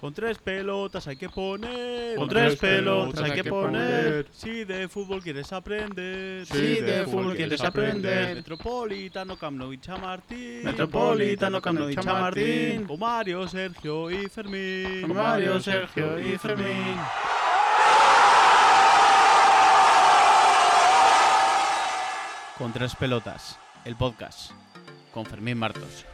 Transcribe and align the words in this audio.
Con 0.00 0.14
tres 0.14 0.38
pelotas 0.38 1.06
hay 1.08 1.16
que 1.16 1.28
poner. 1.28 2.16
Con 2.16 2.26
tres 2.26 2.56
pelotas 2.56 3.20
hay 3.20 3.32
que 3.32 3.44
poner. 3.44 4.28
Si 4.32 4.64
de 4.64 4.88
fútbol 4.88 5.22
quieres 5.22 5.52
aprender. 5.52 6.46
Si 6.46 6.80
de 6.80 7.04
fútbol 7.04 7.36
quieres 7.36 7.60
aprender. 7.60 8.36
Metropolitano, 8.36 9.36
Camp 9.36 9.58
Nou 9.58 9.74
y 9.74 9.78
Chamartín. 9.78 10.64
Metropolitano, 10.64 11.60
Camp 11.60 11.80
Nou 11.80 11.90
y 11.90 11.96
Chamartín. 11.96 12.86
Con 12.86 12.98
Mario, 12.98 13.46
Sergio 13.46 14.10
y 14.10 14.26
Fermín. 14.30 15.02
Con 15.02 15.14
Mario, 15.14 15.60
Sergio 15.60 16.18
y 16.18 16.38
Fermín. 16.38 16.96
Con 22.56 22.72
tres 22.72 22.96
pelotas, 22.96 23.58
el 23.84 23.96
podcast. 23.96 24.52
Con 25.12 25.26
Fermín 25.26 25.58
Martos. 25.58 26.06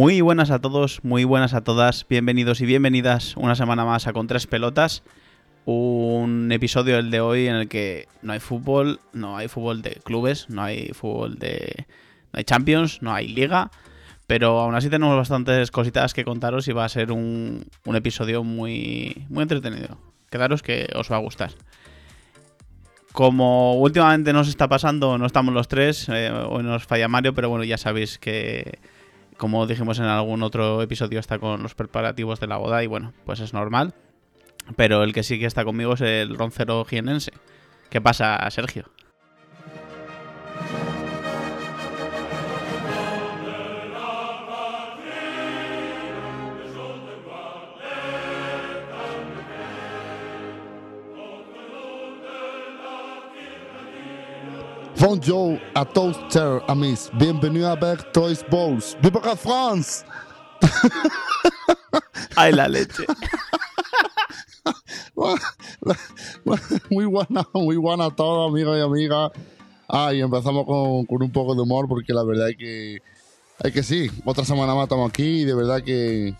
Muy 0.00 0.22
buenas 0.22 0.50
a 0.50 0.60
todos, 0.60 1.00
muy 1.02 1.24
buenas 1.24 1.52
a 1.52 1.62
todas, 1.62 2.06
bienvenidos 2.08 2.62
y 2.62 2.64
bienvenidas 2.64 3.36
una 3.36 3.54
semana 3.54 3.84
más 3.84 4.06
a 4.06 4.14
Con 4.14 4.28
Tres 4.28 4.46
Pelotas. 4.46 5.02
Un 5.66 6.50
episodio 6.52 6.98
el 6.98 7.10
de 7.10 7.20
hoy 7.20 7.48
en 7.48 7.56
el 7.56 7.68
que 7.68 8.08
no 8.22 8.32
hay 8.32 8.40
fútbol, 8.40 9.00
no 9.12 9.36
hay 9.36 9.48
fútbol 9.48 9.82
de 9.82 10.00
clubes, 10.02 10.48
no 10.48 10.62
hay 10.62 10.88
fútbol 10.94 11.38
de. 11.38 11.86
No 12.32 12.38
hay 12.38 12.44
Champions, 12.44 13.02
no 13.02 13.12
hay 13.12 13.28
Liga, 13.28 13.70
pero 14.26 14.60
aún 14.60 14.74
así 14.74 14.88
tenemos 14.88 15.16
bastantes 15.16 15.70
cositas 15.70 16.14
que 16.14 16.24
contaros 16.24 16.68
y 16.68 16.72
va 16.72 16.84
a 16.84 16.88
ser 16.88 17.12
un, 17.12 17.66
un 17.84 17.96
episodio 17.96 18.44
muy, 18.44 19.26
muy 19.28 19.42
entretenido. 19.42 19.98
Quedaros 20.30 20.62
que 20.62 20.88
os 20.94 21.10
va 21.10 21.16
a 21.16 21.20
gustar. 21.20 21.50
Como 23.12 23.74
últimamente 23.74 24.32
nos 24.32 24.48
está 24.48 24.68
pasando, 24.68 25.18
no 25.18 25.26
estamos 25.26 25.52
los 25.52 25.66
tres, 25.66 26.08
eh, 26.08 26.30
hoy 26.30 26.62
nos 26.62 26.84
falla 26.84 27.08
Mario, 27.08 27.34
pero 27.34 27.48
bueno, 27.48 27.64
ya 27.64 27.76
sabéis 27.76 28.18
que 28.18 28.78
como 29.40 29.66
dijimos 29.66 29.98
en 29.98 30.04
algún 30.04 30.42
otro 30.42 30.82
episodio, 30.82 31.18
está 31.18 31.38
con 31.38 31.62
los 31.62 31.74
preparativos 31.74 32.40
de 32.40 32.46
la 32.46 32.58
boda 32.58 32.84
y 32.84 32.86
bueno, 32.86 33.14
pues 33.24 33.40
es 33.40 33.54
normal. 33.54 33.94
Pero 34.76 35.02
el 35.02 35.14
que 35.14 35.22
sí 35.22 35.40
que 35.40 35.46
está 35.46 35.64
conmigo 35.64 35.94
es 35.94 36.02
el 36.02 36.36
roncero 36.36 36.84
jienense. 36.84 37.32
¿Qué 37.88 38.02
pasa, 38.02 38.48
Sergio? 38.50 38.84
Bonjour 55.00 55.58
à 55.74 55.86
tous, 55.86 56.14
chers 56.30 56.60
amis. 56.68 57.08
Bienvenue 57.14 57.64
avec 57.64 58.12
Toys 58.12 58.44
Balls. 58.50 58.94
¡Viva 59.02 59.18
la 59.24 59.34
France! 59.34 60.04
¡Ay, 62.36 62.52
la 62.52 62.68
leche! 62.68 63.06
muy 66.90 67.06
buena, 67.06 67.48
muy 67.54 67.76
buena 67.76 68.04
a 68.04 68.10
todos, 68.10 68.50
amigos 68.50 68.76
y 68.76 68.82
amigas. 68.82 69.30
Ah, 69.88 70.12
y 70.12 70.20
empezamos 70.20 70.66
con, 70.66 71.06
con, 71.06 71.22
un 71.22 71.32
poco 71.32 71.54
de 71.54 71.62
humor 71.62 71.88
porque 71.88 72.12
la 72.12 72.22
verdad 72.22 72.50
es 72.50 72.58
que, 72.58 72.98
es 73.64 73.72
que 73.72 73.82
sí, 73.82 74.10
otra 74.26 74.44
semana 74.44 74.74
más 74.74 74.82
estamos 74.82 75.08
aquí 75.08 75.40
y 75.40 75.44
de 75.46 75.54
verdad 75.54 75.82
que, 75.82 76.34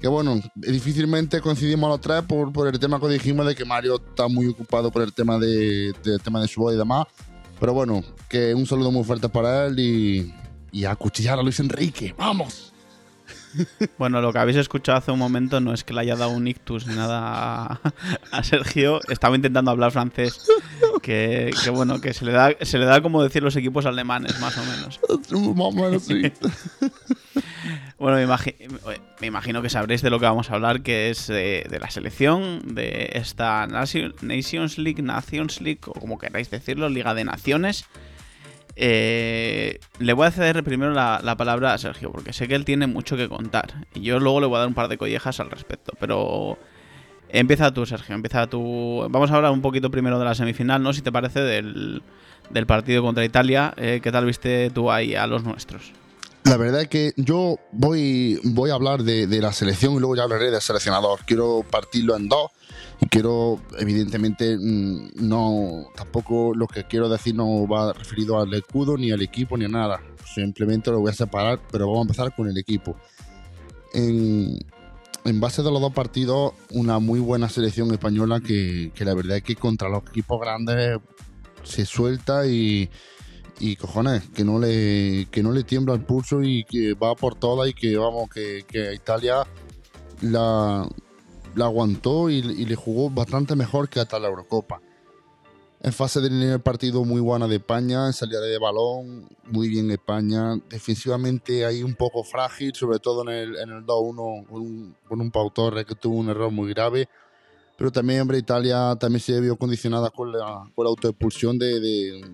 que 0.00 0.08
bueno, 0.08 0.40
difícilmente 0.56 1.40
coincidimos 1.40 1.88
los 1.88 2.00
tres 2.00 2.22
por, 2.22 2.52
por 2.52 2.66
el 2.66 2.80
tema 2.80 2.98
que 2.98 3.06
dijimos 3.06 3.46
de 3.46 3.54
que 3.54 3.64
Mario 3.64 4.02
está 4.04 4.26
muy 4.26 4.48
ocupado 4.48 4.90
por 4.90 5.02
el 5.02 5.12
tema 5.12 5.38
de, 5.38 5.92
de 6.02 6.18
tema 6.18 6.40
de 6.40 6.48
su 6.48 6.60
voz 6.60 6.74
y 6.74 6.76
demás. 6.76 7.06
Pero 7.60 7.74
bueno, 7.74 8.02
que 8.28 8.54
un 8.54 8.66
saludo 8.66 8.90
muy 8.90 9.04
fuerte 9.04 9.28
para 9.28 9.66
él 9.66 9.78
y, 9.78 10.34
y 10.72 10.84
a 10.86 10.96
cuchillar 10.96 11.38
a 11.38 11.42
Luis 11.42 11.60
Enrique. 11.60 12.14
¡Vamos! 12.16 12.72
Bueno, 13.98 14.20
lo 14.20 14.32
que 14.32 14.38
habéis 14.38 14.58
escuchado 14.58 14.98
hace 14.98 15.10
un 15.10 15.18
momento 15.18 15.60
no 15.60 15.72
es 15.72 15.84
que 15.84 15.92
le 15.92 16.00
haya 16.00 16.16
dado 16.16 16.30
un 16.30 16.46
ictus 16.46 16.86
ni 16.86 16.94
nada 16.94 17.80
a, 18.30 18.44
Sergio. 18.44 19.00
Estaba 19.08 19.36
intentando 19.36 19.70
hablar 19.70 19.92
francés. 19.92 20.46
Que, 21.02 21.50
que, 21.62 21.70
bueno, 21.70 22.00
que 22.00 22.12
se 22.12 22.24
le, 22.24 22.32
da, 22.32 22.54
se 22.60 22.78
le 22.78 22.84
da 22.84 23.00
como 23.00 23.22
decir 23.22 23.42
los 23.42 23.56
equipos 23.56 23.86
alemanes, 23.86 24.38
más 24.40 24.56
o 24.58 24.64
menos. 24.64 25.00
Más 25.56 25.66
o 25.66 25.72
menos, 25.72 26.02
sí. 26.04 26.22
bueno, 28.00 28.16
me, 28.16 28.22
imagi 28.22 28.54
me, 29.20 29.26
imagino 29.26 29.60
que 29.60 29.68
sabréis 29.68 30.00
de 30.00 30.08
lo 30.08 30.18
que 30.18 30.24
vamos 30.24 30.50
a 30.50 30.54
hablar, 30.54 30.82
que 30.82 31.10
es 31.10 31.26
de, 31.26 31.66
de 31.68 31.78
la 31.78 31.90
selección, 31.90 32.74
de 32.74 33.10
esta 33.12 33.66
Nations 33.66 34.78
League, 34.78 35.02
Nations 35.02 35.60
League, 35.60 35.80
o 35.86 35.92
como 35.92 36.18
queráis 36.18 36.50
decirlo, 36.50 36.88
Liga 36.88 37.12
de 37.12 37.24
Naciones. 37.24 37.84
Eh, 38.76 39.80
le 39.98 40.12
voy 40.14 40.26
a 40.26 40.30
ceder 40.30 40.64
primero 40.64 40.92
la, 40.92 41.20
la, 41.22 41.36
palabra 41.36 41.74
a 41.74 41.78
Sergio, 41.78 42.10
porque 42.10 42.32
sé 42.32 42.48
que 42.48 42.54
él 42.54 42.64
tiene 42.64 42.86
mucho 42.86 43.18
que 43.18 43.28
contar. 43.28 43.86
Y 43.92 44.00
yo 44.00 44.18
luego 44.18 44.40
le 44.40 44.46
voy 44.46 44.56
a 44.56 44.60
dar 44.60 44.68
un 44.68 44.74
par 44.74 44.88
de 44.88 44.96
collejas 44.96 45.38
al 45.38 45.50
respecto. 45.50 45.92
Pero 46.00 46.56
empieza 47.28 47.74
tú, 47.74 47.84
Sergio. 47.84 48.14
Empieza 48.14 48.46
tú. 48.46 49.06
Vamos 49.10 49.30
a 49.30 49.36
hablar 49.36 49.52
un 49.52 49.60
poquito 49.60 49.90
primero 49.90 50.18
de 50.18 50.24
la 50.24 50.34
semifinal, 50.34 50.82
¿no? 50.82 50.94
Si 50.94 51.02
te 51.02 51.12
parece, 51.12 51.40
del, 51.40 52.02
del 52.48 52.66
partido 52.66 53.02
contra 53.02 53.24
Italia. 53.26 53.74
Eh, 53.76 54.00
¿Qué 54.02 54.10
tal 54.10 54.24
viste 54.24 54.70
tú 54.70 54.90
ahí 54.90 55.14
a 55.14 55.26
los 55.26 55.44
nuestros? 55.44 55.92
La 56.44 56.56
verdad 56.56 56.82
es 56.82 56.88
que 56.88 57.12
yo 57.16 57.58
voy, 57.70 58.40
voy 58.42 58.70
a 58.70 58.74
hablar 58.74 59.02
de, 59.02 59.26
de 59.26 59.40
la 59.40 59.52
selección 59.52 59.94
y 59.94 59.98
luego 59.98 60.16
ya 60.16 60.22
hablaré 60.22 60.50
del 60.50 60.60
seleccionador. 60.60 61.20
Quiero 61.26 61.64
partirlo 61.70 62.16
en 62.16 62.28
dos 62.28 62.50
y 63.00 63.06
quiero, 63.06 63.60
evidentemente, 63.78 64.56
no, 64.58 65.86
tampoco 65.94 66.54
lo 66.54 66.66
que 66.66 66.84
quiero 66.84 67.08
decir 67.08 67.34
no 67.34 67.66
va 67.66 67.92
referido 67.92 68.38
al 68.38 68.52
escudo, 68.54 68.96
ni 68.96 69.10
al 69.10 69.22
equipo, 69.22 69.56
ni 69.56 69.66
a 69.66 69.68
nada. 69.68 70.00
Simplemente 70.34 70.90
lo 70.90 71.00
voy 71.00 71.10
a 71.10 71.14
separar, 71.14 71.60
pero 71.70 71.86
vamos 71.86 72.00
a 72.00 72.02
empezar 72.02 72.34
con 72.34 72.48
el 72.48 72.58
equipo. 72.58 72.96
En, 73.92 74.58
en 75.24 75.40
base 75.40 75.62
de 75.62 75.70
los 75.70 75.80
dos 75.80 75.92
partidos, 75.92 76.52
una 76.70 76.98
muy 76.98 77.20
buena 77.20 77.48
selección 77.48 77.90
española 77.92 78.40
que, 78.40 78.92
que 78.94 79.04
la 79.04 79.14
verdad 79.14 79.38
es 79.38 79.42
que 79.42 79.56
contra 79.56 79.88
los 79.88 80.02
equipos 80.08 80.40
grandes 80.40 80.98
se 81.62 81.84
suelta 81.84 82.46
y, 82.46 82.90
y 83.60 83.76
cojones, 83.76 84.28
que 84.30 84.44
no 84.44 84.58
le 84.58 85.28
que 85.30 85.42
no 85.42 85.52
le 85.52 85.62
tiembla 85.62 85.94
el 85.94 86.00
pulso 86.00 86.42
y 86.42 86.64
que 86.64 86.94
va 86.94 87.14
por 87.14 87.34
todas 87.34 87.68
y 87.68 87.74
que 87.74 87.96
vamos, 87.96 88.28
que, 88.30 88.64
que 88.66 88.94
Italia 88.94 89.46
la, 90.22 90.88
la 91.54 91.64
aguantó 91.64 92.30
y, 92.30 92.42
le 92.42 92.74
jugó 92.74 93.10
bastante 93.10 93.56
mejor 93.56 93.88
que 93.88 94.00
hasta 94.00 94.18
la 94.18 94.28
Eurocopa. 94.28 94.80
En 95.82 95.92
fase 95.94 96.20
del 96.20 96.60
partido 96.60 97.04
muy 97.04 97.22
buena 97.22 97.48
de 97.48 97.56
España, 97.56 98.06
en 98.06 98.12
salida 98.12 98.40
de 98.40 98.58
balón, 98.58 99.28
muy 99.46 99.68
bien 99.68 99.90
España. 99.90 100.56
Defensivamente 100.68 101.64
ahí 101.64 101.82
un 101.82 101.94
poco 101.94 102.22
frágil, 102.22 102.74
sobre 102.74 102.98
todo 102.98 103.22
en 103.22 103.28
el, 103.30 103.56
en 103.56 103.70
el 103.70 103.86
2-1 103.86 104.46
con 104.46 104.60
un, 104.60 104.96
con 105.08 105.20
un 105.22 105.30
Pau 105.30 105.50
Torres 105.50 105.86
que 105.86 105.94
tuvo 105.94 106.16
un 106.16 106.28
error 106.28 106.50
muy 106.50 106.68
grave. 106.74 107.08
Pero 107.80 107.90
también, 107.90 108.20
hombre, 108.20 108.36
Italia 108.36 108.94
también 109.00 109.22
se 109.22 109.40
vio 109.40 109.56
condicionada 109.56 110.10
con 110.10 110.30
la, 110.30 110.70
con 110.74 110.84
la 110.84 110.90
autoexpulsión 110.90 111.58
de, 111.58 111.80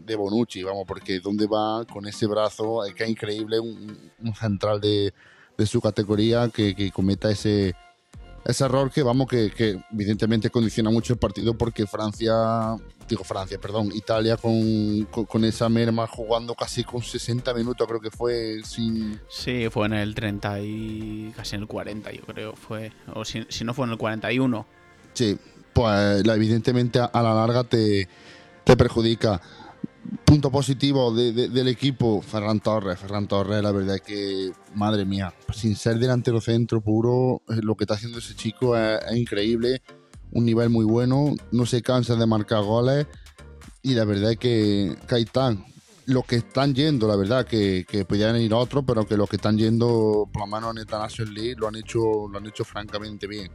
de, 0.04 0.16
Bonucci, 0.16 0.64
vamos, 0.64 0.82
porque 0.88 1.20
donde 1.20 1.46
va 1.46 1.84
con 1.84 2.04
ese 2.08 2.26
brazo, 2.26 2.84
es 2.84 2.92
que 2.94 3.04
es 3.04 3.10
increíble, 3.10 3.60
un, 3.60 4.10
un 4.24 4.34
central 4.34 4.80
de, 4.80 5.14
de, 5.56 5.66
su 5.66 5.80
categoría 5.80 6.48
que, 6.48 6.74
que 6.74 6.90
cometa 6.90 7.30
ese, 7.30 7.76
ese 8.44 8.64
error 8.64 8.90
que 8.90 9.04
vamos 9.04 9.28
que, 9.28 9.52
que, 9.52 9.80
evidentemente 9.92 10.50
condiciona 10.50 10.90
mucho 10.90 11.12
el 11.12 11.20
partido 11.20 11.56
porque 11.56 11.86
Francia 11.86 12.34
digo 13.08 13.22
Francia 13.22 13.56
perdón 13.60 13.92
Italia 13.94 14.36
con, 14.36 15.04
con, 15.04 15.44
esa 15.44 15.68
merma 15.68 16.08
jugando 16.08 16.56
casi 16.56 16.82
con 16.82 17.02
60 17.02 17.54
minutos 17.54 17.86
creo 17.86 18.00
que 18.00 18.10
fue 18.10 18.62
sin 18.64 19.20
sí 19.28 19.68
fue 19.70 19.86
en 19.86 19.92
el 19.92 20.14
30 20.14 20.60
y 20.60 21.32
casi 21.36 21.54
en 21.54 21.62
el 21.62 21.68
40 21.68 22.10
yo 22.10 22.22
creo 22.22 22.56
fue 22.56 22.90
o 23.14 23.24
si 23.24 23.46
no 23.62 23.74
fue 23.74 23.86
en 23.86 23.92
el 23.92 23.98
41 23.98 24.66
sí 25.16 25.36
pues 25.76 26.24
evidentemente 26.24 26.98
a 27.00 27.22
la 27.22 27.34
larga 27.34 27.62
te, 27.62 28.08
te 28.64 28.76
perjudica 28.78 29.42
punto 30.24 30.50
positivo 30.50 31.12
de, 31.14 31.32
de, 31.32 31.48
del 31.50 31.68
equipo, 31.68 32.22
Ferran 32.22 32.60
Torres. 32.60 32.98
Ferran 32.98 33.28
Torres, 33.28 33.62
la 33.62 33.72
verdad 33.72 33.96
es 33.96 34.00
que, 34.00 34.52
madre 34.74 35.04
mía, 35.04 35.34
sin 35.52 35.76
ser 35.76 35.98
delantero 35.98 36.40
centro 36.40 36.80
puro, 36.80 37.42
eh, 37.50 37.60
lo 37.62 37.74
que 37.74 37.84
está 37.84 37.92
haciendo 37.94 38.20
ese 38.20 38.34
chico 38.34 38.74
es, 38.74 39.04
es, 39.04 39.16
increíble. 39.16 39.82
Un 40.32 40.46
nivel 40.46 40.70
muy 40.70 40.86
bueno, 40.86 41.34
no 41.52 41.66
se 41.66 41.82
cansa 41.82 42.16
de 42.16 42.24
marcar 42.24 42.64
goles. 42.64 43.06
Y 43.82 43.94
la 43.94 44.06
verdad 44.06 44.32
es 44.32 44.38
que 44.38 44.96
Caitán, 45.06 45.62
los 46.06 46.24
que 46.24 46.36
están 46.36 46.74
yendo, 46.74 47.06
la 47.06 47.16
verdad 47.16 47.46
que, 47.46 47.84
que 47.86 48.06
podían 48.06 48.40
ir 48.40 48.54
otros, 48.54 48.82
pero 48.86 49.06
que 49.06 49.18
los 49.18 49.28
que 49.28 49.36
están 49.36 49.58
yendo, 49.58 50.26
por 50.32 50.40
lo 50.40 50.46
menos 50.46 50.74
en 50.74 50.78
esta 50.78 50.98
National 50.98 51.34
League, 51.34 51.56
lo 51.58 51.68
han 51.68 51.76
hecho, 51.76 52.28
lo 52.28 52.38
han 52.38 52.46
hecho 52.46 52.64
francamente 52.64 53.26
bien. 53.26 53.50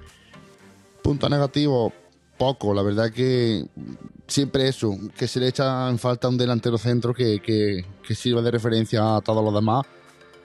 Punto 1.04 1.28
negativo, 1.30 1.92
poco. 2.38 2.74
La 2.74 2.82
verdad 2.82 3.12
que 3.12 3.66
siempre 4.28 4.68
eso, 4.68 4.96
que 5.18 5.28
se 5.28 5.40
le 5.40 5.48
echa 5.48 5.90
en 5.90 5.98
falta 6.00 6.28
un 6.30 6.38
delantero 6.38 6.78
centro 6.78 7.14
que, 7.14 7.40
que, 7.42 7.86
que 8.08 8.16
sirva 8.16 8.42
de 8.42 8.52
referencia 8.52 9.16
a 9.18 9.22
todos 9.22 9.44
los 9.44 9.54
demás. 9.54 9.86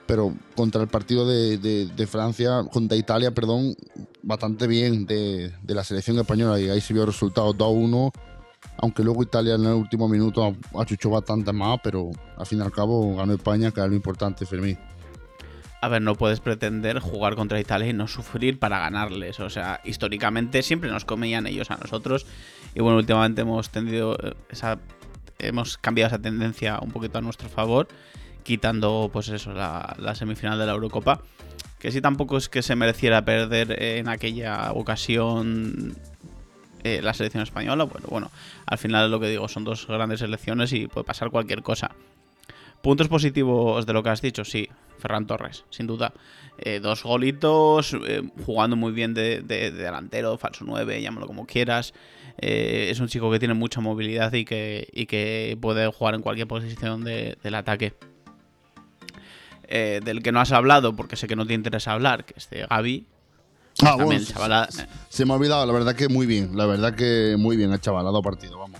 Pero 0.05 0.33
contra 0.55 0.81
el 0.81 0.87
partido 0.87 1.27
de, 1.27 1.57
de- 1.57 2.07
Francia, 2.07 2.63
contra 2.71 2.95
Italia, 2.97 3.31
perdón, 3.31 3.75
bastante 4.23 4.65
bien 4.65 5.05
de, 5.05 5.51
de 5.61 5.75
la 5.75 5.83
selección 5.83 6.17
española. 6.17 6.57
Y 6.61 6.69
ahí 6.69 6.79
se 6.79 6.93
vio 6.93 7.03
el 7.03 7.07
resultado 7.09 7.53
2-1. 7.53 8.11
Aunque 8.77 9.03
luego 9.03 9.21
Italia 9.23 9.55
en 9.55 9.65
el 9.65 9.73
último 9.73 10.07
minuto 10.07 10.55
achuchó 10.79 11.09
bastante 11.09 11.51
más, 11.51 11.79
pero 11.83 12.11
al 12.37 12.45
fin 12.45 12.59
y 12.59 12.61
al 12.61 12.71
cabo 12.71 13.15
ganó 13.17 13.33
España, 13.33 13.71
que 13.71 13.81
es 13.81 13.87
lo 13.87 13.95
importante, 13.95 14.45
Fermín. 14.45 14.77
A 15.87 15.89
ver, 15.89 16.01
no 16.01 16.15
puedes 16.15 16.41
pretender 16.41 16.99
jugar 16.99 17.35
contra 17.35 17.61
Italia 17.61 17.87
y 17.87 17.93
no 17.93 18.09
sufrir 18.09 18.59
para 18.59 18.77
ganarles. 18.77 19.39
O 19.39 19.49
sea, 19.49 19.79
históricamente 19.85 20.61
siempre 20.61 20.89
nos 20.89 21.05
comían 21.05 21.47
ellos 21.47 21.71
a 21.71 21.77
nosotros. 21.77 22.25
Y 22.75 22.81
bueno, 22.81 22.97
últimamente 22.97 23.43
hemos 23.43 23.69
tendido 23.69 24.17
eh, 24.21 24.33
esa. 24.49 24.79
Hemos 25.39 25.77
cambiado 25.77 26.07
esa 26.07 26.21
tendencia 26.21 26.79
un 26.81 26.91
poquito 26.91 27.19
a 27.19 27.21
nuestro 27.21 27.47
favor, 27.47 27.87
quitando, 28.43 29.09
pues 29.13 29.29
eso, 29.29 29.53
la, 29.53 30.13
semifinal 30.13 30.59
de 30.59 30.65
la 30.65 30.73
Eurocopa. 30.73 31.21
Que 31.79 31.93
sí, 31.93 32.01
tampoco 32.01 32.35
es 32.35 32.49
que 32.49 32.61
se 32.61 32.75
mereciera 32.75 33.23
perder 33.23 33.81
en 33.81 34.09
aquella 34.09 34.73
ocasión 34.73 35.95
eh, 36.83 36.99
la 37.01 37.13
selección 37.13 37.43
española. 37.43 37.85
Bueno, 37.85 38.07
bueno, 38.09 38.31
al 38.65 38.77
final 38.77 39.09
lo 39.09 39.21
que 39.21 39.29
digo, 39.29 39.47
son 39.47 39.63
dos 39.63 39.87
grandes 39.87 40.19
selecciones 40.19 40.73
y 40.73 40.87
puede 40.87 41.05
pasar 41.05 41.29
cualquier 41.29 41.63
cosa. 41.63 41.91
Puntos 42.81 43.07
positivos 43.07 43.85
de 43.85 43.93
lo 43.93 44.03
que 44.03 44.09
has 44.09 44.21
dicho, 44.21 44.45
sí. 44.45 44.69
Ferran 44.99 45.27
Torres, 45.27 45.65
sin 45.69 45.85
duda. 45.87 46.13
Eh, 46.57 46.79
dos 46.79 47.03
golitos, 47.03 47.95
eh, 48.07 48.23
jugando 48.45 48.75
muy 48.75 48.91
bien 48.91 49.13
de, 49.13 49.41
de- 49.41 49.69
de 49.71 49.83
delantero, 49.83 50.37
falso 50.39 50.63
9, 50.65 50.99
llámalo 51.01 51.27
como 51.27 51.45
quieras. 51.45 51.93
Eh, 52.39 52.87
es 52.89 52.99
un 52.99 53.07
chico 53.07 53.29
que 53.29 53.37
tiene 53.39 53.53
mucha 53.53 53.79
movilidad 53.81 54.33
y 54.33 54.43
que, 54.45 54.87
y 54.93 55.05
que 55.05 55.55
puede 55.61 55.85
jugar 55.91 56.15
en 56.15 56.21
cualquier 56.21 56.47
posición 56.47 57.03
de- 57.03 57.37
del 57.43 57.55
ataque. 57.55 57.93
Del 59.69 60.23
que 60.23 60.31
no 60.31 60.39
has 60.39 60.51
hablado, 60.53 60.95
porque 60.95 61.15
sé 61.17 61.27
que 61.27 61.35
no 61.35 61.45
te 61.45 61.53
interesa 61.53 61.91
hablar, 61.91 62.23
que 62.25 62.33
es 62.37 62.49
de 62.49 62.65
Gaby. 62.67 63.05
Ah, 63.83 63.95
bueno, 64.05 64.19
se, 64.71 64.87
se 65.09 65.25
me 65.25 65.33
ha 65.33 65.35
olvidado, 65.35 65.65
la 65.65 65.73
verdad 65.73 65.93
que 65.93 66.07
muy 66.07 66.25
bien, 66.25 66.55
la 66.55 66.65
verdad 66.65 66.95
que 66.95 67.35
muy 67.37 67.57
bien 67.57 67.71
el 67.73 67.79
chaval, 67.81 68.01
ha 68.01 68.05
dado 68.05 68.21
partido, 68.23 68.57
vamos. 68.57 68.79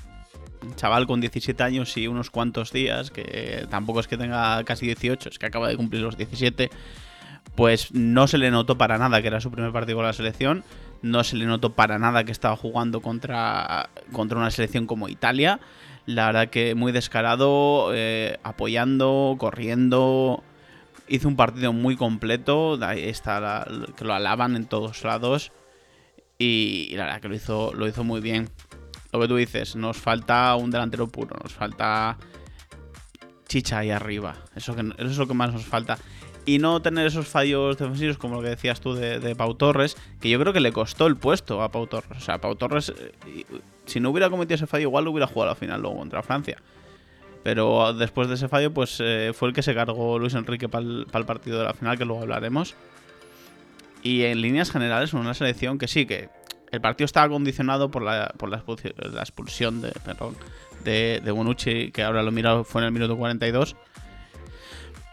Chaval 0.78 1.06
con 1.08 1.20
17 1.20 1.62
años 1.62 1.98
y 1.98 2.08
unos 2.08 2.32
cuantos 2.32 2.72
días, 2.72 3.12
que 3.12 3.68
tampoco 3.70 4.00
es 4.00 4.08
que 4.08 4.18
tenga 4.18 4.64
casi 4.64 4.86
18, 4.86 5.30
es 5.30 5.40
que 5.40 5.46
acaba 5.46 5.68
de 5.68 5.76
cumplir 5.76 6.02
los 6.02 6.16
17, 6.16 6.70
pues 7.56 7.94
no 7.94 8.28
se 8.28 8.38
le 8.38 8.50
notó 8.52 8.78
para 8.78 8.98
nada 8.98 9.22
que 9.22 9.28
era 9.28 9.42
su 9.42 9.52
primer 9.52 9.74
partido 9.74 9.98
con 9.98 10.06
la 10.06 10.14
selección, 10.14 10.64
no 11.02 11.24
se 11.26 11.36
le 11.36 11.46
notó 11.46 11.74
para 11.74 12.00
nada 12.00 12.24
que 12.24 12.32
estaba 12.32 12.56
jugando 12.56 13.02
contra, 13.02 13.90
contra 14.14 14.38
una 14.38 14.52
selección 14.52 14.86
como 14.86 15.10
Italia, 15.10 15.60
la 16.06 16.28
verdad 16.28 16.50
que 16.50 16.74
muy 16.76 16.94
descarado, 16.94 17.92
eh, 17.94 18.40
apoyando, 18.44 19.36
corriendo, 19.38 20.44
hizo 21.10 21.28
un 21.28 21.36
partido 21.36 21.74
muy 21.74 21.98
completo, 21.98 22.82
está 22.94 23.68
que 23.98 24.06
lo 24.06 24.14
alaban 24.14 24.56
en 24.56 24.66
todos 24.66 25.04
lados 25.04 25.52
y, 26.38 26.88
y 26.92 26.96
la 26.96 27.06
verdad 27.06 27.22
que 27.22 27.28
lo 27.30 27.36
hizo, 27.36 27.74
lo 27.74 27.88
hizo 27.88 28.04
muy 28.04 28.22
bien 28.22 28.50
lo 29.12 29.20
que 29.20 29.28
tú 29.28 29.36
dices, 29.36 29.76
nos 29.76 29.98
falta 29.98 30.56
un 30.56 30.72
delantero 30.72 31.08
puro, 31.08 31.36
nos 31.42 31.54
falta 31.54 32.18
chicha 33.48 33.80
ahí 33.80 33.92
arriba. 33.92 34.36
Eso, 34.56 34.76
que, 34.76 34.82
eso 34.82 35.08
es 35.08 35.18
lo 35.18 35.28
que 35.28 35.34
más 35.34 35.54
nos 35.54 35.66
falta. 35.66 35.98
Y 36.46 36.60
no 36.60 36.82
tener 36.82 37.06
esos 37.06 37.28
fallos 37.28 37.78
defensivos 37.78 38.18
como 38.18 38.36
lo 38.36 38.42
que 38.42 38.50
decías 38.50 38.80
tú 38.80 38.94
de, 38.94 39.20
de 39.20 39.36
Pau 39.36 39.56
Torres, 39.56 39.98
que 40.22 40.30
yo 40.30 40.40
creo 40.40 40.54
que 40.54 40.62
le 40.62 40.72
costó 40.72 41.08
el 41.08 41.18
puesto 41.18 41.62
a 41.62 41.72
Pau 41.72 41.88
Torres. 41.88 42.18
O 42.18 42.22
sea, 42.22 42.40
Pau 42.40 42.56
Torres, 42.56 42.94
eh, 42.98 43.44
si 43.86 44.00
no 44.00 44.12
hubiera 44.12 44.30
cometido 44.30 44.56
ese 44.56 44.68
fallo, 44.68 44.84
igual 44.84 45.06
lo 45.06 45.12
hubiera 45.12 45.28
jugado 45.28 45.52
a 45.52 45.54
la 45.54 45.60
final 45.60 45.82
luego 45.82 45.98
contra 45.98 46.24
Francia. 46.24 46.58
Pero 47.44 47.94
después 47.94 48.28
de 48.28 48.36
ese 48.36 48.48
fallo, 48.48 48.74
pues 48.74 48.98
eh, 49.02 49.32
fue 49.34 49.50
el 49.50 49.54
que 49.54 49.62
se 49.62 49.74
cargó 49.74 50.20
Luis 50.20 50.34
Enrique 50.34 50.70
para 50.70 50.86
el 50.86 51.26
partido 51.26 51.60
de 51.60 51.66
la 51.66 51.74
final, 51.74 51.98
que 51.98 52.06
luego 52.06 52.22
hablaremos. 52.22 52.76
Y 54.04 54.24
en 54.24 54.42
líneas 54.42 54.72
generales, 54.72 55.14
una 55.14 55.34
selección 55.34 55.78
que 55.78 55.88
sí, 55.88 56.06
que 56.06 56.30
el 56.72 56.82
partido 56.82 57.06
estaba 57.06 57.30
condicionado 57.30 57.90
por 57.90 58.02
la, 58.04 58.34
por 58.38 58.50
la, 58.50 58.64
expulsi- 58.64 58.94
la 58.96 59.22
expulsión 59.22 59.82
de, 59.82 59.92
perdón, 60.04 60.36
de, 60.84 61.22
Bonucci, 61.32 61.92
que 61.92 62.04
ahora 62.04 62.22
lo 62.24 62.30
he 62.30 62.32
mirado, 62.34 62.64
fue 62.64 62.82
en 62.82 62.86
el 62.88 62.92
minuto 62.92 63.18
42. 63.18 63.76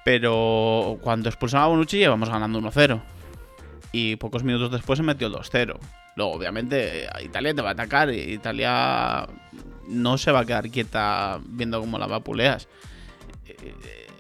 Pero 0.05 0.99
cuando 1.01 1.29
expulsaron 1.29 1.65
a 1.65 1.69
Bonucci 1.69 1.99
llevamos 1.99 2.29
ganando 2.29 2.61
1-0. 2.61 3.01
Y 3.93 4.17
pocos 4.17 4.43
minutos 4.43 4.71
después 4.73 4.97
se 4.99 5.03
metió 5.03 5.29
el 5.29 5.35
2-0. 5.35 5.79
Luego, 6.17 6.33
obviamente, 6.33 7.09
Italia 7.23 7.55
te 7.55 7.63
va 7.63 7.71
a 7.71 7.73
atacar 7.73 8.11
Italia 8.13 9.27
no 9.89 10.19
se 10.19 10.33
va 10.33 10.41
a 10.41 10.45
quedar 10.45 10.69
quieta 10.71 11.39
viendo 11.47 11.81
cómo 11.81 11.99
la 11.99 12.07
vapuleas. 12.07 12.69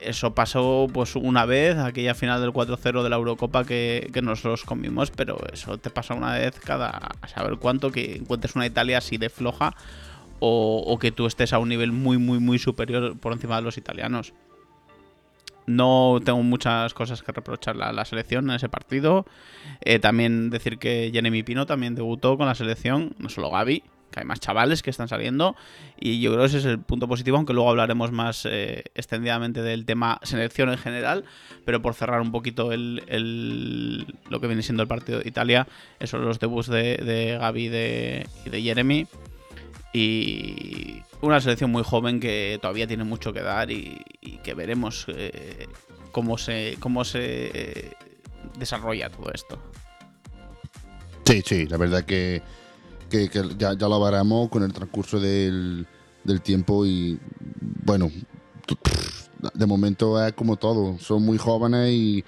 Eso 0.04 0.34
pasó 0.34 0.88
pues 0.92 1.16
una 1.16 1.46
vez, 1.46 1.76
aquella 1.78 2.14
final 2.14 2.40
del 2.40 2.52
4-0 2.52 3.02
de 3.02 3.10
la 3.10 3.16
Eurocopa 3.16 3.64
que, 3.64 4.10
que 4.12 4.22
nos 4.22 4.44
los 4.44 4.64
comimos, 4.64 5.10
pero 5.10 5.38
eso 5.52 5.78
te 5.78 5.90
pasa 5.90 6.14
una 6.14 6.34
vez 6.34 6.58
cada 6.60 6.90
a 7.20 7.28
saber 7.28 7.56
cuánto 7.58 7.90
que 7.90 8.16
encuentres 8.16 8.54
una 8.54 8.66
Italia 8.66 8.98
así 8.98 9.16
de 9.16 9.30
floja 9.30 9.74
o, 10.46 10.98
que 11.00 11.12
tú 11.12 11.26
estés 11.26 11.52
a 11.52 11.58
un 11.58 11.68
nivel 11.68 11.92
muy, 11.92 12.18
muy, 12.18 12.38
muy 12.38 12.58
superior 12.58 13.16
por 13.18 13.32
encima 13.32 13.56
de 13.56 13.62
los 13.62 13.78
italianos. 13.78 14.34
No 15.66 16.20
tengo 16.22 16.42
muchas 16.42 16.92
cosas 16.92 17.22
que 17.22 17.32
reprocharle 17.32 17.84
a 17.84 17.92
la 17.92 18.04
selección 18.04 18.50
en 18.50 18.56
ese 18.56 18.68
partido. 18.68 19.24
Eh, 19.80 19.98
también 19.98 20.50
decir 20.50 20.78
que 20.78 21.10
Jeremy 21.12 21.42
Pino 21.42 21.64
también 21.64 21.94
debutó 21.94 22.36
con 22.36 22.46
la 22.46 22.54
selección, 22.54 23.14
no 23.18 23.30
solo 23.30 23.50
Gaby, 23.50 23.82
que 24.14 24.20
hay 24.20 24.26
más 24.26 24.38
chavales 24.40 24.82
que 24.82 24.90
están 24.90 25.08
saliendo. 25.08 25.56
Y 26.00 26.20
yo 26.20 26.30
creo 26.30 26.42
que 26.42 26.46
ese 26.46 26.58
es 26.58 26.64
el 26.64 26.78
punto 26.78 27.08
positivo, 27.08 27.36
aunque 27.36 27.52
luego 27.52 27.68
hablaremos 27.68 28.12
más 28.12 28.46
eh, 28.48 28.84
extendidamente 28.94 29.60
del 29.62 29.84
tema 29.84 30.20
selección 30.22 30.70
en 30.70 30.78
general. 30.78 31.24
Pero 31.64 31.82
por 31.82 31.94
cerrar 31.94 32.20
un 32.20 32.30
poquito 32.32 32.72
el, 32.72 33.02
el- 33.08 34.06
lo 34.30 34.40
que 34.40 34.46
viene 34.46 34.62
siendo 34.62 34.82
el 34.82 34.88
partido 34.88 35.18
de 35.18 35.28
Italia, 35.28 35.66
esos 35.98 36.20
los 36.20 36.38
debuts 36.38 36.68
de, 36.68 36.96
de 36.98 37.36
Gaby 37.38 37.68
de, 37.68 38.28
y 38.46 38.50
de 38.50 38.62
Jeremy. 38.62 39.06
Y 39.92 41.02
una 41.20 41.40
selección 41.40 41.70
muy 41.70 41.82
joven 41.84 42.20
que 42.20 42.58
todavía 42.60 42.86
tiene 42.86 43.04
mucho 43.04 43.32
que 43.32 43.40
dar 43.42 43.70
y, 43.70 44.00
y 44.20 44.38
que 44.38 44.54
veremos 44.54 45.06
eh, 45.08 45.66
cómo 46.12 46.36
se, 46.36 46.76
cómo 46.80 47.04
se 47.04 47.20
eh, 47.54 47.92
desarrolla 48.58 49.08
todo 49.10 49.30
esto. 49.32 49.62
Sí, 51.24 51.42
sí, 51.46 51.66
la 51.66 51.76
verdad 51.76 52.04
que, 52.04 52.42
que- 53.14 53.28
que 53.28 53.54
ya, 53.56 53.74
ya 53.74 53.88
lo 53.88 54.00
veremos 54.00 54.48
con 54.48 54.62
el 54.62 54.72
transcurso 54.72 55.20
del, 55.20 55.86
del 56.24 56.40
tiempo 56.42 56.84
y 56.84 57.18
bueno, 57.84 58.10
de 59.54 59.66
momento 59.66 60.22
es 60.24 60.32
como 60.32 60.56
todo, 60.56 60.98
son 60.98 61.22
muy 61.24 61.38
jóvenes 61.38 61.92
y 61.92 62.24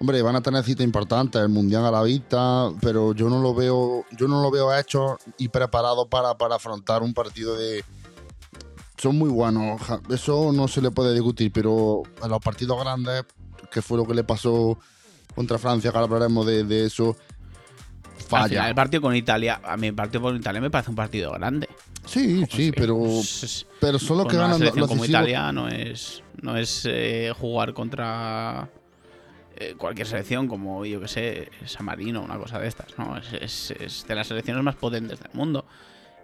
hombre, 0.00 0.22
van 0.22 0.36
a 0.36 0.40
tener 0.40 0.64
cita 0.64 0.82
importante, 0.82 1.38
el 1.38 1.48
mundial 1.48 1.84
a 1.84 1.90
la 1.90 2.02
vista, 2.02 2.70
pero 2.80 3.12
yo 3.12 3.28
no 3.28 3.40
lo 3.40 3.54
veo, 3.54 4.04
yo 4.16 4.28
no 4.28 4.42
lo 4.42 4.50
veo 4.50 4.74
hecho 4.76 5.18
y 5.36 5.48
preparado 5.48 6.08
para, 6.08 6.36
para 6.38 6.56
afrontar 6.56 7.02
un 7.02 7.12
partido 7.14 7.56
de 7.56 7.84
son 8.96 9.16
muy 9.16 9.28
buenos, 9.30 9.80
eso 10.10 10.52
no 10.52 10.66
se 10.66 10.82
le 10.82 10.90
puede 10.90 11.12
discutir, 11.14 11.52
pero 11.52 12.02
a 12.20 12.26
los 12.26 12.40
partidos 12.40 12.80
grandes, 12.80 13.24
que 13.70 13.80
fue 13.82 13.96
lo 13.96 14.04
que 14.04 14.14
le 14.14 14.24
pasó 14.24 14.76
contra 15.36 15.58
Francia, 15.58 15.92
que 15.92 15.98
ahora 15.98 16.12
hablaremos 16.12 16.44
de, 16.46 16.64
de 16.64 16.86
eso, 16.86 17.16
Al 18.18 18.24
falla. 18.24 18.48
final, 18.48 18.68
el 18.68 18.74
partido 18.74 19.00
con 19.02 19.14
Italia, 19.16 19.60
a 19.64 19.76
mí 19.76 19.86
el 19.88 19.94
partido 19.94 20.22
con 20.22 20.36
Italia 20.36 20.60
me 20.60 20.70
parece 20.70 20.90
un 20.90 20.96
partido 20.96 21.32
grande. 21.32 21.68
Sí, 22.06 22.44
sí, 22.50 22.72
pero, 22.74 22.96
Es- 23.20 23.66
pero 23.80 23.98
solo 23.98 24.26
que 24.26 24.36
ganan 24.36 24.60
los 24.74 24.88
como. 24.88 25.04
Italia 25.04 25.52
no 25.52 25.68
es, 25.68 26.22
no 26.40 26.56
es 26.56 26.86
eh, 26.90 27.32
jugar 27.38 27.74
contra 27.74 28.68
eh, 29.56 29.74
cualquier 29.76 30.06
selección 30.06 30.46
como, 30.48 30.84
yo 30.86 31.00
que 31.00 31.08
sé, 31.08 31.50
San 31.66 31.84
Marino 31.86 32.20
o 32.20 32.24
una 32.24 32.38
cosa 32.38 32.58
de 32.58 32.68
estas. 32.68 32.96
¿no? 32.98 33.16
Es, 33.18 33.32
es- 33.32 33.70
es 33.72 34.06
de 34.06 34.14
las 34.14 34.26
selecciones 34.28 34.62
más 34.62 34.76
potentes 34.76 35.18
del 35.20 35.30
mundo. 35.32 35.66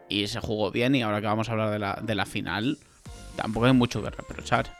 Y 0.08 0.26
se 0.28 0.38
jugó 0.40 0.70
bien 0.70 0.94
y 0.94 1.02
ahora 1.02 1.20
que 1.20 1.26
vamos 1.26 1.48
a 1.48 1.52
hablar 1.52 1.70
de 1.70 1.78
la, 1.78 1.98
de 2.02 2.14
la 2.14 2.26
final, 2.26 2.78
tampoco 3.36 3.66
hay 3.66 3.72
mucho 3.72 4.02
que 4.02 4.10
reprochar. 4.10 4.70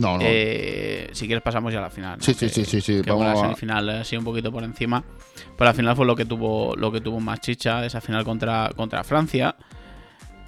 No, 0.00 0.16
no. 0.16 0.24
Eh, 0.24 1.08
si 1.12 1.26
quieres 1.26 1.42
pasamos 1.42 1.72
ya 1.72 1.78
a 1.78 1.82
la 1.82 1.90
final. 1.90 2.18
¿no? 2.18 2.24
Sí, 2.24 2.32
sí, 2.34 2.46
Que- 2.46 2.52
sí, 2.52 2.64
sí, 2.64 2.80
sí, 2.80 3.02
que 3.02 3.10
vamos 3.10 3.26
la 3.26 3.32
a- 3.32 3.36
semifinal 3.36 3.88
así 3.90 4.16
un 4.16 4.24
poquito 4.24 4.50
por 4.50 4.64
encima. 4.64 5.04
Pero 5.56 5.64
la 5.70 5.74
final 5.74 5.94
fue 5.96 6.06
lo 6.06 6.16
que 6.16 6.24
tuvo 6.24 6.74
lo 6.76 6.90
que 6.92 7.00
tuvo 7.00 7.20
más 7.20 7.40
chicha, 7.40 7.84
esa 7.84 8.00
final 8.00 8.24
contra, 8.24 8.70
contra 8.76 9.04
Francia. 9.04 9.56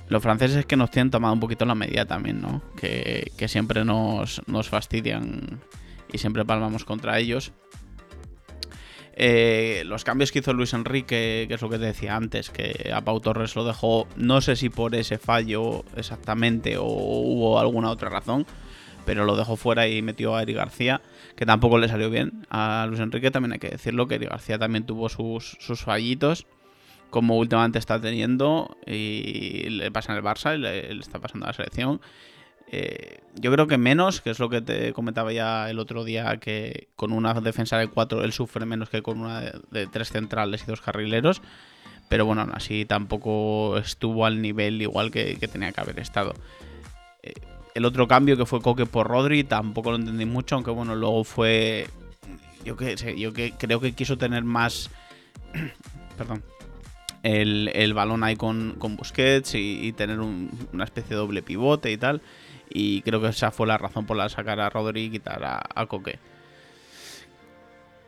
Los 0.09 0.23
franceses 0.23 0.59
es 0.59 0.66
que 0.66 0.76
nos 0.76 0.90
tienen 0.90 1.11
tomado 1.11 1.32
un 1.32 1.40
poquito 1.40 1.64
la 1.64 1.75
medida 1.75 2.04
también, 2.04 2.40
¿no? 2.42 2.62
Que, 2.76 3.32
que 3.37 3.49
siempre 3.49 3.85
nos, 3.85 4.42
nos 4.47 4.68
fastidian 4.68 5.61
y 6.12 6.18
siempre 6.18 6.44
palmamos 6.44 6.85
contra 6.85 7.18
ellos. 7.18 7.52
Eh, 9.14 9.82
los 9.87 10.04
cambios 10.04 10.32
que 10.32 10.38
hizo 10.38 10.52
Luis 10.54 10.73
Enrique, 10.73 11.44
que 11.47 11.54
es 11.54 11.61
lo 11.61 11.68
que 11.68 11.78
te 11.78 11.85
decía 11.85 12.16
antes, 12.16 12.49
que 12.50 12.90
a 12.94 13.02
Pau 13.02 13.21
Torres 13.21 13.54
lo 13.56 13.64
dejó, 13.64 14.06
no 14.16 14.40
sé 14.40 14.56
si 14.56 14.71
por 14.71 14.94
ese 14.94 15.18
fallo 15.18 15.85
exactamente 15.97 16.78
o 16.78 16.85
hubo 16.85 17.61
alguna 17.61 17.90
otra 17.90 18.09
razón, 18.09 18.47
pero 19.04 19.25
lo 19.25 19.37
dejó 19.37 19.56
fuera 19.56 19.88
y 19.88 20.02
metió 20.02 20.37
a 20.37 20.42
Eric 20.42 20.56
García, 20.56 21.00
que 21.37 21.47
tampoco 21.47 21.78
le 21.78 21.88
salió 21.88 22.11
bien. 22.11 22.47
A 22.50 22.87
Luis 22.88 23.00
Enrique 23.00 23.30
también 23.30 23.52
hay 23.52 23.59
que 23.59 23.71
decirlo, 23.71 24.06
que 24.06 24.16
Eric 24.16 24.30
García 24.30 24.59
también 24.59 24.85
tuvo 24.85 25.09
sus, 25.09 25.56
fallitos. 25.85 26.47
como 27.11 27.37
últimamente 27.37 27.78
está 27.78 28.00
teniendo 28.00 28.76
y 28.87 29.68
le 29.71 29.90
pasa 29.90 30.12
en 30.12 30.18
el 30.18 30.25
Barça 30.25 30.54
y 30.54 30.59
le, 30.59 30.92
está 30.99 31.18
pasando 31.18 31.47
a 31.47 31.49
la 31.50 31.54
selección. 31.54 32.00
Eh, 32.75 33.21
yo 33.35 33.52
creo 33.52 33.66
que 33.66 33.76
menos, 33.76 34.23
que 34.23 34.30
es 34.30 34.38
lo 34.38 34.49
que 34.49 34.62
te 34.62 34.94
comentaba 34.94 35.30
ya 35.30 35.68
el 35.68 35.78
otro 35.78 36.04
día, 36.04 36.38
que 36.38 36.88
con 36.97 37.12
una 37.12 37.35
defensa 37.35 37.76
de 37.76 37.88
cuatro 37.88 38.25
él 38.25 38.32
sufre 38.32 38.64
menos 38.64 38.88
que 38.88 39.02
con 39.02 39.21
una 39.21 39.40
de, 39.40 39.87
tres 39.88 40.11
centrales 40.11 40.62
y 40.62 40.66
dos 40.66 40.80
carrileros. 40.80 41.42
Pero 42.09 42.26
bueno, 42.26 42.47
así 42.52 42.85
tampoco 42.85 43.76
estuvo 43.78 44.26
al 44.26 44.40
nivel 44.42 44.80
igual 44.82 45.11
que, 45.11 45.37
que 45.37 45.49
tenía 45.49 45.73
que 45.73 45.80
haber 45.80 45.99
estado. 45.99 46.35
Eh, 47.23 47.32
el 47.75 47.85
otro 47.85 48.07
cambio 48.09 48.37
que 48.37 48.47
fue 48.47 48.61
Coque 48.61 48.87
por 48.87 49.09
Rodri 49.09 49.45
tampoco 49.45 49.91
lo 49.91 49.97
entendí 49.97 50.25
mucho, 50.26 50.55
aunque 50.57 50.71
bueno, 50.71 50.95
luego 50.95 51.25
fue. 51.25 51.87
Yo 52.64 52.76
que 52.76 52.97
sé, 52.97 53.19
yo 53.19 53.33
que 53.33 53.52
creo 53.52 53.81
que 53.81 53.93
quiso 53.93 54.17
tener 54.19 54.45
más. 54.45 54.91
perdón. 56.19 56.43
El, 57.23 57.71
el 57.75 57.95
balón 57.95 58.25
ahí 58.25 58.35
con, 58.35 58.75
con 58.81 58.97
Busquets 58.97 59.55
y, 59.55 59.93
tener 59.93 60.19
un- 60.19 60.50
una 60.73 60.83
especie 60.85 61.11
de 61.11 61.17
doble 61.17 61.41
pivote 61.43 61.93
y 61.93 61.97
tal. 61.97 62.21
Y 62.69 63.02
creo 63.02 63.21
que 63.21 63.29
esa 63.29 63.52
fue 63.52 63.67
la 63.69 63.79
razón 63.79 64.07
por 64.07 64.17
la 64.17 64.29
sacar 64.29 64.59
a 64.59 64.71
Rodri 64.71 65.05
y 65.05 65.11
quitar 65.11 65.45
a, 65.45 65.62
a 65.75 65.87
Coque. 65.87 66.19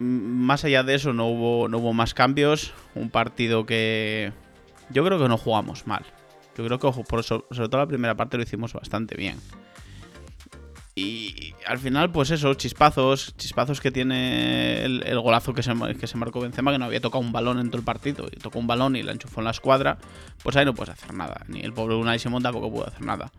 Más 0.01 0.65
allá 0.65 0.83
de 0.83 0.97
eso, 0.97 1.13
no 1.13 1.27
hubo, 1.29 1.69
no 1.69 1.79
hubo 1.79 1.93
más 1.93 2.15
cambios. 2.15 2.75
Un 2.95 3.11
partido 3.11 3.65
que. 3.67 4.33
Yo 4.91 5.05
creo 5.05 5.19
que 5.21 5.29
no 5.29 5.39
jugamos 5.39 5.87
mal. 5.87 6.05
Yo 6.57 6.65
creo 6.65 6.79
que, 6.79 7.03
por 7.03 7.21
eso, 7.21 7.47
sobre 7.51 7.69
todo 7.69 7.81
la 7.81 7.87
primera 7.87 8.15
parte 8.15 8.37
lo 8.37 8.43
hicimos 8.43 8.73
bastante 8.73 9.17
bien. 9.17 9.37
Y 10.97 11.53
al 11.67 11.81
final, 11.81 12.13
pues 12.13 12.31
eso, 12.31 12.55
chispazos, 12.55 13.37
chispazos 13.37 13.81
que 13.81 13.91
tiene 13.91 14.85
el, 14.85 15.03
el 15.05 15.19
golazo 15.19 15.53
que 15.53 15.65
se, 15.65 15.73
que 15.99 16.07
se 16.07 16.17
marcó 16.17 16.41
Benzema, 16.41 16.71
que 16.71 16.79
no 16.79 16.85
había 16.85 17.01
tocado 17.01 17.21
un 17.25 17.33
balón 17.33 17.59
en 17.59 17.67
todo 17.67 17.79
el 17.79 17.85
partido, 17.85 18.29
y 18.31 18.37
tocó 18.37 18.61
un 18.61 18.69
balón 18.69 18.95
y 18.95 19.03
la 19.03 19.11
enchufó 19.11 19.41
en 19.41 19.47
la 19.47 19.51
escuadra, 19.51 19.99
pues 20.45 20.55
ahí 20.55 20.65
no 20.65 20.73
puedes 20.73 20.95
hacer 20.95 21.13
nada. 21.13 21.45
Ni 21.49 21.63
el 21.63 21.73
pobre 21.73 21.97
Unai 21.97 22.21
Simón 22.21 22.45
tampoco 22.45 22.71
pudo 22.71 22.87
hacer 22.87 23.03
nada. 23.03 23.33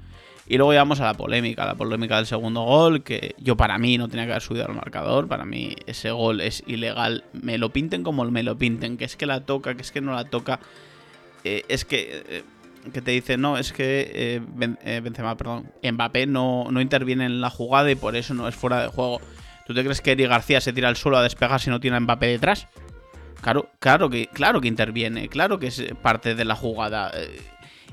Y 0.47 0.57
luego 0.57 0.73
llegamos 0.73 0.99
a 0.99 1.05
la 1.05 1.13
polémica, 1.13 1.65
la 1.65 1.75
polémica 1.75 2.17
del 2.17 2.25
segundo 2.25 2.63
gol, 2.63 3.03
que 3.03 3.35
yo 3.39 3.55
para 3.55 3.77
mí 3.77 3.97
no 3.97 4.09
tenía 4.09 4.25
que 4.25 4.33
haber 4.33 4.43
subido 4.43 4.65
al 4.65 4.75
marcador, 4.75 5.29
para 5.29 5.45
mí 5.45 5.77
ese 5.87 6.11
gol 6.11 6.41
es 6.41 6.61
ilegal, 6.67 7.23
me 7.31 7.57
lo 7.57 7.69
pinten 7.69 8.03
como 8.03 8.25
me 8.25 8.43
lo 8.43 8.57
pinten, 8.57 8.97
que 8.97 9.05
es 9.05 9.15
que 9.15 9.25
la 9.25 9.45
toca, 9.45 9.75
que 9.75 9.81
es 9.81 9.93
que 9.93 10.01
no 10.01 10.13
la 10.13 10.25
toca, 10.25 10.59
eh, 11.45 11.63
es 11.69 11.85
que... 11.85 12.23
eh, 12.27 12.43
que 12.93 13.01
te 13.01 13.11
dice, 13.11 13.37
no, 13.37 13.57
es 13.57 13.73
que 13.73 14.11
eh, 14.13 14.41
eh, 14.83 15.01
Benzema, 15.03 15.35
perdón, 15.37 15.71
Mbappé 15.83 16.27
no, 16.27 16.67
no 16.71 16.81
interviene 16.81 17.25
en 17.25 17.41
la 17.41 17.49
jugada 17.49 17.89
y 17.91 17.95
por 17.95 18.15
eso 18.15 18.33
no 18.33 18.47
es 18.47 18.55
fuera 18.55 18.81
de 18.81 18.87
juego. 18.87 19.19
¿Tú 19.65 19.73
te 19.73 19.83
crees 19.83 20.01
que 20.01 20.11
Eric 20.11 20.29
García 20.29 20.61
se 20.61 20.73
tira 20.73 20.89
al 20.89 20.95
suelo 20.95 21.17
a 21.17 21.23
despegar 21.23 21.59
si 21.59 21.69
no 21.69 21.79
tiene 21.79 21.97
a 21.97 21.99
Mbappé 21.99 22.27
detrás? 22.27 22.67
Claro, 23.41 23.69
claro 23.79 24.09
que, 24.09 24.27
claro 24.27 24.61
que 24.61 24.67
interviene, 24.67 25.27
claro 25.29 25.59
que 25.59 25.67
es 25.67 25.83
parte 26.01 26.35
de 26.35 26.45
la 26.45 26.55
jugada. 26.55 27.11
eh, 27.13 27.41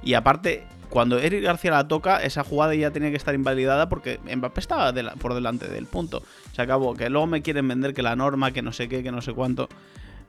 Y 0.03 0.15
aparte, 0.15 0.65
cuando 0.89 1.19
Eric 1.19 1.43
García 1.43 1.71
la 1.71 1.89
toca, 1.89 2.23
esa 2.23 2.45
jugada 2.45 2.75
ya 2.75 2.91
tenía 2.91 3.11
que 3.11 3.17
estar 3.17 3.35
invalidada 3.35 3.89
porque 3.89 4.19
Mbappé 4.35 4.61
estaba 4.61 4.93
por 5.19 5.35
delante 5.35 5.69
del 5.69 5.87
punto. 5.87 6.23
Se 6.55 6.63
acabó. 6.63 6.95
Que 6.95 7.09
luego 7.09 7.27
me 7.27 7.43
quieren 7.43 7.67
vender 7.69 7.95
que 7.95 8.03
la 8.03 8.17
norma, 8.17 8.53
que 8.53 8.63
no 8.63 8.73
sé 8.73 8.89
qué, 8.89 9.03
que 9.03 9.13
no 9.13 9.23
sé 9.23 9.33
cuánto. 9.33 9.69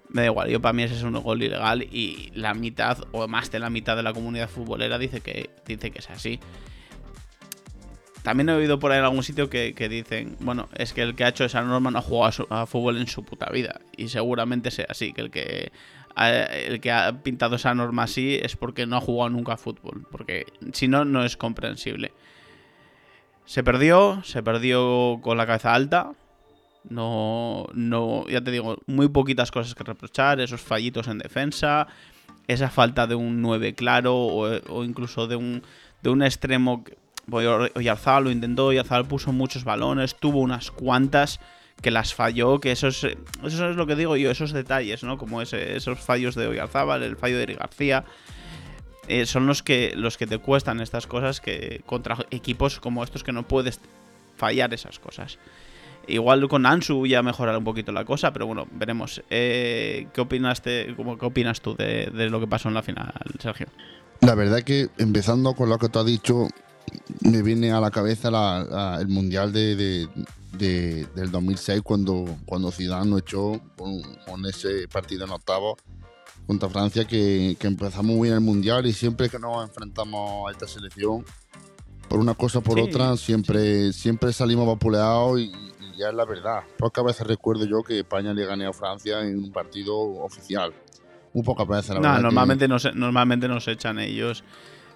Me 0.10 0.22
da 0.22 0.28
igual, 0.28 0.50
yo 0.50 0.62
para 0.62 0.74
mí 0.74 0.84
ese 0.84 0.96
es 0.96 1.04
un 1.04 1.14
gol 1.14 1.42
ilegal 1.42 1.84
y 1.84 2.32
la 2.36 2.54
mitad 2.54 3.00
o 3.12 3.28
más 3.28 3.52
de 3.52 3.60
la 3.60 3.70
mitad 3.70 3.96
de 3.96 4.04
la 4.04 4.14
comunidad 4.14 4.50
futbolera 4.50 4.98
dice 5.00 5.22
que, 5.22 5.50
dice 5.66 5.92
que 5.92 6.00
es 6.00 6.10
así. 6.10 6.40
También 8.24 8.48
he 8.48 8.54
oído 8.54 8.80
por 8.80 8.92
ahí 8.92 9.00
en 9.00 9.04
algún 9.04 9.22
sitio 9.22 9.50
que, 9.50 9.74
que 9.74 9.90
dicen, 9.90 10.38
bueno, 10.40 10.70
es 10.76 10.94
que 10.94 11.02
el 11.02 11.14
que 11.14 11.26
ha 11.26 11.28
hecho 11.28 11.44
esa 11.44 11.62
norma 11.62 11.92
no 11.92 12.00
ha 12.00 12.02
jugado 12.02 12.48
a, 12.50 12.66
fútbol 12.66 12.98
en 12.98 13.08
su 13.08 13.26
puta 13.26 13.50
vida. 13.52 13.82
Y 13.98 14.08
seguramente 14.08 14.72
sea 14.72 14.86
así, 14.88 15.12
que 15.12 15.22
el 15.22 15.30
que, 15.30 15.74
el 16.16 16.80
que 16.80 16.92
ha 16.92 17.22
pintado 17.22 17.58
esa 17.58 17.76
norma 17.76 18.04
así 18.04 18.40
es 18.42 18.56
porque 18.56 18.86
no 18.86 18.96
ha 18.96 19.02
jugado 19.02 19.30
nunca 19.30 19.54
a 19.54 19.58
fútbol. 19.58 20.08
Porque 20.10 20.46
si 20.72 20.88
no, 20.88 21.04
no 21.04 21.26
es 21.26 21.36
comprensible. 21.36 22.14
Se 23.44 23.62
perdió, 23.62 24.24
se 24.24 24.42
perdió 24.42 25.20
con 25.22 25.38
la 25.38 25.46
cabeza 25.46 25.74
alta. 25.74 26.14
No, 26.90 27.68
no, 27.74 28.28
ya 28.28 28.42
te 28.42 28.52
digo, 28.52 28.78
muy 28.88 29.08
poquitas 29.08 29.52
cosas 29.52 29.74
que 29.76 29.84
reprochar, 29.84 30.40
esos 30.42 30.62
fallitos 30.62 31.08
en 31.08 31.18
defensa, 31.20 31.88
esa 32.48 32.70
falta 32.70 33.08
de 33.08 33.16
un 33.16 33.42
9 33.42 33.74
claro 33.74 34.16
o, 34.16 34.84
incluso 34.84 35.28
de 35.28 35.36
un, 35.38 35.64
de 36.02 36.10
un 36.10 36.22
extremo. 36.24 36.84
pues, 37.30 37.48
Oy- 37.48 37.72
Oyarzabal 37.76 38.26
lo 38.26 38.32
intentó, 38.32 38.66
Oyarzabal 38.68 39.06
puso 39.08 39.32
muchos 39.32 39.64
balones, 39.64 40.16
tuvo 40.16 40.40
unas 40.40 40.72
cuantas 40.72 41.40
que 41.82 41.90
las 41.90 42.14
falló, 42.14 42.60
que 42.60 42.72
eso 42.72 42.88
es, 42.90 43.04
eso 43.04 43.70
es 43.70 43.76
lo 43.76 43.88
que 43.88 43.96
digo 43.96 44.16
yo, 44.18 44.30
esos 44.30 44.52
detalles, 44.52 45.04
¿no? 45.04 45.18
Como 45.18 45.42
ese- 45.42 45.76
esos 45.78 46.00
fallos 46.00 46.36
de 46.36 46.48
Oyarzabal, 46.48 47.02
el 47.04 47.16
fallo 47.18 47.38
de 47.38 47.44
Eric 47.44 47.60
García, 47.60 48.04
eh, 49.08 49.26
son 49.26 49.48
los 49.48 49.64
que, 49.64 49.94
los 49.96 50.18
que 50.18 50.28
te 50.28 50.38
cuestan 50.38 50.80
estas 50.82 51.08
cosas 51.08 51.42
que 51.42 51.82
contra 51.86 52.18
equipos 52.32 52.80
como 52.80 53.04
estos 53.04 53.24
que 53.24 53.32
no 53.34 53.44
puedes 53.48 53.80
fallar 54.38 54.74
esas 54.74 55.00
cosas. 55.00 55.40
Igual 56.08 56.48
con 56.50 56.66
Ansu 56.66 57.06
ya 57.06 57.24
mejorará 57.24 57.58
un 57.58 57.64
poquito 57.64 57.92
la 57.92 58.04
cosa, 58.06 58.34
pero 58.34 58.46
bueno, 58.46 58.68
veremos. 58.72 59.22
Eh, 59.30 60.08
¿qué, 60.14 60.22
opinas 60.22 60.62
de- 60.64 60.94
cómo- 60.98 61.18
¿Qué 61.18 61.26
opinas 61.26 61.62
tú 61.62 61.76
de, 61.76 62.08
de 62.14 62.30
lo 62.30 62.40
que 62.40 62.48
pasó 62.48 62.68
en 62.68 62.74
la 62.74 62.82
final, 62.84 63.14
Sergio? 63.40 63.68
La 64.22 64.36
verdad 64.36 64.62
que 64.64 64.90
empezando 64.98 65.54
con 65.54 65.70
lo 65.70 65.78
que 65.78 65.90
tú 65.90 66.00
has 66.00 66.06
dicho, 66.06 66.48
me 67.22 67.42
viene 67.42 67.72
a 67.72 67.80
la 67.80 67.90
cabeza 67.92 68.30
la- 68.30 68.64
la- 68.70 68.98
el 69.02 69.08
Mundial 69.08 69.54
de, 69.54 69.76
de- 69.76 70.08
de- 70.58 71.08
del 71.16 71.32
2006 71.32 71.82
cuando, 71.82 72.26
cuando 72.46 72.70
Zidane 72.72 73.10
nos 73.10 73.22
echó 73.22 73.60
con, 73.78 74.02
con 74.28 74.46
ese 74.46 74.88
partido 74.90 75.24
en 75.26 75.32
octavo 75.32 75.78
contra 76.46 76.68
Francia 76.70 77.06
que, 77.06 77.56
que 77.58 77.68
empezamos 77.68 78.06
muy 78.16 78.28
bien 78.28 78.36
el 78.36 78.42
Mundial 78.42 78.86
y 78.86 78.92
siempre 78.94 79.30
que 79.30 79.40
nos 79.40 79.64
enfrentamos 79.66 80.50
a 80.50 80.52
esta 80.52 80.68
selección, 80.68 81.26
por 82.10 82.20
una 82.20 82.34
cosa 82.34 82.60
o 82.60 82.62
por 82.62 82.76
Sí, 82.78 82.82
otra, 82.84 83.16
siempre, 83.18 83.94
siempre 83.94 84.34
salimos 84.34 84.68
vapuleados 84.68 85.40
y 85.40 85.52
ya 85.98 86.10
es 86.10 86.14
la 86.16 86.26
verdad. 86.26 86.64
Pocas 86.78 87.04
veces 87.04 87.28
recuerdo 87.28 87.66
yo 87.66 87.84
que 87.84 88.00
España 88.00 88.34
le 88.34 88.46
gané 88.46 88.66
a 88.66 88.74
Francia 88.74 89.22
en 89.22 89.38
un 89.38 89.52
partido 89.52 89.96
oficial. 89.98 90.74
Muy 91.34 91.44
pocas 91.44 91.68
veces, 91.68 91.90
la 91.90 91.96
No, 91.96 92.02
verdad. 92.02 92.16
que- 92.18 92.22
normalmente 92.24 92.68
nos, 92.68 92.96
normalmente 92.96 93.48
nos 93.48 93.68
echan 93.68 94.00
ellos. 94.00 94.44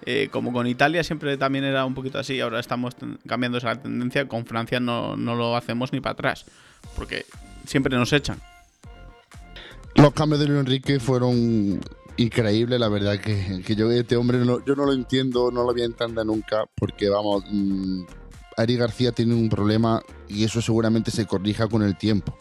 Eh, 0.06 0.28
como 0.30 0.52
con 0.52 0.66
Italia 0.68 1.02
siempre 1.02 1.36
también 1.36 1.64
era 1.64 1.84
un 1.84 1.94
poquito 1.94 2.18
así, 2.20 2.40
ahora 2.40 2.60
estamos 2.60 2.94
cambiando 3.26 3.58
esa 3.58 3.74
tendencia. 3.82 4.28
Con 4.28 4.46
Francia 4.46 4.78
no, 4.78 5.16
no 5.16 5.34
lo 5.34 5.56
hacemos 5.56 5.92
ni 5.92 6.00
para 6.00 6.12
atrás, 6.12 6.44
porque 6.94 7.26
siempre 7.66 7.96
nos 7.96 8.12
echan. 8.12 8.40
Los 9.96 10.12
cambios 10.12 10.40
de 10.40 10.46
Luis 10.46 10.60
Enrique 10.60 11.00
fueron 11.00 11.80
increíbles, 12.16 12.78
la 12.78 12.88
verdad 12.88 13.18
que, 13.18 13.62
que 13.66 13.74
yo 13.74 13.90
este 13.90 14.16
hombre 14.16 14.38
no, 14.38 14.64
yo 14.64 14.76
no 14.76 14.84
lo 14.86 14.92
entiendo, 14.92 15.50
no 15.50 15.64
lo 15.64 15.72
voy 15.72 15.82
a 15.82 15.86
entender 15.86 16.24
nunca, 16.24 16.64
porque 16.76 17.08
vamos, 17.08 17.44
mm, 17.50 18.02
Ari 18.58 18.76
García 18.76 19.12
tiene 19.12 19.34
un 19.34 19.48
problema 19.48 20.02
y 20.28 20.42
eso 20.42 20.60
seguramente 20.60 21.12
se 21.12 21.26
corrija 21.26 21.68
con 21.68 21.82
el 21.84 21.96
tiempo. 21.96 22.36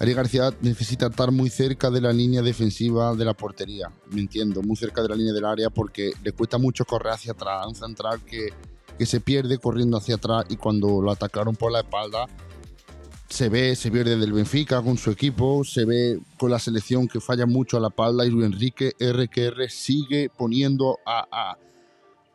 Ari 0.00 0.12
García 0.12 0.52
necesita 0.60 1.06
estar 1.06 1.30
muy 1.30 1.48
cerca 1.48 1.90
de 1.90 2.00
la 2.00 2.12
línea 2.12 2.42
defensiva 2.42 3.14
de 3.14 3.24
la 3.24 3.34
portería, 3.34 3.90
me 4.10 4.20
entiendo, 4.20 4.62
muy 4.62 4.76
cerca 4.76 5.00
de 5.00 5.08
la 5.08 5.14
línea 5.14 5.32
del 5.32 5.44
área 5.44 5.70
porque 5.70 6.12
le 6.24 6.32
cuesta 6.32 6.58
mucho 6.58 6.84
correr 6.84 7.12
hacia 7.12 7.32
atrás, 7.32 7.66
un 7.68 7.76
central 7.76 8.20
que, 8.24 8.48
que 8.98 9.06
se 9.06 9.20
pierde 9.20 9.58
corriendo 9.58 9.96
hacia 9.96 10.16
atrás 10.16 10.44
y 10.48 10.56
cuando 10.56 11.00
lo 11.00 11.12
atacaron 11.12 11.54
por 11.54 11.70
la 11.70 11.80
espalda 11.80 12.26
se 13.28 13.48
ve, 13.48 13.76
se 13.76 13.90
ve 13.90 14.04
desde 14.04 14.24
el 14.24 14.32
Benfica 14.32 14.82
con 14.82 14.96
su 14.96 15.10
equipo, 15.10 15.62
se 15.62 15.84
ve 15.84 16.18
con 16.38 16.50
la 16.50 16.58
selección 16.58 17.06
que 17.06 17.20
falla 17.20 17.46
mucho 17.46 17.76
a 17.76 17.80
la 17.80 17.88
espalda 17.88 18.26
y 18.26 18.30
Luis 18.30 18.46
Enrique 18.46 18.92
RQR 18.98 19.70
sigue 19.70 20.30
poniendo 20.36 20.98
a, 21.06 21.26
a, 21.30 21.58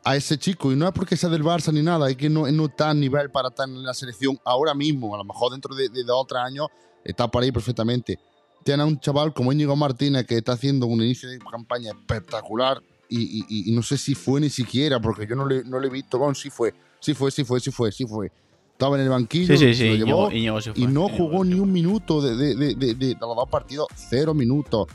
a 0.03 0.15
ese 0.15 0.37
chico. 0.37 0.71
Y 0.71 0.75
no 0.75 0.85
es 0.87 0.93
porque 0.93 1.15
sea 1.17 1.29
del 1.29 1.43
Barça 1.43 1.71
ni 1.73 1.81
nada, 1.81 2.09
es 2.09 2.17
que 2.17 2.29
no, 2.29 2.49
no 2.51 2.65
está 2.65 2.89
a 2.89 2.93
nivel 2.93 3.29
para 3.31 3.49
estar 3.49 3.67
en 3.67 3.83
la 3.83 3.93
selección 3.93 4.37
ahora 4.45 4.73
mismo. 4.73 5.13
A 5.15 5.17
lo 5.17 5.23
mejor 5.23 5.51
dentro 5.51 5.73
de, 5.75 5.89
de 5.89 6.03
dos 6.03 6.21
o 6.21 6.25
tres 6.25 6.41
años 6.41 6.67
está 7.03 7.27
para 7.29 7.45
ahí 7.45 7.51
perfectamente. 7.51 8.19
Tiene 8.63 8.83
a 8.83 8.85
un 8.85 8.99
chaval 8.99 9.33
como 9.33 9.51
Íñigo 9.51 9.75
Martínez 9.75 10.25
que 10.25 10.37
está 10.37 10.53
haciendo 10.53 10.85
un 10.87 11.01
inicio 11.01 11.29
de 11.29 11.37
campaña 11.39 11.91
espectacular 11.91 12.81
y, 13.09 13.43
y- 13.47 13.69
y 13.69 13.75
no 13.75 13.83
sé 13.83 13.97
si 13.97 14.15
fue 14.15 14.39
ni 14.39 14.49
siquiera, 14.49 14.99
porque 15.01 15.27
yo 15.27 15.35
no 15.35 15.45
le, 15.45 15.63
no 15.65 15.79
le 15.79 15.87
he 15.87 15.91
visto. 15.91 16.17
Bueno, 16.17 16.33
sí 16.33 16.49
fue, 16.49 16.73
sí 16.99 17.13
fue, 17.13 17.29
sí 17.31 17.43
fue, 17.43 17.59
sí 17.59 17.71
fue, 17.71 17.91
sí 17.91 18.05
fue. 18.05 18.31
Estaba 18.71 18.95
en 18.95 19.03
el 19.03 19.09
banquillo, 19.09 19.55
Sí, 19.55 19.67
sí, 19.67 19.73
se 19.75 19.85
lo 19.87 19.93
sí. 19.93 19.97
llevó, 19.99 20.29
Íñigo- 20.31 20.35
Íñigo 20.37 20.61
sí 20.61 20.71
y 20.75 20.87
no 20.87 21.07
jugó 21.09 21.43
ni 21.45 21.59
un 21.59 21.71
minuto 21.71 22.21
de, 22.21 22.35
de- 22.35 22.55
de- 22.55 22.75
de- 22.75 22.95
de 22.95 23.11
los 23.19 23.35
dos 23.35 23.49
partidos, 23.49 23.87
cero 23.95 24.33
minutos. 24.33 24.87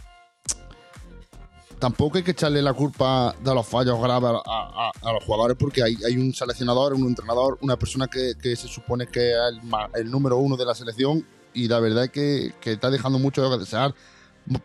Tampoco 1.79 2.19
hay 2.19 2.25
que 2.25 2.33
echarle 2.33 2.61
la 2.61 2.73
culpa 2.73 3.35
de 3.43 3.55
los 3.55 3.67
fallos 3.67 4.01
graves 4.01 4.31
a, 4.45 5.13
los 5.13 5.25
jugadores 5.25 5.57
porque 5.59 5.83
hay, 5.83 6.17
un 6.17 6.35
seleccionador, 6.35 6.95
un 6.95 7.07
entrenador, 7.07 7.59
una 7.61 7.77
persona 7.77 8.09
que, 8.09 8.35
se 8.57 8.69
supone 8.69 9.07
que 9.07 9.31
es 9.31 9.37
el, 9.53 9.61
el 9.95 10.11
número 10.11 10.39
uno 10.39 10.57
de 10.57 10.65
la 10.65 10.75
selección 10.75 11.25
y 11.55 11.69
la 11.69 11.81
verdad 11.81 12.05
es 12.05 12.11
que, 12.11 12.53
está 12.65 12.91
dejando 12.91 13.19
mucho 13.19 13.49
que 13.51 13.59
desear 13.59 13.95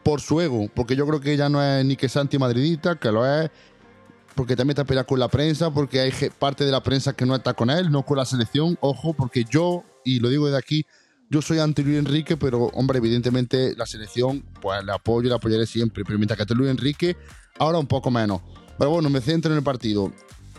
por 0.01 0.22
su 0.22 0.39
ego, 0.39 0.70
porque 0.74 0.96
yo 0.96 1.05
creo 1.05 1.20
que 1.20 1.36
ya 1.36 1.50
no 1.50 1.62
es 1.62 1.84
ni 1.84 1.96
que 1.96 2.08
sea 2.08 2.22
antimadridista, 2.22 2.96
que 2.96 3.12
lo 3.12 3.25
es, 3.25 3.50
porque 4.36 4.55
también 4.55 4.72
está 4.72 4.86
peleado 4.86 5.08
con 5.08 5.20
la 5.20 5.27
prensa, 5.27 5.72
porque 5.72 6.00
hay 6.00 6.12
parte 6.39 6.65
de 6.65 6.72
la 6.72 6.82
prensa 6.82 7.13
que 7.13 7.25
no 7.25 7.36
está 7.36 7.53
con 7.53 7.70
él, 7.70 7.91
no 7.91 8.03
con 8.03 8.17
la 8.17 8.25
selección, 8.25 8.77
ojo, 8.79 9.13
porque 9.13 9.43
yo, 9.43 9.84
y 10.05 10.20
lo 10.20 10.29
digo 10.29 10.50
de 10.50 10.58
aquí, 10.58 10.86
yo 11.33 11.41
soy 11.41 11.59
anti 11.59 11.83
Luis 11.83 11.97
Enrique, 11.97 12.37
pero 12.37 12.65
hombre, 12.73 12.99
evidentemente 12.99 13.75
la 13.75 13.85
selección, 13.85 14.43
pues 14.61 14.83
le 14.85 14.91
apoyo 14.93 15.25
y 15.27 15.29
la 15.29 15.35
apoyaré 15.37 15.65
siempre. 15.65 16.03
Pero 16.05 16.17
mientras 16.19 16.37
que 16.37 16.43
esté 16.43 16.53
Luis 16.55 16.69
Enrique, 16.69 17.17
ahora 17.59 17.79
un 17.79 17.87
poco 17.87 18.11
menos. 18.11 18.41
Pero 18.77 18.91
bueno, 18.91 19.09
me 19.09 19.19
centro 19.19 19.51
en 19.51 19.57
el 19.57 19.63
partido. 19.63 20.11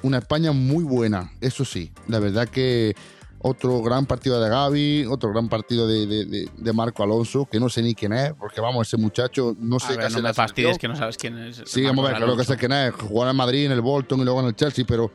Una 0.02 0.18
España 0.18 0.52
muy 0.52 0.84
buena, 0.84 1.30
eso 1.40 1.64
sí. 1.64 1.90
La 2.08 2.18
verdad 2.18 2.48
que 2.48 2.94
otro 3.38 3.82
gran 3.82 4.06
partido 4.06 4.40
de 4.42 4.48
Gaby, 4.48 5.06
otro 5.06 5.30
gran 5.30 5.48
partido 5.48 5.86
de, 5.86 6.06
de- 6.06 6.24
de- 6.24 6.48
de 6.56 6.72
Marco 6.72 7.02
Alonso, 7.02 7.46
que 7.50 7.60
no 7.60 7.68
sé 7.68 7.82
ni 7.82 7.94
quién 7.94 8.12
es, 8.12 8.32
porque 8.34 8.60
vamos, 8.60 8.86
ese 8.88 8.96
muchacho 8.96 9.54
no 9.58 9.78
sé 9.78 9.96
qué 9.98 10.04
hace 10.06 10.16
no 10.16 10.22
la 10.22 10.28
me 10.30 10.34
fastidies 10.34 10.78
que 10.78 10.88
no 10.88 10.96
sabes 10.96 11.16
quién 11.18 11.38
es. 11.38 11.62
Sí, 11.66 11.82
vamos 11.84 12.04
a 12.06 12.08
ver, 12.08 12.16
claro 12.18 12.36
que 12.36 12.44
sé 12.44 12.56
quién 12.56 12.72
es. 12.72 12.92
Jugó 12.94 13.28
en 13.28 13.36
Madrid, 13.36 13.66
en 13.66 13.72
el 13.72 13.80
Bolton 13.82 14.20
y 14.20 14.24
luego 14.24 14.40
en 14.40 14.46
el 14.46 14.56
Chelsea, 14.56 14.84
pero 14.88 15.10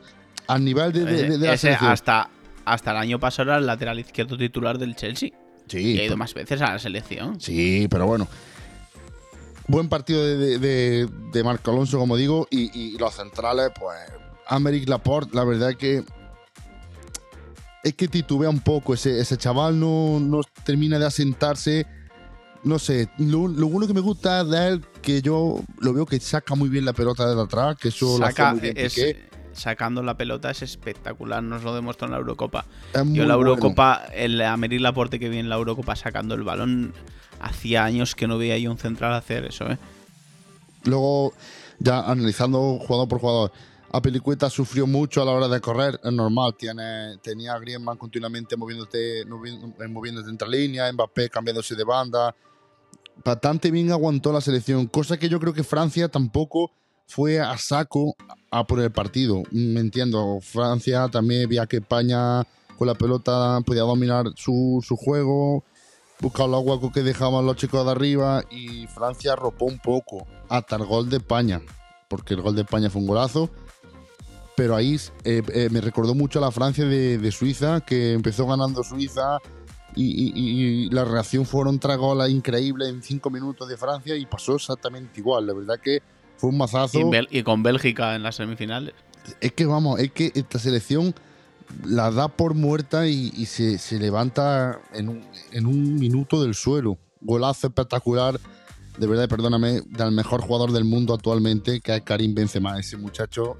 al 0.46 0.64
nivel 0.64 0.92
de, 0.92 1.38
la 1.38 1.52
Ese 1.54 1.58
selección. 1.66 1.90
hasta, 1.92 2.30
hasta 2.64 2.90
el 2.92 2.96
año 2.98 3.18
pasado 3.18 3.50
era 3.50 3.58
el 3.58 3.66
lateral 3.66 3.98
izquierdo 3.98 4.36
titular 4.36 4.78
del 4.78 4.94
Chelsea. 4.94 5.30
Sí, 5.70 5.94
Y 5.94 5.98
ha 6.00 6.04
ido 6.04 6.16
más 6.16 6.34
veces 6.34 6.60
a 6.60 6.72
la 6.72 6.78
selección. 6.78 7.40
Sí, 7.40 7.86
pero 7.90 8.06
bueno. 8.06 8.26
Buen 9.68 9.88
partido 9.88 10.24
de, 10.26 10.36
de, 10.36 10.58
de- 10.58 11.08
de 11.32 11.44
Marco 11.44 11.70
Alonso, 11.70 11.98
como 11.98 12.16
digo, 12.16 12.48
y, 12.50 12.76
y 12.76 12.98
los 12.98 13.14
centrales, 13.14 13.68
pues. 13.78 13.96
Americ 14.48 14.88
Laporte, 14.88 15.30
la 15.36 15.44
verdad 15.44 15.74
que. 15.76 16.02
Es 17.84 17.94
que 17.94 18.08
titubea 18.08 18.50
un 18.50 18.60
poco. 18.60 18.94
Ese, 18.94 19.20
ese 19.20 19.36
chaval 19.38 19.78
no, 19.78 20.18
no 20.20 20.40
termina 20.64 20.98
de 20.98 21.06
asentarse. 21.06 21.86
No 22.62 22.78
sé, 22.78 23.08
lo, 23.16 23.48
lo 23.48 23.68
bueno 23.68 23.86
que 23.86 23.94
me 23.94 24.00
gusta 24.00 24.44
de 24.44 24.68
él, 24.68 24.84
que 25.00 25.22
yo 25.22 25.62
lo 25.78 25.92
veo 25.94 26.04
que 26.04 26.20
saca 26.20 26.54
muy 26.54 26.68
bien 26.68 26.84
la 26.84 26.92
pelota 26.92 27.26
desde 27.26 27.40
atrás, 27.40 27.76
que 27.80 27.88
eso 27.88 28.18
lo 28.18 28.26
hace 28.26 28.34
Saca- 28.36 28.52
muy 28.52 28.60
bien 28.60 28.76
es- 28.76 28.92
Piqué. 28.94 29.29
Sacando 29.60 30.02
la 30.02 30.16
pelota 30.16 30.50
es 30.50 30.62
espectacular, 30.62 31.42
nos 31.42 31.62
lo 31.62 31.74
demostró 31.74 32.06
en 32.06 32.12
la 32.12 32.18
Eurocopa. 32.18 32.64
Es 32.92 33.02
Yo 33.12 33.24
la 33.26 33.36
bueno. 33.36 33.50
Eurocopa, 33.50 34.06
el 34.14 34.40
Americ 34.40 34.80
Laporte 34.80 35.18
que 35.18 35.28
vi 35.28 35.38
en 35.38 35.48
la 35.48 35.56
Eurocopa 35.56 35.94
sacando 35.96 36.34
el 36.34 36.42
balón, 36.42 36.92
hacía 37.40 37.84
años 37.84 38.14
que 38.14 38.26
no 38.26 38.38
veía 38.38 38.58
yo 38.58 38.70
un 38.70 38.78
central 38.78 39.12
hacer 39.12 39.44
eso, 39.44 39.70
¿eh? 39.70 39.78
Luego, 40.84 41.34
ya 41.78 42.00
analizando 42.00 42.78
jugador 42.78 43.06
por 43.08 43.20
jugador, 43.20 43.52
Apelicueta 43.92 44.48
sufrió 44.48 44.86
mucho 44.86 45.20
a 45.20 45.24
la 45.24 45.32
hora 45.32 45.48
de 45.48 45.60
correr, 45.60 45.98
es 46.02 46.12
normal, 46.12 46.54
tiene, 46.56 47.18
tenía 47.22 47.54
a 47.54 47.58
Griezmann 47.58 47.98
continuamente 47.98 48.56
moviéndote, 48.56 49.26
movi- 49.26 49.74
eh, 49.80 49.88
moviéndose 49.88 50.30
entre 50.30 50.48
líneas, 50.48 50.92
Mbappé 50.94 51.28
cambiándose 51.28 51.74
de 51.74 51.84
banda. 51.84 52.34
Bastante 53.24 53.70
bien 53.70 53.90
aguantó 53.90 54.32
la 54.32 54.40
selección, 54.40 54.86
cosa 54.86 55.18
que 55.18 55.28
yo 55.28 55.40
creo 55.40 55.52
que 55.52 55.64
Francia 55.64 56.08
tampoco 56.08 56.70
fue 57.06 57.40
a 57.40 57.58
saco 57.58 58.14
a 58.50 58.66
por 58.66 58.80
el 58.80 58.90
partido. 58.90 59.42
Me 59.50 59.80
entiendo, 59.80 60.38
Francia 60.42 61.08
también 61.08 61.48
veía 61.48 61.66
que 61.66 61.78
España 61.78 62.44
con 62.76 62.86
la 62.88 62.94
pelota 62.94 63.60
podía 63.64 63.82
dominar 63.82 64.26
su, 64.36 64.82
su 64.86 64.96
juego, 64.96 65.64
buscar 66.20 66.48
los 66.48 66.64
huecos 66.64 66.92
que 66.92 67.02
dejaban 67.02 67.46
los 67.46 67.56
chicos 67.56 67.84
de 67.84 67.90
arriba 67.92 68.42
y 68.50 68.86
Francia 68.88 69.32
arropó 69.34 69.66
un 69.66 69.78
poco 69.78 70.26
hasta 70.48 70.76
el 70.76 70.84
gol 70.86 71.08
de 71.10 71.18
España, 71.18 71.60
porque 72.08 72.34
el 72.34 72.42
gol 72.42 72.54
de 72.56 72.62
España 72.62 72.90
fue 72.90 73.02
un 73.02 73.06
golazo. 73.08 73.50
Pero 74.56 74.76
ahí 74.76 74.96
eh, 75.24 75.42
eh, 75.54 75.68
me 75.70 75.80
recordó 75.80 76.14
mucho 76.14 76.38
a 76.38 76.42
la 76.42 76.50
Francia 76.50 76.84
de, 76.84 77.16
de 77.18 77.32
Suiza, 77.32 77.80
que 77.80 78.12
empezó 78.12 78.46
ganando 78.46 78.82
Suiza 78.82 79.38
y- 79.96 80.04
y- 80.34 80.84
y 80.86 80.90
la 80.90 81.04
reacción 81.04 81.46
fueron 81.46 81.78
tres 81.78 81.96
goles 81.96 82.30
increíbles 82.30 82.88
en 82.88 83.02
cinco 83.02 83.30
minutos 83.30 83.68
de 83.68 83.76
Francia 83.76 84.14
y 84.16 84.26
pasó 84.26 84.56
exactamente 84.56 85.18
igual. 85.20 85.46
La 85.46 85.54
verdad 85.54 85.78
que 85.82 86.00
fue 86.40 86.50
un 86.50 86.58
mazazo. 86.58 86.98
Y, 86.98 87.02
en 87.02 87.10
Bel- 87.10 87.28
y 87.30 87.42
con 87.42 87.62
Bélgica 87.62 88.14
en 88.16 88.22
las 88.22 88.36
semifinales. 88.36 88.94
Es 89.40 89.52
que 89.52 89.66
vamos, 89.66 90.00
es 90.00 90.10
que 90.12 90.32
esta 90.34 90.58
selección 90.58 91.14
la 91.84 92.10
da 92.10 92.28
por 92.28 92.54
muerta 92.54 93.06
y, 93.06 93.30
y 93.36 93.46
se, 93.46 93.78
se 93.78 93.98
levanta 93.98 94.80
en 94.92 95.08
un, 95.08 95.24
en 95.52 95.66
un 95.66 95.94
minuto 95.96 96.42
del 96.42 96.54
suelo. 96.54 96.98
Golazo 97.20 97.66
espectacular, 97.68 98.40
de 98.98 99.06
verdad, 99.06 99.28
perdóname, 99.28 99.82
del 99.86 100.10
mejor 100.12 100.40
jugador 100.40 100.72
del 100.72 100.84
mundo 100.84 101.14
actualmente, 101.14 101.80
que 101.80 101.94
es 101.96 102.02
Karim 102.02 102.34
Benzema. 102.34 102.78
Ese 102.80 102.96
muchacho, 102.96 103.58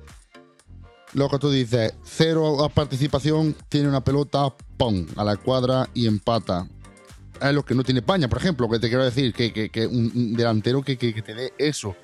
lo 1.13 1.29
que 1.29 1.39
tú 1.39 1.51
dices, 1.51 1.95
cero 2.03 2.65
a 2.65 2.69
participación, 2.69 3.55
tiene 3.69 3.89
una 3.89 4.03
pelota, 4.03 4.53
¡pum! 4.77 5.07
a 5.17 5.23
la 5.25 5.37
cuadra 5.37 5.89
y 5.95 6.07
empata. 6.07 6.67
Es 7.41 7.55
lo 7.55 7.65
que 7.65 7.75
no 7.75 7.85
tiene 7.85 8.01
España, 8.01 8.29
por 8.29 8.39
ejemplo, 8.39 8.69
que 8.69 8.79
te 8.79 8.89
quiero 8.89 9.05
decir, 9.05 9.33
que, 9.33 9.53
que- 9.53 9.71
que 9.71 9.87
un 9.87 10.11
un 10.15 10.33
delantero 10.35 10.83
que, 10.83 10.97
que- 10.97 11.15
que 11.15 11.23
te 11.23 11.35
dé 11.35 11.53
eso. 11.59 11.95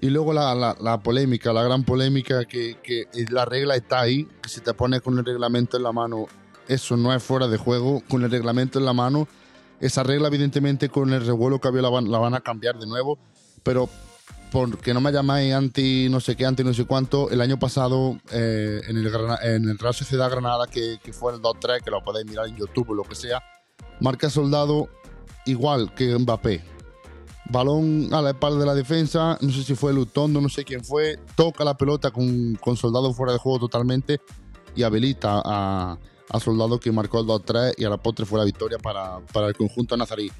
Y 0.00 0.08
luego 0.10 0.32
la, 0.32 0.54
la- 0.54 0.76
la 0.80 0.98
polémica, 0.98 1.52
la 1.52 1.62
gran 1.62 1.84
polémica, 1.84 2.44
que, 2.46 2.78
que 2.82 3.04
la 3.30 3.44
regla 3.44 3.76
está 3.76 4.00
ahí, 4.00 4.26
que 4.42 4.48
si 4.48 4.60
te 4.60 4.72
pones 4.74 5.02
con 5.02 5.18
el 5.18 5.24
reglamento 5.24 5.76
en 5.76 5.82
la 5.82 5.92
mano, 5.92 6.26
eso 6.68 6.96
no 6.96 7.12
es 7.14 7.22
fuera 7.22 7.48
de 7.48 7.58
juego, 7.58 8.02
con 8.08 8.22
el 8.24 8.30
reglamento 8.30 8.78
en 8.78 8.86
la 8.86 8.92
mano, 8.94 9.28
esa 9.80 10.02
regla 10.02 10.28
evidentemente 10.28 10.88
con 10.88 11.12
el 11.12 11.24
revuelo 11.26 11.60
que 11.60 11.68
había 11.68 11.82
la 11.82 11.90
van, 11.90 12.10
la 12.10 12.18
van 12.18 12.34
a 12.34 12.40
cambiar 12.40 12.78
de 12.78 12.86
nuevo, 12.86 13.18
pero 13.62 13.88
porque 14.52 14.92
no 14.94 15.00
me 15.00 15.12
llamáis 15.12 15.52
anti 15.54 16.08
no 16.10 16.18
sé 16.20 16.34
qué, 16.34 16.44
anti 16.46 16.64
no 16.64 16.72
sé 16.74 16.84
cuánto, 16.84 17.30
el 17.30 17.40
año 17.40 17.58
pasado 17.58 18.18
eh, 18.32 18.80
en, 18.88 18.96
el 18.96 19.06
en 19.42 19.68
el 19.68 19.78
Real 19.78 19.94
Sociedad 19.94 20.30
Granada, 20.30 20.66
que, 20.66 20.98
que 21.02 21.12
fue 21.12 21.32
el 21.34 21.40
2-3, 21.40 21.82
que 21.82 21.90
lo 21.90 22.02
podéis 22.02 22.26
mirar 22.26 22.46
en 22.48 22.56
YouTube 22.56 22.90
o 22.90 22.94
lo 22.94 23.04
que 23.04 23.14
sea, 23.14 23.42
marca 24.00 24.28
Soldado 24.30 24.88
igual 25.46 25.94
que 25.94 26.16
Mbappé, 26.18 26.62
balón 27.50 28.08
a 28.12 28.22
la 28.22 28.30
espalda 28.30 28.60
de 28.60 28.66
la 28.66 28.74
defensa, 28.74 29.36
no 29.40 29.50
sé 29.52 29.62
si 29.62 29.74
fue 29.74 29.92
Lutondo, 29.92 30.40
no 30.40 30.48
sé 30.48 30.64
quién 30.64 30.84
fue, 30.84 31.18
toca 31.36 31.64
la 31.64 31.76
pelota 31.76 32.10
con, 32.10 32.54
con 32.56 32.76
Soldado 32.76 33.12
fuera 33.12 33.32
de 33.32 33.38
juego 33.38 33.58
totalmente 33.58 34.20
y 34.76 34.82
habilita 34.82 35.42
a, 35.44 35.98
a 36.30 36.40
Soldado 36.40 36.78
que 36.78 36.92
marcó 36.92 37.20
el 37.20 37.26
2-3 37.26 37.74
y 37.76 37.84
a 37.84 37.90
la 37.90 37.96
postre 37.96 38.24
fue 38.26 38.38
la 38.38 38.44
victoria 38.44 38.78
para, 38.78 39.18
para 39.32 39.48
el 39.48 39.56
conjunto 39.56 39.96
nazarí. 39.96 40.30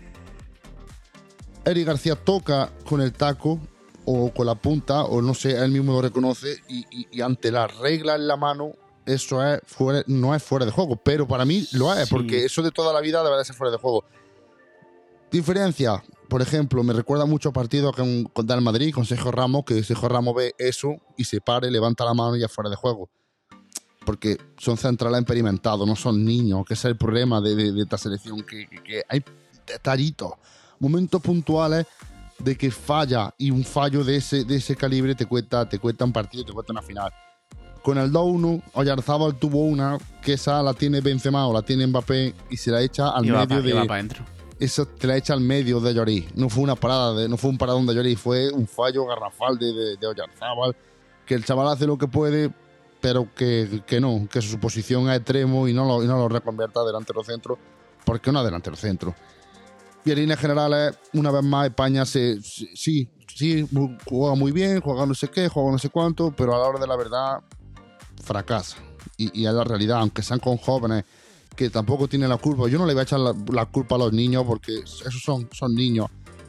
Eric 1.64 1.87
García 1.87 2.16
toca 2.16 2.70
con 2.88 3.01
el 3.01 3.12
taco 3.12 3.59
o 4.05 4.33
con 4.33 4.46
la 4.46 4.55
punta, 4.55 5.05
o 5.05 5.20
no 5.20 5.35
sé, 5.35 5.53
él 5.62 5.70
mismo 5.70 5.92
lo 5.92 6.01
reconoce 6.03 6.57
y, 6.68 6.87
y- 6.90 7.07
y 7.12 7.20
ante 7.20 7.53
la 7.53 7.66
regla 7.66 8.14
en 8.14 8.27
la 8.27 8.37
mano, 8.37 8.73
eso 9.05 9.44
es 9.44 9.61
fuera- 9.66 10.03
no 10.07 10.35
es 10.35 10.42
fuera 10.42 10.64
de 10.64 10.73
juego, 10.73 10.96
pero 10.96 11.29
para 11.29 11.44
mí 11.44 11.66
lo 11.73 11.92
es, 11.92 12.09
Sí. 12.09 12.14
porque 12.14 12.44
eso 12.46 12.62
de 12.62 12.70
toda 12.70 12.92
la 12.92 13.01
vida 13.01 13.23
debe 13.23 13.37
de 13.37 13.44
ser 13.44 13.55
fuera 13.57 13.70
de 13.70 13.77
juego. 13.79 14.05
Diferencia, 15.31 16.03
por 16.31 16.40
ejemplo, 16.40 16.83
me 16.83 16.95
recuerda 16.95 17.27
mucho 17.27 17.51
a 17.51 17.53
partidos 17.53 17.95
con, 17.95 18.25
con 18.25 18.47
del 18.47 18.62
Madrid, 18.62 18.95
con 18.95 19.05
Sergio 19.05 19.31
Ramos, 19.31 19.64
que 19.66 19.85
Sergio 19.85 20.09
Ramos 20.09 20.35
ve 20.35 20.55
eso 20.59 20.97
y 21.19 21.25
se 21.25 21.43
pare, 21.43 21.71
levanta 21.71 22.07
la 22.07 22.14
mano 22.14 22.37
y 22.37 22.40
ya 22.40 22.49
fuera 22.49 22.71
de 22.71 22.77
juego. 22.77 23.11
Porque 24.07 24.38
son 24.57 24.77
centrales 24.79 25.21
experimentados, 25.21 25.87
no 25.87 25.95
son 25.95 26.25
niños, 26.25 26.64
que 26.64 26.73
ese 26.75 26.88
es 26.88 26.93
el 26.93 26.97
problema 26.97 27.40
de, 27.40 27.55
de- 27.55 27.73
de 27.73 27.83
esta 27.83 27.99
selección, 27.99 28.43
que, 28.45 28.66
que- 28.69 28.83
que 28.83 29.03
hay 29.09 29.23
detallitos, 29.66 30.33
momentos 30.79 31.21
puntuales 31.21 31.87
de 32.38 32.57
que 32.57 32.71
falla 32.71 33.35
y 33.37 33.51
un 33.51 33.62
fallo 33.64 34.03
de 34.03 34.16
ese, 34.16 34.45
de 34.45 34.57
ese 34.57 34.75
calibre 34.75 35.14
te 35.14 35.27
cuesta, 35.27 35.69
te 35.69 35.79
cuesta 35.79 36.07
un 36.07 36.12
partido, 36.12 36.45
te 36.45 36.53
cuesta 36.53 36.73
una 36.73 36.81
final. 36.83 37.12
Con 37.83 37.99
el 37.99 38.11
2-1, 38.11 38.62
Oyarzábal 38.75 39.37
tuvo 39.38 39.64
una 39.64 39.99
que 40.23 40.35
esa 40.35 40.62
la 40.62 40.73
tiene 40.75 41.01
Benzema 41.01 41.47
o 41.47 41.53
la 41.53 41.62
tiene 41.62 41.87
Mbappé 41.87 42.35
y 42.51 42.57
se 42.57 42.71
la 42.71 42.81
echa 42.83 43.11
al 43.11 43.25
Y 43.27 43.31
va 43.31 43.47
medio 43.47 43.62
de 43.62 43.73
adentro. 43.93 44.25
Eso 44.61 44.87
te 44.87 45.07
la 45.07 45.16
echa 45.16 45.33
al 45.33 45.40
medio 45.40 45.81
de 45.81 45.92
Llorí. 45.94 46.29
No 46.37 46.49
fue 46.49 46.62
una 46.62 46.77
parada, 46.77 47.14
de, 47.14 47.29
no 47.29 47.37
fue 47.37 47.51
un 47.51 47.59
paradón 47.59 47.87
de 47.87 47.94
Llorí, 47.94 48.14
fue 48.14 48.51
un 48.53 48.66
fallo 48.68 49.07
garrafal 49.07 49.59
de, 49.59 49.73
de, 49.73 49.96
de. 49.96 50.14
Que 51.27 51.35
el 51.35 51.44
chaval 51.44 51.68
hace 51.68 51.87
lo 51.87 51.96
que 51.99 52.07
puede, 52.07 52.53
pero 53.01 53.27
que, 53.35 53.83
que 53.87 54.01
no, 54.01 54.29
que 54.31 54.40
su 54.42 54.59
posición 54.61 55.09
es 55.11 55.16
extremo 55.16 55.66
y 55.66 55.73
no 55.73 55.85
lo, 55.87 56.03
y 56.05 56.07
no 56.07 56.16
lo 56.18 56.29
reconvierta 56.29 56.85
delantero 56.85 57.25
centro, 57.25 57.59
porque 58.05 58.31
no 58.31 58.40
es 58.40 58.44
delantero 58.44 58.77
centro. 58.77 59.14
Y 60.05 60.11
en 60.12 60.16
líneas 60.18 60.38
generales, 60.38 60.96
una 61.12 61.31
vez 61.31 61.42
más, 61.42 61.66
España 61.66 62.05
se, 62.05 62.40
se- 62.42 62.75
sí, 62.75 63.09
sí, 63.35 63.66
juega 64.07 64.35
muy 64.35 64.51
bien, 64.53 64.81
juega 64.81 65.07
no 65.07 65.14
sé 65.14 65.29
qué, 65.29 65.49
juega 65.49 65.70
no 65.73 65.79
sé 65.79 65.88
cuánto, 65.90 66.31
pero 66.33 66.55
a 66.55 66.59
la 66.59 66.64
hora 66.64 66.79
de 66.81 66.87
la 66.87 66.96
verdad, 66.96 67.40
fracasa. 68.23 68.77
Y, 69.16 69.42
y 69.42 69.46
es 69.46 69.53
la 69.53 69.64
realidad, 69.64 69.99
aunque 70.01 70.23
sean 70.23 70.38
con 70.40 70.57
jóvenes 70.57 71.05
que 71.56 71.68
tampoco 71.70 72.08
tienen 72.08 72.28
la 72.28 72.36
culpa. 72.38 72.68
Yo 72.68 72.78
no 72.78 72.86
le 72.86 72.92
voy 72.94 73.00
a 73.00 73.02
echar 73.04 73.20
la, 73.20 73.34
la 73.52 73.66
culpa 73.66 73.96
a 73.96 73.98
los 73.98 74.12
niños 74.12 74.44
porque 74.46 74.78
esos 74.78 75.22
son, 75.22 75.48
son 75.52 75.74
niños. 75.74 76.06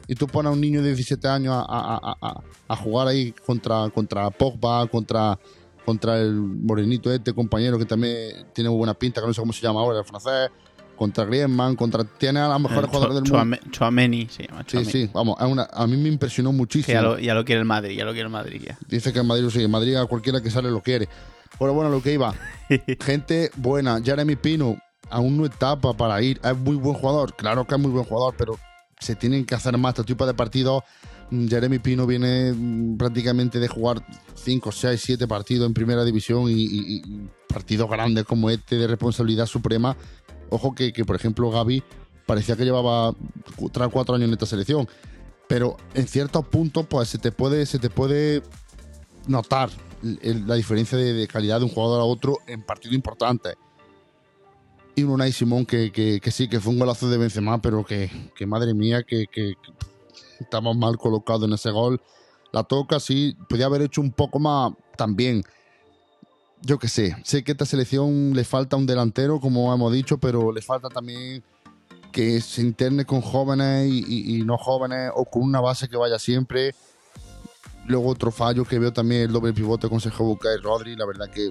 Y 0.08 0.14
tú 0.14 0.26
pones 0.26 0.50
a 0.50 0.52
un 0.52 0.60
niño 0.60 0.80
de 0.82 0.88
17 0.88 1.28
años 1.28 1.54
a, 1.54 1.60
a- 1.62 1.96
a- 1.96 2.16
a- 2.20 2.40
a 2.68 2.76
jugar 2.76 3.08
ahí 3.08 3.32
contra, 3.46 3.88
contra 3.90 4.30
Pogba, 4.30 4.86
contra, 4.88 5.38
contra 5.84 6.18
el 6.20 6.34
morenito 6.34 7.12
este 7.12 7.32
compañero 7.32 7.78
que 7.78 7.84
también 7.84 8.46
tiene 8.54 8.70
muy 8.70 8.78
buena 8.78 8.94
pinta, 8.94 9.20
que 9.20 9.26
no 9.26 9.34
sé 9.34 9.40
cómo 9.40 9.52
se 9.52 9.60
llama 9.62 9.80
ahora, 9.80 9.98
el 10.00 10.04
francés, 10.04 10.50
contra 10.96 11.24
Griezmann, 11.24 11.76
contra... 11.76 12.04
Tiene 12.04 12.40
a 12.40 12.48
los 12.48 12.60
mejores 12.60 12.84
Eh, 12.84 12.92
jugadores 12.92 13.14
del 13.22 13.32
mundo. 13.32 13.56
Chuameni 13.70 14.28
se 14.28 14.46
llama. 14.46 14.64
Sí, 14.66 14.84
sí, 14.84 15.10
vamos, 15.12 15.36
es 15.40 15.46
una- 15.46 15.68
a 15.72 15.86
mí 15.86 15.96
me 15.96 16.08
impresionó 16.08 16.50
Que 16.50 16.56
muchísimo. 16.56 16.94
ya 16.94 17.02
lo, 17.02 17.18
ya 17.18 17.34
lo 17.34 17.44
quiere 17.44 17.60
el 17.60 17.66
Madrid, 17.66 17.96
ya 17.96 18.04
lo 18.04 18.12
quiere 18.12 18.26
el 18.26 18.32
Madrid 18.32 18.62
ya. 18.66 18.78
Dice 18.88 19.12
que 19.12 19.20
en 19.20 19.26
Madrid, 19.26 19.48
sí, 19.50 19.62
en 19.62 19.70
Madrid 19.70 19.94
a 19.96 20.06
cualquiera 20.06 20.40
que 20.42 20.50
sale 20.50 20.70
lo 20.70 20.80
quiere. 20.80 21.08
Pero 21.58 21.74
bueno, 21.74 21.90
lo 21.90 22.02
que 22.02 22.12
iba. 22.14 22.34
Gente 23.00 23.50
buena. 23.56 24.00
Jeremy 24.02 24.36
Pino 24.36 24.76
aún 25.12 25.36
no 25.36 25.44
está 25.46 25.78
pa- 25.78 25.92
para 25.96 26.20
ir. 26.22 26.40
Es 26.42 26.56
muy 26.56 26.76
buen 26.76 26.94
jugador. 26.96 27.34
Claro 27.36 27.66
que 27.66 27.74
es 27.74 27.80
muy 27.80 27.90
buen 27.92 28.04
jugador, 28.04 28.34
pero 28.36 28.58
se 28.98 29.14
tienen 29.14 29.44
que 29.44 29.54
hacer 29.54 29.76
más 29.78 29.90
este 29.90 30.04
tipo 30.04 30.26
de 30.26 30.34
partidos. 30.34 30.82
Mm, 31.30 31.46
Jeremy 31.48 31.78
Pino 31.78 32.06
viene 32.06 32.52
mm, 32.52 32.96
prácticamente 32.96 33.58
de 33.60 33.68
jugar 33.68 34.04
5, 34.34 34.72
6, 34.72 35.00
7 35.04 35.28
partidos 35.28 35.66
en 35.66 35.74
primera 35.74 36.04
división 36.04 36.44
y, 36.48 37.02
partidos 37.48 37.88
grandes 37.90 38.24
como 38.24 38.48
este 38.50 38.76
de 38.76 38.86
responsabilidad 38.86 39.46
suprema. 39.46 39.96
Ojo 40.50 40.74
que, 40.74 40.92
que, 40.92 41.04
por 41.04 41.16
ejemplo, 41.16 41.50
Gaby 41.50 41.82
parecía 42.26 42.56
que 42.56 42.64
llevaba 42.64 43.14
3 43.72 43.86
o 43.86 43.90
4 43.90 44.14
años 44.14 44.28
en 44.28 44.32
esta 44.32 44.46
selección. 44.46 44.88
Pero 45.48 45.76
en 45.94 46.08
ciertos 46.08 46.46
puntos, 46.46 46.86
pues 46.88 47.08
se 47.08 47.18
te 47.18 47.30
puede, 47.30 47.66
se 47.66 47.78
te 47.78 47.90
puede 47.90 48.42
notar 49.26 49.70
la 50.02 50.54
diferencia 50.54 50.96
de, 50.98 51.12
de 51.12 51.28
calidad 51.28 51.58
de 51.58 51.64
un 51.66 51.70
jugador 51.70 52.00
a 52.00 52.04
otro 52.04 52.38
en 52.46 52.62
partidos 52.62 52.94
importantes. 52.94 53.54
Y 54.94 55.04
un 55.04 55.10
Unai 55.10 55.32
Simón 55.32 55.64
que, 55.64 55.90
que, 55.90 56.20
que 56.20 56.30
sí, 56.30 56.48
que 56.48 56.60
fue 56.60 56.72
un 56.72 56.78
golazo 56.78 57.08
de 57.08 57.16
Benzema, 57.16 57.60
pero 57.62 57.84
que, 57.84 58.10
que 58.36 58.46
madre 58.46 58.74
mía, 58.74 59.02
que, 59.02 59.26
que, 59.26 59.54
estamos 60.38 60.76
mal 60.76 60.98
colocados 60.98 61.44
en 61.44 61.54
ese 61.54 61.70
gol. 61.70 62.00
La 62.52 62.64
toca, 62.64 63.00
sí, 63.00 63.36
podía 63.48 63.66
haber 63.66 63.82
hecho 63.82 64.00
un 64.00 64.12
poco 64.12 64.38
más 64.38 64.72
también. 64.96 65.42
Yo 66.60 66.78
qué 66.78 66.88
sé, 66.88 67.16
sé 67.24 67.42
que 67.42 67.52
a 67.52 67.54
esta 67.54 67.64
selección 67.64 68.34
le 68.34 68.44
falta 68.44 68.76
un 68.76 68.86
delantero, 68.86 69.40
como 69.40 69.72
hemos 69.72 69.92
dicho, 69.92 70.18
pero 70.18 70.52
le 70.52 70.60
falta 70.62 70.88
también 70.88 71.42
que 72.12 72.40
se 72.40 72.60
interne 72.60 73.04
con 73.04 73.22
jóvenes 73.22 73.90
y, 73.90 74.42
no 74.44 74.58
jóvenes 74.58 75.10
o 75.14 75.24
con 75.24 75.42
una 75.42 75.60
base 75.60 75.88
que 75.88 75.96
vaya 75.96 76.18
siempre. 76.18 76.74
Luego 77.86 78.10
otro 78.10 78.30
fallo 78.30 78.64
que 78.64 78.78
veo 78.78 78.92
también 78.92 79.22
el 79.22 79.32
doble 79.32 79.52
pivote 79.52 79.88
con 79.88 80.00
Sergio 80.00 80.26
Busquets 80.26 80.58
y 80.58 80.62
Rodri. 80.62 80.94
La 80.94 81.06
verdad 81.06 81.28
que 81.30 81.50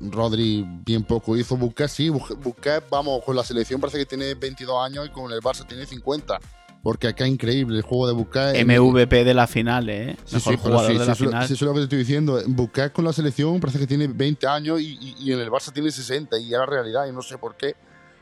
Rodri 0.00 0.64
bien 0.84 1.04
poco 1.04 1.36
hizo. 1.36 1.56
Busquets 1.56 1.92
sí, 1.92 2.08
Bus- 2.08 2.36
Busquets, 2.42 2.84
vamos, 2.90 3.22
con 3.24 3.36
la 3.36 3.44
selección 3.44 3.80
parece 3.80 3.98
que 3.98 4.06
tiene 4.06 4.34
22 4.34 4.76
años 4.84 5.06
y 5.06 5.10
con 5.10 5.30
el 5.32 5.40
Barça 5.40 5.66
tiene 5.66 5.86
50. 5.86 6.38
Porque 6.82 7.08
acá 7.08 7.24
es 7.26 7.30
increíble 7.30 7.76
el 7.76 7.82
juego 7.82 8.06
de 8.06 8.14
Busquets. 8.14 8.58
MVP 8.64 9.22
de 9.24 9.34
la 9.34 9.46
final, 9.46 9.90
¿eh? 9.90 10.16
Sí, 10.24 10.36
Mejor 10.36 10.54
sí, 10.54 10.60
jugador 10.62 10.86
sí, 10.86 10.92
de 10.98 11.04
la 11.06 11.12
eso, 11.12 11.24
final. 11.26 11.44
eso 11.44 11.52
es 11.54 11.60
lo 11.60 11.72
que 11.74 11.78
te 11.80 11.82
estoy 11.84 11.98
diciendo. 11.98 12.40
Busquets 12.46 12.90
con 12.92 13.04
la 13.04 13.12
selección 13.12 13.60
parece 13.60 13.78
que 13.78 13.86
tiene 13.86 14.06
20 14.08 14.46
años 14.46 14.80
y, 14.80 14.96
y- 14.98 15.14
y 15.18 15.32
en 15.32 15.40
el 15.40 15.50
Barça 15.50 15.72
tiene 15.72 15.90
60 15.90 16.38
y 16.38 16.44
es 16.46 16.50
la 16.52 16.64
realidad 16.64 17.06
y 17.06 17.12
no 17.12 17.20
sé 17.20 17.36
por 17.36 17.54
qué. 17.56 17.74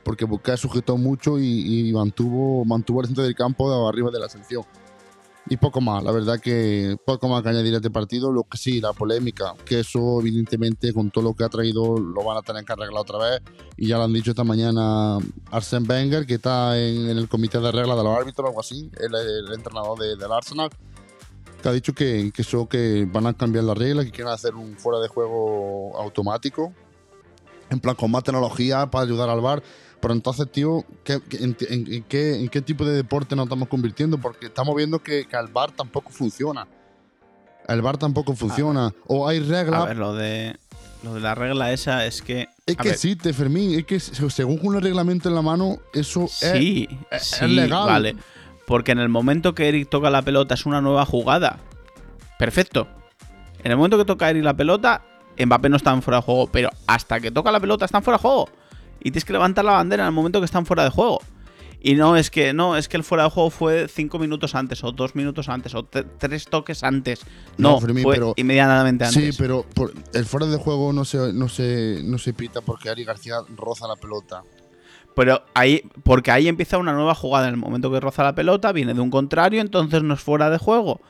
Porque 0.03 0.25
Busquets 0.25 0.59
sujetó 0.61 0.97
mucho 0.97 1.39
y, 1.39 1.89
y 1.89 1.93
mantuvo, 1.93 2.65
mantuvo 2.65 3.01
el 3.03 3.07
centro 3.07 3.23
del 3.23 3.35
campo 3.37 3.71
de 3.71 3.89
arriba 3.89 4.11
de 4.11 4.19
la 4.19 4.29
selección. 4.29 4.65
Y 5.51 5.57
poco 5.57 5.81
más, 5.81 6.05
la 6.05 6.13
verdad 6.13 6.39
que 6.39 6.97
poco 7.07 7.27
más 7.29 7.43
que 7.43 7.49
añadir 7.49 7.73
a 7.73 7.77
este 7.79 7.91
partido. 7.91 8.31
Lo 8.31 8.45
que 8.45 8.59
sí, 8.59 8.81
la 8.83 8.93
polémica, 8.93 9.55
que 9.65 9.81
eso 9.81 10.21
evidentemente 10.21 10.93
con 10.93 11.11
todo 11.11 11.25
lo 11.25 11.35
que 11.35 11.45
ha 11.45 11.49
traído 11.49 11.97
lo 11.99 12.23
van 12.23 12.37
a 12.37 12.43
tener 12.43 12.65
que 12.65 12.73
arreglar 12.75 13.01
otra 13.01 13.19
vez. 13.19 13.41
Y 13.77 13.89
ya 13.89 13.97
lo 13.97 14.05
han 14.05 14.13
dicho 14.13 14.31
esta 14.31 14.45
mañana 14.45 15.17
Arsene 15.51 15.87
Wenger, 15.89 16.27
que 16.27 16.35
está 16.35 16.79
en, 16.79 17.09
en 17.09 17.17
el 17.17 17.29
comité 17.29 17.59
de 17.61 17.73
reglas 17.73 17.97
de 17.97 18.05
los 18.05 18.19
árbitros 18.19 18.45
o 18.45 18.49
algo 18.49 18.61
así, 18.61 18.91
el, 18.99 19.15
el 19.15 19.53
entrenador 19.55 19.99
de- 19.99 20.17
del 20.17 20.31
Arsenal 20.33 20.69
que 21.63 21.69
ha 21.69 21.73
dicho 21.73 21.93
que, 21.93 22.31
que 22.33 22.43
eso 22.43 22.69
que 22.69 23.05
van 23.11 23.27
a 23.27 23.33
cambiar 23.35 23.65
las 23.65 23.77
reglas, 23.77 24.05
que 24.05 24.13
quieren 24.13 24.33
hacer 24.33 24.55
un 24.55 24.77
fuera 24.77 25.01
de 25.01 25.09
juego 25.09 25.97
automático, 25.99 26.73
en 27.69 27.81
plan 27.81 27.97
con 27.97 28.13
más 28.13 28.23
tecnología 28.23 28.87
para 28.89 29.05
ayudar 29.05 29.29
al 29.29 29.41
bar. 29.41 29.61
Pero 30.01 30.15
entonces, 30.15 30.51
tío, 30.53 30.85
¿qué- 31.05 31.21
en, 31.41 31.57
en- 31.69 31.93
en 31.93 32.03
qué, 32.05 32.37
en 32.37 32.49
qué 32.49 32.63
tipo 32.63 32.85
de 32.85 32.95
deporte 32.95 33.35
nos 33.35 33.47
estamos 33.47 33.69
convirtiendo? 33.69 34.19
Porque 34.19 34.47
estamos 34.47 34.75
viendo 34.77 35.01
que, 35.03 35.27
que 35.27 35.37
el 35.37 35.49
bar 35.49 35.73
tampoco 35.73 36.11
funciona. 36.11 36.67
El 37.67 37.83
bar 37.83 37.99
tampoco 37.99 38.35
funciona. 38.35 38.95
o 39.07 39.27
hay 39.29 39.39
A 39.39 39.43
reglas. 39.45 39.87
ver, 39.87 39.97
lo 39.97 40.15
de, 40.15 40.57
lo 41.03 41.15
de 41.15 41.21
la 41.21 41.35
regla 41.35 41.73
esa 41.73 42.07
es 42.07 42.23
que. 42.23 42.49
Es 42.65 42.79
a 42.79 42.83
que 42.83 42.89
ver, 42.91 42.99
sí, 42.99 43.17
te 43.17 43.33
Fermín, 43.33 43.77
es 43.79 43.85
que 43.87 43.99
se- 43.99 44.31
según 44.31 44.59
con 44.59 44.77
el 44.77 44.83
reglamento 44.83 45.29
en 45.29 45.35
la 45.35 45.43
mano, 45.43 45.79
eso 45.93 46.25
es. 46.25 46.33
Sí, 46.33 46.89
es 47.11 47.23
sí, 47.25 47.47
legal. 47.49 47.87
vale. 47.87 48.17
Porque 48.67 48.93
en 48.93 48.99
el 49.01 49.09
momento 49.09 49.55
que 49.55 49.69
Eric 49.69 49.89
toca 49.89 50.11
la 50.11 50.23
pelota 50.23 50.55
es 50.55 50.65
una 50.67 50.81
nueva 50.81 51.05
jugada. 51.07 51.59
Perfecto. 52.39 52.87
En 53.65 53.71
el 53.73 53.77
momento 53.77 53.99
que 53.99 54.05
toca 54.05 54.31
Eric 54.31 54.45
la 54.45 54.55
pelota, 54.55 55.03
Mbappé 55.39 55.69
no 55.69 55.77
está 55.77 55.93
en 55.93 56.03
fuera 56.03 56.19
de 56.19 56.23
juego. 56.23 56.47
Pero 56.53 56.71
hasta 56.87 57.19
que 57.21 57.31
toca 57.31 57.51
la 57.51 57.59
pelota 57.61 57.85
están 57.85 58.03
fuera 58.03 58.19
de 58.19 58.23
juego. 58.23 58.49
Y 59.01 59.05
tienes 59.11 59.25
que 59.25 59.33
levantar 59.33 59.65
la 59.65 59.73
bandera 59.73 60.05
en 60.05 60.09
el 60.09 60.15
momento 60.15 60.41
que 60.41 60.45
están 60.47 60.67
fuera 60.67 60.85
de 60.85 60.91
juego. 60.91 61.21
Y 61.81 61.95
no 61.95 62.17
es 62.17 62.31
que 62.31 62.53
no, 62.53 62.77
es 62.77 62.89
que 62.89 62.97
el 62.97 63.05
fuera 63.05 63.23
de 63.25 63.31
juego 63.31 63.51
fue 63.51 63.87
cinco 63.87 64.19
minutos 64.19 64.57
antes, 64.57 64.83
o 64.83 64.91
dos 64.91 65.15
minutos 65.15 65.49
antes, 65.49 65.75
o 65.77 65.85
tres 65.85 66.47
toques 66.47 66.83
antes. 66.83 67.21
No, 67.57 67.75
No, 67.75 67.81
Fermín, 67.81 68.03
fue 68.03 68.15
pero- 68.17 68.35
inmediatamente 68.37 69.05
antes. 69.05 69.37
Sí, 69.37 69.41
pero 69.41 69.65
por- 69.75 69.93
el 70.13 70.25
fuera 70.27 70.47
de 70.47 70.57
juego 70.57 70.93
no 70.93 71.05
se, 71.05 71.33
no, 71.33 71.49
se, 71.49 72.01
no 72.03 72.19
se 72.19 72.33
pita 72.33 72.61
porque 72.63 72.91
Ari 72.91 73.05
García 73.05 73.37
roza 73.57 73.87
la 73.87 73.95
pelota. 73.95 74.43
Pero 75.15 75.43
ahí, 75.55 75.83
porque 76.03 76.31
ahí 76.33 76.49
empieza 76.49 76.79
una 76.79 76.93
nueva 76.93 77.15
jugada. 77.15 77.47
En 77.49 77.55
el 77.55 77.61
momento 77.61 77.91
que 77.93 78.01
roza 78.01 78.25
la 78.25 78.35
pelota, 78.35 78.73
viene 78.73 78.95
de 78.95 79.01
un 79.01 79.11
contrario, 79.11 79.61
entonces 79.61 80.03
no 80.03 80.15
es 80.15 80.21
fuera 80.21 80.51
de 80.51 80.59
juego. 80.59 81.01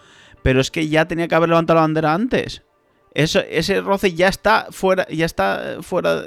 Pero 0.43 0.61
es 0.61 0.71
que 0.71 0.89
ya 0.89 1.09
tenía 1.09 1.29
que 1.29 1.35
haber 1.35 1.49
levantado 1.49 1.77
la 1.77 1.83
bandera 1.83 2.13
antes. 2.15 2.63
Eso, 3.15 3.41
ese 3.41 3.81
roce 3.81 4.13
ya 4.15 4.29
está 4.29 4.67
fuera, 4.71 5.07
ya 5.09 5.25
está 5.27 5.79
fuera 5.81 6.23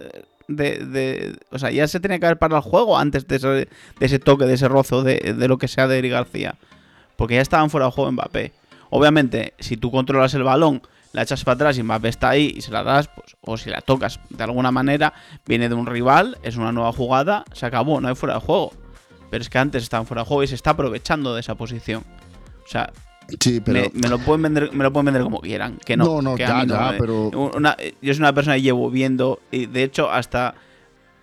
de, 0.55 0.85
de- 0.85 1.35
O 1.51 1.59
sea, 1.59 1.71
ya 1.71 1.87
se 1.87 1.99
tenía 1.99 2.19
que 2.19 2.25
haber 2.25 2.37
parado 2.39 2.57
el 2.57 2.63
juego 2.69 2.97
antes 2.97 3.27
de 3.27 3.67
ese, 3.99 4.19
toque, 4.19 4.45
de 4.45 4.53
ese 4.53 4.67
rozo, 4.67 5.03
de, 5.03 5.35
de 5.37 5.47
lo 5.47 5.57
que 5.57 5.67
sea 5.67 5.87
de 5.87 5.97
Eric 5.99 6.11
García. 6.11 6.55
Porque 7.15 7.35
ya 7.35 7.41
estaban 7.41 7.69
fuera 7.69 7.85
de 7.87 7.91
juego 7.91 8.11
Mbappé. 8.11 8.51
Obviamente, 8.89 9.53
si 9.59 9.77
tú 9.77 9.91
controlas 9.91 10.33
el 10.33 10.43
balón, 10.43 10.81
la 11.13 11.21
echas 11.23 11.43
para 11.43 11.55
atrás 11.55 11.77
y 11.77 11.83
Mbappé 11.83 12.09
está 12.09 12.29
ahí 12.29 12.53
y 12.55 12.61
se 12.61 12.71
la 12.71 12.83
das, 12.83 13.07
pues, 13.09 13.35
o 13.41 13.57
si 13.57 13.69
la 13.69 13.81
tocas 13.81 14.19
de 14.29 14.43
alguna 14.43 14.71
manera, 14.71 15.13
viene 15.45 15.69
de 15.69 15.75
un 15.75 15.85
rival, 15.85 16.37
es 16.43 16.57
una 16.57 16.71
nueva 16.71 16.91
jugada, 16.93 17.43
se 17.53 17.65
acabó, 17.65 17.99
no 18.01 18.07
hay 18.07 18.15
fuera 18.15 18.35
de 18.35 18.41
juego. 18.41 18.73
Pero 19.29 19.41
es 19.41 19.49
que 19.49 19.57
antes 19.59 19.83
estaban 19.83 20.05
fuera 20.05 20.23
de 20.23 20.27
juego 20.27 20.43
y 20.43 20.47
se 20.47 20.55
está 20.55 20.71
aprovechando 20.71 21.33
de 21.33 21.39
esa 21.41 21.55
posición. 21.55 22.03
O 22.65 22.67
sea, 22.69 22.91
Sí, 23.39 23.61
pero. 23.61 23.89
me, 23.93 24.01
me 24.01 24.09
lo 24.09 24.19
pueden 24.19 24.41
vender, 24.41 24.71
me 24.73 24.83
lo 24.83 24.91
pueden 24.91 25.05
vender 25.05 25.23
como 25.23 25.39
quieran. 25.41 25.77
Que 25.85 25.95
no, 25.97 26.05
No, 26.05 26.21
no, 26.21 26.35
que 26.35 26.43
ya, 26.43 26.65
no 26.65 26.73
ya, 26.75 26.95
pero- 26.97 27.29
una- 27.29 27.77
yo 28.01 28.13
soy 28.13 28.19
una 28.21 28.33
persona 28.33 28.55
que 28.57 28.61
llevo 28.63 28.89
viendo, 28.89 29.39
y 29.51 29.65
de 29.67 29.83
hecho, 29.83 30.11
hasta. 30.11 30.55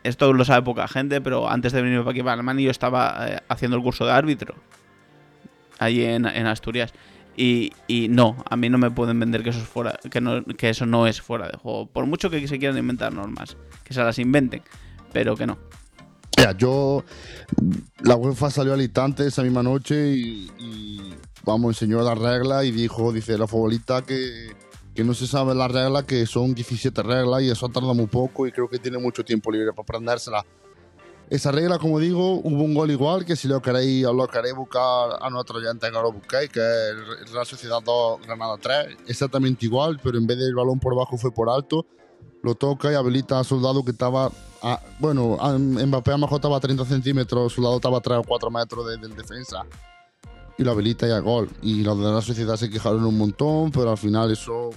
Esto 0.04 0.32
lo 0.32 0.44
sabe 0.44 0.62
poca 0.62 0.86
gente, 0.88 1.20
pero 1.20 1.50
antes 1.50 1.72
de 1.72 1.82
venirme 1.82 2.02
para 2.04 2.12
aquí, 2.12 2.20
para 2.20 2.34
Alemania, 2.34 2.64
yo 2.66 2.70
estaba 2.70 3.16
eh, 3.28 3.40
haciendo 3.48 3.76
el 3.76 3.82
curso 3.82 4.06
de 4.06 4.12
árbitro. 4.12 4.54
Allí 5.78 6.04
en, 6.04 6.24
en 6.24 6.46
Asturias. 6.46 6.92
Y, 7.36 7.72
y 7.86 8.08
no, 8.08 8.42
a 8.48 8.56
mí 8.56 8.68
no 8.68 8.78
me 8.78 8.90
pueden 8.90 9.20
vender 9.20 9.42
que 9.44 9.50
eso, 9.50 9.60
es 9.60 9.66
fuera, 9.68 9.98
que, 10.10 10.20
no, 10.20 10.44
que 10.44 10.70
eso 10.70 10.86
no 10.86 11.06
es 11.06 11.20
fuera 11.20 11.46
de 11.48 11.56
juego. 11.58 11.86
Por 11.86 12.06
mucho 12.06 12.30
que 12.30 12.46
se 12.48 12.58
quieran 12.58 12.78
inventar 12.78 13.12
normas, 13.12 13.56
que 13.84 13.92
se 13.94 14.02
las 14.02 14.18
inventen, 14.18 14.62
pero 15.12 15.36
que 15.36 15.46
no. 15.46 15.58
Mira, 16.36 16.52
yo. 16.56 17.04
La 18.00 18.16
UEFA 18.16 18.50
salió 18.50 18.74
al 18.74 18.80
instante 18.82 19.26
esa 19.26 19.42
misma 19.42 19.62
noche 19.62 20.12
y, 20.16 20.50
y, 20.58 21.14
vamos, 21.44 21.70
enseñó 21.80 22.02
las 22.02 22.18
reglas 22.18 22.64
y 22.64 22.70
dijo, 22.72 23.12
dice 23.12 23.36
la 23.38 23.46
futbolista 23.46 24.02
que, 24.02 24.54
que 24.94 25.04
no 25.04 25.14
se 25.14 25.26
sabe 25.26 25.54
las 25.54 25.70
reglas, 25.70 26.04
que 26.04 26.26
son 26.26 26.54
17 26.54 27.02
reglas 27.02 27.42
y 27.42 27.50
eso 27.50 27.68
tarda 27.68 27.92
muy 27.94 28.06
poco 28.06 28.46
y 28.46 28.52
creo 28.52 28.68
que 28.68 28.78
tiene 28.78 28.98
mucho 28.98 29.24
tiempo 29.24 29.50
libre 29.50 29.70
para 29.72 29.82
aprendérsela. 29.82 30.44
Esa 31.30 31.52
regla, 31.52 31.78
como 31.78 31.98
digo, 31.98 32.36
hubo 32.36 32.62
un 32.62 32.72
gol 32.74 32.90
igual, 32.90 33.26
que 33.26 33.36
si 33.36 33.48
lo 33.48 33.60
queréis, 33.60 34.02
lo 34.04 34.26
queréis 34.28 34.54
buscar 34.54 35.10
a 35.20 35.28
nuestro 35.28 35.58
oyente 35.58 35.86
que 35.86 35.92
lo 35.92 36.10
busquéis, 36.10 36.48
que 36.50 36.58
es 36.60 37.30
Real 37.30 37.44
Sociedad 37.44 37.82
2, 37.84 38.22
Granada 38.26 38.56
3, 38.58 38.96
exactamente 39.06 39.66
igual, 39.66 40.00
pero 40.02 40.16
en 40.16 40.26
vez 40.26 40.38
del 40.38 40.54
balón 40.54 40.80
por 40.80 40.94
abajo 40.94 41.18
fue 41.18 41.30
por 41.30 41.50
alto, 41.50 41.84
lo 42.42 42.54
toca 42.54 42.90
y 42.90 42.94
habilita 42.94 43.38
a 43.38 43.44
Soldado 43.44 43.84
que 43.84 43.90
estaba, 43.90 44.30
a- 44.62 44.80
bueno, 45.00 45.36
Mbappé 45.58 46.12
a 46.12 46.14
lo 46.14 46.18
mejor 46.20 46.36
estaba 46.36 46.56
a 46.56 46.60
30 46.60 46.86
centímetros, 46.86 47.52
Soldado 47.52 47.76
estaba 47.76 47.98
a 47.98 48.00
3 48.00 48.18
o 48.20 48.22
4 48.22 48.50
metros 48.50 48.86
de- 48.88 48.96
del 48.96 49.14
defensa, 49.14 49.66
y 50.58 50.64
lo 50.64 50.72
habilita 50.72 51.06
y 51.06 51.12
a 51.12 51.20
gol. 51.20 51.48
Y 51.62 51.82
los 51.82 51.98
de 51.98 52.04
la 52.12 52.20
Sociedad 52.20 52.56
se 52.56 52.68
quejaron 52.68 53.04
un 53.04 53.16
montón, 53.16 53.70
pero 53.70 53.90
al 53.92 53.98
final 53.98 54.30
eso 54.30 54.70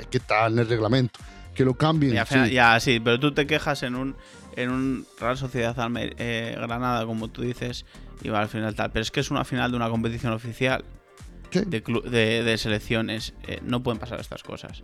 es 0.00 0.06
que 0.08 0.18
está 0.18 0.46
en 0.46 0.58
el 0.58 0.66
reglamento. 0.68 1.20
Que 1.54 1.64
lo 1.64 1.74
cambien. 1.74 2.16
Sí. 2.26 2.50
Ya, 2.50 2.80
sí, 2.80 2.98
pero 2.98 3.20
tú 3.20 3.32
te 3.32 3.46
quejas 3.46 3.82
en 3.84 3.94
un, 3.94 4.16
en 4.56 4.70
un 4.70 5.06
Real 5.20 5.36
Sociedad 5.36 5.76
Almer- 5.78 6.16
eh, 6.18 6.56
Granada, 6.56 7.06
como 7.06 7.28
tú 7.28 7.42
dices, 7.42 7.84
y 8.22 8.28
va 8.30 8.40
al 8.40 8.48
final 8.48 8.74
tal. 8.74 8.90
Pero 8.90 9.02
es 9.02 9.10
que 9.12 9.20
es 9.20 9.30
una 9.30 9.44
final 9.44 9.70
de 9.70 9.76
una 9.76 9.88
competición 9.90 10.32
oficial 10.32 10.84
Sí. 11.50 11.60
de, 11.66 11.80
de, 12.10 12.42
de 12.42 12.58
selecciones. 12.58 13.34
eh, 13.46 13.60
no 13.62 13.82
pueden 13.84 14.00
pasar 14.00 14.18
estas 14.20 14.42
cosas. 14.42 14.82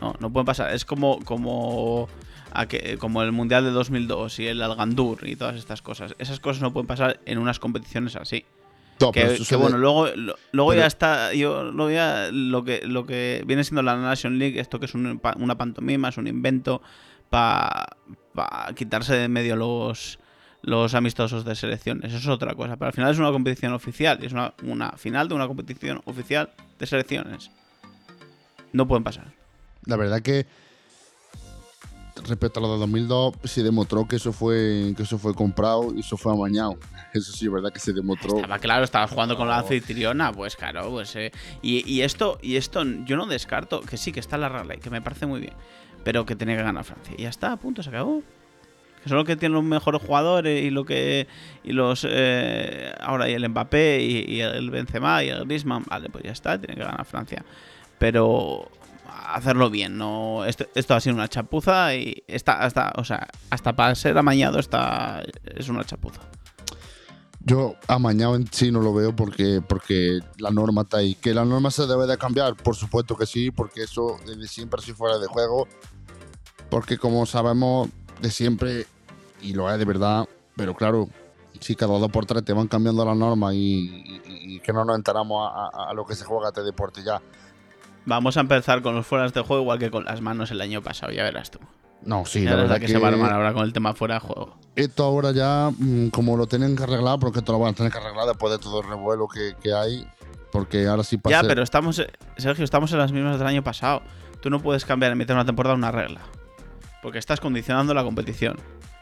No, 0.00 0.14
no 0.20 0.30
pueden 0.32 0.44
pasar. 0.46 0.72
Es 0.74 0.84
como, 0.84 1.18
como, 1.24 2.06
a 2.52 2.66
que- 2.66 2.98
como 2.98 3.22
el 3.22 3.32
Mundial 3.32 3.64
de 3.64 3.70
2002 3.70 4.38
y 4.38 4.46
el 4.46 4.62
Algandur 4.62 5.26
y 5.26 5.34
todas 5.34 5.56
estas 5.56 5.82
cosas. 5.82 6.14
Esas 6.18 6.38
cosas 6.38 6.62
no 6.62 6.72
pueden 6.72 6.86
pasar 6.86 7.18
en 7.26 7.38
unas 7.38 7.58
competiciones 7.58 8.14
así. 8.14 8.44
No, 9.00 9.12
Que, 9.12 9.38
bueno, 9.56 9.76
luego, 9.78 10.06
lo- 10.16 10.36
luego 10.52 10.70
pero- 10.70 10.80
ya 10.82 10.86
está, 10.86 11.32
yo 11.34 11.64
luego 11.70 11.90
ya 11.90 12.28
lo 12.32 12.64
que, 12.64 12.80
lo 12.86 13.04
que 13.06 13.42
viene 13.46 13.62
siendo 13.64 13.82
la 13.82 13.96
Nation 13.96 14.38
League, 14.38 14.58
esto 14.58 14.78
que 14.80 14.86
es 14.86 14.94
un 14.94 15.18
pa- 15.18 15.34
una 15.38 15.56
pantomima, 15.58 16.08
es 16.08 16.16
un 16.16 16.26
invento 16.26 16.80
para 17.28 17.86
quitarse 18.74 19.14
de 19.14 19.28
medio 19.28 19.56
los, 19.56 20.18
los 20.62 20.94
amistosos 20.94 21.44
de 21.44 21.54
selecciones, 21.54 22.06
eso 22.12 22.16
es 22.18 22.28
otra 22.28 22.54
cosa, 22.54 22.76
pero 22.76 22.86
al 22.88 22.92
final 22.94 23.10
es 23.12 23.18
una 23.18 23.32
competición 23.32 23.72
oficial, 23.72 24.18
es 24.22 24.32
una, 24.32 24.54
una 24.62 24.92
final 24.92 25.28
de 25.28 25.34
una 25.34 25.46
competición 25.46 26.00
oficial 26.06 26.50
de 26.78 26.86
selecciones. 26.86 27.50
No 28.72 28.86
pueden 28.88 29.04
pasar. 29.04 29.32
La 29.84 29.96
verdad 29.96 30.22
que 30.22 30.46
respecto 32.24 32.60
a 32.60 32.62
lo 32.62 32.72
de 32.72 32.78
2002 32.80 33.34
se 33.44 33.62
demostró 33.62 34.06
que 34.06 34.16
eso 34.16 34.32
fue 34.32 34.92
que 34.96 35.02
eso 35.02 35.18
fue 35.18 35.34
comprado 35.34 35.92
y 35.94 36.00
eso 36.00 36.16
fue 36.16 36.32
amañado. 36.32 36.78
Eso 37.12 37.32
sí, 37.32 37.46
es 37.46 37.52
verdad 37.52 37.72
que 37.72 37.80
se 37.80 37.94
demostró. 37.94 38.36
Estaba 38.36 38.58
claro, 38.58 38.84
estaba 38.84 39.08
jugando 39.08 39.36
con 39.38 39.48
la 39.48 39.58
anfitriona, 39.60 40.32
pues 40.32 40.54
claro, 40.54 40.90
pues 40.90 41.16
eh, 41.16 41.32
y, 41.62 41.90
y 41.90 42.02
esto, 42.02 42.38
y 42.42 42.56
esto 42.56 42.82
yo 43.06 43.16
no 43.16 43.24
descarto, 43.26 43.80
que 43.80 43.96
sí, 43.96 44.12
que 44.12 44.20
está 44.20 44.36
la 44.36 44.50
regla 44.50 44.74
y 44.74 44.78
que 44.78 44.90
me 44.90 45.00
parece 45.00 45.24
muy 45.24 45.40
bien, 45.40 45.54
pero 46.04 46.26
que 46.26 46.36
tenía 46.36 46.56
que 46.56 46.62
ganar 46.62 46.84
Francia. 46.84 47.14
Y 47.16 47.22
ya 47.22 47.30
está, 47.30 47.52
a 47.52 47.56
punto, 47.56 47.82
se 47.82 47.88
acabó. 47.88 48.22
Que 49.02 49.08
son 49.08 49.16
los 49.16 49.26
que 49.26 49.36
tienen 49.36 49.54
los 49.54 49.64
mejores 49.64 50.02
jugadores 50.02 50.64
y 50.64 50.70
lo 50.70 50.84
que 50.84 51.26
y 51.64 51.72
los 51.72 52.06
eh, 52.06 52.92
ahora 53.00 53.30
y 53.30 53.34
el 53.34 53.48
Mbappé 53.48 54.02
y, 54.02 54.34
y 54.34 54.40
el 54.40 54.68
Benzema 54.70 55.24
y 55.24 55.28
el 55.30 55.44
Griezmann, 55.46 55.84
vale, 55.88 56.10
pues 56.10 56.24
ya 56.24 56.32
está, 56.32 56.58
tiene 56.58 56.74
que 56.74 56.82
ganar 56.82 57.06
Francia. 57.06 57.44
Pero 57.98 58.68
hacerlo 59.34 59.70
bien, 59.70 59.96
no 59.98 60.44
esto, 60.44 60.66
esto 60.74 60.94
ha 60.94 61.00
sido 61.00 61.14
una 61.16 61.28
chapuza 61.28 61.94
y 61.94 62.22
está 62.28 62.60
hasta, 62.62 62.92
o 62.96 63.04
sea, 63.04 63.28
hasta 63.50 63.74
para 63.74 63.94
ser 63.94 64.16
amañado 64.18 64.58
está 64.58 65.22
es 65.44 65.68
una 65.68 65.84
chapuza. 65.84 66.20
Yo 67.40 67.74
amañado 67.86 68.34
en 68.34 68.46
sí 68.52 68.72
no 68.72 68.80
lo 68.80 68.92
veo 68.92 69.14
porque, 69.14 69.62
porque 69.66 70.18
la 70.38 70.50
norma 70.50 70.82
está 70.82 70.96
ahí. 70.96 71.14
Que 71.14 71.32
la 71.32 71.44
norma 71.44 71.70
se 71.70 71.86
debe 71.86 72.06
de 72.06 72.18
cambiar, 72.18 72.56
por 72.56 72.74
supuesto 72.74 73.16
que 73.16 73.24
sí, 73.24 73.52
porque 73.52 73.84
eso 73.84 74.16
desde 74.26 74.48
siempre 74.48 74.82
si 74.82 74.92
fuera 74.92 75.18
de 75.18 75.28
juego. 75.28 75.68
Porque 76.70 76.98
como 76.98 77.24
sabemos 77.24 77.88
de 78.20 78.30
siempre, 78.32 78.86
y 79.40 79.52
lo 79.52 79.70
es 79.72 79.78
de 79.78 79.84
verdad, 79.84 80.28
pero 80.56 80.74
claro, 80.74 81.08
si 81.60 81.76
cada 81.76 81.96
dos 81.98 82.10
por 82.10 82.26
tres 82.26 82.44
te 82.44 82.52
van 82.52 82.66
cambiando 82.66 83.04
la 83.04 83.14
norma 83.14 83.54
y, 83.54 84.60
que 84.64 84.72
no 84.72 84.84
nos 84.84 84.96
enteramos 84.96 85.48
a- 85.54 85.90
a 85.90 85.94
lo 85.94 86.04
que 86.04 86.16
se 86.16 86.24
juega 86.24 86.48
este 86.48 86.64
deporte 86.64 87.04
ya. 87.04 87.22
Vamos 88.06 88.36
a 88.36 88.40
empezar 88.40 88.82
con 88.82 88.94
los 88.94 89.06
fueras 89.06 89.34
de 89.34 89.42
juego 89.42 89.62
igual 89.62 89.78
que 89.78 89.90
con 89.90 90.04
las 90.04 90.20
manos 90.20 90.50
el 90.50 90.60
año 90.60 90.80
pasado, 90.80 91.12
ya 91.12 91.22
verás 91.24 91.50
tú. 91.50 91.58
No, 92.02 92.24
sí, 92.24 92.44
Ya 92.44 92.50
la 92.50 92.56
verdad 92.56 92.76
que, 92.76 92.86
que, 92.86 92.92
se 92.92 92.98
va 92.98 93.08
a 93.08 93.10
armar 93.10 93.32
ahora 93.32 93.52
con 93.52 93.64
el 93.64 93.72
tema 93.72 93.92
fuera 93.94 94.14
de 94.14 94.20
juego. 94.20 94.56
esto 94.76 95.04
ahora 95.04 95.32
ya, 95.32 95.70
mm, 95.76 96.08
como 96.08 96.36
lo 96.36 96.46
tienen 96.46 96.76
que 96.76 96.84
arreglar, 96.84 97.18
porque 97.18 97.40
esto 97.40 97.52
lo 97.52 97.58
van 97.58 97.72
a 97.72 97.74
tener 97.74 97.90
que 97.90 97.98
arreglar 97.98 98.26
después 98.26 98.52
de 98.52 98.58
todo 98.58 98.80
el 98.80 98.88
revuelo 98.88 99.26
que, 99.26 99.54
que 99.60 99.74
hay, 99.74 100.06
porque 100.52 100.86
ahora 100.86 101.02
sí 101.02 101.18
pasa. 101.18 101.42
Ya, 101.42 101.48
pero 101.48 101.62
estamos, 101.62 102.00
Sergio, 102.36 102.64
estamos 102.64 102.92
en 102.92 102.98
las 102.98 103.12
mismas 103.12 103.38
del 103.38 103.48
año 103.48 103.64
pasado. 103.64 104.02
Tú 104.40 104.50
no 104.50 104.60
puedes 104.60 104.84
cambiar 104.84 105.12
en 105.12 105.18
mitad 105.18 105.34
de 105.34 105.40
una 105.40 105.44
temporada 105.44 105.74
una 105.74 105.90
regla. 105.90 106.20
Porque 107.02 107.18
estás 107.18 107.40
condicionando 107.40 107.92
la 107.92 108.04
competición. 108.04 108.56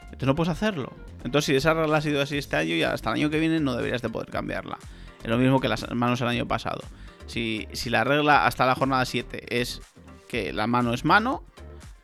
Entonces 0.05 0.27
no 0.27 0.35
puedes 0.35 0.51
hacerlo. 0.51 0.91
Entonces, 1.23 1.45
si 1.45 1.55
esa 1.55 1.73
regla 1.73 1.97
ha 1.97 2.01
sido 2.01 2.21
así 2.21 2.37
este 2.37 2.55
año, 2.55 2.75
ya 2.75 2.93
hasta 2.93 3.09
el 3.09 3.15
año 3.15 3.29
que 3.29 3.39
viene 3.39 3.59
no 3.59 3.75
deberías 3.75 4.01
de 4.01 4.09
poder 4.09 4.29
cambiarla. 4.29 4.77
Es 5.23 5.29
lo 5.29 5.37
mismo 5.37 5.59
que 5.59 5.67
las 5.67 5.89
manos 5.93 6.21
el 6.21 6.27
año 6.27 6.47
pasado. 6.47 6.81
Si, 7.27 7.67
si 7.73 7.89
la 7.89 8.03
regla 8.03 8.45
hasta 8.45 8.65
la 8.65 8.75
jornada 8.75 9.05
7 9.05 9.59
es 9.61 9.81
que 10.29 10.53
la 10.53 10.67
mano 10.67 10.93
es 10.93 11.05
mano, 11.05 11.43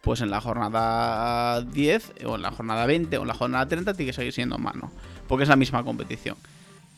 pues 0.01 0.21
en 0.21 0.31
la 0.31 0.41
jornada 0.41 1.61
10, 1.61 2.13
o 2.25 2.35
en 2.35 2.41
la 2.41 2.51
jornada 2.51 2.85
20, 2.85 3.17
o 3.17 3.21
en 3.21 3.27
la 3.27 3.33
jornada 3.33 3.67
30, 3.67 3.93
tiene 3.93 4.09
que 4.11 4.15
seguir 4.15 4.33
siendo 4.33 4.57
mano. 4.57 4.91
Porque 5.27 5.43
es 5.43 5.49
la 5.49 5.55
misma 5.55 5.83
competición. 5.83 6.35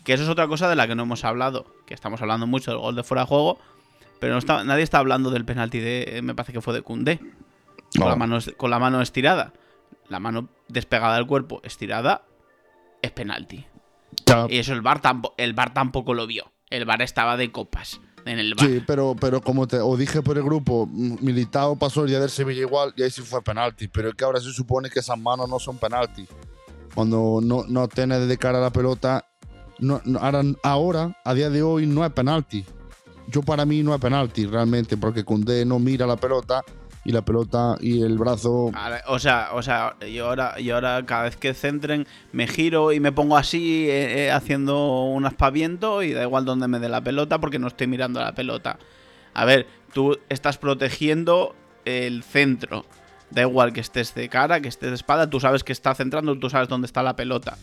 Que 0.04 0.14
eso 0.14 0.24
es 0.24 0.30
otra 0.30 0.48
cosa 0.48 0.70
de 0.70 0.76
la 0.76 0.88
que 0.88 0.96
no 0.96 1.04
hemos 1.04 1.24
hablado. 1.26 1.66
Que 1.86 1.94
estamos 1.94 2.22
hablando 2.22 2.48
mucho 2.48 2.72
del 2.72 2.80
gol 2.80 2.96
de 2.96 3.04
fuera 3.04 3.22
de 3.24 3.28
juego. 3.28 3.60
Pero 4.20 4.34
no 4.34 4.40
está, 4.40 4.64
nadie 4.64 4.84
está 4.84 5.00
hablando 5.00 5.30
del 5.32 5.46
penalti 5.46 5.80
de. 5.80 6.22
Me 6.24 6.34
parece 6.34 6.54
que 6.54 6.62
fue 6.62 6.74
de 6.74 6.82
Cundé. 6.82 7.20
Con, 7.98 8.08
la 8.10 8.16
mano, 8.16 8.40
con 8.58 8.70
la 8.72 8.80
mano 8.80 9.02
estirada. 9.02 9.54
La 10.10 10.20
mano 10.20 10.50
despegada 10.68 11.16
del 11.16 11.28
cuerpo 11.28 11.62
estirada 11.64 12.24
es 13.02 13.12
penalti. 13.12 13.66
Y 14.50 14.58
eso 14.58 14.74
el 14.74 14.82
bar, 14.82 15.02
tampo- 15.02 15.34
el 15.38 15.54
bar 15.54 15.74
tampoco 15.74 16.14
lo 16.14 16.26
vio. 16.28 16.52
El 16.70 16.86
bar 16.86 17.02
estaba 17.02 17.38
de 17.38 17.52
copas 17.52 18.00
en 18.26 18.40
el 18.40 18.56
bar. 18.56 18.68
Sí, 18.68 18.82
pero, 18.86 19.16
pero 19.20 19.42
como 19.42 19.68
te 19.68 19.78
os 19.80 19.98
dije 20.00 20.22
por 20.22 20.38
el 20.38 20.44
grupo, 20.44 20.88
Militao 20.88 21.76
pasó 21.78 22.02
el 22.04 22.10
día 22.10 22.20
del 22.20 22.30
Sevilla 22.30 22.62
igual 22.62 22.94
y 22.96 23.04
ahí 23.04 23.12
sí 23.12 23.22
fue 23.22 23.42
penalti. 23.42 23.88
Pero 23.88 24.10
es 24.10 24.16
que 24.16 24.24
ahora 24.24 24.40
se 24.40 24.52
supone 24.52 24.90
que 24.90 25.00
esas 25.00 25.18
manos 25.20 25.50
no 25.50 25.60
son 25.60 25.78
penalti. 25.78 26.28
Cuando 26.96 27.40
no, 27.42 27.66
no 27.68 27.88
tienes 27.88 28.28
de 28.28 28.38
cara 28.38 28.60
a 28.60 28.62
la 28.62 28.70
pelota, 28.72 29.26
no, 29.80 30.02
no- 30.06 30.20
ahora, 30.20 30.44
ahora, 30.64 31.18
a 31.26 31.34
día 31.34 31.50
de 31.50 31.64
hoy, 31.64 31.86
no 31.88 32.06
es 32.06 32.12
penalti. 32.12 32.66
Yo 33.28 33.42
para 33.42 33.66
mí 33.66 33.82
no 33.84 33.96
es 33.96 34.02
penalti 34.02 34.46
realmente, 34.46 34.98
porque 34.98 35.24
Koundé 35.24 35.66
no 35.66 35.80
mira 35.80 36.06
la 36.06 36.18
pelota 36.18 36.62
y 37.06 37.12
la 37.12 37.24
pelota 37.24 37.76
y 37.80 38.02
el 38.02 38.18
brazo. 38.18 38.72
O 39.08 39.20
sea, 39.20 39.50
o 39.54 39.62
sea, 39.62 39.96
yo 40.00 40.28
ahora, 40.28 40.60
yo 40.60 40.76
ahora 40.76 41.06
cada 41.06 41.24
vez 41.24 41.36
que 41.36 41.54
centren 41.54 42.08
me 42.32 42.48
giro 42.48 42.92
y 42.92 43.00
me 43.00 43.12
pongo 43.12 43.38
así 43.38 43.89
eh, 43.89 44.26
eh, 44.26 44.32
haciendo 44.32 45.04
un 45.04 45.26
aspaviento 45.26 46.02
y 46.04 46.13
da 46.13 46.24
igual 46.24 46.46
donde 46.46 46.68
me 46.68 46.80
dé 46.80 46.89
la 46.89 47.02
pelota 47.02 47.39
porque 47.39 47.60
no 47.60 47.68
estoy 47.68 47.88
mirando 47.88 48.20
a 48.20 48.24
la 48.24 48.36
pelota. 48.36 48.80
A 49.34 49.46
ver, 49.46 49.68
tú 49.94 50.18
estás 50.30 50.58
protegiendo 50.58 51.56
el 51.86 52.24
centro. 52.24 52.86
Da 53.32 53.42
igual 53.42 53.74
que 53.74 53.82
estés 53.82 54.13
de 54.13 54.30
cara, 54.30 54.62
que 54.62 54.68
estés 54.68 54.89
de 54.89 54.96
espalda, 54.96 55.30
tú 55.30 55.39
sabes 55.39 55.63
que 55.63 55.74
está 55.74 55.96
centrando, 55.96 56.38
tú 56.38 56.50
sabes 56.50 56.70
dónde 56.70 56.86
está 56.86 57.02
la 57.02 57.16
pelota. 57.16 57.58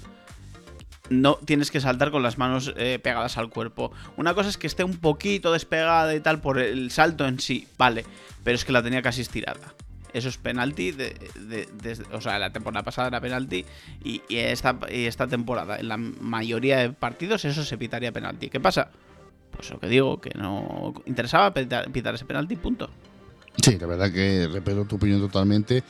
No 1.11 1.37
tienes 1.45 1.71
que 1.71 1.81
saltar 1.81 2.11
con 2.11 2.23
las 2.23 2.39
manos 2.39 2.73
eh, 2.77 2.99
pegadas 3.03 3.37
al 3.37 3.51
cuerpo. 3.51 3.93
Una 4.17 4.33
cosa 4.35 4.49
es 4.49 4.57
que 4.57 4.67
esté 4.67 4.85
un 4.85 4.97
poquito 4.97 5.53
despegada 5.53 6.15
y 6.15 6.21
tal 6.21 6.41
por 6.41 6.59
el 6.59 6.91
salto 6.91 7.27
en 7.27 7.41
sí, 7.41 7.67
vale, 7.77 8.05
pero 8.45 8.55
es 8.55 8.65
que 8.65 8.73
la 8.73 8.83
tenía 8.83 9.03
casi 9.03 9.21
estirada. 9.21 9.75
Eso 10.13 10.29
es 10.29 10.39
penalti, 10.39 10.95
o 12.13 12.21
sea, 12.21 12.39
la 12.39 12.51
temporada 12.51 12.85
pasada 12.85 13.09
era 13.09 13.21
penalti 13.21 13.65
y, 14.03 14.23
y 14.29 14.39
esta, 14.39 14.77
temporada, 15.29 15.79
en 15.79 15.89
la 15.89 15.97
mayoría 15.97 16.79
de 16.79 16.91
partidos, 16.91 17.45
eso 17.45 17.65
se 17.65 17.79
pitaría 17.79 18.11
penalti. 18.11 18.49
¿Qué 18.49 18.59
pasa? 18.59 18.91
Pues 19.53 19.71
lo 19.71 19.79
que 19.79 19.89
digo, 19.89 20.21
que 20.21 20.31
no 20.37 20.95
interesaba 21.07 21.53
pitar, 21.53 21.91
pitar 21.93 22.15
ese 22.15 22.25
penalti, 22.25 22.57
punto. 22.57 22.91
Sí, 23.63 23.79
la 23.79 23.87
verdad 23.87 24.13
que 24.13 24.49
respeto 24.51 24.85
tu 24.85 24.97
opinión 24.97 25.21
totalmente. 25.21 25.83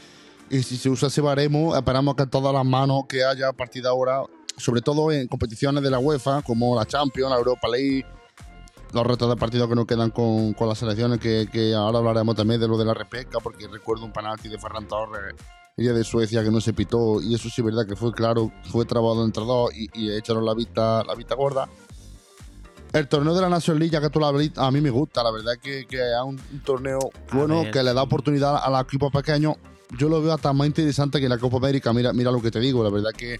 Y 0.50 0.62
si 0.64 0.76
se 0.76 0.90
usa 0.90 1.08
ese 1.08 1.20
baremo, 1.20 1.76
esperamos 1.76 2.16
que 2.16 2.26
todas 2.26 2.52
las 2.52 2.64
manos 2.64 3.04
que 3.08 3.24
haya 3.24 3.48
a 3.48 3.52
partir 3.52 3.82
de 3.82 3.88
ahora, 3.88 4.22
sobre 4.60 4.82
todo 4.82 5.10
en 5.10 5.26
competiciones 5.26 5.82
de 5.82 5.90
la 5.90 5.98
UEFA, 5.98 6.42
como 6.42 6.76
la 6.76 6.86
Champions, 6.86 7.30
la 7.30 7.38
Europa 7.38 7.68
League, 7.68 8.06
los 8.92 9.06
retos 9.06 9.28
de 9.28 9.36
partidos 9.36 9.68
que 9.68 9.74
nos 9.74 9.86
quedan 9.86 10.10
con, 10.10 10.52
con 10.54 10.68
las 10.68 10.78
selecciones, 10.78 11.18
que, 11.20 11.48
que 11.50 11.74
ahora 11.74 11.98
hablaremos 11.98 12.34
también 12.36 12.60
de 12.60 12.68
lo 12.68 12.76
de 12.76 12.84
la 12.84 12.94
repesca, 12.94 13.38
porque 13.40 13.68
recuerdo 13.68 14.04
un 14.04 14.12
penalti 14.12 14.48
de 14.48 14.58
Ferran 14.58 14.86
Torres, 14.86 15.34
el 15.76 15.84
día 15.84 15.92
de 15.92 16.04
Suecia, 16.04 16.42
que 16.42 16.50
no 16.50 16.60
se 16.60 16.72
pitó, 16.72 17.22
y 17.22 17.34
eso 17.34 17.48
sí 17.48 17.60
es 17.60 17.64
verdad 17.64 17.86
que 17.86 17.96
fue 17.96 18.12
claro, 18.12 18.52
fue 18.70 18.84
trabado 18.84 19.24
entre 19.24 19.44
dos 19.44 19.70
y, 19.74 19.88
y 19.94 20.12
echaron 20.12 20.44
la 20.44 20.54
vista, 20.54 21.02
la 21.04 21.14
vista 21.14 21.34
gorda. 21.34 21.68
El 22.92 23.06
torneo 23.06 23.32
de 23.34 23.40
la 23.40 23.48
National 23.48 23.78
League, 23.78 23.92
ya 23.92 24.00
que 24.00 24.10
tú 24.10 24.24
hablas, 24.24 24.50
a 24.56 24.70
mí 24.72 24.80
me 24.80 24.90
gusta, 24.90 25.22
la 25.22 25.30
verdad 25.30 25.52
que, 25.62 25.86
que 25.86 25.98
es 25.98 26.22
un, 26.24 26.40
un 26.52 26.60
torneo 26.64 26.98
bueno 27.32 27.62
ver. 27.62 27.70
que 27.70 27.82
le 27.84 27.94
da 27.94 28.02
oportunidad 28.02 28.56
a 28.56 28.68
los 28.68 28.82
equipos 28.82 29.12
pequeños. 29.12 29.54
Yo 29.96 30.08
lo 30.08 30.20
veo 30.20 30.32
hasta 30.32 30.52
más 30.52 30.66
interesante 30.66 31.20
que 31.20 31.28
la 31.28 31.38
Copa 31.38 31.58
América. 31.58 31.92
Mira, 31.92 32.12
mira 32.12 32.32
lo 32.32 32.42
que 32.42 32.50
te 32.50 32.58
digo, 32.58 32.82
la 32.82 32.90
verdad 32.90 33.10
que 33.16 33.38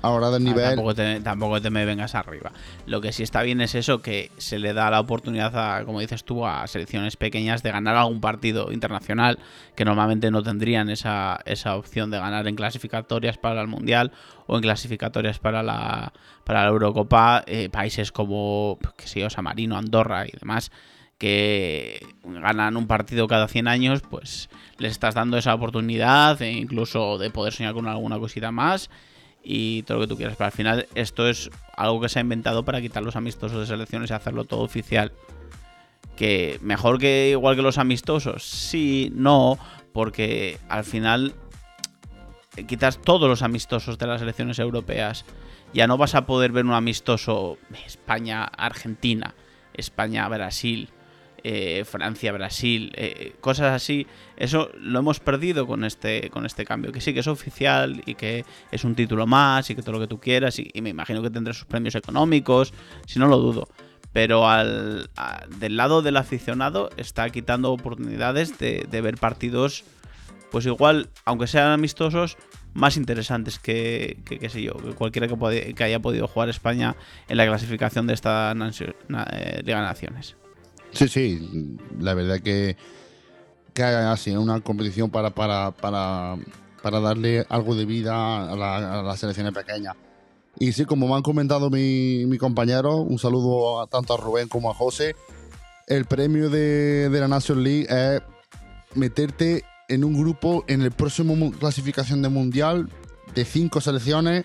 ahora 0.00 0.30
del 0.30 0.42
Ah, 0.42 0.50
nivel. 0.50 0.64
tampoco, 0.64 0.94
te, 0.94 1.20
tampoco 1.20 1.60
te 1.60 1.70
me 1.70 1.84
vengas 1.84 2.14
arriba. 2.14 2.52
Lo 2.86 3.00
que 3.00 3.12
sí 3.12 3.22
está 3.22 3.42
bien 3.42 3.60
es 3.60 3.74
eso, 3.74 4.00
que 4.00 4.30
se 4.38 4.58
le 4.58 4.72
da 4.72 4.90
la 4.90 5.00
oportunidad, 5.00 5.54
a, 5.56 5.84
como 5.84 6.00
dices 6.00 6.24
tú, 6.24 6.46
a 6.46 6.66
selecciones 6.66 7.16
pequeñas 7.16 7.62
de 7.62 7.70
ganar 7.72 7.96
algún 7.96 8.20
partido 8.20 8.72
internacional 8.72 9.38
que 9.76 9.84
normalmente 9.84 10.30
no 10.30 10.42
tendrían 10.42 10.88
esa, 10.88 11.40
esa 11.44 11.76
opción 11.76 12.10
de 12.10 12.18
ganar 12.18 12.46
en 12.48 12.56
clasificatorias 12.56 13.36
para 13.38 13.60
el 13.60 13.68
Mundial 13.68 14.12
o 14.46 14.56
en 14.56 14.62
clasificatorias 14.62 15.38
para 15.38 15.62
la, 15.62 16.12
para 16.44 16.62
la 16.62 16.68
Eurocopa. 16.70 17.44
eh, 17.46 17.68
países 17.70 18.12
como, 18.12 18.78
que 18.96 19.06
sé 19.06 19.20
yo, 19.20 19.30
San 19.30 19.44
Marino, 19.44 19.76
Andorra 19.76 20.26
y 20.26 20.30
demás 20.32 20.70
que 21.18 22.04
ganan 22.24 22.76
un 22.76 22.88
partido 22.88 23.28
cada 23.28 23.46
100 23.46 23.68
años, 23.68 24.02
pues 24.10 24.48
les 24.78 24.90
estás 24.90 25.14
dando 25.14 25.38
esa 25.38 25.54
oportunidad 25.54 26.42
e 26.42 26.50
incluso 26.50 27.16
de 27.18 27.30
poder 27.30 27.52
soñar 27.52 27.74
con 27.74 27.86
alguna 27.86 28.18
cosita 28.18 28.50
más 28.50 28.90
y 29.42 29.82
todo 29.82 29.98
lo 29.98 30.04
que 30.04 30.08
tú 30.08 30.16
quieras. 30.16 30.36
Pero 30.36 30.46
al 30.46 30.52
final 30.52 30.86
esto 30.94 31.28
es 31.28 31.50
algo 31.76 32.00
que 32.00 32.08
se 32.08 32.18
ha 32.18 32.22
inventado 32.22 32.64
para 32.64 32.80
quitar 32.80 33.02
los 33.02 33.16
amistosos 33.16 33.60
de 33.60 33.66
selecciones 33.66 34.10
y 34.10 34.14
hacerlo 34.14 34.44
todo 34.44 34.60
oficial. 34.60 35.12
Que 36.16 36.58
mejor 36.62 36.98
que 36.98 37.30
igual 37.30 37.56
que 37.56 37.62
los 37.62 37.78
amistosos, 37.78 38.44
sí, 38.44 39.10
no, 39.14 39.58
porque 39.92 40.58
al 40.68 40.84
final 40.84 41.34
quitas 42.66 42.98
todos 42.98 43.28
los 43.28 43.42
amistosos 43.42 43.98
de 43.98 44.06
las 44.06 44.20
selecciones 44.20 44.58
europeas. 44.58 45.24
Ya 45.72 45.86
no 45.86 45.96
vas 45.96 46.14
a 46.14 46.26
poder 46.26 46.52
ver 46.52 46.66
un 46.66 46.74
amistoso 46.74 47.56
España-Argentina, 47.86 49.34
España-Brasil, 49.72 50.90
eh, 51.44 51.84
Francia-Brasil, 51.84 52.92
eh, 52.94 53.34
cosas 53.40 53.72
así. 53.72 54.06
Eso 54.36 54.70
lo 54.78 55.00
hemos 55.00 55.18
perdido 55.18 55.66
con 55.66 55.84
este, 55.84 56.30
con 56.30 56.46
este 56.46 56.64
cambio. 56.64 56.92
Que 56.92 57.00
sí 57.00 57.12
que 57.12 57.20
es 57.20 57.26
oficial 57.26 58.02
y 58.06 58.14
que 58.14 58.44
es 58.70 58.84
un 58.84 58.94
título 58.94 59.26
más 59.26 59.68
y 59.68 59.74
que 59.74 59.82
todo 59.82 59.92
lo 59.92 60.00
que 60.00 60.06
tú 60.06 60.20
quieras. 60.20 60.58
Y, 60.58 60.70
me 60.80 60.90
imagino 60.90 61.22
que 61.22 61.30
tendrá 61.30 61.52
sus 61.52 61.64
premios 61.64 61.94
económicos, 61.94 62.72
si 63.06 63.18
no 63.18 63.26
lo 63.26 63.38
dudo. 63.38 63.68
Pero 64.12 64.48
al, 64.48 65.10
del 65.58 65.76
lado 65.76 66.02
del 66.02 66.16
aficionado 66.16 66.90
está 66.96 67.28
quitando 67.30 67.72
oportunidades 67.72 68.58
de, 68.58 69.00
ver 69.00 69.16
partidos, 69.16 69.84
pues 70.50 70.66
igual, 70.66 71.08
aunque 71.24 71.46
sean 71.46 71.72
amistosos, 71.72 72.36
más 72.74 72.96
interesantes 72.96 73.58
que, 73.58 74.18
que, 74.24 74.48
sé 74.48 74.62
yo, 74.62 74.74
que 74.74 74.92
cualquiera 74.92 75.28
que, 75.28 75.74
que 75.74 75.84
haya 75.84 76.00
podido 76.00 76.28
jugar 76.28 76.50
España 76.50 76.94
en 77.28 77.36
la 77.36 77.46
clasificación 77.46 78.06
de 78.06 78.14
esta 78.14 78.52
eh, 78.52 79.62
Liga 79.64 79.80
Naciones. 79.80 80.36
Sí, 80.92 81.08
sí, 81.08 81.76
la 81.98 82.14
verdad 82.14 82.40
que, 82.40 82.76
que 83.72 83.82
así 83.82 84.30
una 84.36 84.60
competición 84.60 85.10
para, 85.10 85.30
para, 85.30 85.70
para, 85.72 86.36
para 86.82 87.00
darle 87.00 87.46
algo 87.48 87.74
de 87.74 87.84
vida 87.86 88.50
a, 88.52 88.56
la- 88.56 89.00
a 89.00 89.02
las 89.02 89.18
selecciones 89.20 89.52
pequeñas. 89.54 89.94
Y 90.58 90.72
sí, 90.72 90.84
como 90.84 91.08
me 91.08 91.14
han 91.14 91.22
comentado 91.22 91.70
mi, 91.70 92.26
mi 92.26 92.36
compañero, 92.36 92.96
un 92.98 93.18
saludo 93.18 93.80
a- 93.80 93.86
tanto 93.86 94.12
a 94.14 94.16
Rubén 94.18 94.48
como 94.48 94.70
a 94.70 94.74
José, 94.74 95.16
el 95.86 96.04
premio 96.04 96.50
de, 96.50 97.08
de 97.08 97.20
la 97.20 97.28
Nation 97.28 97.62
League 97.64 97.86
es 97.88 98.20
meterte 98.94 99.64
en 99.88 100.04
un 100.04 100.12
grupo 100.18 100.64
en 100.68 100.82
el 100.82 100.90
próximo 100.92 101.50
clasificación 101.52 102.20
de 102.22 102.28
mundial 102.28 102.88
de 103.34 103.44
cinco 103.46 103.80
selecciones. 103.80 104.44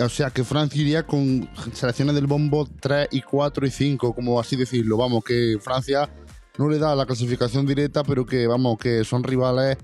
O 0.00 0.08
sea 0.08 0.30
que 0.30 0.44
Francia 0.44 0.80
iría 0.80 1.04
con 1.04 1.48
selecciones 1.72 2.14
del 2.14 2.28
bombo 2.28 2.68
3 2.80 3.08
y 3.10 3.20
4 3.20 3.66
y 3.66 3.70
5, 3.70 4.14
como 4.14 4.38
así 4.38 4.54
decirlo. 4.54 4.96
Vamos, 4.96 5.24
que 5.24 5.58
Francia 5.60 6.08
no 6.56 6.68
le 6.68 6.78
da 6.78 6.94
la 6.94 7.04
clasificación 7.04 7.66
directa, 7.66 8.04
pero 8.04 8.24
que 8.24 8.46
vamos, 8.46 8.78
que 8.78 9.02
son 9.04 9.24
rivales 9.24 9.76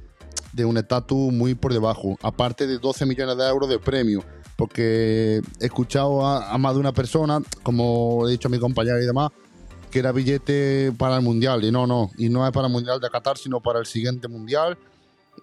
de 0.52 0.64
un 0.64 0.76
estatus 0.76 1.32
muy 1.32 1.56
por 1.56 1.72
debajo. 1.72 2.16
Aparte 2.22 2.68
de 2.68 2.78
12 2.78 3.06
millones 3.06 3.36
de 3.36 3.48
euros 3.48 3.68
de 3.68 3.80
premio. 3.80 4.24
Porque 4.56 5.42
he 5.60 5.64
escuchado 5.66 6.24
a, 6.24 6.52
a 6.52 6.58
más 6.58 6.74
de 6.74 6.80
una 6.80 6.92
persona, 6.92 7.40
como 7.64 8.28
he 8.28 8.30
dicho 8.30 8.46
a 8.46 8.52
mi 8.52 8.60
compañero 8.60 9.02
y 9.02 9.06
demás, 9.06 9.32
que 9.90 9.98
era 9.98 10.12
billete 10.12 10.92
para 10.96 11.16
el 11.16 11.22
mundial. 11.22 11.64
Y 11.64 11.72
no, 11.72 11.88
no. 11.88 12.12
Y 12.16 12.28
no 12.28 12.46
es 12.46 12.52
para 12.52 12.68
el 12.68 12.72
mundial 12.72 13.00
de 13.00 13.10
Qatar, 13.10 13.36
sino 13.36 13.60
para 13.60 13.80
el 13.80 13.86
siguiente 13.86 14.28
mundial. 14.28 14.78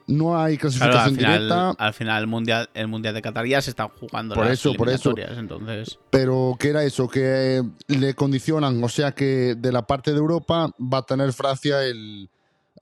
No 0.07 0.37
hay 0.41 0.57
Claro, 0.57 0.71
clasificación 0.71 1.15
final, 1.15 1.33
directa. 1.39 1.69
al 1.77 1.93
final 1.93 2.21
el 2.21 2.27
mundial, 2.27 2.69
el 2.73 2.87
mundial 2.87 3.13
de 3.13 3.21
Qatar 3.21 3.45
ya 3.45 3.61
se 3.61 3.69
están 3.69 3.89
jugando 3.89 4.35
Por 4.35 4.45
las 4.45 4.53
eso, 4.53 4.73
por 4.73 4.89
eso. 4.89 5.13
entonces 5.17 5.99
Pero 6.09 6.55
que 6.59 6.69
era 6.69 6.83
eso, 6.83 7.07
que 7.07 7.63
le 7.87 8.13
condicionan, 8.13 8.83
o 8.83 8.89
sea 8.89 9.13
que 9.13 9.55
de 9.57 9.71
la 9.71 9.87
parte 9.87 10.11
de 10.11 10.17
Europa 10.17 10.69
va 10.81 10.97
a 10.99 11.03
tener 11.03 11.31
Francia 11.33 11.83
el, 11.83 12.29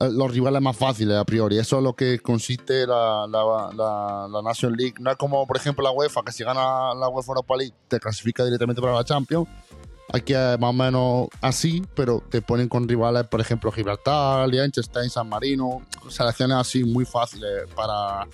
los 0.00 0.32
rivales 0.32 0.62
más 0.62 0.76
fáciles 0.76 1.16
a 1.16 1.24
priori. 1.24 1.58
Eso 1.58 1.76
es 1.78 1.82
lo 1.84 1.94
que 1.94 2.18
consiste 2.20 2.86
la, 2.86 3.26
la, 3.28 3.70
la, 3.76 4.28
la 4.28 4.42
Nation 4.42 4.72
League. 4.74 4.94
No 4.98 5.10
es 5.10 5.16
como, 5.16 5.46
por 5.46 5.56
ejemplo, 5.56 5.84
la 5.84 5.90
UEFA, 5.92 6.22
que 6.24 6.32
si 6.32 6.42
gana 6.42 6.94
la 6.94 7.08
UEFA 7.10 7.32
Europa 7.32 7.56
League 7.56 7.74
te 7.86 8.00
clasifica 8.00 8.44
directamente 8.44 8.80
para 8.80 8.94
la 8.94 9.04
Champions. 9.04 9.46
Aquí 10.12 10.34
es 10.34 10.58
más 10.58 10.70
o 10.70 10.72
menos 10.72 11.28
así, 11.40 11.84
pero 11.94 12.20
te 12.28 12.42
ponen 12.42 12.68
con 12.68 12.88
rivales, 12.88 13.28
por 13.28 13.40
ejemplo, 13.40 13.70
Gibraltar, 13.70 14.48
Liechtenstein, 14.48 15.08
San 15.08 15.28
Marino, 15.28 15.82
selecciones 16.08 16.56
así 16.56 16.82
muy 16.82 17.04
fáciles 17.04 17.68
para, 17.76 18.26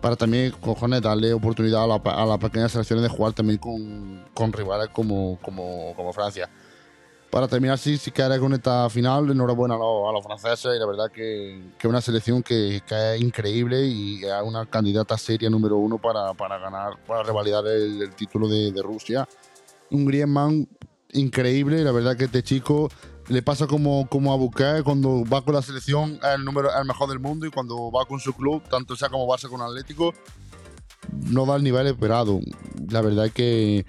para 0.00 0.16
también, 0.16 0.52
cojones, 0.52 1.02
darle 1.02 1.34
oportunidad 1.34 1.84
a, 1.84 1.86
la, 1.86 2.26
las 2.26 2.38
pequeñas 2.38 2.72
selecciones 2.72 3.02
de 3.02 3.10
jugar 3.10 3.34
también 3.34 3.58
con, 3.58 4.24
con 4.32 4.50
rivales 4.50 4.88
como, 4.88 5.38
como, 5.42 5.92
como 5.94 6.10
Francia. 6.12 6.48
Para 7.30 7.48
terminar, 7.48 7.76
sí, 7.76 7.98
sí 7.98 8.10
que 8.10 8.22
con 8.38 8.54
esta 8.54 8.88
final, 8.88 9.28
enhorabuena 9.30 9.74
a 9.74 9.78
los, 9.78 10.08
a 10.08 10.12
los 10.12 10.24
franceses 10.24 10.72
y 10.74 10.78
la 10.78 10.86
verdad 10.86 11.10
que 11.10 11.72
es 11.78 11.84
una 11.84 12.00
selección 12.00 12.42
que, 12.42 12.80
que 12.86 13.16
es 13.16 13.20
increíble 13.20 13.84
y 13.84 14.24
es 14.24 14.42
una 14.42 14.64
candidata 14.64 15.18
seria 15.18 15.50
número 15.50 15.76
uno 15.76 15.98
para, 15.98 16.32
para 16.32 16.58
ganar, 16.58 16.96
para 17.06 17.24
revalidar 17.24 17.66
el, 17.66 18.00
el 18.00 18.14
título 18.14 18.48
de, 18.48 18.72
de 18.72 18.80
Rusia. 18.80 19.28
Un 19.90 20.06
Griezmann 20.06 20.66
increíble, 21.14 21.82
la 21.82 21.92
verdad 21.92 22.16
que 22.16 22.24
este 22.24 22.42
chico 22.42 22.90
le 23.28 23.42
pasa 23.42 23.66
como, 23.66 24.06
como 24.08 24.32
a 24.32 24.36
Busquets 24.36 24.82
cuando 24.82 25.24
va 25.24 25.42
con 25.42 25.54
la 25.54 25.62
selección 25.62 26.18
el 26.34 26.44
número 26.44 26.68
el 26.78 26.86
mejor 26.86 27.08
del 27.08 27.20
mundo 27.20 27.46
y 27.46 27.50
cuando 27.50 27.90
va 27.90 28.04
con 28.04 28.20
su 28.20 28.34
club, 28.34 28.62
tanto 28.68 28.96
sea 28.96 29.08
como 29.08 29.26
Barça 29.26 29.48
con 29.48 29.62
Atlético, 29.62 30.12
no 31.30 31.46
da 31.46 31.56
el 31.56 31.62
nivel 31.62 31.86
esperado. 31.86 32.40
La 32.90 33.00
verdad 33.00 33.30
que 33.30 33.86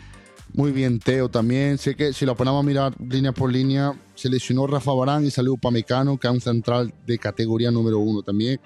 muy 0.53 0.71
bien 0.71 0.99
Teo 0.99 1.29
también. 1.29 1.77
Sé 1.77 1.95
que 1.95 2.13
si 2.13 2.25
lo 2.25 2.35
ponemos 2.35 2.63
a 2.63 2.67
mirar 2.67 2.93
línea 2.99 3.33
por 3.33 3.51
línea, 3.51 3.93
se 4.15 4.29
lesionó 4.29 4.67
Rafa 4.67 4.93
Barán 4.93 5.25
y 5.25 5.31
salió 5.31 5.53
Upamecano, 5.53 6.17
que 6.17 6.27
es 6.27 6.33
un 6.33 6.41
central 6.41 6.93
de 7.05 7.17
categoría 7.17 7.71
número 7.71 7.99
uno 7.99 8.23
también. 8.23 8.59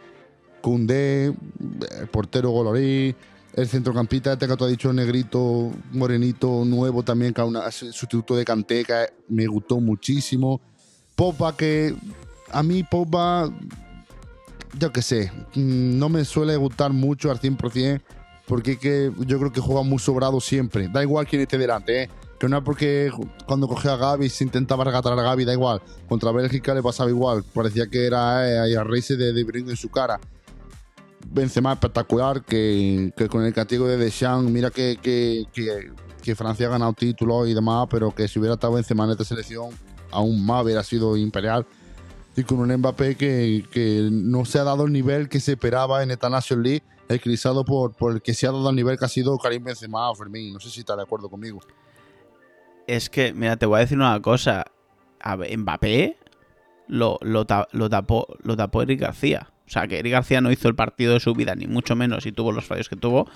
Koundé, 0.62 1.26
el 1.28 2.08
portero 2.12 2.52
Golorí, 2.52 3.16
el 3.62 3.68
centrocampista 3.68 4.34
este 4.34 4.48
que 4.48 4.56
tú 4.56 4.64
has 4.66 4.72
dicho, 4.72 4.94
negrito, 4.94 5.72
morenito, 5.92 6.64
nuevo 6.66 7.04
también, 7.04 7.34
que 7.34 7.42
una- 7.42 7.68
sustituto 7.72 8.36
de 8.36 8.46
que 8.86 9.10
me 9.28 9.48
gustó 9.48 9.80
muchísimo. 9.80 10.62
Popa, 11.16 11.56
que 11.56 11.96
a 12.52 12.64
mí 12.64 12.84
Popa, 12.84 13.50
yo 14.78 14.92
qué 14.92 15.02
sé, 15.02 15.32
mm, 15.56 15.98
no 16.00 16.10
me 16.10 16.24
suele 16.26 16.56
gustar 16.56 16.94
mucho 16.94 17.32
al 17.32 17.40
100%, 17.40 18.02
porque 18.48 18.78
que 18.80 19.12
yo 19.26 19.38
creo 19.40 19.52
que 19.52 19.62
juega 19.62 19.84
muy 19.84 20.00
sobrado 20.00 20.40
siempre. 20.40 20.88
Da 20.88 21.02
igual 21.04 21.28
quién 21.28 21.42
esté 21.42 21.58
delante, 21.58 22.04
¿eh? 22.04 22.10
Que 22.40 22.48
no 22.48 22.58
es 22.58 22.64
porque 22.64 23.12
cuando 23.46 23.68
cogió 23.68 23.92
a 23.92 23.98
Gaby 23.98 24.30
se 24.30 24.46
intentaba 24.46 24.86
regatar 24.86 25.12
a 25.12 25.22
Gaby, 25.22 25.44
da 25.44 25.52
igual. 25.54 25.82
Contra 26.08 26.32
Bélgica 26.32 26.74
le 26.74 26.82
pasaba 26.82 27.10
igual. 27.10 27.44
Parecía 27.54 27.88
que 27.88 28.06
era 28.06 28.50
eh, 28.50 28.78
a 28.78 28.84
de, 29.18 29.34
de 29.34 29.42
en 29.72 29.76
su 29.76 29.90
cara. 29.90 30.20
Benzema 31.28 31.74
espectacular, 31.74 32.44
que, 32.44 33.14
con 33.30 33.44
el 33.44 33.54
castigo 33.54 33.88
de 33.88 33.98
Deschamps, 33.98 34.50
mira 34.50 34.72
que, 34.72 35.48
Francia 36.36 36.68
ha 36.68 36.70
ganado 36.70 36.94
títulos 36.94 37.48
y 37.48 37.54
demás, 37.54 37.88
pero 37.90 38.14
que 38.14 38.28
si 38.28 38.40
hubiera 38.40 38.54
estado 38.54 38.74
Benzema 38.74 39.06
en 39.06 39.12
esta 39.12 39.24
selección, 39.24 39.70
aún 40.12 40.46
más 40.46 40.64
hubiera 40.64 40.84
sido 40.84 41.18
imperial. 41.18 41.66
Y 42.36 42.44
con 42.44 42.60
un 42.60 42.74
Mbappé 42.74 43.16
que, 43.16 44.10
no 44.12 44.46
se 44.46 44.60
ha 44.60 44.64
dado 44.64 44.86
el 44.86 44.94
nivel 44.94 45.28
que 45.28 45.40
se 45.40 45.54
esperaba 45.54 46.04
en 46.04 46.12
esta 46.12 46.30
Nation 46.30 46.64
League, 46.64 46.84
eclipsado 47.10 47.66
por, 47.66 47.94
por 47.94 48.14
el 48.14 48.22
que 48.22 48.34
se 48.34 48.48
ha 48.48 48.52
dado 48.52 48.70
el 48.70 48.76
nivel 48.76 48.98
que 48.98 49.06
ha 49.06 49.10
sido 49.10 49.38
Karim 49.38 49.64
Benzema 49.64 50.10
o 50.10 50.16
Fermín. 50.16 50.54
No 50.54 50.60
sé 50.60 50.70
si 50.70 50.82
está 50.82 50.96
de 50.96 51.04
acuerdo 51.04 51.30
conmigo. 51.30 51.60
es 52.88 53.10
que, 53.10 53.34
mira, 53.34 53.58
te 53.58 53.66
voy 53.66 53.78
a 53.78 53.80
decir 53.82 53.98
una 53.98 54.22
cosa. 54.22 54.66
A 55.22 55.36
Mbappé 55.36 56.18
lo 56.88 57.18
tapó, 57.90 58.28
lo 58.42 58.56
tapó 58.56 58.82
Eric 58.84 59.02
García. 59.02 59.52
O 59.70 59.72
sea, 59.72 59.88
que 59.88 60.00
Eric 60.00 60.14
García 60.14 60.42
no 60.42 60.52
hizo 60.52 60.68
el 60.68 60.74
partido 60.74 61.14
de 61.14 61.20
su 61.20 61.34
vida, 61.36 61.54
ni 61.54 61.68
mucho 61.68 61.96
menos, 61.96 62.26
y 62.26 62.32
tuvo 62.32 62.52
los 62.52 62.66
fallos 62.66 62.90
que 62.90 62.96
tuvo. 62.96 63.30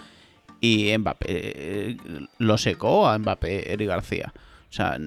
Y 0.60 0.98
Mbappé 0.98 1.26
eh, 1.30 1.98
lo 2.40 2.58
secó 2.58 3.08
a 3.08 3.18
Mbappé, 3.20 3.72
Eric 3.72 3.88
García. 3.88 4.34
O 4.70 4.74
sea, 4.74 4.98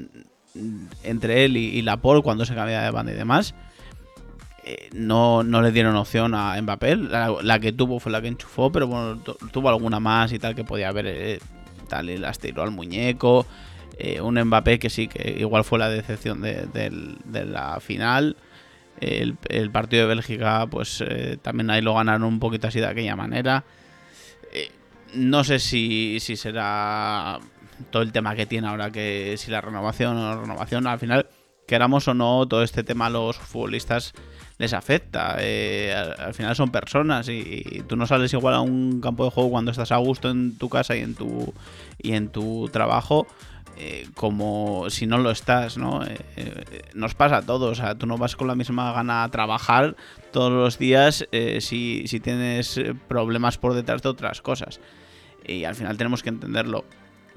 entre 1.03 1.45
él 1.45 1.57
y, 1.57 1.65
y 1.79 1.83
Laporte, 1.83 2.23
cuando 2.23 2.45
se 2.45 2.55
cambiaba 2.55 2.85
de 2.85 2.91
banda 2.93 3.11
y 3.13 3.17
demás, 3.17 3.55
eh, 4.65 4.89
no, 4.95 5.43
no 5.43 5.63
le 5.63 5.73
dieron 5.73 5.97
opción 5.97 6.35
a 6.35 6.61
Mbappé. 6.63 6.95
La, 6.97 7.35
la 7.43 7.59
que 7.59 7.73
tuvo 7.73 7.99
fue 7.99 8.13
la 8.13 8.21
que 8.23 8.29
enchufó, 8.29 8.71
pero 8.71 8.87
bueno, 8.87 9.19
tu- 9.19 9.37
tuvo 9.51 9.69
alguna 9.69 9.99
más 9.99 10.33
y 10.33 10.39
tal 10.39 10.55
que 10.55 10.63
podía 10.65 10.89
haber. 10.91 11.07
eh, 11.09 11.41
tal, 11.89 12.09
y 12.11 12.19
las 12.19 12.39
tiró 12.39 12.63
al 12.63 12.71
muñeco. 12.71 13.47
Eh, 13.99 14.21
un 14.21 14.41
Mbappé 14.41 14.79
que 14.79 14.91
sí, 14.91 15.09
que 15.09 15.37
igual 15.41 15.65
fue 15.65 15.79
la 15.79 15.89
decepción 15.89 16.41
de 16.43 17.45
la 17.47 17.81
final. 17.81 18.37
El, 19.01 19.37
el 19.49 19.71
partido 19.71 20.03
de 20.03 20.09
Bélgica, 20.09 20.67
pues 20.67 21.03
eh, 21.07 21.39
también 21.41 21.71
ahí 21.71 21.83
lo 21.83 21.95
ganaron 21.95 22.25
un 22.25 22.41
poquito 22.41 22.69
así 22.69 22.81
de 22.81 22.87
aquella 22.87 23.17
manera. 23.17 23.65
Eh, 24.53 24.71
no 25.15 25.45
sé 25.45 25.59
si, 25.59 26.19
si 26.21 26.37
será 26.37 27.39
todo 27.91 28.03
el 28.03 28.13
tema 28.13 28.35
que 28.35 28.47
tiene 28.47 28.69
ahora, 28.69 28.91
que 28.91 29.35
si 29.37 29.51
la 29.51 29.61
renovación 29.61 30.17
o 30.17 30.35
no 30.35 30.41
renovación, 30.41 30.87
al 30.87 30.99
final, 30.99 31.27
queramos 31.67 32.09
o 32.09 32.15
no, 32.15 32.47
todo 32.47 32.63
este 32.63 32.85
tema 32.85 33.07
a 33.07 33.11
los 33.11 33.37
futbolistas 33.37 34.15
les 34.59 34.73
afecta. 34.73 35.37
Eh, 35.41 35.95
al, 35.95 36.15
al 36.19 36.35
final 36.35 36.57
son 36.57 36.71
personas 36.71 37.29
y, 37.29 37.63
y 37.67 37.83
tú 37.83 37.97
no 37.97 38.07
sales 38.07 38.33
igual 38.33 38.55
a 38.55 38.61
un 38.61 39.01
campo 39.03 39.25
de 39.25 39.31
juego 39.31 39.51
cuando 39.51 39.71
estás 39.71 39.93
a 39.93 39.97
gusto 39.97 40.31
en 40.31 40.57
tu 40.57 40.71
casa 40.71 40.97
y 40.97 41.01
en 41.01 41.15
tu, 41.15 41.53
y 41.99 42.15
en 42.15 42.29
tu 42.29 42.69
trabajo 42.73 43.27
eh, 43.79 44.09
como 44.15 44.89
si 44.89 45.07
no 45.07 45.19
lo 45.19 45.31
estás, 45.31 45.77
¿no? 45.77 46.03
Eh, 46.03 46.17
eh, 46.37 46.83
nos 46.95 47.15
pasa 47.15 47.39
a 47.39 47.43
todos, 47.43 47.73
o 47.73 47.75
sea, 47.75 47.95
tú 47.95 48.07
no 48.07 48.17
vas 48.17 48.35
con 48.35 48.49
la 48.49 48.55
misma 48.55 48.91
gana 48.93 49.23
a 49.23 49.31
trabajar 49.31 49.97
todos 50.33 50.51
los 50.51 50.79
días 50.79 51.29
si, 51.61 52.05
si 52.07 52.21
tienes 52.21 52.81
problemas 53.07 53.59
por 53.59 53.75
detrás 53.75 54.01
de 54.01 54.09
otras 54.09 54.41
cosas. 54.41 54.81
Y 55.47 55.65
al 55.65 55.75
final 55.75 55.99
tenemos 55.99 56.23
que 56.23 56.31
entenderlo, 56.31 56.87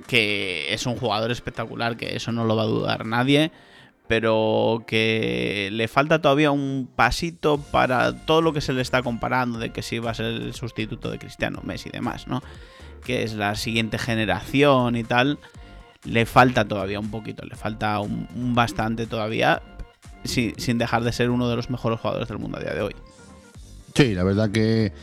que 0.08 0.73
es 0.73 0.86
un 0.86 0.95
jugador 0.95 1.30
espectacular, 1.32 1.97
que 1.97 2.15
eso 2.15 2.32
no 2.32 2.45
lo 2.45 2.56
va 2.56 2.63
a 2.63 2.67
dudar 2.67 3.06
nadie, 3.06 3.52
pero 4.08 4.86
que 4.88 5.69
le 5.73 5.89
falta 5.89 6.21
todavía 6.21 6.52
un 6.52 6.89
pasito 6.95 7.58
para 7.58 8.25
todo 8.25 8.41
lo 8.41 8.54
que 8.54 8.62
se 8.62 8.71
le 8.71 8.82
está 8.82 9.04
comparando, 9.04 9.60
de 9.60 9.71
que 9.71 9.82
si 9.82 9.99
va 9.99 10.12
a 10.12 10.13
ser 10.13 10.28
el 10.28 10.54
sustituto 10.54 11.12
de 11.12 11.19
Cristiano, 11.19 11.60
Messi 11.63 11.89
y 11.89 11.91
demás, 11.91 12.28
¿no? 12.28 12.41
Que 13.04 13.23
es 13.23 13.34
la 13.34 13.56
siguiente 13.56 13.97
generación 13.97 14.95
y 14.95 15.04
tal 15.04 15.38
le 16.04 16.26
falta 16.26 16.68
todavía 16.68 17.00
un 17.00 17.12
poquito, 17.12 17.46
le 17.46 17.56
falta 17.56 18.00
un, 18.00 18.28
un 18.36 18.56
bastante 18.56 19.08
todavía, 19.08 19.62
sin, 20.24 20.58
sin 20.60 20.78
dejar 20.78 21.04
de 21.04 21.12
ser 21.12 21.30
uno 21.30 21.50
de 21.50 21.56
los 21.56 21.70
mejores 21.70 22.00
jugadores 22.00 22.28
del 22.28 22.40
mundo 22.40 22.58
a 22.58 22.62
día 22.62 22.74
de 22.74 22.82
hoy. 22.82 22.96
Sí, 23.96 24.14
la 24.14 24.24
verdad 24.24 24.50
que 24.52 24.94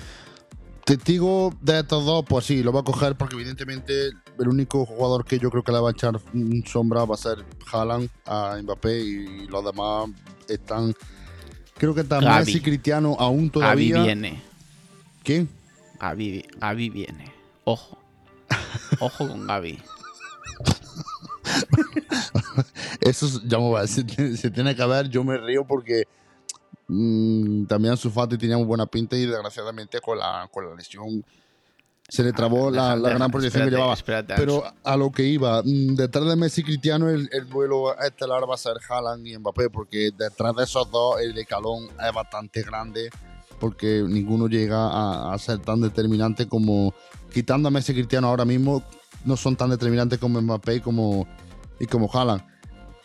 testigo 0.86 1.52
de 1.60 1.80
estos 1.80 2.04
dos, 2.06 2.24
pues 2.26 2.44
sí, 2.44 2.62
lo 2.62 2.72
va 2.72 2.80
a 2.80 2.84
coger 2.84 3.16
porque 3.16 3.34
evidentemente 3.34 4.10
el 4.38 4.48
único 4.48 4.86
jugador 4.86 5.24
que 5.24 5.38
yo 5.38 5.50
creo 5.50 5.64
que 5.64 5.72
le 5.72 5.80
va 5.80 5.88
a 5.88 5.92
echar 5.92 6.20
sombra 6.64 7.04
va 7.04 7.14
a 7.14 7.18
ser 7.18 7.44
Haaland 7.72 8.08
a 8.24 8.56
Mbappé 8.62 9.00
y 9.00 9.46
los 9.48 9.64
demás 9.64 10.10
están... 10.48 10.94
Creo 11.76 11.94
que 11.94 12.02
está. 12.02 12.20
Messi 12.20 12.60
Cristiano 12.60 13.16
aún 13.18 13.48
Gaby 13.48 13.50
todavía... 13.50 14.02
viene, 14.04 14.40
¿Quién? 15.24 15.48
Gaby, 16.00 16.46
Gaby 16.60 16.90
viene, 16.90 17.32
ojo, 17.64 17.98
ojo 19.00 19.28
con 19.28 19.46
Gaby. 19.46 19.82
Eso 23.00 23.26
es- 23.26 23.42
ya 23.46 23.58
me 23.58 23.70
va, 23.70 23.86
se, 23.86 24.04
tiene- 24.04 24.36
se 24.36 24.50
tiene 24.50 24.74
que 24.74 24.84
ver, 24.86 25.08
yo 25.08 25.24
me 25.24 25.36
río 25.38 25.64
porque 25.66 26.04
mm, 26.88 27.66
también 27.66 27.96
su 27.96 28.10
Fati 28.10 28.36
tenía 28.38 28.56
muy 28.56 28.66
buena 28.66 28.86
pinta 28.86 29.16
y 29.16 29.26
desgraciadamente 29.26 30.00
con 30.00 30.18
la, 30.18 30.48
con 30.52 30.68
la 30.68 30.74
lesión 30.74 31.24
se 32.08 32.22
le 32.22 32.32
trabó 32.32 32.70
la, 32.70 32.94
gran 32.94 33.30
proyección 33.32 33.64
que 33.64 33.70
llevaba. 33.70 33.94
espérate, 33.94 34.34
Pero 34.36 34.62
a 34.84 34.96
lo 34.96 35.10
que 35.10 35.24
iba, 35.24 35.60
mm, 35.62 35.96
detrás 35.96 36.24
de 36.26 36.36
Messi 36.36 36.60
y 36.60 36.64
Cristiano 36.64 37.08
el, 37.08 37.28
el 37.32 37.48
duelo 37.48 37.98
estelar 37.98 38.48
va 38.48 38.54
a 38.54 38.58
ser 38.58 38.74
Haaland 38.88 39.26
y 39.26 39.36
Mbappé 39.36 39.70
porque 39.70 40.10
detrás 40.16 40.54
de 40.54 40.64
esos 40.64 40.88
dos 40.90 41.20
el 41.20 41.36
escalón 41.36 41.88
es 42.06 42.14
bastante 42.14 42.62
grande 42.62 43.10
porque 43.58 44.04
ninguno 44.06 44.46
llega 44.46 44.76
a, 44.86 45.32
a 45.34 45.38
ser 45.38 45.58
tan 45.58 45.80
determinante 45.80 46.46
como 46.46 46.94
quitando 47.32 47.68
a 47.68 47.70
Messi 47.70 47.92
y 47.92 47.96
Cristiano 47.96 48.28
ahora 48.28 48.44
mismo, 48.44 48.82
no 49.24 49.36
son 49.36 49.56
tan 49.56 49.70
determinantes 49.70 50.18
como 50.18 50.40
Mbappé 50.40 50.76
y 50.76 50.80
como, 50.80 51.26
y 51.78 51.86
como 51.86 52.10
Haaland. 52.12 52.42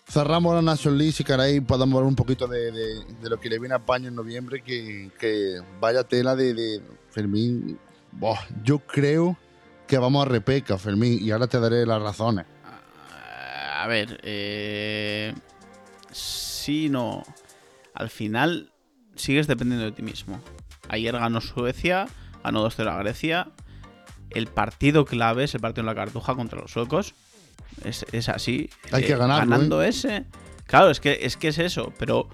Cerramos 0.07 0.53
la 0.55 0.61
National 0.61 0.97
League, 0.97 1.13
si 1.13 1.23
queréis 1.23 1.61
podemos 1.61 1.95
hablar 1.95 2.09
un 2.09 2.15
poquito 2.15 2.47
de, 2.47 3.01
lo 3.21 3.39
que 3.39 3.49
le 3.49 3.59
viene 3.59 3.75
a 3.75 3.77
España 3.77 4.09
en 4.09 4.15
noviembre, 4.15 4.61
que, 4.61 5.61
vaya 5.79 6.03
tela 6.03 6.35
de, 6.35 6.81
Fermín. 7.11 7.79
Yo 8.63 8.79
creo 8.79 9.37
que 9.87 9.97
vamos 9.97 10.25
a 10.25 10.29
repeca, 10.29 10.77
Fermín, 10.77 11.17
y 11.21 11.31
ahora 11.31 11.47
te 11.47 11.59
daré 11.59 11.85
las 11.85 12.01
razones. 12.01 12.45
A 13.77 13.87
ver, 13.87 14.19
eh, 14.23 15.33
sí, 16.11 16.89
no. 16.89 17.23
Al 17.93 18.09
final 18.09 18.71
sigues 19.15 19.47
dependiendo 19.47 19.85
de 19.85 19.91
ti 19.91 20.01
mismo. 20.01 20.41
Ayer 20.89 21.13
ganó 21.13 21.39
Suecia, 21.39 22.07
ganó 22.43 22.67
2-0 22.67 22.91
a 22.91 22.97
Grecia. 22.97 23.47
El 24.29 24.47
partido 24.47 25.05
clave 25.05 25.45
es 25.45 25.55
el 25.55 25.61
partido 25.61 25.81
en 25.81 25.87
la 25.87 25.95
cartuja 25.95 26.35
contra 26.35 26.59
los 26.59 26.71
suecos. 26.71 27.15
Es, 27.83 28.05
es 28.11 28.29
así. 28.29 28.69
Hay 28.91 29.03
que 29.03 29.15
ganarlo, 29.15 29.43
¿eh? 29.43 29.49
Ganando 29.49 29.81
ese. 29.81 30.25
Claro, 30.67 30.89
es 30.89 30.99
que, 30.99 31.19
es 31.21 31.37
que 31.37 31.49
es 31.49 31.57
eso. 31.59 31.93
Pero 31.97 32.29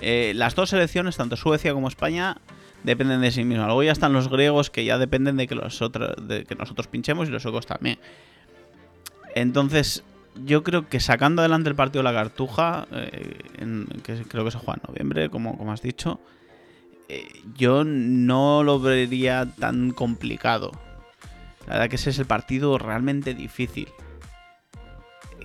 eh, 0.00 0.32
las 0.34 0.54
dos 0.54 0.70
selecciones, 0.70 1.16
tanto 1.16 1.36
Suecia 1.36 1.72
como 1.72 1.88
España, 1.88 2.38
dependen 2.82 3.20
de 3.20 3.30
sí 3.30 3.44
mismas. 3.44 3.66
Luego 3.66 3.82
ya 3.82 3.92
están 3.92 4.12
los 4.12 4.28
griegos 4.28 4.70
que 4.70 4.84
ya 4.84 4.98
dependen 4.98 5.36
de 5.36 5.46
que, 5.46 5.54
los 5.54 5.82
otros, 5.82 6.14
de 6.26 6.44
que 6.44 6.54
nosotros 6.54 6.86
pinchemos 6.88 7.28
y 7.28 7.30
los 7.32 7.42
suecos 7.42 7.66
también. 7.66 7.98
Entonces, 9.34 10.02
yo 10.44 10.62
creo 10.62 10.88
que 10.88 11.00
sacando 11.00 11.42
adelante 11.42 11.68
el 11.68 11.74
partido 11.76 12.02
de 12.02 12.12
la 12.12 12.18
Cartuja, 12.18 12.86
eh, 12.92 13.38
en- 13.58 13.86
que 14.02 14.22
creo 14.22 14.44
que 14.44 14.50
se 14.50 14.58
juega 14.58 14.80
en 14.82 14.88
noviembre, 14.88 15.30
como, 15.30 15.56
como 15.58 15.72
has 15.72 15.82
dicho, 15.82 16.20
eh, 17.08 17.28
yo 17.56 17.84
no 17.84 18.62
lo 18.64 18.80
vería 18.80 19.46
tan 19.58 19.90
complicado. 19.92 20.72
La 21.66 21.74
verdad 21.74 21.88
que 21.90 21.96
ese 21.96 22.10
es 22.10 22.18
el 22.18 22.26
partido 22.26 22.78
realmente 22.78 23.34
difícil. 23.34 23.88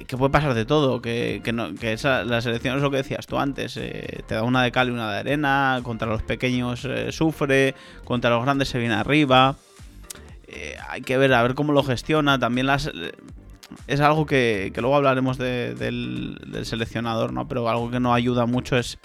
Que 0.07 0.17
puede 0.17 0.31
pasar 0.31 0.53
de 0.53 0.65
todo, 0.65 1.01
que, 1.01 1.41
que 1.43 1.53
no- 1.53 1.73
que 1.75 1.93
esa, 1.93 2.23
la 2.23 2.41
selección 2.41 2.75
es 2.75 2.81
lo 2.81 2.91
que 2.91 2.97
decías 2.97 3.27
tú 3.27 3.37
antes, 3.37 3.77
eh, 3.77 4.23
te 4.27 4.35
da 4.35 4.43
una 4.43 4.63
de 4.63 4.71
cal 4.71 4.87
y 4.89 4.91
una 4.91 5.11
de 5.11 5.19
arena, 5.19 5.79
contra 5.83 6.07
los 6.07 6.21
pequeños 6.23 6.85
eh, 6.85 7.11
sufre, 7.11 7.75
contra 8.03 8.29
los 8.29 8.43
grandes 8.43 8.69
se 8.69 8.79
viene 8.79 8.95
arriba. 8.95 9.55
Eh, 10.47 10.75
hay 10.89 11.01
que 11.01 11.17
ver 11.17 11.33
a 11.33 11.43
ver 11.43 11.55
cómo 11.55 11.71
lo 11.73 11.83
gestiona. 11.83 12.37
También 12.39 12.67
las, 12.67 12.91
es 13.87 13.99
algo 14.01 14.25
que, 14.25 14.71
que 14.73 14.81
luego 14.81 14.95
hablaremos 14.97 15.37
de- 15.37 15.75
del, 15.75 16.37
seleccionador, 16.65 17.31
¿no? 17.33 17.47
Pero 17.47 17.69
algo 17.69 17.89
que 17.89 17.99
no 17.99 18.13
ayuda 18.13 18.45
mucho 18.45 18.77
es 18.77 18.99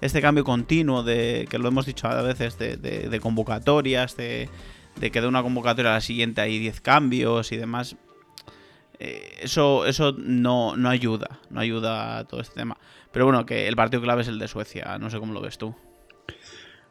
este 0.00 0.20
cambio 0.20 0.44
continuo 0.44 1.02
de 1.02 1.46
que 1.50 1.58
lo 1.58 1.68
hemos 1.68 1.86
dicho 1.86 2.06
a 2.08 2.22
veces 2.22 2.58
de 2.58 3.18
convocatorias, 3.20 4.16
de, 4.16 4.48
de 4.96 5.10
que 5.10 5.20
de 5.20 5.26
una 5.26 5.42
convocatoria 5.42 5.90
a 5.90 5.94
la 5.94 6.00
siguiente 6.00 6.40
hay 6.40 6.58
10 6.58 6.80
cambios 6.80 7.50
y 7.52 7.56
demás. 7.56 7.96
Eh, 9.04 9.38
eso 9.42 9.84
eso 9.84 10.12
no, 10.12 10.76
no 10.76 10.88
ayuda, 10.88 11.40
no 11.50 11.60
ayuda 11.60 12.24
todo 12.24 12.40
este 12.40 12.54
tema. 12.54 12.76
Pero 13.12 13.26
bueno, 13.26 13.44
que 13.44 13.68
el 13.68 13.76
partido 13.76 14.02
clave 14.02 14.22
es 14.22 14.28
el 14.28 14.38
de 14.38 14.48
Suecia, 14.48 14.98
no 14.98 15.10
sé 15.10 15.18
cómo 15.18 15.34
lo 15.34 15.40
ves 15.40 15.58
tú. 15.58 15.74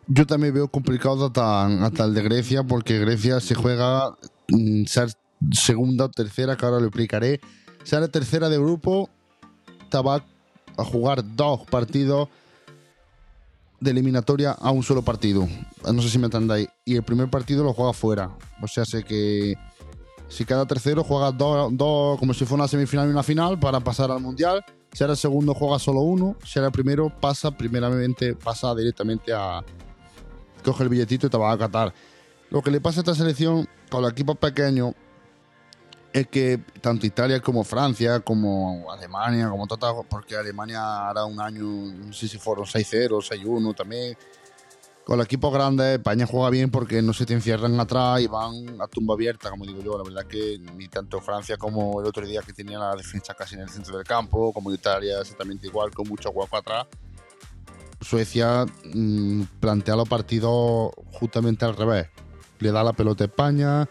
Yo 0.07 0.28
también 0.28 0.53
veo 0.53 0.68
complicado 0.68 1.26
hasta, 1.26 1.66
hasta 1.86 2.05
el 2.05 2.14
de 2.14 2.22
Grecia, 2.22 2.64
porque 2.64 2.99
Grecia 2.99 3.39
se 3.39 3.55
juega 3.55 4.16
mm, 4.49 4.86
ser 4.86 5.09
segunda 5.51 6.05
o 6.05 6.09
tercera, 6.09 6.55
que 6.55 6.66
ahora 6.66 6.80
lo 6.80 6.88
explicaré. 6.88 7.41
Ser 7.84 8.07
tercera 8.09 8.47
de 8.47 8.57
grupo, 8.57 9.09
va 10.01 10.24
a 10.78 10.84
jugar 10.84 11.24
dos 11.36 11.61
partidos 11.66 12.30
de 13.80 13.91
eliminatoria 13.91 14.51
a 14.51 14.72
un 14.72 14.84
solo 14.84 15.01
partido. 15.01 15.47
No 15.84 16.01
sé 16.01 16.09
si 16.09 16.18
me 16.18 16.26
entendéis. 16.26 16.70
Y 16.86 16.95
el 16.95 17.03
primer 17.03 17.30
partido 17.30 17.64
lo 17.64 17.74
juega 17.74 17.93
fuera. 17.93 18.32
O 18.61 18.68
sea, 18.68 18.86
sé 18.86 19.03
que 19.03 19.55
si 20.34 20.45
cada 20.45 20.65
tercero 20.65 21.03
juega 21.03 21.31
dos, 21.31 21.69
dos, 21.73 22.17
como 22.17 22.34
si 22.34 22.45
fuera 22.45 22.63
una 22.63 22.67
semifinal 22.67 23.07
y 23.07 23.11
una 23.11 23.21
final 23.21 23.59
para 23.59 23.79
pasar 23.79 24.09
al 24.09 24.19
mundial. 24.19 24.65
Si 24.91 25.03
era 25.03 25.13
el 25.13 25.17
segundo 25.17 25.53
juega 25.53 25.77
solo 25.77 26.01
uno. 26.01 26.36
Si 26.43 26.57
era 26.57 26.67
el 26.67 26.71
primero 26.71 27.09
pasa 27.21 27.51
primeramente 27.51 28.36
pasa 28.36 28.73
directamente 28.73 29.31
a 29.31 29.63
coge 30.63 30.84
el 30.84 30.89
billetito 30.89 31.27
y 31.27 31.29
te 31.29 31.38
va 31.38 31.51
a 31.51 31.57
Qatar. 31.57 31.93
Lo 32.49 32.61
que 32.63 32.71
le 32.71 32.81
pasa 32.81 32.99
a 32.99 33.01
esta 33.01 33.13
selección 33.13 33.67
con 33.91 34.01
los 34.01 34.11
equipos 34.11 34.38
pequeños 34.38 34.93
es 36.11 36.27
que 36.27 36.59
tanto 36.81 37.05
Italia 37.05 37.39
como 37.39 37.63
Francia, 37.63 38.19
como 38.19 38.91
Alemania, 38.91 39.49
como 39.49 39.67
todas, 39.67 39.93
porque 40.09 40.36
Alemania 40.36 41.09
hará 41.09 41.25
un 41.25 41.39
año, 41.39 41.63
no 41.63 42.13
sé 42.13 42.27
si 42.27 42.38
fueron 42.38 42.65
6-0, 42.65 43.09
6-1 43.21 43.75
también. 43.75 44.17
Con 45.06 45.18
los 45.18 45.26
equipos 45.26 45.54
grandes, 45.54 45.97
España 45.97 46.26
juega 46.26 46.49
bien 46.49 46.72
porque 46.72 47.01
no 47.01 47.12
se 47.12 47.26
te 47.26 47.34
encierran 47.34 47.78
atrás 47.78 48.22
y 48.22 48.28
van 48.28 48.80
a 48.80 48.88
tumba 48.88 49.16
abierta, 49.16 49.49
como 49.49 49.66
digo 49.66 49.82
yo. 49.82 49.97
La 49.97 50.04
verdad 50.04 50.26
que 50.26 50.58
ni 50.78 50.88
tanto 50.88 51.20
Francia 51.20 51.58
como 51.58 51.99
el 51.99 52.08
otro 52.08 52.26
día 52.26 52.41
que 52.41 52.54
tenía 52.54 52.80
la 52.80 52.95
defensa 52.95 53.34
casi 53.34 53.56
en 53.56 53.62
el 53.62 53.70
centro 53.70 53.97
del 53.97 54.06
campo, 54.06 54.54
como 54.54 54.74
Italia 54.74 55.20
exactamente 55.20 55.68
igual, 55.68 55.91
con 55.91 56.08
mucho 56.08 56.30
hueco 56.30 56.56
atrás. 56.56 56.88
Suecia 57.99 58.66
mm, 58.93 59.41
plantea 59.60 59.95
los 59.97 60.08
partidos 60.08 60.91
justamente 61.12 61.66
al 61.66 61.76
revés. 61.76 62.08
Le 62.60 62.72
da 62.72 62.82
la 62.82 62.93
pelota 62.93 63.26
a 63.26 63.28
España 63.28 63.89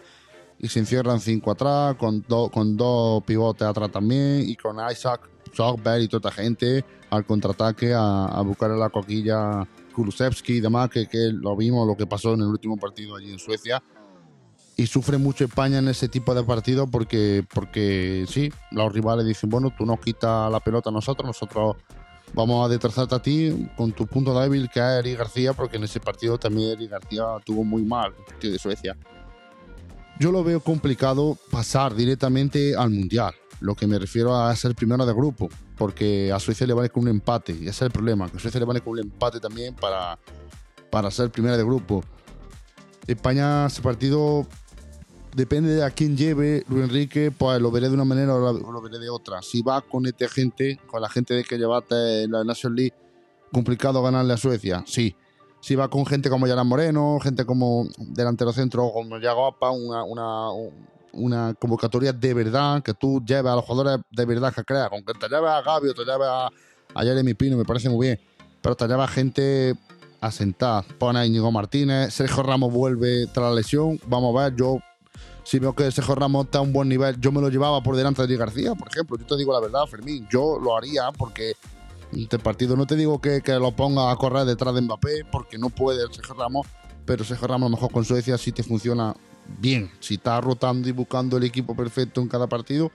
y 0.57 0.67
se 0.69 0.79
encierran 0.79 1.19
cinco 1.19 1.51
atrás, 1.51 1.95
con, 1.95 2.21
do- 2.27 2.49
con 2.49 2.75
dos 2.75 3.23
pivotes 3.23 3.67
atrás 3.67 3.91
también, 3.91 4.49
y 4.49 4.55
con 4.55 4.77
Isaac, 4.91 5.29
Sockberg 5.53 6.01
y 6.01 6.07
toda 6.07 6.29
esta 6.29 6.41
gente 6.41 6.83
al 7.11 7.23
contraataque 7.25 7.93
a, 7.93 8.25
a 8.25 8.41
buscar 8.41 8.71
la 8.71 8.89
coquilla 8.89 9.67
Kulusevski 9.93 10.53
y 10.53 10.59
demás, 10.59 10.89
que, 10.89 11.07
que 11.07 11.31
lo 11.31 11.55
vimos 11.55 11.87
lo 11.87 11.95
que 11.95 12.05
pasó 12.05 12.33
en 12.33 12.41
el 12.41 12.47
último 12.47 12.77
partido 12.77 13.15
allí 13.15 13.31
en 13.31 13.39
Suecia. 13.39 13.81
Y 14.75 14.87
sufre 14.87 15.17
mucho 15.17 15.45
España 15.45 15.77
en 15.77 15.87
ese 15.87 16.09
tipo 16.09 16.33
de 16.33 16.43
partidos 16.43 16.89
porque, 16.91 17.45
porque 17.53 18.25
sí, 18.27 18.51
los 18.71 18.91
rivales 18.91 19.25
dicen, 19.25 19.49
bueno, 19.49 19.71
tú 19.77 19.85
nos 19.85 19.99
quitas 19.99 20.51
la 20.51 20.59
pelota 20.59 20.89
a 20.89 20.93
nosotros, 20.93 21.27
nosotros 21.27 21.75
vamos 22.33 22.65
a 22.65 22.69
destrozarte 22.69 23.15
a 23.15 23.21
ti 23.21 23.69
con 23.77 23.91
tu 23.91 24.07
punto 24.07 24.37
débil 24.39 24.69
que 24.69 24.79
es 24.79 24.85
Eric 24.99 25.19
García, 25.19 25.53
porque 25.53 25.77
en 25.77 25.83
ese 25.83 25.99
partido 25.99 26.37
también 26.39 26.71
Eric 26.71 26.89
García 26.89 27.23
tuvo 27.45 27.63
muy 27.63 27.83
mal 27.83 28.13
el 28.17 28.25
partido 28.25 28.53
de 28.53 28.59
Suecia. 28.59 28.97
Yo 30.19 30.31
lo 30.31 30.43
veo 30.43 30.59
complicado 30.59 31.37
pasar 31.51 31.95
directamente 31.95 32.75
al 32.75 32.89
Mundial, 32.89 33.33
lo 33.59 33.75
que 33.75 33.87
me 33.87 33.99
refiero 33.99 34.35
a 34.35 34.55
ser 34.55 34.75
primero 34.75 35.05
de 35.05 35.13
grupo, 35.13 35.49
porque 35.77 36.31
a 36.31 36.39
Suecia 36.39 36.67
le 36.67 36.73
vale 36.73 36.89
con 36.89 37.03
un 37.03 37.09
empate, 37.09 37.53
y 37.53 37.63
ese 37.63 37.69
es 37.69 37.81
el 37.83 37.91
problema, 37.91 38.29
que 38.29 38.37
a 38.37 38.39
Suecia 38.39 38.59
le 38.59 38.65
vale 38.65 38.81
con 38.81 38.93
un 38.93 38.99
empate 38.99 39.39
también 39.39 39.75
para, 39.75 40.17
para 40.89 41.09
ser 41.11 41.29
primera 41.31 41.57
de 41.57 41.63
grupo. 41.63 42.03
España, 43.07 43.65
ese 43.65 43.81
partido 43.81 44.47
depende 45.35 45.75
de 45.75 45.83
a 45.83 45.89
quién 45.89 46.15
lleve 46.15 46.63
Luis 46.67 46.83
Enrique, 46.83 47.31
pues 47.31 47.59
lo 47.59 47.71
veré 47.71 47.89
de 47.89 47.95
una 47.95 48.05
manera 48.05 48.35
o 48.35 48.53
lo, 48.53 48.81
veré 48.81 48.99
de 48.99 49.09
otra. 49.09 49.41
Si 49.41 49.61
va 49.61 49.81
con 49.81 50.05
esta 50.05 50.27
gente, 50.27 50.79
con 50.87 51.01
la 51.01 51.09
gente 51.09 51.33
de 51.33 51.43
que 51.43 51.57
llevaste 51.57 52.23
en 52.23 52.31
la 52.31 52.43
National 52.43 52.75
League, 52.75 52.93
complicado 53.51 54.01
ganarle 54.01 54.33
a 54.33 54.37
Suecia, 54.37 54.83
sí. 54.87 55.15
Si 55.59 55.75
va 55.75 55.87
con 55.87 56.05
gente 56.05 56.29
como 56.29 56.45
Yaran 56.45 56.67
Moreno, 56.67 57.19
gente 57.21 57.45
como 57.45 57.87
delantero 57.97 58.51
centro, 58.51 58.91
como 58.91 59.17
Yago 59.17 59.47
Apa, 59.47 59.71
una, 59.71 60.03
una 61.13 61.53
convocatoria 61.53 62.11
de 62.11 62.33
verdad, 62.33 62.83
que 62.83 62.93
tú 62.93 63.23
lleves 63.25 63.51
a 63.51 63.55
los 63.55 63.65
jugadores 63.65 64.03
de 64.11 64.25
verdad 64.25 64.53
que 64.53 64.63
creas, 64.63 64.89
aunque 64.91 65.13
te 65.13 65.27
lleves 65.27 65.49
a 65.49 65.61
Gabi 65.61 65.89
o 65.89 65.93
te 65.93 66.03
lleves 66.03 66.27
a, 66.27 66.47
a 66.47 67.03
Jeremy 67.03 67.33
Pino, 67.33 67.57
me 67.57 67.65
parece 67.65 67.89
muy 67.89 68.07
bien, 68.07 68.19
pero 68.61 68.75
te 68.75 68.87
llevas 68.87 69.11
gente 69.11 69.75
asentada. 70.19 70.83
Pone 70.97 71.19
a 71.19 71.25
Íñigo 71.25 71.51
Martínez, 71.51 72.13
Sergio 72.13 72.43
Ramos 72.43 72.71
vuelve 72.71 73.27
tras 73.27 73.49
la 73.49 73.53
lesión, 73.53 73.99
vamos 74.07 74.35
a 74.35 74.43
ver, 74.43 74.55
yo 74.55 74.79
si 75.43 75.59
veo 75.59 75.75
que 75.75 75.91
Sergio 75.91 76.15
Ramos 76.15 76.45
está 76.45 76.59
a 76.59 76.61
un 76.61 76.71
buen 76.71 76.87
nivel, 76.87 77.19
yo 77.19 77.31
me 77.31 77.41
lo 77.41 77.49
llevaba 77.49 77.83
por 77.83 77.95
delante 77.95 78.25
de 78.25 78.37
García, 78.37 78.73
por 78.75 78.87
ejemplo. 78.87 79.17
Yo 79.17 79.25
te 79.25 79.35
digo 79.35 79.51
la 79.53 79.59
verdad, 79.59 79.85
Fermín, 79.87 80.27
yo 80.31 80.57
lo 80.57 80.75
haría 80.75 81.11
porque 81.11 81.53
este 82.13 82.39
partido 82.39 82.75
no 82.75 82.85
te 82.85 82.95
digo 82.95 83.19
que, 83.19 83.41
que 83.41 83.53
lo 83.53 83.75
ponga 83.75 84.11
a 84.11 84.15
correr 84.15 84.45
detrás 84.45 84.73
de 84.73 84.81
Mbappé, 84.81 85.25
porque 85.31 85.57
no 85.57 85.69
puede 85.69 86.01
Sergio 86.13 86.35
Ramos, 86.35 86.67
pero 87.05 87.23
Sergio 87.23 87.47
Ramos 87.47 87.67
a 87.67 87.69
lo 87.69 87.75
mejor 87.75 87.91
con 87.91 88.05
Suecia 88.05 88.37
sí 88.37 88.51
te 88.51 88.63
funciona 88.63 89.13
bien. 89.59 89.91
Si 89.99 90.15
está 90.15 90.39
rotando 90.41 90.87
y 90.87 90.91
buscando 90.91 91.37
el 91.37 91.43
equipo 91.43 91.75
perfecto 91.75 92.21
en 92.21 92.27
cada 92.27 92.47
partido, 92.47 92.91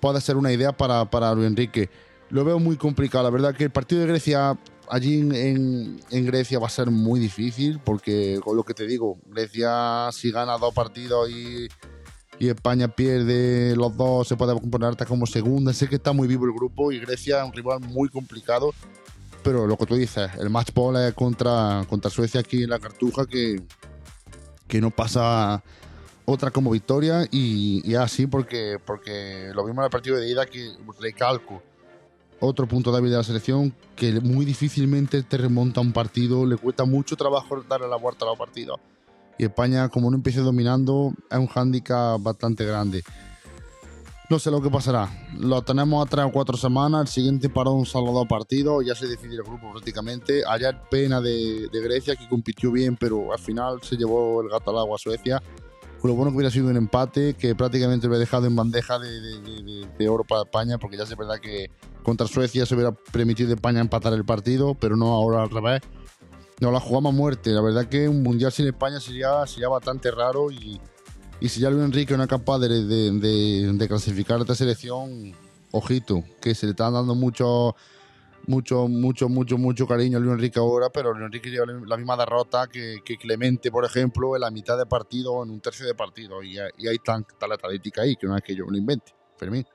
puede 0.00 0.20
ser 0.20 0.36
una 0.36 0.52
idea 0.52 0.76
para, 0.76 1.04
para 1.10 1.34
Luis 1.34 1.46
Enrique. 1.48 1.90
Lo 2.30 2.44
veo 2.44 2.58
muy 2.58 2.76
complicado, 2.76 3.24
la 3.24 3.30
verdad 3.30 3.54
que 3.54 3.64
el 3.64 3.70
partido 3.70 4.00
de 4.02 4.08
Grecia 4.08 4.58
allí 4.88 5.18
en, 5.20 6.00
en- 6.10 6.26
Grecia 6.26 6.58
va 6.58 6.66
a 6.66 6.70
ser 6.70 6.90
muy 6.90 7.18
difícil 7.18 7.80
porque 7.84 8.38
con 8.42 8.56
lo 8.56 8.62
que 8.64 8.74
te 8.74 8.86
digo, 8.86 9.18
Grecia 9.26 10.08
si 10.12 10.30
gana 10.30 10.58
dos 10.58 10.72
partidos 10.74 11.28
y, 11.30 11.66
y 12.38 12.48
España 12.48 12.88
pierde 12.88 13.74
los 13.76 13.96
dos 13.96 14.28
se 14.28 14.36
puede 14.36 14.54
componer 14.54 14.90
hasta 14.90 15.06
como 15.06 15.26
segunda. 15.26 15.72
Sé 15.72 15.88
que 15.88 15.96
está 15.96 16.12
muy 16.12 16.28
vivo 16.28 16.46
el 16.46 16.52
grupo 16.52 16.92
y 16.92 16.98
Grecia 17.00 17.40
es 17.40 17.46
un 17.46 17.52
rival 17.52 17.80
muy 17.80 18.08
complicado, 18.08 18.74
pero 19.42 19.66
lo 19.66 19.76
que 19.76 19.86
tú 19.86 19.94
dices, 19.94 20.30
el 20.38 20.50
match 20.50 20.72
ball 20.74 20.96
es 20.96 21.14
contra, 21.14 21.84
contra 21.88 22.10
Suecia 22.10 22.40
aquí 22.40 22.64
en 22.64 22.70
la 22.70 22.78
Cartuja 22.80 23.24
que, 23.26 23.62
que 24.68 24.80
no 24.80 24.90
pasa 24.90 25.62
otra 26.24 26.50
como 26.50 26.70
victoria 26.70 27.26
y, 27.30 27.82
y 27.88 27.94
así 27.94 28.26
porque, 28.26 28.78
porque 28.84 29.50
lo 29.54 29.64
vimos 29.64 29.78
en 29.78 29.84
el 29.84 29.90
partido 29.90 30.16
de 30.16 30.28
ida 30.28 30.46
que 30.46 30.72
recalco 31.00 31.62
otro 32.40 32.66
punto 32.66 32.92
débil 32.92 33.10
de 33.10 33.16
la 33.16 33.24
selección 33.24 33.74
que 33.94 34.20
muy 34.20 34.44
difícilmente 34.44 35.22
te 35.22 35.36
remonta 35.36 35.80
un 35.80 35.92
partido, 35.92 36.44
le 36.44 36.56
cuesta 36.56 36.84
mucho 36.84 37.16
trabajo 37.16 37.62
darle 37.62 37.88
la 37.88 37.96
vuelta 37.96 38.24
a 38.24 38.28
los 38.28 38.38
partidos. 38.38 38.78
Y 39.38 39.44
España, 39.44 39.88
como 39.88 40.10
no 40.10 40.16
empiece 40.16 40.40
dominando, 40.40 41.12
es 41.30 41.38
un 41.38 41.46
hándicap 41.46 42.20
bastante 42.22 42.64
grande. 42.64 43.02
No 44.28 44.40
sé 44.40 44.50
lo 44.50 44.60
que 44.60 44.68
pasará. 44.68 45.08
Lo 45.38 45.62
tenemos 45.62 46.04
a 46.04 46.10
tres 46.10 46.24
o 46.24 46.32
cuatro 46.32 46.56
semanas. 46.56 47.02
El 47.02 47.08
siguiente 47.08 47.48
parón 47.48 47.86
son 47.86 48.04
los 48.04 48.12
dos 48.12 48.26
partidos. 48.26 48.84
Ya 48.84 48.96
se 48.96 49.06
decide 49.06 49.36
el 49.36 49.44
grupo 49.44 49.70
prácticamente. 49.70 50.42
Ayer 50.48 50.76
pena 50.90 51.20
de, 51.20 51.68
Grecia, 51.72 52.16
que 52.16 52.28
compitió 52.28 52.72
bien, 52.72 52.96
pero 52.96 53.32
al 53.32 53.38
final 53.38 53.80
se 53.82 53.96
llevó 53.96 54.42
el 54.42 54.48
gato 54.48 54.72
al 54.72 54.78
agua 54.78 54.96
a 54.96 54.98
Suecia. 54.98 55.40
Lo 56.02 56.14
bueno 56.14 56.30
que 56.30 56.36
hubiera 56.38 56.50
sido 56.50 56.68
un 56.68 56.76
empate, 56.76 57.34
que 57.34 57.54
prácticamente 57.54 58.06
hubiera 58.08 58.20
dejado 58.20 58.46
en 58.46 58.56
bandeja 58.56 58.98
de, 58.98 60.08
oro 60.08 60.24
para 60.24 60.42
España, 60.42 60.78
porque 60.78 60.96
ya 60.96 61.04
es 61.04 61.16
verdad 61.16 61.38
que 61.40 61.70
contra 62.02 62.26
Suecia 62.26 62.66
se 62.66 62.74
hubiera 62.74 62.92
permitido 62.92 63.54
España 63.54 63.80
empatar 63.80 64.12
el 64.12 64.24
partido, 64.24 64.74
pero 64.74 64.96
no 64.96 65.12
ahora 65.12 65.42
al 65.42 65.50
revés. 65.50 65.82
No, 66.60 66.72
la 66.72 66.80
jugamos 66.80 67.12
a 67.12 67.16
muerte. 67.16 67.50
La 67.50 67.60
verdad 67.60 67.86
que 67.86 68.08
un 68.08 68.22
mundial 68.22 68.50
sin 68.50 68.66
España 68.66 68.98
sería, 68.98 69.46
sería 69.46 69.68
bastante 69.68 70.10
raro 70.10 70.50
y, 70.50 70.80
y 71.40 71.48
si 71.48 71.60
ya 71.60 71.70
Luis 71.70 71.84
Enrique 71.84 72.16
no 72.16 72.22
es 72.22 72.28
capaz 72.28 72.58
de, 72.60 72.84
de- 72.84 73.72
de- 73.72 73.88
clasificar 73.88 74.38
a 74.38 74.40
esta 74.42 74.54
selección, 74.54 75.32
ojito, 75.70 76.24
que 76.40 76.54
se 76.54 76.66
le 76.66 76.70
están 76.70 76.94
dando 76.94 77.14
mucho, 77.14 77.76
mucho, 78.46 78.88
mucho, 78.88 79.28
mucho, 79.28 79.58
mucho 79.58 79.86
cariño 79.86 80.18
a 80.18 80.20
Luis 80.20 80.32
Enrique 80.34 80.58
ahora, 80.58 80.88
pero 80.90 81.12
Luis 81.12 81.26
Enrique 81.26 81.50
lleva 81.50 81.66
la 81.66 81.96
misma 81.96 82.16
derrota 82.16 82.66
que, 82.68 83.00
Clemente, 83.20 83.70
por 83.70 83.84
ejemplo, 83.84 84.34
en 84.34 84.40
la 84.42 84.50
mitad 84.50 84.78
de 84.78 84.86
partido 84.86 85.32
o 85.32 85.44
en 85.44 85.50
un 85.50 85.60
tercio 85.60 85.86
de 85.86 85.94
partido. 85.94 86.42
Y, 86.42 86.54
y 86.54 86.88
ahí 86.88 86.96
está, 86.96 87.18
está 87.18 87.46
la 87.46 87.56
estadística 87.56 88.02
ahí, 88.02 88.16
que 88.16 88.26
no 88.26 88.36
es 88.36 88.42
que 88.42 88.54
yo 88.54 88.64
lo 88.66 88.76
invente. 88.76 89.12
Fermín. 89.36 89.66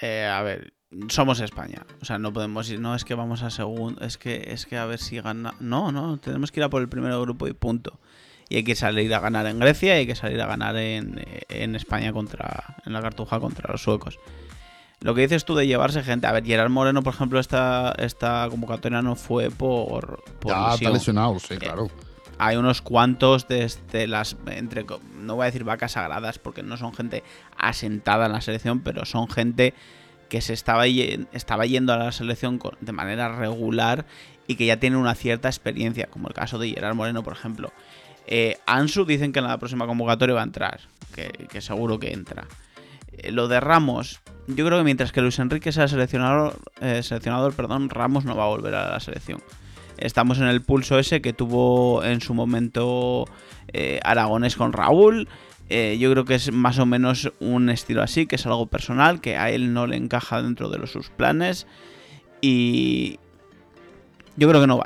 Eh, 0.00 0.24
a 0.24 0.42
ver, 0.42 0.72
somos 1.08 1.40
España. 1.40 1.84
O 2.00 2.04
sea, 2.04 2.18
no 2.18 2.32
podemos 2.32 2.70
ir. 2.70 2.80
No 2.80 2.94
es 2.94 3.04
que 3.04 3.14
vamos 3.14 3.42
a 3.42 3.50
segundo. 3.50 4.00
Es 4.02 4.16
que, 4.16 4.44
es 4.52 4.64
que 4.64 4.76
a 4.76 4.86
ver 4.86 5.00
si 5.00 5.20
gana. 5.20 5.54
No, 5.60 5.90
no. 5.92 6.18
Tenemos 6.18 6.52
que 6.52 6.60
ir 6.60 6.64
a 6.64 6.70
por 6.70 6.80
el 6.80 6.88
primer 6.88 7.12
grupo 7.20 7.46
y 7.48 7.52
punto. 7.52 7.98
Y 8.48 8.56
hay 8.56 8.64
que 8.64 8.74
salir 8.74 9.12
a 9.14 9.20
ganar 9.20 9.46
en 9.46 9.58
Grecia 9.58 9.96
y 9.96 9.98
hay 10.00 10.06
que 10.06 10.14
salir 10.14 10.40
a 10.40 10.46
ganar 10.46 10.76
en, 10.76 11.24
en 11.48 11.74
España 11.74 12.12
contra. 12.12 12.76
En 12.86 12.92
la 12.92 13.02
cartuja 13.02 13.40
contra 13.40 13.70
los 13.70 13.82
suecos. 13.82 14.18
Lo 15.00 15.14
que 15.14 15.22
dices 15.22 15.44
tú 15.44 15.54
de 15.54 15.66
llevarse 15.66 16.02
gente. 16.02 16.26
A 16.26 16.32
ver, 16.32 16.44
Gerard 16.44 16.70
Moreno, 16.70 17.02
por 17.02 17.14
ejemplo, 17.14 17.38
esta, 17.38 17.94
esta 17.98 18.46
convocatoria 18.50 19.00
no 19.02 19.14
fue 19.14 19.50
por. 19.50 20.24
por 20.40 20.52
Ya 20.52 20.74
está 20.74 20.90
lesionado, 20.90 21.38
sí, 21.38 21.56
claro. 21.56 21.88
hay 22.38 22.56
unos 22.56 22.82
cuantos 22.82 23.46
desde 23.46 24.06
las 24.06 24.36
entre 24.46 24.84
no 25.20 25.36
voy 25.36 25.42
a 25.42 25.46
decir 25.46 25.64
vacas 25.64 25.92
sagradas 25.92 26.38
porque 26.38 26.62
no 26.62 26.76
son 26.76 26.94
gente 26.94 27.22
asentada 27.56 28.26
en 28.26 28.32
la 28.32 28.40
selección 28.40 28.80
pero 28.80 29.04
son 29.04 29.28
gente 29.28 29.74
que 30.28 30.40
se 30.40 30.52
estaba, 30.52 30.86
estaba 30.86 31.66
yendo 31.66 31.92
a 31.92 31.96
la 31.96 32.12
selección 32.12 32.60
de 32.80 32.92
manera 32.92 33.28
regular 33.28 34.06
y 34.46 34.56
que 34.56 34.66
ya 34.66 34.78
tiene 34.78 34.96
una 34.96 35.14
cierta 35.14 35.48
experiencia 35.48 36.06
como 36.06 36.28
el 36.28 36.34
caso 36.34 36.58
de 36.58 36.70
Gerard 36.70 36.94
Moreno 36.94 37.22
por 37.22 37.32
ejemplo 37.32 37.72
Eh, 38.30 38.58
Ansu 38.66 39.06
dicen 39.06 39.32
que 39.32 39.38
en 39.38 39.46
la 39.46 39.56
próxima 39.56 39.86
convocatoria 39.86 40.34
va 40.34 40.42
a 40.42 40.44
entrar 40.44 40.80
que, 41.14 41.60
seguro 41.62 41.98
que 41.98 42.12
entra 42.12 42.46
Eh, 43.10 43.32
lo 43.32 43.48
de 43.48 43.58
Ramos 43.58 44.20
yo 44.46 44.66
creo 44.66 44.76
que 44.76 44.84
mientras 44.84 45.12
que 45.12 45.22
Luis 45.22 45.38
Enrique 45.38 45.72
sea 45.72 45.88
seleccionador, 45.88 46.58
eh, 46.82 47.02
seleccionador 47.02 47.54
perdón, 47.54 47.88
Ramos 47.88 48.26
no 48.26 48.36
va 48.36 48.44
a 48.44 48.48
volver 48.48 48.74
a 48.74 48.90
la 48.90 49.00
selección 49.00 49.40
Estamos 49.96 50.38
en 50.38 50.44
el 50.44 50.60
pulso 50.60 50.98
ese 50.98 51.22
que 51.22 51.32
tuvo 51.32 52.04
en 52.04 52.20
su 52.20 52.32
momento 52.32 53.24
Aragonés 54.04 54.54
con 54.54 54.72
Raúl. 54.72 55.26
Yo 55.68 56.12
creo 56.12 56.24
que 56.24 56.36
es 56.36 56.52
más 56.52 56.78
o 56.78 56.86
menos 56.86 57.32
un 57.40 57.68
estilo 57.68 58.00
así, 58.00 58.28
que 58.28 58.36
es 58.36 58.46
algo 58.46 58.66
personal, 58.66 59.20
que 59.20 59.36
a 59.36 59.50
él 59.50 59.72
no 59.72 59.88
le 59.88 59.96
encaja 59.96 60.40
dentro 60.40 60.68
de 60.68 60.78
los, 60.78 60.92
sus 60.92 61.10
planes. 61.10 61.66
Y 62.40 63.18
yo 64.36 64.48
creo 64.48 64.60
que 64.60 64.68
no 64.68 64.78
va. 64.78 64.84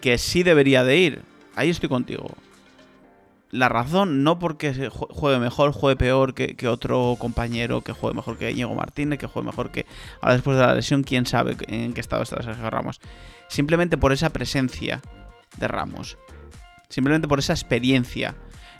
Que 0.00 0.16
sí 0.16 0.42
debería 0.44 0.82
de 0.82 0.96
ir. 0.96 1.29
Ahí 1.60 1.68
estoy 1.68 1.90
contigo. 1.90 2.30
La 3.50 3.68
razón, 3.68 4.24
no 4.24 4.38
porque 4.38 4.88
juegue 4.88 5.38
mejor, 5.38 5.72
juegue 5.72 5.94
peor 5.94 6.32
que, 6.32 6.68
otro 6.68 7.16
compañero, 7.18 7.82
que 7.82 7.92
juegue 7.92 8.16
mejor 8.16 8.38
que 8.38 8.54
Diego 8.54 8.74
Martínez, 8.74 9.18
que 9.18 9.26
juegue 9.26 9.44
mejor 9.44 9.70
que... 9.70 9.84
Ahora 10.22 10.36
después 10.36 10.56
de 10.56 10.64
la 10.64 10.74
lesión, 10.74 11.02
quién 11.02 11.26
sabe 11.26 11.58
en 11.68 11.92
qué 11.92 12.00
estado 12.00 12.22
está 12.22 12.42
Sergio 12.42 12.70
Ramos 12.70 12.98
simplemente 13.48 13.98
por 13.98 14.12
esa 14.12 14.30
presencia 14.30 15.02
de 15.58 15.68
Ramos, 15.68 16.16
simplemente 16.88 17.28
por 17.28 17.38
esa 17.38 17.52
experiencia. 17.52 18.36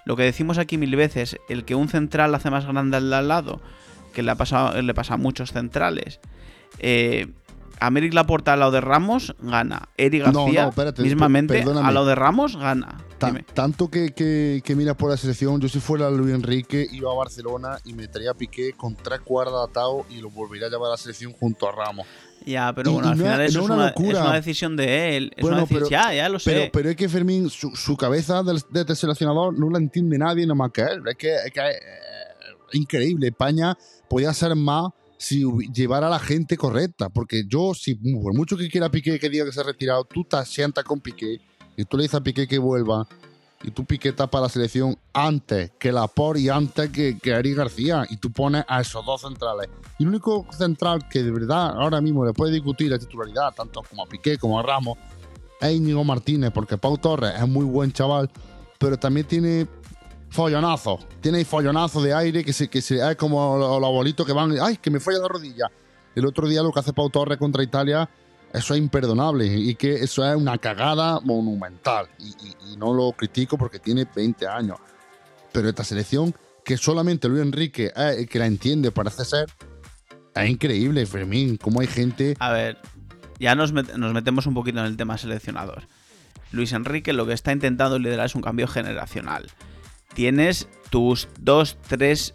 Lo 0.06 0.16
que 0.16 0.22
decimos 0.22 0.56
aquí 0.56 0.78
mil 0.78 0.96
veces, 0.96 1.36
el 1.50 1.66
que 1.66 1.74
un 1.74 1.90
central 1.90 2.34
hace 2.34 2.48
más 2.48 2.64
grande 2.64 2.96
al 2.96 3.28
lado, 3.28 3.60
que 4.14 4.22
le, 4.22 4.32
le 4.82 4.94
pasa 4.94 5.14
a 5.14 5.16
muchos 5.18 5.52
centrales. 5.52 6.18
Eh, 6.78 7.26
Améric 7.80 8.12
Laporta 8.14 8.52
al 8.52 8.60
lado 8.60 8.72
de 8.72 8.80
Ramos 8.80 9.34
gana. 9.40 9.88
Eric 9.96 10.24
No, 10.26 10.32
no, 10.32 10.44
García, 10.44 10.68
espérate, 10.68 11.02
mismamente, 11.02 11.62
al 11.62 11.94
lado 11.94 12.06
de 12.06 12.14
Ramos 12.14 12.56
gana. 12.56 13.04
Tanto 13.54 13.90
que, 13.90 14.12
que, 14.14 14.62
que 14.64 14.74
miras 14.76 14.96
por 14.96 15.10
la 15.10 15.16
selección, 15.16 15.60
yo 15.60 15.68
si 15.68 15.78
fuera 15.80 16.10
Luis 16.10 16.34
Enrique 16.34 16.86
iba 16.90 17.10
a 17.10 17.14
Barcelona 17.14 17.78
y 17.84 17.92
metería 17.92 18.30
a 18.30 18.34
Piqué 18.34 18.72
con 18.72 18.94
tres 18.96 19.20
cuerdas 19.20 19.68
atado 19.68 20.06
y 20.10 20.20
lo 20.20 20.30
volvería 20.30 20.68
a 20.68 20.70
llevar 20.70 20.88
a 20.88 20.90
la 20.92 20.96
selección 20.96 21.32
junto 21.32 21.68
a 21.68 21.72
Ramos. 21.72 22.06
Ya, 22.46 22.72
pero 22.74 22.90
Y- 22.90 22.94
bueno, 22.94 23.08
y 23.08 23.12
al 23.12 23.18
no 23.18 23.24
final 23.24 23.40
es- 23.42 23.50
eso 23.50 23.58
no 23.58 23.64
es 23.64 23.70
una 23.70 23.92
una, 23.96 24.08
es 24.12 24.18
una 24.26 24.34
decisión 24.34 24.74
de 24.76 25.16
él. 25.18 25.32
Es 25.36 25.42
Bueno, 25.42 25.56
una 25.58 25.60
decisión, 25.66 25.88
pero- 25.90 25.90
ya, 25.90 26.14
ya 26.14 26.28
lo 26.30 26.38
sé. 26.38 26.50
Pero, 26.50 26.70
pero 26.72 26.88
es 26.90 26.96
que 26.96 27.08
Fermín, 27.10 27.50
su, 27.50 27.76
su 27.76 27.96
cabeza 27.98 28.42
de 28.42 28.56
este 28.80 28.96
seleccionador 28.96 29.58
no 29.58 29.68
la 29.68 29.76
entiende 29.78 30.16
nadie 30.16 30.46
nada 30.46 30.54
más 30.54 30.70
que 30.72 30.80
él. 30.80 31.02
Es 31.06 31.16
que 31.16 31.34
es 31.34 31.52
que 31.52 31.60
es, 31.60 31.76
eh, 31.76 31.80
increíble. 32.72 33.28
España 33.28 33.76
podía 34.08 34.32
ser 34.32 34.54
más 34.56 34.90
si 35.20 35.44
llevara 35.74 36.06
a 36.06 36.10
la 36.10 36.18
gente 36.18 36.56
correcta. 36.56 37.10
Porque 37.10 37.44
yo, 37.46 37.74
si 37.74 37.94
por 37.94 38.34
mucho 38.34 38.56
que 38.56 38.70
quiera 38.70 38.90
Piqué 38.90 39.20
que 39.20 39.28
diga 39.28 39.44
que 39.44 39.52
se 39.52 39.60
ha 39.60 39.64
retirado, 39.64 40.04
tú 40.04 40.24
te 40.24 40.42
sientas 40.46 40.82
con 40.82 41.00
Piqué 41.00 41.38
y 41.76 41.84
tú 41.84 41.98
le 41.98 42.04
dices 42.04 42.14
a 42.14 42.22
Piqué 42.22 42.48
que 42.48 42.58
vuelva 42.58 43.06
y 43.62 43.70
tú 43.70 43.84
Piqué 43.84 44.14
para 44.14 44.40
la 44.40 44.48
selección 44.48 44.96
antes 45.12 45.72
que 45.78 45.92
Laporte 45.92 46.40
y 46.40 46.48
antes 46.48 46.88
que, 46.88 47.18
que 47.18 47.32
Eric 47.32 47.54
García 47.54 48.06
y 48.08 48.16
tú 48.16 48.32
pones 48.32 48.64
a 48.66 48.80
esos 48.80 49.04
dos 49.04 49.20
centrales. 49.20 49.68
Y 49.98 50.04
el 50.04 50.08
único 50.08 50.46
central 50.56 51.06
que 51.10 51.22
de 51.22 51.30
verdad 51.30 51.74
ahora 51.78 52.00
mismo 52.00 52.24
le 52.24 52.32
puede 52.32 52.54
discutir 52.54 52.90
la 52.90 52.98
titularidad, 52.98 53.52
tanto 53.54 53.82
como 53.82 54.04
a 54.04 54.06
Piqué 54.06 54.38
como 54.38 54.58
a 54.58 54.62
Ramos, 54.62 54.96
es 55.60 55.70
Íñigo 55.70 56.02
Martínez, 56.02 56.50
porque 56.50 56.78
Pau 56.78 56.96
Torres 56.96 57.34
es 57.36 57.46
muy 57.46 57.66
buen 57.66 57.92
chaval, 57.92 58.30
pero 58.78 58.98
también 58.98 59.26
tiene 59.26 59.66
follonazo. 60.30 60.98
Tiene 61.20 61.44
follonazo 61.44 62.00
de 62.00 62.14
aire 62.14 62.44
que 62.44 62.52
se, 62.52 62.68
que 62.68 62.80
se 62.80 63.08
es 63.08 63.16
como 63.16 63.58
los, 63.58 63.84
abuelitos 63.84 64.26
que 64.26 64.32
van, 64.32 64.54
ay, 64.60 64.76
que 64.78 64.90
me 64.90 65.00
falla 65.00 65.18
la 65.18 65.28
rodilla. 65.28 65.70
El 66.14 66.26
otro 66.26 66.48
día 66.48 66.62
lo 66.62 66.72
que 66.72 66.80
hace 66.80 66.92
Pau 66.92 67.10
Torres 67.10 67.38
contra 67.38 67.62
Italia, 67.62 68.08
eso 68.52 68.74
es 68.74 68.80
imperdonable 68.80 69.46
y 69.46 69.74
que 69.74 69.94
eso 69.94 70.24
es 70.26 70.34
una 70.36 70.58
cagada 70.58 71.20
monumental. 71.20 72.08
Y, 72.18 72.76
no 72.76 72.94
lo 72.94 73.12
critico 73.12 73.58
porque 73.58 73.78
tiene 73.78 74.06
20 74.14 74.46
años. 74.46 74.78
Pero 75.52 75.68
esta 75.68 75.84
selección, 75.84 76.34
que 76.64 76.76
solamente 76.76 77.28
Luis 77.28 77.42
Enrique 77.42 77.92
que 78.30 78.38
la 78.38 78.46
entiende, 78.46 78.90
parece 78.90 79.24
ser, 79.24 79.50
es 80.34 80.48
increíble, 80.48 81.04
Fermín. 81.04 81.56
Cómo 81.56 81.80
hay 81.80 81.88
gente. 81.88 82.36
A 82.38 82.52
ver, 82.52 82.78
ya 83.38 83.54
nos, 83.54 83.72
nos 83.72 84.12
metemos 84.14 84.46
un 84.46 84.54
poquito 84.54 84.78
en 84.78 84.86
el 84.86 84.96
tema 84.96 85.18
seleccionador. 85.18 85.82
Luis 86.52 86.72
Enrique 86.72 87.12
lo 87.12 87.26
que 87.26 87.32
está 87.32 87.52
intentando 87.52 87.98
liderar 87.98 88.26
es 88.26 88.34
un 88.34 88.42
cambio 88.42 88.66
generacional. 88.66 89.50
Tienes 90.14 90.68
tus 90.90 91.28
dos, 91.38 91.78
tres 91.88 92.34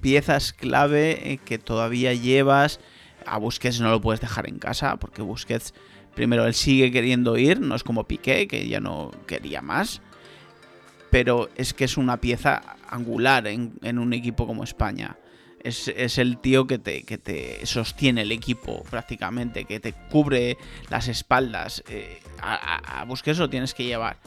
piezas 0.00 0.52
clave 0.52 1.32
eh, 1.32 1.38
que 1.38 1.58
todavía 1.58 2.12
llevas. 2.12 2.80
A 3.24 3.38
Busquets 3.38 3.80
no 3.80 3.90
lo 3.90 4.00
puedes 4.00 4.20
dejar 4.20 4.48
en 4.48 4.58
casa 4.58 4.96
porque 4.96 5.22
Busquets, 5.22 5.74
primero, 6.14 6.46
él 6.46 6.54
sigue 6.54 6.90
queriendo 6.90 7.38
ir, 7.38 7.60
no 7.60 7.74
es 7.74 7.84
como 7.84 8.04
Piqué, 8.04 8.48
que 8.48 8.68
ya 8.68 8.80
no 8.80 9.10
quería 9.26 9.62
más. 9.62 10.02
Pero 11.10 11.48
es 11.56 11.74
que 11.74 11.84
es 11.84 11.96
una 11.96 12.20
pieza 12.20 12.62
angular 12.88 13.46
en, 13.46 13.74
en 13.82 13.98
un 13.98 14.12
equipo 14.12 14.46
como 14.46 14.64
España. 14.64 15.16
Es, 15.62 15.86
es 15.86 16.18
el 16.18 16.38
tío 16.38 16.66
que 16.66 16.78
te, 16.78 17.04
que 17.04 17.18
te 17.18 17.64
sostiene 17.66 18.22
el 18.22 18.32
equipo 18.32 18.82
prácticamente, 18.90 19.64
que 19.64 19.78
te 19.78 19.92
cubre 19.92 20.56
las 20.90 21.06
espaldas. 21.06 21.84
Eh, 21.88 22.20
a, 22.40 23.04
Busquets 23.06 23.38
lo 23.38 23.48
tienes 23.48 23.72
que 23.72 23.84
llevar. 23.84 24.18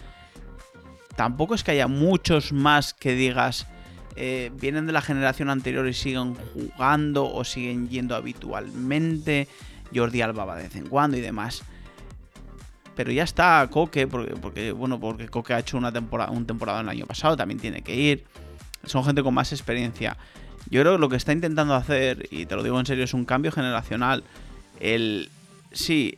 Tampoco 1.15 1.55
es 1.55 1.63
que 1.63 1.71
haya 1.71 1.87
muchos 1.87 2.51
más 2.51 2.93
que 2.93 3.13
digas 3.15 3.67
eh, 4.17 4.49
vienen 4.53 4.85
de 4.85 4.93
la 4.93 5.01
generación 5.01 5.49
anterior 5.49 5.87
y 5.87 5.93
siguen 5.93 6.35
jugando 6.53 7.31
o 7.31 7.43
siguen 7.43 7.89
yendo 7.89 8.15
habitualmente. 8.15 9.47
Jordi 9.93 10.21
Alba 10.21 10.45
va 10.45 10.55
de 10.55 10.63
vez 10.63 10.75
en 10.75 10.87
cuando 10.87 11.17
y 11.17 11.21
demás. 11.21 11.63
Pero 12.95 13.11
ya 13.11 13.23
está 13.23 13.67
Coque, 13.69 14.07
porque, 14.07 14.35
porque 14.35 14.71
bueno, 14.71 14.99
porque 14.99 15.27
Coque 15.27 15.53
ha 15.53 15.59
hecho 15.59 15.77
una 15.77 15.91
temporada, 15.91 16.31
un 16.31 16.45
temporada 16.45 16.79
el 16.79 16.87
año 16.87 17.05
pasado, 17.05 17.35
también 17.35 17.59
tiene 17.59 17.81
que 17.81 17.95
ir. 17.95 18.23
Son 18.85 19.03
gente 19.03 19.21
con 19.21 19.33
más 19.33 19.51
experiencia. 19.51 20.17
Yo 20.69 20.81
creo 20.81 20.93
que 20.93 20.99
lo 20.99 21.09
que 21.09 21.17
está 21.17 21.33
intentando 21.33 21.75
hacer, 21.75 22.27
y 22.31 22.45
te 22.45 22.55
lo 22.55 22.63
digo 22.63 22.79
en 22.79 22.85
serio, 22.85 23.03
es 23.03 23.13
un 23.13 23.25
cambio 23.25 23.51
generacional. 23.51 24.23
El 24.79 25.29
sí, 25.73 26.17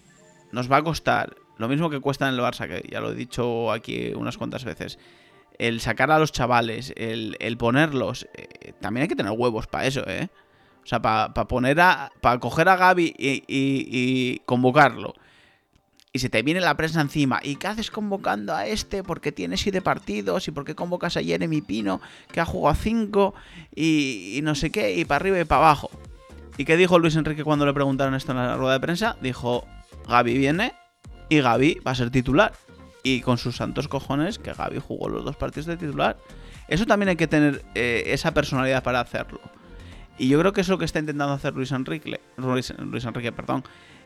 nos 0.52 0.72
va 0.72 0.78
a 0.78 0.84
costar 0.84 1.36
lo 1.58 1.68
mismo 1.68 1.90
que 1.90 2.00
cuesta 2.00 2.28
en 2.28 2.36
el 2.36 2.40
Barça, 2.42 2.68
que 2.68 2.88
ya 2.90 3.00
lo 3.00 3.12
he 3.12 3.16
dicho 3.16 3.72
aquí 3.72 4.12
unas 4.16 4.38
cuantas 4.38 4.64
veces. 4.64 5.00
El 5.58 5.82
sacar 5.82 6.12
a 6.12 6.20
los 6.20 6.32
chavales, 6.32 6.94
el, 6.98 7.36
el 7.40 7.58
ponerlos, 7.58 8.28
eh, 8.36 8.74
también 8.80 9.04
hay 9.04 9.08
que 9.08 9.16
tener 9.16 9.32
huevos 9.36 9.66
para 9.68 9.88
eso, 9.88 10.04
¿eh? 10.08 10.30
O 10.84 10.88
sea, 10.88 11.02
para 11.02 11.34
poner 11.34 11.80
a. 11.82 12.12
para 12.22 12.40
coger 12.40 12.70
a 12.70 12.76
Gaby 12.78 13.14
y, 13.18 13.28
y- 13.48 13.88
y 13.92 14.40
convocarlo. 14.46 15.14
y 16.14 16.20
se 16.20 16.30
te 16.30 16.42
viene 16.42 16.62
la 16.62 16.76
prensa 16.78 17.02
encima. 17.02 17.40
¿Y 17.44 17.58
qué 17.58 17.68
haces 17.68 17.92
convocando 17.92 18.56
a 18.56 18.66
este? 18.66 19.04
Porque 19.04 19.32
tiene 19.32 19.58
siete 19.58 19.82
partidos. 19.82 20.48
¿Y 20.48 20.52
por 20.52 20.64
qué 20.64 20.74
convocas 20.76 21.18
a 21.18 21.22
Jeremy 21.24 21.62
Pino, 21.62 22.02
que 22.32 22.40
ha 22.40 22.46
jugado 22.46 22.76
cinco? 22.76 23.34
Y, 23.76 24.34
y 24.38 24.42
no 24.42 24.56
sé 24.56 24.72
qué, 24.72 24.96
y 24.96 25.06
para 25.06 25.18
arriba 25.18 25.40
y 25.40 25.44
para 25.46 25.62
abajo. 25.62 25.90
¿Y 26.58 26.66
qué 26.66 26.78
dijo 26.78 26.98
Luis 27.00 27.16
Enrique 27.16 27.44
cuando 27.44 27.66
le 27.66 27.74
preguntaron 27.74 28.16
esto 28.16 28.32
en 28.32 28.38
la 28.40 28.56
rueda 28.56 28.74
de 28.74 28.80
prensa? 28.80 29.18
Dijo, 29.22 29.66
Gaby 30.08 30.38
viene 30.38 30.74
y 31.30 31.42
Gaby 31.42 31.82
va 31.86 31.92
a 31.92 31.96
ser 31.96 32.10
titular. 32.10 32.54
Y 33.04 33.22
con 33.22 33.38
sus 33.38 33.56
santos 33.56 33.88
cojones 33.88 34.38
que 34.38 34.54
Gaby 34.54 34.80
jugó 34.80 35.08
los 35.08 35.24
dos 35.24 35.36
partidos 35.36 35.66
de 35.68 35.78
titular. 35.78 36.18
Eso 36.68 36.86
también 36.86 37.10
hay 37.10 37.16
que 37.16 37.28
tener 37.28 37.64
eh, 37.76 38.04
esa 38.08 38.34
personalidad 38.34 38.84
para 38.84 39.00
hacerlo. 39.00 39.40
Y 40.18 40.28
yo 40.28 40.40
creo 40.40 40.52
que 40.52 40.62
es 40.62 40.68
lo 40.68 40.78
que 40.78 40.86
está 40.86 41.00
intentando 41.00 41.34
hacer 41.34 41.54
Luis 41.54 41.72
Enrique, 41.72 42.20
Luis, 42.38 42.72
Enrique, 42.72 43.32
perdón. 43.32 43.64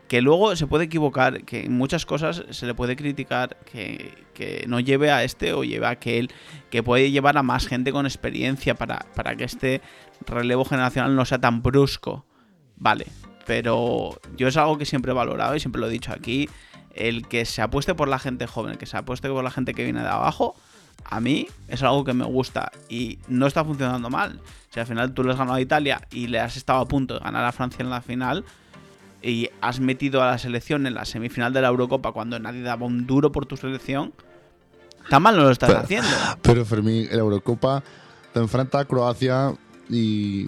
Que 0.07 0.21
luego 0.21 0.55
se 0.57 0.67
puede 0.67 0.85
equivocar, 0.85 1.45
que 1.45 1.65
en 1.65 1.77
muchas 1.77 2.05
cosas 2.05 2.43
se 2.49 2.65
le 2.65 2.73
puede 2.73 2.97
criticar 2.97 3.57
que, 3.63 4.25
que 4.33 4.65
no 4.67 4.81
lleve 4.81 5.09
a 5.09 5.23
este 5.23 5.53
o 5.53 5.63
lleve 5.63 5.85
a 5.85 5.91
aquel, 5.91 6.29
que 6.69 6.83
puede 6.83 7.11
llevar 7.11 7.37
a 7.37 7.43
más 7.43 7.65
gente 7.65 7.93
con 7.93 8.05
experiencia 8.05 8.75
para, 8.75 9.05
para 9.15 9.37
que 9.37 9.45
este 9.45 9.81
relevo 10.25 10.65
generacional 10.65 11.15
no 11.15 11.23
sea 11.23 11.39
tan 11.39 11.63
brusco. 11.63 12.25
Vale, 12.75 13.07
pero 13.45 14.19
yo 14.35 14.47
es 14.47 14.57
algo 14.57 14.77
que 14.77 14.85
siempre 14.85 15.11
he 15.11 15.15
valorado 15.15 15.55
y 15.55 15.59
siempre 15.61 15.79
lo 15.79 15.87
he 15.87 15.91
dicho 15.91 16.11
aquí. 16.11 16.49
El 16.95 17.27
que 17.27 17.45
se 17.45 17.61
apueste 17.61 17.95
por 17.95 18.07
la 18.07 18.19
gente 18.19 18.47
joven, 18.47 18.73
el 18.73 18.77
que 18.77 18.85
se 18.85 18.97
apueste 18.97 19.29
por 19.29 19.43
la 19.43 19.51
gente 19.51 19.73
que 19.73 19.83
viene 19.83 20.01
de 20.01 20.07
abajo, 20.09 20.55
a 21.05 21.19
mí 21.19 21.47
es 21.67 21.81
algo 21.83 22.03
que 22.03 22.13
me 22.13 22.25
gusta 22.25 22.71
y 22.89 23.17
no 23.27 23.47
está 23.47 23.63
funcionando 23.65 24.09
mal. 24.09 24.39
Si 24.73 24.79
al 24.79 24.85
final 24.87 25.13
tú 25.13 25.23
le 25.23 25.31
has 25.31 25.37
ganado 25.37 25.57
a 25.57 25.61
Italia 25.61 26.01
y 26.11 26.27
le 26.27 26.39
has 26.39 26.57
estado 26.57 26.79
a 26.79 26.87
punto 26.87 27.15
de 27.15 27.19
ganar 27.21 27.43
a 27.45 27.51
Francia 27.51 27.81
en 27.83 27.89
la 27.89 28.01
final 28.01 28.43
y 29.21 29.49
has 29.61 29.79
metido 29.79 30.21
a 30.21 30.27
la 30.31 30.37
selección 30.37 30.85
en 30.87 30.93
la 30.93 31.05
semifinal 31.05 31.53
de 31.53 31.61
la 31.61 31.67
Eurocopa 31.69 32.11
cuando 32.11 32.39
nadie 32.39 32.61
daba 32.61 32.85
un 32.85 33.05
duro 33.07 33.31
por 33.31 33.45
tu 33.45 33.57
selección, 33.57 34.13
tan 35.09 35.21
mal 35.21 35.35
no 35.35 35.43
lo 35.43 35.51
estás 35.51 35.69
Pero- 35.69 35.81
haciendo. 35.81 36.09
Pero 36.41 36.65
Fermín, 36.65 37.07
la 37.09 37.17
Eurocopa 37.17 37.83
te 38.33 38.39
enfrenta 38.39 38.79
a 38.79 38.85
Croacia 38.85 39.53
y 39.89 40.45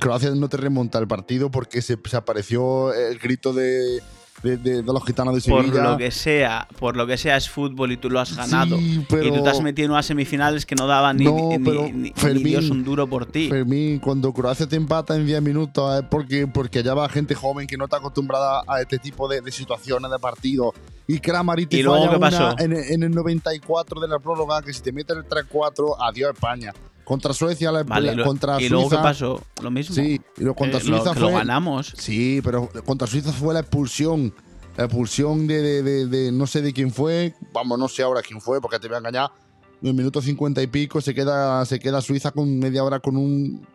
Croacia 0.00 0.30
no 0.34 0.48
te 0.48 0.56
remonta 0.56 0.98
el 0.98 1.06
partido 1.06 1.50
porque 1.50 1.82
se, 1.82 1.98
se 2.04 2.16
apareció 2.16 2.94
el 2.94 3.18
grito 3.18 3.52
de, 3.52 4.00
de, 4.42 4.56
de- 4.56 4.82
de 4.82 4.92
los 4.92 5.04
gitanos 5.04 5.34
de 5.34 5.50
Por 5.50 5.64
Sevilla. 5.64 5.82
lo 5.90 5.98
que 5.98 6.10
sea, 6.10 6.66
por 6.78 6.96
lo 6.96 7.06
que 7.06 7.16
sea 7.18 7.36
es 7.36 7.48
fútbol 7.50 7.92
y 7.92 7.96
tú 7.98 8.08
lo 8.08 8.20
has 8.20 8.34
ganado. 8.34 8.76
Sí, 8.78 9.04
pero- 9.08 9.26
Y 9.26 9.32
tú 9.32 9.42
te 9.42 9.50
has 9.50 9.60
metido 9.60 9.86
en 9.86 9.92
unas 9.92 10.06
semifinales 10.06 10.64
que 10.64 10.74
no 10.74 10.86
daban 10.86 11.16
ni, 11.18 11.24
No, 11.24 11.50
ni- 11.50 11.58
pero, 11.64 11.82
ni- 11.84 11.92
ni 11.92 12.12
Fermín, 12.14 12.44
Dios 12.44 12.70
un 12.70 12.82
duro 12.84 13.06
por 13.06 13.26
ti. 13.26 13.48
Fermín, 13.48 13.98
cuando 13.98 14.32
Croacia 14.32 14.66
te 14.66 14.76
empata 14.76 15.14
en 15.16 15.26
10 15.26 15.42
minutos 15.42 15.98
es 16.00 16.06
porque, 16.10 16.46
porque 16.46 16.78
allá 16.78 16.94
va 16.94 17.08
gente 17.08 17.34
joven 17.34 17.66
que 17.66 17.76
no 17.76 17.84
está 17.84 17.98
acostumbrada 17.98 18.62
a 18.66 18.80
este 18.80 18.98
tipo 18.98 19.28
de, 19.28 19.40
de 19.42 19.52
situaciones 19.52 20.10
de 20.10 20.18
partido. 20.18 20.72
Y 21.06 21.18
Kramaric 21.18 21.68
te 21.68 21.76
¿Y 21.78 21.82
luego 21.82 21.98
falla 22.06 22.10
qué 22.12 22.16
una 22.16 22.30
pasó? 22.30 22.58
En, 22.60 22.72
en 22.72 23.02
el 23.02 23.10
94 23.10 24.00
de 24.00 24.08
la 24.08 24.18
prórroga 24.20 24.62
que 24.62 24.72
si 24.72 24.80
te 24.80 24.92
mete 24.92 25.12
el 25.12 25.24
3-4, 25.24 25.96
adiós 26.00 26.32
España. 26.34 26.72
Contra 27.10 27.32
Suecia, 27.34 27.72
la, 27.72 27.82
Vale, 27.82 28.06
la- 28.06 28.12
y 28.12 28.16
lo- 28.16 28.24
contra 28.24 28.60
y 28.62 28.68
luego 28.68 28.84
Suiza. 28.88 28.96
qué 28.98 29.02
pasó, 29.02 29.42
lo 29.62 29.70
mismo. 29.72 29.96
Sí, 29.96 30.20
y 30.38 30.44
lo- 30.44 30.54
contra 30.54 30.78
Eh, 30.78 30.84
lo- 30.84 30.96
Suiza 30.98 31.12
que 31.12 31.18
fue. 31.20 31.30
lo 31.32 31.36
ganamos. 31.38 31.92
Sí, 31.96 32.40
pero 32.44 32.68
contra 32.86 33.08
Suiza 33.08 33.32
fue 33.32 33.52
la 33.52 33.60
expulsión. 33.60 34.32
La 34.76 34.84
expulsión 34.84 35.48
de, 35.48 35.60
de- 35.60 35.82
de- 35.82 36.06
de 36.06 36.30
no 36.30 36.46
sé 36.46 36.62
de 36.62 36.72
quién 36.72 36.92
fue. 36.92 37.34
Vamos, 37.52 37.76
no 37.80 37.88
sé 37.88 38.04
ahora 38.04 38.22
quién 38.22 38.40
fue, 38.40 38.60
porque 38.60 38.78
te 38.78 38.86
voy 38.86 38.94
a 38.94 38.98
engañar. 38.98 39.30
En 39.82 39.88
el 39.88 39.94
minuto 39.94 40.22
50 40.22 40.62
y 40.62 40.68
pico 40.68 41.00
se 41.00 41.12
queda, 41.12 41.64
se 41.64 41.80
queda 41.80 42.00
Suiza 42.00 42.30
con 42.30 42.58
media 42.60 42.84
hora 42.84 43.00
con 43.00 43.16
un, 43.16 43.66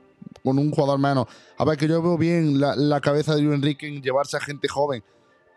con 0.41 0.57
un 0.57 0.71
jugador 0.71 0.97
menos. 0.97 1.25
A 1.57 1.65
ver, 1.65 1.77
que 1.77 1.89
yo 1.89 2.01
veo 2.01 2.17
bien 2.17 2.59
la, 2.61 2.75
la 2.77 3.01
cabeza 3.01 3.35
de 3.35 3.41
Luis 3.41 3.55
Enrique 3.55 3.85
en 3.87 4.01
llevarse 4.01 4.37
a 4.37 4.39
gente 4.39 4.69
joven. 4.69 5.03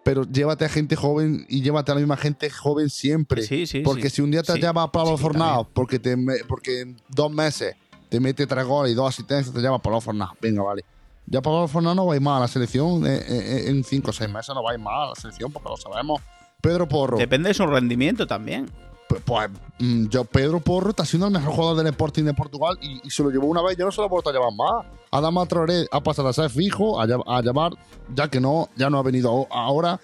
Pero 0.09 0.22
llévate 0.22 0.64
a 0.64 0.70
gente 0.70 0.96
joven 0.96 1.44
y 1.50 1.61
llévate 1.61 1.92
a 1.92 1.94
la 1.94 2.00
misma 2.00 2.16
gente 2.16 2.48
joven 2.48 2.88
siempre. 2.88 3.42
Sí, 3.42 3.66
sí, 3.66 3.80
porque 3.80 4.09
sí. 4.09 4.16
si 4.16 4.22
un 4.22 4.30
día 4.30 4.42
te 4.42 4.59
llama 4.59 4.90
Pablo 4.90 5.18
sí, 5.18 5.22
Fornado, 5.22 5.68
porque, 5.70 5.98
te, 5.98 6.16
porque 6.48 6.80
en 6.80 6.96
dos 7.11 7.30
meses 7.30 7.76
te 8.09 8.18
mete 8.18 8.46
tres 8.46 8.64
goles 8.64 8.92
y 8.92 8.94
dos 8.94 9.06
asistencias, 9.06 9.54
te 9.54 9.61
llama 9.61 9.82
Pablo 9.82 10.00
Fornado. 10.00 10.32
Venga, 10.40 10.62
vale. 10.62 10.82
Ya 11.26 11.42
Pablo 11.42 11.68
Fornado 11.68 11.94
no 11.94 12.06
va 12.06 12.14
a 12.14 12.16
ir 12.16 12.22
mal 12.22 12.38
a 12.38 12.40
la 12.40 12.48
selección 12.48 13.06
eh, 13.06 13.18
eh, 13.18 13.64
en 13.66 13.84
cinco 13.84 14.09
o 14.09 14.12
seis 14.14 14.30
meses, 14.30 14.54
no 14.54 14.62
va 14.62 14.70
a 14.70 14.74
ir 14.76 14.80
mal 14.80 14.94
a 14.94 15.09
la 15.11 15.14
selección 15.14 15.52
porque 15.52 15.68
lo 15.68 15.76
sabemos. 15.76 16.22
Pedro 16.62 16.88
Porro. 16.88 17.18
Depende 17.18 17.48
de 17.48 17.54
su 17.54 17.66
rendimiento 17.66 18.26
también. 18.26 18.70
Pues, 19.09 19.22
pues, 19.24 19.48
mm, 19.78 20.06
yo, 20.09 20.24
Pedro 20.24 20.61
Porro 20.61 20.90
está 20.90 21.04
siendo 21.04 21.26
el 21.26 21.32
mejor 21.32 21.54
jugador 21.54 21.76
del 21.78 21.86
Sporting 21.88 22.24
de 22.24 22.34
Portugal 22.34 22.78
y, 22.82 23.09
se 23.11 23.22
lo 23.22 23.30
llevó 23.30 23.46
una 23.46 23.62
vez, 23.62 23.76
ya 23.76 23.84
no 23.84 23.90
se 23.92 24.00
lo 24.00 24.06
ha 24.06 24.09
vuelto 24.11 24.28
a 24.28 24.32
llevar 24.32 24.52
más. 24.54 24.86
Adama 25.11 25.46
Traoré 25.46 25.86
ha 25.90 26.00
pasado 26.02 26.28
a 26.28 26.32
ser 26.32 26.50
fijo, 26.50 27.00
a, 27.00 27.04
a 27.04 27.42
llamar, 27.42 27.72
ya 28.14 28.28
que 28.28 28.38
no, 28.40 28.68
ya 28.76 28.90
no 28.90 28.98
ha 28.98 29.02
venido 29.02 29.46
ahora. 29.50 29.98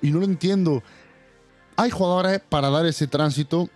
Y 0.00 0.10
no 0.10 0.20
lo 0.20 0.24
entiendo. 0.24 0.82
Hay 1.76 1.90
jugadores 1.90 2.40
para 2.48 2.70
dar 2.70 2.86
ese 2.86 3.06
tránsito. 3.06 3.68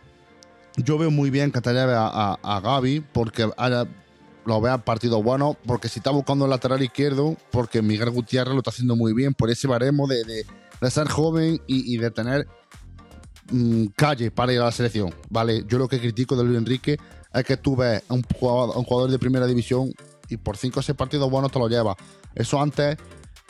Yo 0.77 0.97
veo 0.99 1.11
muy 1.11 1.29
bien 1.31 1.53
que 1.53 1.61
te 1.61 1.73
lleve 1.73 1.93
a, 1.95 2.39
a, 2.43 2.61
Gaby 2.61 3.01
porque 3.13 3.49
lo 4.47 4.61
vea 4.61 4.79
partido 4.79 5.23
bueno, 5.23 5.57
porque 5.67 5.89
si 5.89 6.01
está 6.01 6.11
buscando 6.11 6.47
el 6.47 6.51
lateral 6.51 6.83
izquierdo, 6.83 7.37
porque 7.51 7.81
Miguel 7.83 8.11
Gutiérrez 8.11 8.53
lo 8.55 8.59
está 8.59 8.71
haciendo 8.71 8.97
muy 8.97 9.13
bien 9.13 9.35
por 9.35 9.51
ese 9.51 9.69
baremo 9.69 10.07
de, 10.07 10.25
de- 10.25 10.47
de 10.81 10.91
ser 10.91 11.09
joven 11.09 11.61
y, 11.67 11.95
y 11.95 11.99
de 11.99 12.11
tener 12.11 12.47
mm, 13.51 13.87
calle 13.97 14.31
para 14.31 14.53
ir 14.53 14.61
a 14.61 14.65
la 14.65 14.73
selección. 14.73 15.13
Vale, 15.31 15.65
yo 15.67 15.79
lo 15.79 15.89
que 15.89 16.01
critico 16.01 16.37
de 16.37 16.45
Luis 16.45 16.59
Enrique 16.59 16.97
es 17.33 17.45
que 17.45 17.57
tú 17.57 17.77
ves 17.77 18.03
a 18.09 18.15
un 18.15 18.23
jugador, 18.23 18.75
a 18.75 18.79
un 18.79 18.85
jugador 18.85 19.11
de 19.11 19.19
primera 19.19 19.47
división 19.47 19.93
y 20.29 20.37
por 20.37 20.57
5 20.57 20.81
o 20.81 20.83
6 20.83 20.97
partidos 20.97 21.31
buenos 21.31 21.51
te 21.53 21.59
lo 21.59 21.69
lleva. 21.69 21.97
Eso 22.35 22.61
antes, 22.61 22.97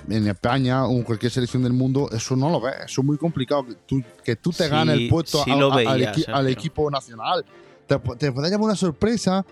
en 0.09 0.27
España 0.29 0.85
o 0.87 0.91
en 0.93 1.03
cualquier 1.03 1.31
selección 1.33 1.63
del 1.63 1.73
mundo, 1.73 2.09
eso 2.13 2.37
no 2.37 2.51
lo 2.51 2.61
ves. 2.61 2.75
Eso 2.87 3.01
es 3.01 3.05
muy 3.07 3.17
complicado. 3.17 3.65
Que 3.67 3.75
tú, 3.87 4.03
que 4.25 4.37
tú 4.37 4.51
te 4.51 4.65
Sí, 4.65 4.71
ganes 4.71 4.97
el 4.99 5.09
puesto 5.09 5.43
sí 5.45 5.51
a- 5.51 5.55
al, 5.55 6.01
equi- 6.01 6.51
equipo 6.51 6.91
nacional. 6.91 7.45
Te, 7.87 7.99
te 7.99 8.33
puede 8.33 8.49
llevar 8.49 8.65
una 8.65 8.77
sorpresa. 8.77 9.45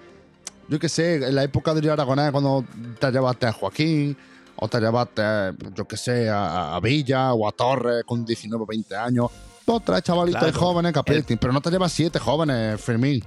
Yo 0.68 0.78
qué 0.78 0.88
sé, 0.88 1.16
en 1.16 1.34
la 1.34 1.42
época 1.44 1.74
de 1.74 1.80
Luis 1.80 1.92
Aragonés, 1.92 2.30
cuando 2.32 2.64
te 2.98 3.10
llevaste 3.10 3.46
a 3.46 3.52
Joaquín, 3.52 4.16
o 4.56 4.68
te 4.68 4.78
llevaste, 4.80 5.22
yo 5.74 5.86
qué 5.86 5.96
sé, 5.96 6.28
a, 6.30 6.74
a 6.76 6.80
Villa 6.80 7.32
o 7.34 7.46
a 7.48 7.52
Torres 7.52 8.04
con 8.04 8.24
19 8.24 8.62
o 8.62 8.66
20 8.66 8.94
años. 8.96 9.26
Dos, 9.66 9.84
tres 9.84 10.02
chavalitos 10.02 10.40
Claro. 10.42 10.58
jóvenes 10.58 10.92
que 11.26 11.36
pero 11.36 11.52
no 11.52 11.60
te 11.60 11.70
llevas 11.70 11.92
siete 11.92 12.18
jóvenes, 12.18 12.80
Fermín. 12.80 13.22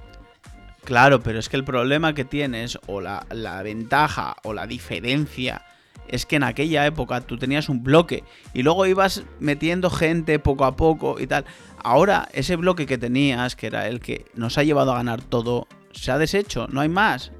Claro, 0.84 1.20
pero 1.20 1.38
es 1.38 1.48
que 1.48 1.56
el 1.56 1.64
problema 1.64 2.14
que 2.14 2.24
tienes, 2.24 2.78
o 2.86 3.00
la, 3.00 3.26
la 3.30 3.62
ventaja, 3.62 4.36
o 4.44 4.52
la 4.52 4.66
diferencia, 4.66 5.62
es 6.08 6.26
que 6.26 6.36
en 6.36 6.44
aquella 6.44 6.86
época 6.86 7.20
tú 7.22 7.38
tenías 7.38 7.68
un 7.68 7.82
bloque 7.82 8.22
y 8.54 8.62
luego 8.62 8.86
ibas 8.86 9.24
metiendo 9.40 9.90
gente 9.90 10.38
poco 10.38 10.64
a 10.64 10.76
poco 10.76 11.18
y 11.18 11.26
tal. 11.26 11.44
Ahora, 11.82 12.28
ese 12.32 12.54
bloque 12.56 12.86
que 12.86 12.98
tenías, 12.98 13.56
que 13.56 13.66
era 13.66 13.88
el 13.88 14.00
que 14.00 14.26
nos 14.34 14.58
ha 14.58 14.62
llevado 14.62 14.92
a 14.92 14.96
ganar 14.96 15.22
todo, 15.22 15.66
se 15.92 16.12
ha 16.12 16.18
deshecho, 16.18 16.68
no 16.70 16.80
hay 16.80 16.88
más. 16.88 17.32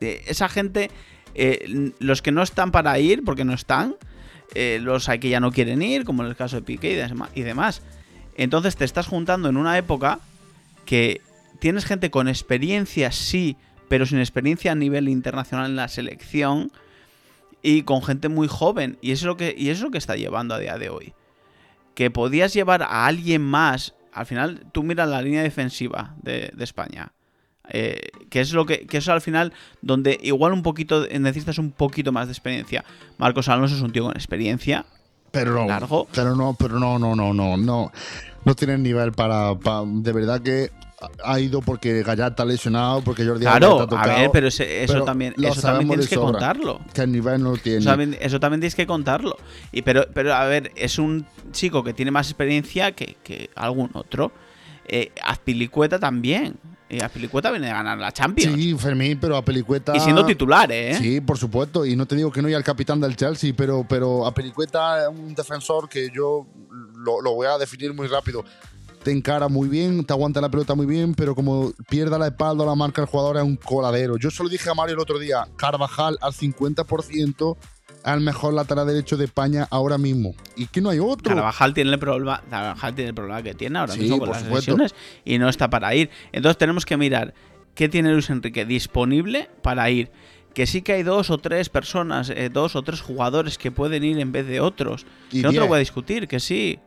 Eh, 0.00 0.24
esa 0.26 0.48
gente, 0.48 0.90
eh, 1.34 1.92
los 1.98 2.20
que 2.20 2.32
no 2.32 2.42
están 2.42 2.72
para 2.72 2.98
ir, 2.98 3.24
porque 3.24 3.44
no 3.44 3.54
están, 3.54 3.96
eh, 4.54 4.78
los 4.82 5.08
hay 5.08 5.18
que 5.18 5.30
ya 5.30 5.40
no 5.40 5.50
quieren 5.50 5.80
ir, 5.80 6.04
como 6.04 6.22
en 6.22 6.28
el 6.28 6.36
caso 6.36 6.56
de 6.56 6.62
Piqué 6.62 6.92
y 7.34 7.42
demás. 7.42 7.82
Entonces 8.36 8.76
te 8.76 8.84
estás 8.84 9.06
juntando 9.06 9.48
en 9.48 9.56
una 9.56 9.76
época 9.78 10.20
que 10.84 11.20
tienes 11.58 11.84
gente 11.84 12.10
con 12.10 12.28
experiencia, 12.28 13.12
sí, 13.12 13.56
pero 13.88 14.06
sin 14.06 14.18
experiencia 14.18 14.72
a 14.72 14.74
nivel 14.74 15.08
internacional 15.08 15.70
en 15.70 15.76
la 15.76 15.88
selección 15.88 16.72
y 17.62 17.82
con 17.82 18.02
gente 18.02 18.28
muy 18.28 18.48
joven. 18.48 18.98
Y 19.00 19.12
eso 19.12 19.24
es 19.24 19.26
lo 19.26 19.36
que, 19.36 19.54
y 19.56 19.68
es 19.68 19.80
lo 19.80 19.90
que 19.90 19.98
está 19.98 20.16
llevando 20.16 20.54
a 20.54 20.58
día 20.58 20.78
de 20.78 20.88
hoy. 20.88 21.12
Que 21.94 22.10
podías 22.10 22.54
llevar 22.54 22.82
a 22.82 23.06
alguien 23.06 23.42
más. 23.42 23.94
Al 24.12 24.26
final, 24.26 24.66
tú 24.72 24.82
miras 24.82 25.08
la 25.08 25.22
línea 25.22 25.42
defensiva 25.42 26.14
de, 26.22 26.50
de 26.54 26.64
España. 26.64 27.12
eh, 27.68 28.10
que 28.30 28.40
es 28.40 28.52
lo 28.52 28.66
que, 28.66 28.86
que 28.86 28.98
es 28.98 29.08
al 29.08 29.20
final 29.20 29.52
donde 29.80 30.18
igual 30.22 30.52
un 30.52 30.62
poquito 30.62 31.06
necesitas 31.06 31.58
un 31.58 31.70
poquito 31.70 32.12
más 32.12 32.26
de 32.26 32.32
experiencia. 32.32 32.84
Marcos 33.18 33.48
Alonso 33.48 33.76
es 33.76 33.82
un 33.82 33.92
tío 33.92 34.04
con 34.04 34.12
experiencia, 34.12 34.84
Pero 35.32 35.54
no. 35.54 35.66
Largo. 35.66 36.06
Pero 36.14 36.36
no, 36.36 36.54
pero 36.56 36.78
no, 36.78 36.98
no, 37.00 37.16
no, 37.16 37.34
no, 37.34 37.56
no. 37.56 37.90
No 38.44 38.54
tiene 38.54 38.78
nivel 38.78 39.10
para, 39.12 39.54
pa- 39.56 39.82
De 39.86 40.12
verdad 40.12 40.40
que 40.40 40.70
ha 41.24 41.40
ido 41.40 41.60
porque 41.62 42.02
Gallar 42.04 42.30
está 42.30 42.44
lesionado, 42.44 43.00
porque 43.02 43.24
Jordi 43.26 43.40
Claro, 43.40 43.72
está 43.72 43.82
a 43.82 43.86
tocado, 43.88 44.20
ver, 44.20 44.30
pero 44.32 44.46
ese- 44.46 44.84
eso 44.84 44.92
pero 44.92 45.04
también, 45.04 45.34
eso 45.36 45.60
también 45.60 45.88
tienes 45.88 46.08
que 46.08 46.14
sobra. 46.14 46.30
contarlo. 46.32 46.80
Que 46.94 47.02
el 47.02 47.10
nivel 47.12 47.42
no 47.42 47.50
lo 47.52 47.56
tiene. 47.56 47.78
Eso 47.78 47.88
también, 47.90 48.16
eso 48.20 48.38
también 48.38 48.60
tienes 48.60 48.74
que 48.76 48.86
contarlo. 48.86 49.36
Y 49.72 49.82
pero, 49.82 50.06
pero 50.14 50.32
a 50.34 50.44
ver, 50.44 50.70
es 50.76 50.98
un 51.00 51.26
chico 51.50 51.82
que 51.82 51.92
tiene 51.92 52.12
más 52.12 52.28
experiencia 52.28 52.92
que, 52.92 53.16
que 53.24 53.50
algún 53.56 53.90
otro. 53.94 54.30
Eh, 54.86 55.10
Azpilicueta 55.24 55.98
también. 55.98 56.56
Y 56.92 57.00
Azpilicueta 57.00 57.50
viene 57.50 57.68
de 57.68 57.72
ganar 57.72 57.96
la 57.96 58.12
Champions. 58.12 58.54
Sí, 58.54 58.74
Fermín, 58.76 59.18
pero 59.18 59.36
a 59.36 59.42
Pelicueta. 59.44 59.96
y 59.96 60.00
siendo 60.00 60.26
titular, 60.26 60.70
¿eh? 60.70 60.94
Sí, 60.94 61.20
por 61.22 61.38
supuesto. 61.38 61.86
Y 61.86 61.96
no 61.96 62.04
te 62.06 62.14
digo 62.16 62.30
que 62.30 62.42
no 62.42 62.48
y 62.50 62.54
al 62.54 62.62
capitán 62.62 63.00
del 63.00 63.16
Chelsea, 63.16 63.54
pero, 63.56 63.86
pero 63.88 64.26
a 64.26 64.34
Pelicueta 64.34 65.04
es 65.04 65.08
un 65.08 65.34
defensor 65.34 65.88
que 65.88 66.10
yo 66.14 66.46
lo, 66.96 67.22
lo 67.22 67.32
voy 67.34 67.46
a 67.46 67.56
definir 67.56 67.94
muy 67.94 68.08
rápido. 68.08 68.44
te 69.02 69.10
encara 69.10 69.48
muy 69.48 69.68
bien, 69.68 70.04
te 70.04 70.12
aguanta 70.12 70.40
la 70.40 70.50
pelota 70.50 70.74
muy 70.74 70.86
bien, 70.86 71.14
pero 71.14 71.34
como 71.34 71.72
pierda 71.88 72.18
la 72.18 72.26
espalda 72.26 72.62
o 72.62 72.66
la 72.66 72.74
marca 72.74 73.00
el 73.02 73.08
jugador 73.08 73.38
es 73.38 73.42
un 73.42 73.56
coladero. 73.56 74.16
Yo 74.18 74.30
solo 74.30 74.48
dije 74.48 74.68
a 74.70 74.74
Mario 74.74 74.94
el 74.94 75.00
otro 75.00 75.18
día, 75.18 75.48
Carvajal 75.56 76.18
al 76.20 76.32
50% 76.32 77.56
al 78.04 78.20
mejor 78.20 78.54
lateral 78.54 78.86
derecho 78.86 79.16
de 79.16 79.24
España 79.26 79.68
ahora 79.70 79.98
mismo. 79.98 80.34
Y 80.56 80.66
que 80.66 80.80
no 80.80 80.90
hay 80.90 80.98
otro. 80.98 81.34
Carvajal 81.34 81.74
tiene 81.74 81.90
el 81.92 81.98
problema, 81.98 82.42
Carvajal 82.50 82.94
tiene 82.94 83.08
el 83.10 83.14
problema 83.14 83.42
que 83.42 83.54
tiene 83.54 83.78
ahora 83.78 83.92
Sí, 83.94 84.00
mismo 84.00 84.18
con 84.18 84.30
las 84.30 84.42
supuesto. 84.42 84.72
lesiones 84.72 84.94
y 85.24 85.38
no 85.38 85.48
está 85.48 85.70
para 85.70 85.94
ir. 85.94 86.10
Entonces 86.32 86.58
tenemos 86.58 86.84
que 86.84 86.96
mirar 86.96 87.34
qué 87.74 87.88
tiene 87.88 88.12
Luis 88.12 88.28
Enrique 88.30 88.64
disponible 88.64 89.48
para 89.62 89.88
ir. 89.90 90.10
Que 90.54 90.66
sí 90.66 90.82
que 90.82 90.92
hay 90.92 91.02
dos 91.02 91.30
o 91.30 91.38
tres 91.38 91.68
personas, 91.70 92.28
eh, 92.28 92.50
dos 92.52 92.76
o 92.76 92.82
tres 92.82 93.00
jugadores 93.00 93.56
que 93.56 93.70
pueden 93.70 94.04
ir 94.04 94.18
en 94.18 94.32
vez 94.32 94.46
de 94.46 94.60
otros. 94.60 95.06
Y 95.30 95.36
Que 95.38 95.42
no 95.44 95.50
te 95.52 95.58
lo 95.60 95.66
voy 95.68 95.76
a 95.76 95.80
discutir, 95.80 96.28
que 96.28 96.40
sí. 96.40 96.78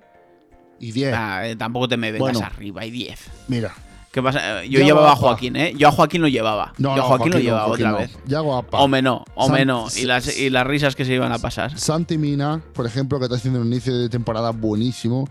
Y 0.79 0.91
10. 0.91 1.13
Ah, 1.17 1.47
eh, 1.47 1.55
tampoco 1.55 1.87
te 1.87 1.97
me 1.97 2.11
vengas 2.11 2.33
Bueno. 2.33 2.45
arriba, 2.45 2.81
hay 2.81 2.91
10. 2.91 3.19
Mira. 3.47 3.73
¿Qué 4.15 4.23
pasa? 4.23 4.63
Eh, 4.63 4.69
Yo 4.69 4.79
Yago 4.79 4.85
llevaba 4.85 5.11
a. 5.11 5.15
Joaquín, 5.17 5.57
¿eh? 5.57 5.73
Yo 5.77 5.89
a 5.89 5.91
Joaquín 5.91 6.21
lo 6.21 6.29
llevaba. 6.29 6.71
No, 6.77 6.91
Yo 6.91 6.95
no, 6.95 7.01
a 7.03 7.05
Joaquín, 7.07 7.31
lo 7.33 7.37
no, 7.37 7.43
llevaba 7.43 7.65
Joaquín 7.65 7.85
otra 7.87 7.91
no. 7.91 7.97
vez. 8.07 8.17
Yago 8.25 8.57
Aspa. 8.57 8.79
O 8.79 8.87
menos, 8.87 9.23
o 9.35 9.47
San- 9.47 9.55
menos. 9.55 9.97
Y 9.97 10.05
las, 10.05 10.37
y 10.37 10.49
las 10.49 10.65
risas 10.65 10.95
que 10.95 11.03
se 11.03 11.13
iban 11.15 11.33
a 11.33 11.37
pasar. 11.37 11.77
Santi 11.77 12.17
Mina, 12.17 12.61
por 12.73 12.85
ejemplo, 12.85 13.19
que 13.19 13.25
está 13.25 13.35
haciendo 13.35 13.59
un 13.59 13.67
inicio 13.67 13.93
de 13.97 14.07
temporada 14.07 14.51
buenísimo. 14.51 15.27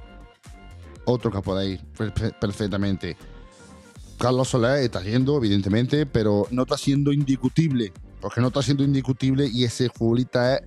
Otro 1.06 1.30
que 1.30 1.38
perfe- 1.38 2.34
perfectamente. 2.38 3.16
Carlos 4.18 4.48
Soler 4.48 4.80
está 4.82 5.00
yendo, 5.02 5.38
evidentemente, 5.38 6.04
pero 6.04 6.46
no 6.50 6.62
está 6.64 6.76
siendo 6.76 7.10
indiscutible. 7.10 7.90
Porque 8.20 8.42
no 8.42 8.48
está 8.48 8.60
siendo 8.62 8.84
indiscutible 8.84 9.48
y 9.50 9.64
ese 9.64 9.88
futbolista 9.88 10.56
es 10.56 10.60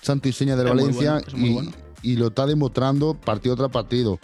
Santi 0.00 0.32
Seña 0.32 0.56
del 0.56 0.68
Es 0.68 0.72
muy 0.74 0.82
Valencia 0.84 1.12
bueno, 1.12 1.46
y, 1.46 1.52
bueno. 1.52 1.70
y 2.00 2.16
lo 2.16 2.28
está 2.28 2.46
demostrando 2.46 3.12
partido 3.14 3.56
tras 3.56 3.70
partido. 3.70 4.18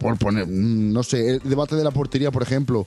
Por 0.00 0.18
poner, 0.18 0.46
no 0.48 1.02
sé, 1.02 1.36
el 1.36 1.40
debate 1.40 1.76
de 1.76 1.84
la 1.84 1.90
portería, 1.90 2.30
por 2.30 2.42
ejemplo. 2.42 2.86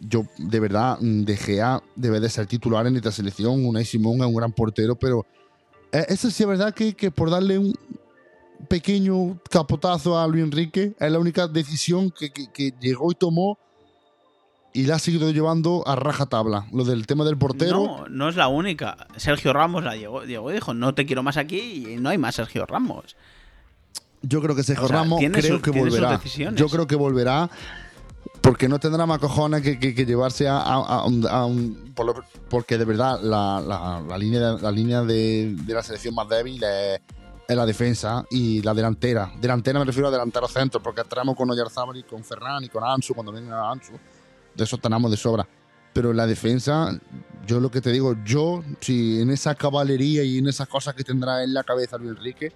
Yo, 0.00 0.24
de 0.38 0.60
verdad, 0.60 0.98
mm, 1.00 1.24
De 1.24 1.36
Gea 1.36 1.82
debe 1.94 2.20
de 2.20 2.28
ser 2.28 2.46
titular 2.46 2.86
en 2.86 2.96
esta 2.96 3.10
selección. 3.12 3.64
Unai 3.64 3.84
Simón 3.84 4.16
es 4.20 4.26
un 4.26 4.34
gran 4.34 4.52
portero, 4.52 4.94
pero 4.96 5.24
eh, 5.92 6.04
eso 6.08 6.30
sí 6.30 6.42
es 6.42 6.48
verdad 6.48 6.74
que, 6.74 6.94
que 6.94 7.10
por 7.10 7.30
darle 7.30 7.58
un 7.58 7.74
pequeño 8.68 9.38
capotazo 9.50 10.18
a 10.18 10.26
Luis 10.26 10.44
Enrique 10.44 10.94
es 10.98 11.12
la 11.12 11.18
única 11.18 11.46
decisión 11.48 12.10
que, 12.10 12.30
que- 12.30 12.50
que 12.52 12.72
llegó 12.80 13.10
y 13.12 13.14
tomó 13.14 13.58
y 14.72 14.84
la 14.84 14.96
ha 14.96 14.98
seguido 14.98 15.30
llevando 15.30 15.82
a 15.86 15.96
rajatabla. 15.96 16.66
Lo 16.72 16.84
del 16.84 17.06
tema 17.06 17.24
del 17.24 17.38
portero. 17.38 17.78
No, 17.86 18.08
no 18.08 18.28
es 18.28 18.36
la 18.36 18.48
única. 18.48 19.06
Sergio 19.16 19.52
Ramos 19.54 19.82
la 19.84 19.96
llegó, 19.96 20.24
llegó 20.24 20.50
y 20.50 20.54
dijo, 20.54 20.74
no 20.74 20.94
te 20.94 21.06
quiero 21.06 21.22
más 21.22 21.38
aquí 21.38 21.86
y 21.88 21.96
no 21.96 22.10
hay 22.10 22.18
más 22.18 22.34
Sergio 22.34 22.66
Ramos. 22.66 23.16
Yo 24.28 24.40
creo 24.42 24.54
que 24.56 24.62
Sergio 24.62 24.84
O 24.84 24.88
sea, 24.88 24.96
Ramos 24.98 25.20
creo 25.32 25.56
su- 25.56 25.62
que 25.62 25.70
volverá. 25.70 26.20
Yo 26.54 26.68
creo 26.68 26.86
que 26.86 26.96
volverá 26.96 27.48
porque 28.40 28.68
no 28.68 28.78
tendrá 28.78 29.06
más 29.06 29.18
cojones 29.18 29.62
que, 29.62 29.78
que- 29.78 29.94
que 29.94 30.04
llevarse 30.06 30.46
a, 30.48 30.58
a- 30.58 30.74
a 31.00 31.04
un, 31.06 31.26
a 31.28 31.44
un- 31.46 31.92
por 31.94 32.06
lo- 32.06 32.14
porque 32.48 32.78
de 32.78 32.84
verdad 32.84 33.20
la, 33.22 33.60
la- 33.60 34.00
la 34.06 34.18
línea, 34.18 34.52
la 34.60 34.70
línea 34.70 35.02
de, 35.02 35.54
de 35.64 35.74
la 35.74 35.82
selección 35.82 36.14
más 36.14 36.28
débil 36.28 36.62
es, 36.62 37.00
es 37.48 37.56
la 37.56 37.66
defensa 37.66 38.24
y 38.30 38.62
la 38.62 38.74
delantera. 38.74 39.32
Delantera 39.40 39.78
me 39.78 39.84
refiero 39.84 40.08
a 40.08 40.10
delantero 40.10 40.48
centro, 40.48 40.82
porque 40.82 41.00
entramos 41.00 41.36
con 41.36 41.50
Oyarzábal 41.50 41.96
y 41.96 42.02
con 42.04 42.22
Ferran 42.24 42.62
y 42.64 42.68
con 42.68 42.84
Ansu 42.84 43.14
cuando 43.14 43.32
venga 43.32 43.70
Ansu. 43.70 43.92
De 44.54 44.64
eso 44.64 44.78
tenemos 44.78 45.10
de 45.10 45.16
sobra. 45.16 45.46
Pero 45.92 46.10
en 46.10 46.16
la 46.18 46.26
defensa, 46.26 46.98
yo 47.46 47.58
lo 47.58 47.70
que 47.70 47.80
te 47.80 47.90
digo, 47.90 48.16
yo, 48.24 48.62
si 48.80 49.20
en 49.20 49.30
esa 49.30 49.54
caballería 49.54 50.22
y 50.24 50.38
en 50.38 50.46
esas 50.48 50.68
cosas 50.68 50.94
que 50.94 51.02
tendrá 51.04 51.42
en 51.42 51.54
la 51.54 51.64
cabeza 51.64 51.96
Luis 51.98 52.10
Enrique, 52.16 52.52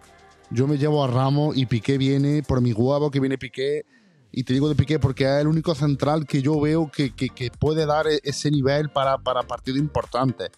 yo 0.51 0.67
me 0.67 0.79
llevo 0.79 1.05
a 1.05 1.07
Ramos 1.07 1.57
y 1.57 1.67
Piqué 1.67 1.99
viene 1.99 2.43
por 2.43 2.61
mi 2.61 2.73
huevo 2.73 3.11
que 3.11 3.21
viene 3.21 3.39
Piqué. 3.39 3.85
Y 4.33 4.45
te 4.45 4.53
digo 4.53 4.69
de 4.69 4.75
Piqué 4.77 4.99
porque 4.99 5.25
es 5.25 5.41
el 5.41 5.49
único 5.49 5.75
central 5.75 6.27
que 6.27 6.41
yo 6.43 6.61
veo 6.61 6.91
que, 6.91 7.15
que- 7.15 7.31
que 7.31 7.51
puede 7.51 7.85
dar 7.87 8.07
e- 8.07 8.21
ese 8.23 8.51
nivel 8.51 8.91
para, 8.91 9.19
para 9.19 9.43
partidos 9.43 9.81
importantes. 9.81 10.51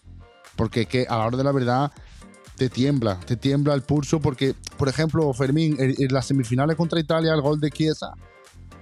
Porque 0.55 0.85
que 0.85 1.05
a 1.09 1.17
la 1.17 1.25
hora 1.25 1.37
de 1.37 1.43
la 1.43 1.51
verdad 1.51 1.91
te 2.55 2.69
tiembla, 2.69 3.19
te 3.19 3.35
tiembla 3.35 3.73
el 3.73 3.81
pulso 3.81 4.19
porque, 4.19 4.53
por 4.77 4.87
ejemplo, 4.89 5.33
Fermín, 5.33 5.75
en, 5.79 5.95
en 5.97 6.13
las 6.13 6.27
semifinales 6.27 6.75
contra 6.75 6.99
Italia, 6.99 7.33
el 7.33 7.41
gol 7.41 7.59
de 7.59 7.71
Chiesa, 7.71 8.13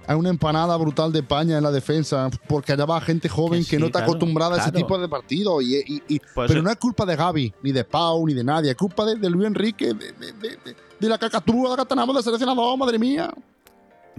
hay 0.06 0.16
una 0.16 0.30
empanada 0.30 0.76
brutal 0.76 1.12
de 1.12 1.20
España 1.20 1.56
en 1.58 1.62
la 1.62 1.70
defensa 1.70 2.28
porque 2.48 2.72
allá 2.72 2.84
va 2.84 3.00
gente 3.00 3.28
joven 3.28 3.64
Que 3.64 3.78
no 3.78 3.86
está 3.86 4.00
claro, 4.00 4.12
acostumbrada 4.12 4.56
a 4.56 4.58
ese 4.60 4.72
tipo 4.72 4.98
de 4.98 5.08
partidos. 5.08 5.62
Y, 5.62 5.76
y- 5.76 6.02
y- 6.08 6.20
Pues 6.34 6.48
pero 6.48 6.62
no 6.62 6.70
es 6.70 6.76
culpa 6.76 7.06
de 7.06 7.16
Gaby, 7.16 7.54
ni 7.62 7.72
de 7.72 7.84
Pau, 7.84 8.26
ni 8.26 8.34
de 8.34 8.44
nadie, 8.44 8.70
es 8.70 8.76
culpa 8.76 9.04
de, 9.04 9.16
de 9.16 9.30
Luis 9.30 9.46
Enrique, 9.46 9.94
de, 9.94 10.12
de- 10.12 10.56
de- 11.00 11.08
la 11.08 11.18
cacatúa 11.18 11.76
que 11.76 11.84
tenemos 11.84 12.14
de 12.16 12.22
seleccionador, 12.22 12.78
madre 12.78 12.98
mía. 12.98 13.32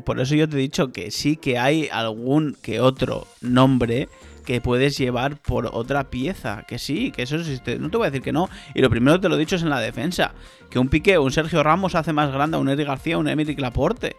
Por 0.03 0.19
eso 0.19 0.35
yo 0.35 0.49
te 0.49 0.55
he 0.57 0.59
dicho 0.59 0.91
que 0.91 1.11
sí 1.11 1.37
que 1.37 1.57
hay 1.59 1.87
algún 1.91 2.57
que 2.61 2.79
otro 2.81 3.27
nombre 3.41 4.09
que 4.43 4.59
puedes 4.59 4.97
llevar 4.97 5.37
por 5.41 5.67
otra 5.71 6.09
pieza. 6.09 6.65
Que 6.67 6.79
sí, 6.79 7.11
que 7.11 7.21
eso 7.23 7.35
existe. 7.37 7.77
No 7.79 7.89
te 7.89 7.97
voy 7.97 8.07
a 8.07 8.09
decir 8.09 8.21
que 8.23 8.33
no. 8.33 8.49
Y 8.73 8.81
lo 8.81 8.89
primero 8.89 9.17
que 9.17 9.21
te 9.21 9.29
lo 9.29 9.35
he 9.35 9.39
dicho 9.39 9.55
es 9.55 9.61
en 9.61 9.69
la 9.69 9.79
defensa. 9.79 10.33
Que 10.69 10.79
un 10.79 10.89
Piqué 10.89 11.17
un 11.19 11.31
Sergio 11.31 11.63
Ramos 11.63 11.95
hace 11.95 12.11
más 12.11 12.31
grande 12.33 12.57
a 12.57 12.59
un 12.59 12.67
Eric 12.67 12.87
García 12.87 13.17
un 13.17 13.27
Emerick 13.29 13.59
Laporte. 13.59 14.17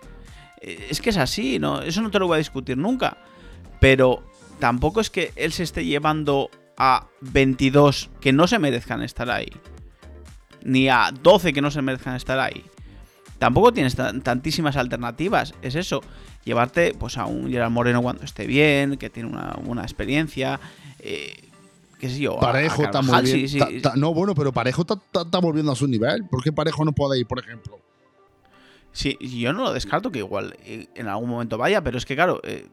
Es 0.90 1.00
que 1.00 1.10
es 1.10 1.16
así, 1.16 1.58
¿no? 1.58 1.82
Eso 1.82 2.00
no 2.02 2.10
te 2.10 2.18
lo 2.18 2.26
voy 2.26 2.36
a 2.36 2.38
discutir 2.38 2.76
nunca. 2.76 3.18
Pero 3.80 4.22
tampoco 4.58 5.00
es 5.00 5.10
que 5.10 5.32
él 5.36 5.52
se 5.52 5.62
esté 5.62 5.84
llevando 5.84 6.50
a 6.76 7.06
22 7.20 8.10
que 8.20 8.32
no 8.32 8.46
se 8.46 8.58
merezcan 8.58 9.02
estar 9.02 9.30
ahí. 9.30 9.52
Ni 10.62 10.88
a 10.88 11.10
12 11.22 11.52
que 11.52 11.60
no 11.60 11.70
se 11.70 11.82
merezcan 11.82 12.16
estar 12.16 12.38
ahí 12.38 12.64
tampoco 13.36 13.72
tienes 13.74 13.94
tan- 13.94 14.22
tantísimas 14.22 14.76
alternativas. 14.76 15.52
Es 15.60 15.74
eso, 15.74 16.00
llevarte 16.44 16.94
pues 16.98 17.18
a 17.18 17.26
un 17.26 17.50
Gerard 17.50 17.70
Moreno 17.70 18.00
cuando 18.00 18.24
esté 18.24 18.46
bien, 18.46 18.96
que 18.96 19.10
tiene 19.10 19.28
una 19.28 19.54
buena 19.62 19.82
experiencia. 19.82 20.58
Eh, 21.00 21.50
qué 21.98 22.08
sé 22.08 22.20
yo. 22.20 22.38
Parejo 22.38 22.82
a 22.82 22.84
está 22.86 23.02
muy 23.02 23.20
bien. 23.22 23.36
sí, 23.40 23.48
sí. 23.48 23.58
Ta- 23.58 23.90
ta- 23.90 23.96
no, 23.96 24.14
bueno, 24.14 24.34
pero 24.34 24.50
Parejo 24.50 24.86
está 24.88 25.38
volviendo 25.40 25.72
a 25.72 25.76
su 25.76 25.86
nivel. 25.86 26.24
¿Por 26.30 26.42
qué 26.42 26.52
Parejo 26.52 26.86
no 26.86 26.92
puede 26.92 27.20
ir, 27.20 27.26
por 27.26 27.38
ejemplo? 27.40 27.78
Sí, 28.94 29.18
yo 29.20 29.52
no 29.52 29.64
lo 29.64 29.72
descarto 29.74 30.10
que 30.10 30.20
igual 30.20 30.56
eh, 30.64 30.86
en 30.94 31.08
algún 31.08 31.28
momento 31.28 31.58
vaya, 31.58 31.82
pero 31.84 31.98
es 31.98 32.06
que 32.06 32.14
claro, 32.14 32.40
eh, 32.44 32.66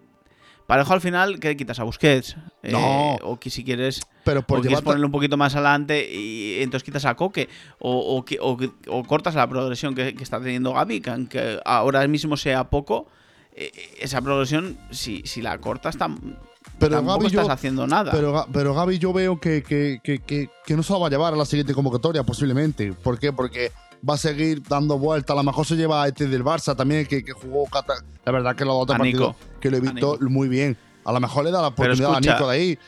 Parejo 0.67 0.93
al 0.93 1.01
final, 1.01 1.39
¿qué 1.41 1.57
quitas 1.57 1.79
a 1.81 1.83
Busquets? 1.83 2.37
Eh, 2.63 2.71
No. 2.71 3.15
O 3.23 3.37
que 3.37 3.49
si 3.49 3.65
quieres, 3.65 3.99
Pero 4.23 4.41
por 4.43 4.59
o 4.59 4.61
quieres 4.61 4.79
ponerlo 4.81 5.07
un 5.07 5.11
poquito 5.11 5.35
más 5.35 5.53
adelante 5.55 6.07
y 6.09 6.61
entonces 6.61 6.85
quitas 6.85 7.03
a 7.03 7.15
Coque. 7.15 7.49
O, 7.79 8.15
o 8.15 8.23
que- 8.23 8.39
o 8.39 9.03
cortas 9.03 9.35
la 9.35 9.49
progresión 9.49 9.95
que, 9.95 10.15
que 10.15 10.23
está 10.23 10.39
teniendo 10.39 10.71
Gaby, 10.71 11.01
que 11.01 11.09
aunque 11.09 11.59
ahora 11.65 12.07
mismo 12.07 12.37
sea 12.37 12.69
poco, 12.69 13.07
eh, 13.53 13.71
esa 13.99 14.21
progresión, 14.21 14.77
si, 14.91 15.23
si 15.25 15.41
la 15.41 15.57
cortas, 15.57 15.97
tam- 15.97 16.37
Pero 16.79 16.95
tampoco 16.95 17.17
Gaby 17.17 17.27
estás 17.27 17.47
yo- 17.47 17.51
haciendo 17.51 17.85
nada. 17.87 18.11
Pero, 18.13 18.45
pero 18.53 18.73
Gaby 18.73 18.97
yo 18.97 19.11
veo 19.11 19.41
que, 19.41 19.63
que, 19.63 19.99
que, 20.03 20.75
no 20.77 20.83
se 20.83 20.93
lo 20.93 21.01
va 21.01 21.07
a 21.07 21.09
llevar 21.09 21.33
a 21.33 21.37
la 21.37 21.45
siguiente 21.45 21.73
convocatoria, 21.73 22.23
posiblemente. 22.23 22.93
¿Por 22.93 23.19
qué? 23.19 23.33
Porque 23.33 23.71
va 24.07 24.15
a 24.15 24.17
seguir 24.17 24.61
dando 24.63 24.97
vueltas. 24.97 25.33
A 25.33 25.37
lo 25.37 25.43
mejor 25.43 25.65
se 25.65 25.75
lleva 25.75 26.03
a 26.03 26.07
este 26.07 26.27
del 26.27 26.43
Barça 26.43 26.75
también, 26.75 27.05
que, 27.05 27.23
que 27.23 27.33
jugó 27.33 27.65
Cata- 27.67 28.03
La 28.25 28.31
verdad 28.31 28.55
que 28.55 28.65
los 28.65 28.75
otros 28.75 28.97
partidos 28.97 29.35
que 29.59 29.69
lo 29.71 29.77
he 29.77 29.79
visto 29.81 30.17
muy 30.21 30.47
bien. 30.47 30.77
A 31.05 31.11
lo 31.11 31.19
mejor 31.19 31.45
le 31.45 31.51
da 31.51 31.61
la 31.61 31.67
oportunidad 31.69 32.11
escucha, 32.13 32.31
a 32.31 32.35
Nico 32.35 32.49
de 32.49 32.55
ahí. 32.55 32.79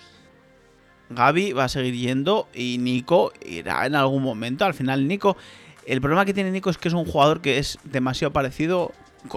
Gaby 1.09 1.53
va 1.53 1.65
a 1.65 1.69
seguir 1.69 1.95
yendo 1.95 2.47
y 2.53 2.77
Nico 2.79 3.31
irá 3.45 3.85
en 3.85 3.95
algún 3.95 4.23
momento. 4.23 4.65
Al 4.65 4.73
final, 4.73 5.07
Nico. 5.07 5.37
El 5.85 5.99
problema 5.99 6.23
que 6.25 6.33
tiene 6.33 6.49
Nico 6.49 6.69
es 6.69 6.77
que 6.77 6.87
es 6.87 6.93
un 6.93 7.03
jugador 7.05 7.41
que 7.41 7.57
es 7.57 7.77
demasiado 7.83 8.31
parecido, 8.31 8.93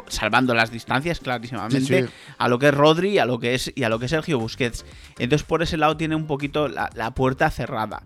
salvando 0.07 0.55
las 0.55 0.71
distancias 0.71 1.19
clarísimamente, 1.19 1.81
Sí, 1.81 2.05
sí. 2.07 2.13
a 2.39 2.49
lo 2.49 2.59
que 2.61 2.69
es 2.69 2.75
Rodri 2.75 3.19
a 3.19 3.25
lo 3.27 3.41
que 3.41 3.55
es, 3.55 3.73
y 3.75 3.83
a 3.83 3.89
lo 3.89 3.99
que 3.99 4.05
es 4.05 4.13
Sergio 4.13 4.39
Busquets. 4.39 4.85
Entonces, 5.19 5.45
por 5.45 5.63
ese 5.65 5.77
lado 5.77 5.97
tiene 5.97 6.15
un 6.15 6.27
poquito 6.29 6.69
la, 6.69 6.89
la 6.95 7.11
puerta 7.15 7.51
cerrada. 7.51 8.05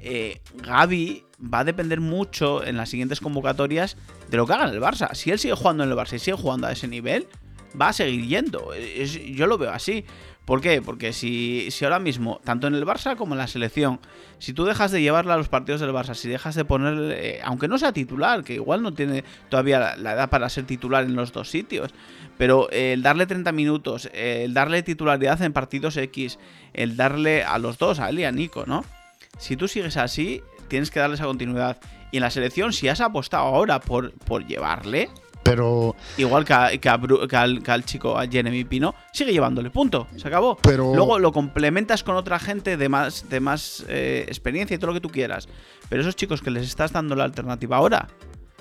Eh, 0.00 0.42
Gaby 0.56 1.24
va 1.42 1.60
a 1.60 1.64
depender 1.64 2.00
mucho 2.00 2.64
en 2.64 2.76
las 2.76 2.90
siguientes 2.90 3.20
convocatorias 3.20 3.96
de 4.30 4.36
lo 4.36 4.46
que 4.46 4.52
haga 4.52 4.70
el 4.70 4.80
Barça. 4.80 5.14
Si 5.14 5.30
él 5.30 5.38
sigue 5.38 5.54
jugando 5.54 5.84
en 5.84 5.90
el 5.90 5.96
Barça 5.96 6.14
y 6.14 6.18
sigue 6.18 6.36
jugando 6.36 6.66
a 6.66 6.72
ese 6.72 6.88
nivel, 6.88 7.28
va 7.80 7.88
a 7.88 7.92
seguir 7.92 8.26
yendo. 8.26 8.70
Yo 9.34 9.46
lo 9.46 9.58
veo 9.58 9.70
así. 9.70 10.04
¿Por 10.44 10.62
qué? 10.62 10.80
Porque 10.80 11.12
si, 11.12 11.70
si 11.70 11.84
ahora 11.84 11.98
mismo, 11.98 12.40
tanto 12.42 12.68
en 12.68 12.74
el 12.74 12.86
Barça 12.86 13.16
como 13.16 13.34
en 13.34 13.38
la 13.38 13.46
selección, 13.46 14.00
si 14.38 14.54
tú 14.54 14.64
dejas 14.64 14.90
de 14.90 15.02
llevarla 15.02 15.34
a 15.34 15.36
los 15.36 15.50
partidos 15.50 15.82
del 15.82 15.90
Barça, 15.90 16.14
si 16.14 16.26
dejas 16.26 16.54
de 16.54 16.64
ponerle, 16.64 17.36
eh, 17.36 17.40
aunque 17.44 17.68
no 17.68 17.76
sea 17.76 17.92
titular, 17.92 18.42
que 18.44 18.54
igual 18.54 18.82
no 18.82 18.94
tiene 18.94 19.24
todavía 19.50 19.94
la, 19.96 20.12
edad 20.14 20.30
para 20.30 20.48
ser 20.48 20.64
titular 20.64 21.04
en 21.04 21.16
los 21.16 21.32
dos 21.32 21.50
sitios, 21.50 21.92
pero 22.38 22.70
el 22.70 23.02
darle 23.02 23.26
30 23.26 23.52
minutos, 23.52 24.08
el 24.14 24.54
darle 24.54 24.82
titularidad 24.82 25.42
en 25.42 25.52
partidos 25.52 25.98
X, 25.98 26.38
el 26.72 26.96
darle 26.96 27.44
a 27.44 27.58
los 27.58 27.76
dos, 27.76 28.00
a 28.00 28.08
él 28.08 28.20
y 28.20 28.24
a 28.24 28.32
Nico, 28.32 28.64
¿no? 28.66 28.86
Si 29.38 29.54
tú 29.54 29.68
sigues 29.68 29.98
así, 29.98 30.42
tienes 30.68 30.90
que 30.90 31.00
darle 31.00 31.16
esa 31.16 31.24
continuidad. 31.24 31.78
Y 32.12 32.18
en 32.18 32.22
la 32.22 32.30
selección, 32.30 32.72
si 32.72 32.88
has 32.88 33.00
apostado 33.00 33.44
ahora 33.44 33.80
por, 33.80 34.12
por 34.12 34.46
llevarle, 34.46 35.10
Pero, 35.42 35.96
igual 36.16 36.44
que, 36.44 36.52
a- 36.54 36.76
que 36.78 36.88
a 36.88 36.98
Bru- 36.98 37.26
que 37.26 37.36
al, 37.36 37.62
que 37.62 37.70
al 37.70 37.84
chico, 37.84 38.18
a 38.18 38.26
Jeremy 38.26 38.64
Pino, 38.64 38.94
sigue 39.12 39.32
llevándole, 39.32 39.70
punto, 39.70 40.06
se 40.16 40.28
acabó. 40.28 40.56
pero 40.62 40.94
Luego 40.94 41.18
lo 41.18 41.32
complementas 41.32 42.02
con 42.02 42.16
otra 42.16 42.38
gente 42.38 42.76
de 42.76 42.88
más, 42.88 43.28
de 43.28 43.40
más 43.40 43.84
eh, 43.88 44.24
experiencia 44.28 44.74
y 44.74 44.78
todo 44.78 44.88
lo 44.88 44.94
que 44.94 45.00
tú 45.00 45.08
quieras. 45.10 45.48
Pero 45.88 46.02
esos 46.02 46.16
chicos 46.16 46.42
que 46.42 46.50
les 46.50 46.64
estás 46.66 46.92
dando 46.92 47.14
la 47.16 47.24
alternativa 47.24 47.76
ahora, 47.78 48.08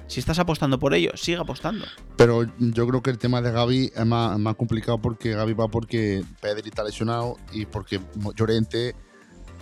Si 0.09 0.21
estás 0.21 0.39
apostando 0.39 0.79
por 0.79 0.93
ello, 0.93 1.11
sigue 1.15 1.37
apostando. 1.37 1.85
Pero 2.15 2.45
yo 2.59 2.87
creo 2.87 3.01
que 3.01 3.09
el 3.09 3.17
tema 3.17 3.41
de 3.41 3.51
Gaby 3.51 3.91
es 3.93 4.05
más, 4.05 4.39
más 4.39 4.55
complicado 4.55 4.97
porque 5.01 5.33
Gaby 5.33 5.51
va 5.53 5.67
porque 5.67 6.23
Pedri 6.39 6.69
está 6.69 6.81
lesionado 6.85 7.35
y 7.51 7.65
porque 7.65 7.99
Llorente 8.37 8.95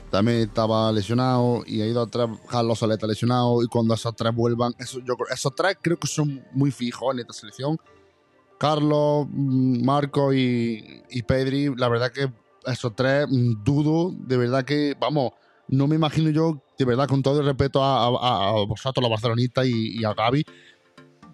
también 0.09 0.39
estaba 0.39 0.91
lesionado 0.91 1.63
y 1.65 1.81
ha 1.81 1.87
ido 1.87 2.01
atrás 2.01 2.29
Carlos 2.49 2.79
Soleta 2.79 3.05
lesionado 3.07 3.61
y 3.63 3.67
cuando 3.67 3.93
esos 3.93 4.15
tres 4.15 4.33
vuelvan, 4.33 4.73
eso, 4.79 4.99
yo, 4.99 5.15
creo- 5.15 5.33
esos 5.33 5.53
tres 5.55 5.77
creo 5.81 5.97
que 5.97 6.07
son 6.07 6.43
muy 6.53 6.71
fijos 6.71 7.13
en 7.13 7.19
esta 7.19 7.33
selección. 7.33 7.77
Carlos, 8.57 9.27
mm, 9.29 9.83
Marco 9.83 10.33
y, 10.33 11.03
y 11.09 11.23
Pedri, 11.23 11.75
la 11.75 11.89
verdad 11.89 12.11
que 12.11 12.31
esos 12.65 12.95
tres 12.95 13.27
mm, 13.29 13.63
dudo, 13.63 14.11
de 14.17 14.37
verdad 14.37 14.63
que, 14.63 14.95
vamos, 14.99 15.31
no 15.67 15.87
me 15.87 15.95
imagino 15.95 16.29
yo, 16.29 16.61
de 16.77 16.85
verdad, 16.85 17.07
con 17.07 17.21
todo 17.21 17.39
el 17.41 17.45
respeto 17.45 17.83
a, 17.83 18.05
a- 18.05 18.49
a 18.49 18.65
vosotros, 18.65 19.01
los 19.01 19.09
barcelonistas 19.09 19.65
y, 19.65 19.99
y 19.99 20.05
a 20.05 20.13
Gaby, 20.13 20.45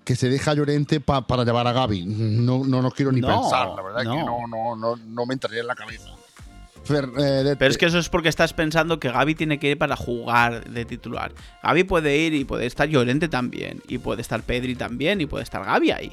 que 0.04 0.16
se 0.16 0.30
deja 0.30 0.52
a 0.52 0.54
Llorente 0.56 1.00
pa- 1.00 1.28
para 1.28 1.44
llevar 1.44 1.68
a 1.68 1.74
Gaby. 1.74 2.06
No, 2.06 2.64
no, 2.66 2.82
no 2.82 2.90
quiero 2.92 3.12
ni 3.12 3.22
No, 3.22 3.28
pensar, 3.28 3.70
la 3.76 3.84
verdad 3.84 4.04
no. 4.04 4.16
que 4.16 4.24
no, 4.24 4.48
no, 4.48 4.76
no, 4.76 4.96
no 4.96 5.26
me 5.28 5.34
entraría 5.36 5.62
en 5.62 5.68
la 5.68 5.76
cabeza. 5.76 6.10
Eh, 6.90 7.56
Pero 7.58 7.72
es 7.72 7.78
que 7.78 7.86
eso 7.86 8.00
es 8.00 8.10
porque 8.10 8.30
estás 8.30 8.54
pensando 8.54 9.00
que 9.00 9.12
Gaby 9.12 9.36
tiene 9.36 9.60
que 9.60 9.72
ir 9.72 9.78
para 9.78 9.96
jugar 9.96 10.70
de 10.70 10.86
titular. 10.86 11.32
Gaby 11.64 11.84
puede 11.84 12.18
ir 12.18 12.34
y 12.34 12.44
puede 12.46 12.66
estar 12.66 12.88
Llorente 12.90 13.28
también. 13.28 13.82
Y 13.88 14.00
puede 14.00 14.22
estar 14.22 14.42
Pedri 14.44 14.76
también. 14.76 15.22
Y 15.22 15.26
puede 15.26 15.44
estar 15.44 15.64
Gaby 15.64 15.92
ahí. 15.92 16.12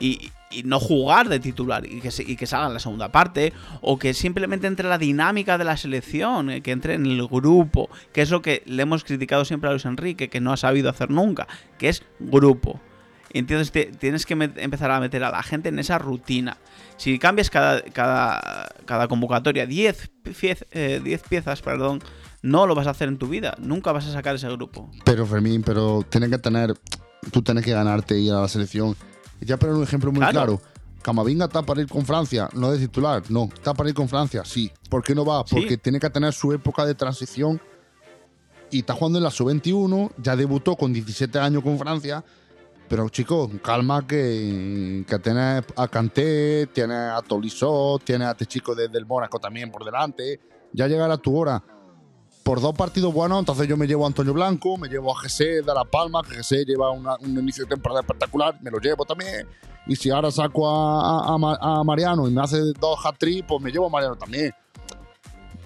Y, 0.00 0.30
no 0.64 0.80
jugar 0.80 1.28
de 1.28 1.40
titular. 1.40 1.84
Y 1.84 2.00
que, 2.00 2.10
y 2.26 2.36
que 2.36 2.46
salga 2.46 2.68
en 2.68 2.74
la 2.74 2.80
segunda 2.80 3.12
parte. 3.12 3.52
O 3.82 3.98
que 3.98 4.14
simplemente 4.14 4.66
entre 4.66 4.88
la 4.88 4.96
dinámica 4.96 5.58
de 5.58 5.64
la 5.64 5.76
selección. 5.76 6.50
eh, 6.50 6.62
Que 6.62 6.70
entre 6.70 6.94
en 6.94 7.04
el 7.04 7.26
grupo. 7.28 7.90
Que 8.12 8.22
es 8.22 8.30
lo 8.30 8.40
que 8.40 8.62
le 8.64 8.82
hemos 8.82 9.04
criticado 9.04 9.44
siempre 9.44 9.68
a 9.68 9.72
Luis 9.72 9.84
Enrique. 9.84 10.28
Que 10.28 10.40
no 10.40 10.52
ha 10.52 10.56
sabido 10.56 10.88
hacer 10.88 11.10
nunca. 11.10 11.46
Que 11.78 11.90
es 11.90 12.02
grupo. 12.18 12.80
Entonces 13.32 13.70
te- 13.72 13.86
tienes 13.86 14.24
que 14.26 14.34
empezar 14.34 14.90
a 14.90 15.00
meter 15.00 15.22
a 15.24 15.30
la 15.30 15.42
gente 15.42 15.68
en 15.68 15.78
esa 15.78 15.98
rutina. 15.98 16.56
Si 16.96 17.18
cambias 17.18 17.50
cada, 17.50 17.82
cada, 17.82 18.68
cada 18.86 19.06
convocatoria 19.08 19.66
10 19.66 20.10
piez- 20.24 20.66
eh, 20.72 21.00
10 21.02 21.22
piezas, 21.28 21.60
perdón, 21.62 22.00
no 22.42 22.66
lo 22.66 22.74
vas 22.74 22.86
a 22.86 22.90
hacer 22.90 23.08
en 23.08 23.18
tu 23.18 23.28
vida. 23.28 23.54
Nunca 23.58 23.92
vas 23.92 24.06
a 24.06 24.12
sacar 24.12 24.34
ese 24.34 24.48
grupo. 24.48 24.90
Pero 25.04 25.26
Fermín, 25.26 25.62
pero 25.62 26.04
tienes 26.08 26.30
que 26.30 26.38
tener, 26.38 26.74
tú 27.30 27.42
tienes 27.42 27.64
que 27.64 27.72
ganarte 27.72 28.18
ir 28.18 28.32
a 28.32 28.40
la 28.42 28.48
selección. 28.48 28.96
Y 29.40 29.46
ya 29.46 29.56
poner 29.58 29.74
un 29.76 29.82
ejemplo 29.82 30.10
muy 30.10 30.20
Claro. 30.20 30.32
claro. 30.32 30.60
Camavinga 31.02 31.44
está 31.46 31.62
para 31.62 31.80
ir 31.80 31.86
con 31.88 32.04
Francia, 32.04 32.48
no 32.54 32.70
de 32.72 32.78
titular, 32.78 33.22
no, 33.28 33.44
está 33.54 33.72
para 33.72 33.88
ir 33.88 33.94
con 33.94 34.08
Francia, 34.08 34.42
sí. 34.44 34.70
¿Por 34.90 35.02
qué 35.02 35.14
no 35.14 35.24
va? 35.24 35.44
Sí. 35.46 35.54
Porque 35.54 35.78
tiene 35.78 36.00
que 36.00 36.10
tener 36.10 36.32
su 36.32 36.52
época 36.52 36.84
de 36.84 36.94
transición 36.94 37.60
y 38.70 38.80
está 38.80 38.94
jugando 38.94 39.18
en 39.18 39.24
la 39.24 39.30
sub-21, 39.30 40.10
ya 40.18 40.34
debutó 40.36 40.76
con 40.76 40.92
17 40.92 41.38
años 41.38 41.62
con 41.62 41.78
Francia. 41.78 42.24
Pero 42.88 43.08
chicos, 43.10 43.50
calma 43.62 44.06
que, 44.06 45.04
que 45.06 45.18
tienes 45.18 45.64
a 45.76 45.88
Kanté, 45.88 46.66
tienes 46.68 47.12
a 47.12 47.20
Tolisso, 47.20 48.00
tienes 48.02 48.28
a 48.28 48.30
este 48.30 48.46
chico 48.46 48.74
desde 48.74 48.96
el 48.98 49.04
Mónaco 49.04 49.38
también 49.38 49.70
por 49.70 49.84
delante. 49.84 50.40
Ya 50.72 50.86
llegará 50.86 51.18
tu 51.18 51.36
hora 51.36 51.62
por 52.42 52.62
dos 52.62 52.74
partidos 52.74 53.12
buenos, 53.12 53.40
entonces 53.40 53.68
yo 53.68 53.76
me 53.76 53.86
llevo 53.86 54.04
a 54.04 54.06
Antonio 54.06 54.32
Blanco, 54.32 54.78
me 54.78 54.88
llevo 54.88 55.14
a 55.14 55.20
José 55.20 55.60
de 55.60 55.74
La 55.74 55.84
Palma, 55.84 56.22
que 56.22 56.38
José 56.38 56.64
lleva 56.64 56.90
un 56.90 57.38
inicio 57.38 57.64
de 57.64 57.74
temporada 57.74 58.00
espectacular, 58.00 58.58
me 58.62 58.70
lo 58.70 58.78
llevo 58.78 59.04
también. 59.04 59.46
Y 59.86 59.96
si 59.96 60.08
ahora 60.08 60.30
saco 60.30 60.66
a, 60.66 61.34
a 61.34 61.84
Mariano 61.84 62.26
y 62.26 62.32
me 62.32 62.40
hace 62.40 62.58
dos 62.80 63.04
hat 63.04 63.16
pues 63.46 63.62
me 63.62 63.70
llevo 63.70 63.86
a 63.86 63.90
Mariano 63.90 64.16
también. 64.16 64.54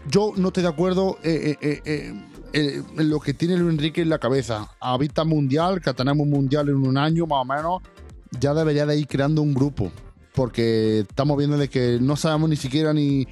Yo 0.08 0.32
no 0.36 0.48
estoy 0.48 0.64
de 0.64 0.68
acuerdo 0.68 1.18
eh, 1.22 1.56
eh, 1.60 1.82
eh, 1.84 2.24
eh, 2.52 2.82
lo 2.96 3.20
que 3.20 3.34
tiene 3.34 3.56
Luis 3.56 3.72
Enrique 3.72 4.02
en 4.02 4.08
la 4.08 4.18
cabeza. 4.18 4.68
A 4.80 4.96
vista 4.98 5.24
mundial, 5.24 5.80
que 5.80 5.92
tenemos 5.94 6.24
un 6.24 6.30
mundial 6.30 6.68
en 6.68 6.76
un 6.76 6.96
año 6.96 7.26
más 7.26 7.42
o 7.42 7.44
menos, 7.44 7.82
ya 8.38 8.54
debería 8.54 8.86
de 8.86 8.96
ir 8.98 9.06
creando 9.06 9.42
un 9.42 9.54
grupo. 9.54 9.90
Porque 10.34 11.00
estamos 11.00 11.36
viendo 11.36 11.58
de 11.58 11.68
que 11.68 11.98
no 12.00 12.16
sabemos 12.16 12.48
ni 12.48 12.56
siquiera 12.56 12.92
ni, 12.92 13.26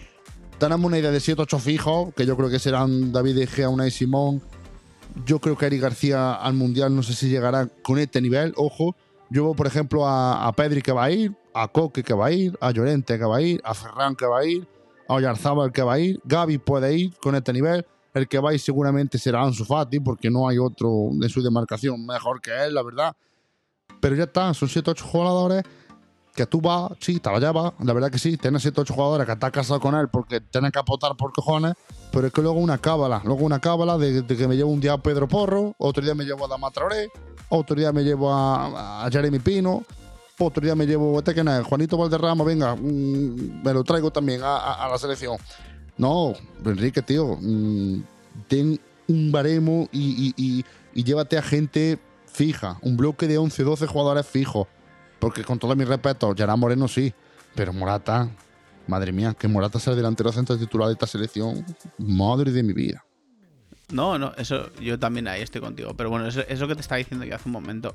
tenemos 0.61 0.87
una 0.87 0.99
idea 0.99 1.11
de 1.11 1.21
7 1.21 1.41
8 1.41 1.59
fijos, 1.59 2.15
que 2.15 2.27
yo 2.27 2.37
creo 2.37 2.51
que 2.51 2.59
serán 2.59 3.13
David 3.13 3.35
De 3.35 3.47
Gea, 3.47 3.71
Unai 3.71 3.91
Simón. 3.91 4.43
Yo 5.25 5.41
creo 5.41 5.57
que 5.57 5.67
Eric 5.67 5.81
García 5.81 6.35
al 6.35 6.53
Mundial 6.53 6.95
no 6.95 7.03
sé 7.03 7.15
si 7.15 7.31
llegará 7.31 7.67
con 7.83 7.99
este 7.99 8.21
nivel, 8.21 8.53
ojo. 8.57 8.95
Yo 9.31 9.45
veo, 9.45 9.55
por 9.55 9.67
ejemplo, 9.67 10.07
a, 10.07 10.47
a 10.47 10.53
Pedri 10.53 10.83
que 10.83 10.93
va 10.93 11.05
a 11.05 11.11
ir, 11.11 11.33
a 11.55 11.69
Coque 11.69 12.03
que 12.03 12.13
va 12.13 12.27
a 12.27 12.33
ir, 12.33 12.59
a 12.61 12.73
Llorente 12.73 13.19
que 13.19 13.25
va 13.25 13.39
a 13.39 13.41
ir, 13.41 13.61
a 13.65 13.73
Ferran 13.75 14.15
que 14.15 14.27
va 14.27 14.41
a 14.41 14.45
ir, 14.45 14.67
a 15.09 15.15
Oyarzábal 15.15 15.73
que 15.73 15.83
va 15.83 15.95
a 15.95 15.99
ir, 15.99 16.21
Gaby 16.25 16.59
puede 16.59 16.95
ir 16.95 17.15
con 17.23 17.35
este 17.35 17.53
nivel. 17.55 17.87
El 18.15 18.27
que 18.29 18.39
va 18.39 18.51
a 18.51 18.55
ir 18.55 18.61
seguramente 18.61 19.19
será 19.19 19.43
Ansu 19.43 19.65
Fati, 19.65 20.01
porque 20.01 20.31
no 20.31 20.49
hay 20.49 20.59
otro 20.59 21.11
de 21.13 21.29
su 21.29 21.43
demarcación 21.43 22.05
mejor 22.05 22.41
que 22.41 22.51
él, 22.65 22.75
la 22.75 22.83
verdad. 22.83 23.15
Pero 24.01 24.17
ya 24.17 24.25
está, 24.25 24.53
son 24.55 24.69
7 24.69 24.91
8 24.91 25.05
jugadores 25.05 25.63
que 26.35 26.47
tú 26.47 26.61
vas, 26.61 26.93
sí, 27.01 27.19
te 27.21 27.31
la 27.31 27.41
la 27.41 27.93
verdad 27.93 28.11
que 28.11 28.19
sí, 28.19 28.37
tienes 28.37 28.63
7 28.63 28.81
8 28.81 28.95
jugadores 28.95 29.27
que 29.27 29.33
estás 29.33 29.51
casado 29.51 29.81
con 29.81 29.95
él 29.97 30.09
porque 30.09 30.41
tienes 30.41 30.71
que 30.73 30.79
aportar 30.79 31.17
por 31.17 31.33
cojones, 31.33 31.75
pero 32.13 32.27
es 32.29 32.33
que 32.33 32.41
luego 32.41 32.59
una 32.59 32.79
cábala, 32.79 33.21
luego 33.25 33.45
una 33.45 33.59
cábala 33.61 33.99
de, 33.99 34.23
de 34.23 34.37
que 34.37 34.49
me 34.49 34.57
llevo 34.57 34.71
un 34.71 34.81
día 34.81 34.95
a 34.95 34.99
Pedro 34.99 35.29
Porro, 35.29 35.75
otro 35.79 36.03
día 36.03 36.15
me 36.15 36.25
llevo 36.25 36.45
a 36.47 36.49
Dama 36.49 36.71
Traoré, 36.71 37.09
otro 37.49 37.77
día 37.77 37.93
me 37.93 38.03
llevo 38.05 38.33
a, 38.33 39.05
a 39.05 39.11
Jeremy 39.11 39.41
Pino, 39.41 39.85
otro 40.39 40.65
día 40.65 40.75
me 40.75 40.87
llevo, 40.87 41.19
este 41.19 41.35
que 41.35 41.45
no 41.45 41.53
es, 41.55 41.67
Juanito 41.67 41.99
Valderrama, 41.99 42.45
venga, 42.45 42.75
mm, 42.77 43.63
me 43.63 43.75
lo 43.75 43.83
traigo 43.85 44.11
también 44.11 44.43
a, 44.43 44.57
a- 44.57 44.87
a 44.87 44.89
la 44.89 44.99
selección. 44.99 45.37
No, 46.01 46.33
Enrique, 46.65 47.03
tío, 47.03 47.37
mm, 47.39 48.03
ten 48.49 48.81
un 49.07 49.31
baremo 49.31 49.87
y, 49.93 50.65
llévate 50.95 51.37
a 51.37 51.43
gente 51.43 51.99
fija, 52.27 52.79
un 52.81 52.97
bloque 52.97 53.27
de 53.27 53.37
11, 53.37 53.63
12 53.63 53.87
jugadores 53.87 54.27
fijos. 54.27 54.67
Porque 55.19 55.45
con 55.45 55.59
todo 55.59 55.77
mi 55.77 55.85
respeto, 55.85 56.35
Gerard 56.35 56.57
Moreno 56.57 56.89
sí, 56.89 57.13
pero 57.55 57.75
Morata, 57.75 58.31
madre 58.87 59.13
mía, 59.13 59.35
que 59.39 59.47
Morata 59.47 59.79
sea 59.79 59.91
el 59.93 59.99
delantero 59.99 60.33
centro 60.33 60.57
titular 60.57 60.89
de 60.89 60.95
esta 60.95 61.07
selección, 61.07 61.67
madre 61.99 62.51
de 62.51 62.63
mi 62.63 62.73
vida. 62.73 63.05
No, 63.93 64.19
no, 64.19 64.33
eso 64.39 64.73
yo 64.81 64.99
también 64.99 65.29
ahí 65.29 65.43
estoy 65.43 65.61
contigo. 65.61 65.93
Pero 65.99 66.09
bueno, 66.09 66.27
eso 66.29 66.67
que 66.67 66.75
te 66.75 66.81
estaba 66.81 66.97
diciendo 66.97 67.27
yo 67.27 67.35
hace 67.35 67.47
un 67.47 67.53
momento. 67.53 67.95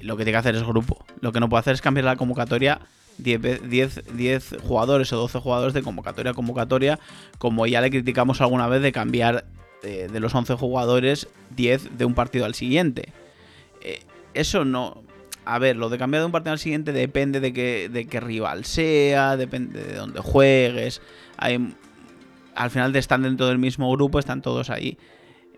Lo 0.00 0.16
que 0.16 0.24
tiene 0.24 0.32
que 0.36 0.38
hacer 0.38 0.54
es 0.54 0.62
grupo. 0.62 1.04
Lo 1.20 1.30
que 1.30 1.40
no 1.40 1.50
puede 1.50 1.60
hacer 1.60 1.74
es 1.74 1.82
cambiar 1.82 2.06
la 2.06 2.16
convocatoria 2.16 2.80
10, 3.18 3.40
ve- 3.40 3.60
10, 3.68 4.02
10 4.16 4.56
jugadores 4.62 5.12
o 5.12 5.16
12 5.16 5.38
jugadores 5.40 5.74
de 5.74 5.82
convocatoria 5.82 6.32
a 6.32 6.34
convocatoria, 6.34 6.98
como 7.38 7.66
ya 7.66 7.80
le 7.80 7.90
criticamos 7.90 8.40
alguna 8.40 8.66
vez 8.68 8.82
de 8.82 8.92
cambiar 8.92 9.44
eh, 9.82 10.08
de 10.12 10.20
los 10.20 10.34
11 10.34 10.54
jugadores 10.54 11.28
10 11.56 11.96
de 11.98 12.04
un 12.04 12.14
partido 12.14 12.44
al 12.44 12.54
siguiente. 12.54 13.12
Eh, 13.82 14.00
eso 14.34 14.64
no. 14.64 15.02
A 15.46 15.58
ver, 15.58 15.76
lo 15.76 15.90
de 15.90 15.98
cambiar 15.98 16.22
de 16.22 16.26
un 16.26 16.32
partido 16.32 16.52
al 16.52 16.58
siguiente 16.58 16.92
depende 16.92 17.38
de 17.38 17.52
qué, 17.52 17.90
de 17.92 18.06
qué 18.06 18.18
rival 18.20 18.64
sea, 18.64 19.36
depende 19.36 19.84
de 19.84 19.94
dónde 19.96 20.20
juegues. 20.20 21.02
Al 21.36 22.70
final 22.70 22.94
están 22.96 23.22
dentro 23.22 23.46
del 23.46 23.58
mismo 23.58 23.90
grupo, 23.92 24.18
están 24.18 24.40
todos 24.40 24.70
ahí. 24.70 24.96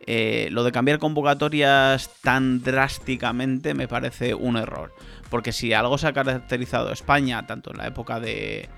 Eh, 0.08 0.48
lo 0.50 0.62
de 0.64 0.72
cambiar 0.72 0.98
convocatorias 0.98 2.10
tan 2.22 2.62
drásticamente 2.62 3.74
me 3.74 3.88
parece 3.88 4.34
un 4.34 4.56
error. 4.56 4.92
Porque 5.30 5.52
si 5.52 5.72
algo 5.72 5.98
se 5.98 6.06
ha 6.06 6.12
caracterizado 6.12 6.92
España, 6.92 7.46
tanto 7.46 7.70
en 7.72 7.78
la 7.78 7.86
época 7.86 8.20
de, 8.20 8.68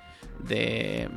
de, 0.41 1.09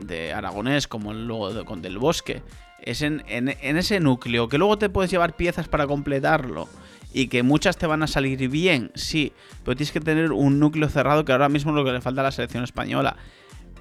de 0.00 0.32
Aragonés 0.32 0.86
como 0.88 1.12
luego 1.14 1.64
con 1.64 1.80
Del 1.82 1.98
Bosque, 1.98 2.42
es 2.82 3.02
en, 3.02 3.22
en- 3.28 3.48
en 3.60 3.76
ese 3.76 4.00
núcleo, 4.00 4.48
que 4.48 4.58
luego 4.58 4.76
te 4.78 4.88
puedes 4.90 5.10
llevar 5.10 5.36
piezas 5.36 5.68
para 5.68 5.86
completarlo 5.86 6.68
y 7.14 7.28
que 7.28 7.42
muchas 7.42 7.76
te 7.76 7.86
van 7.86 8.02
a 8.02 8.06
salir 8.06 8.48
bien, 8.48 8.90
sí, 8.94 9.32
pero 9.64 9.76
tienes 9.76 9.92
que 9.92 10.00
tener 10.00 10.32
un 10.32 10.58
núcleo 10.58 10.88
cerrado 10.88 11.24
que 11.24 11.32
ahora 11.32 11.48
mismo 11.48 11.70
es 11.70 11.76
lo 11.76 11.84
que 11.84 11.92
le 11.92 12.00
falta 12.00 12.20
a 12.22 12.24
la 12.24 12.32
selección 12.32 12.64
española. 12.64 13.16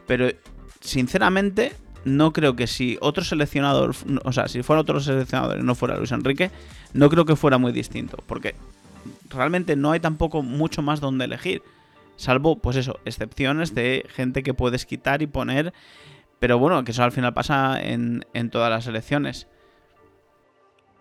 Pero 0.05 0.29
sinceramente, 0.81 1.73
no 2.05 2.33
creo 2.33 2.55
que 2.55 2.67
si 2.67 2.97
otro 3.01 3.23
seleccionador, 3.23 3.93
o 4.23 4.31
sea, 4.31 4.47
si 4.47 4.63
fuera 4.63 4.81
otro 4.81 4.99
seleccionador 4.99 5.59
y 5.59 5.63
no 5.63 5.75
fuera 5.75 5.97
Luis 5.97 6.11
Enrique, 6.11 6.51
no 6.93 7.09
creo 7.09 7.25
que 7.25 7.35
fuera 7.35 7.57
muy 7.57 7.71
distinto, 7.71 8.17
porque 8.27 8.55
realmente 9.29 9.75
no 9.75 9.91
hay 9.91 9.99
tampoco 9.99 10.41
mucho 10.43 10.81
más 10.81 10.99
donde 10.99 11.25
elegir, 11.25 11.61
salvo, 12.17 12.57
pues 12.59 12.77
eso, 12.77 12.99
excepciones 13.05 13.73
de 13.75 14.05
gente 14.13 14.43
que 14.43 14.53
puedes 14.53 14.85
quitar 14.85 15.21
y 15.21 15.27
poner, 15.27 15.73
pero 16.39 16.57
bueno, 16.59 16.83
que 16.83 16.91
eso 16.91 17.03
al 17.03 17.11
final 17.11 17.33
pasa 17.33 17.79
en, 17.81 18.25
en 18.33 18.49
todas 18.49 18.69
las 18.69 18.87
elecciones. 18.87 19.47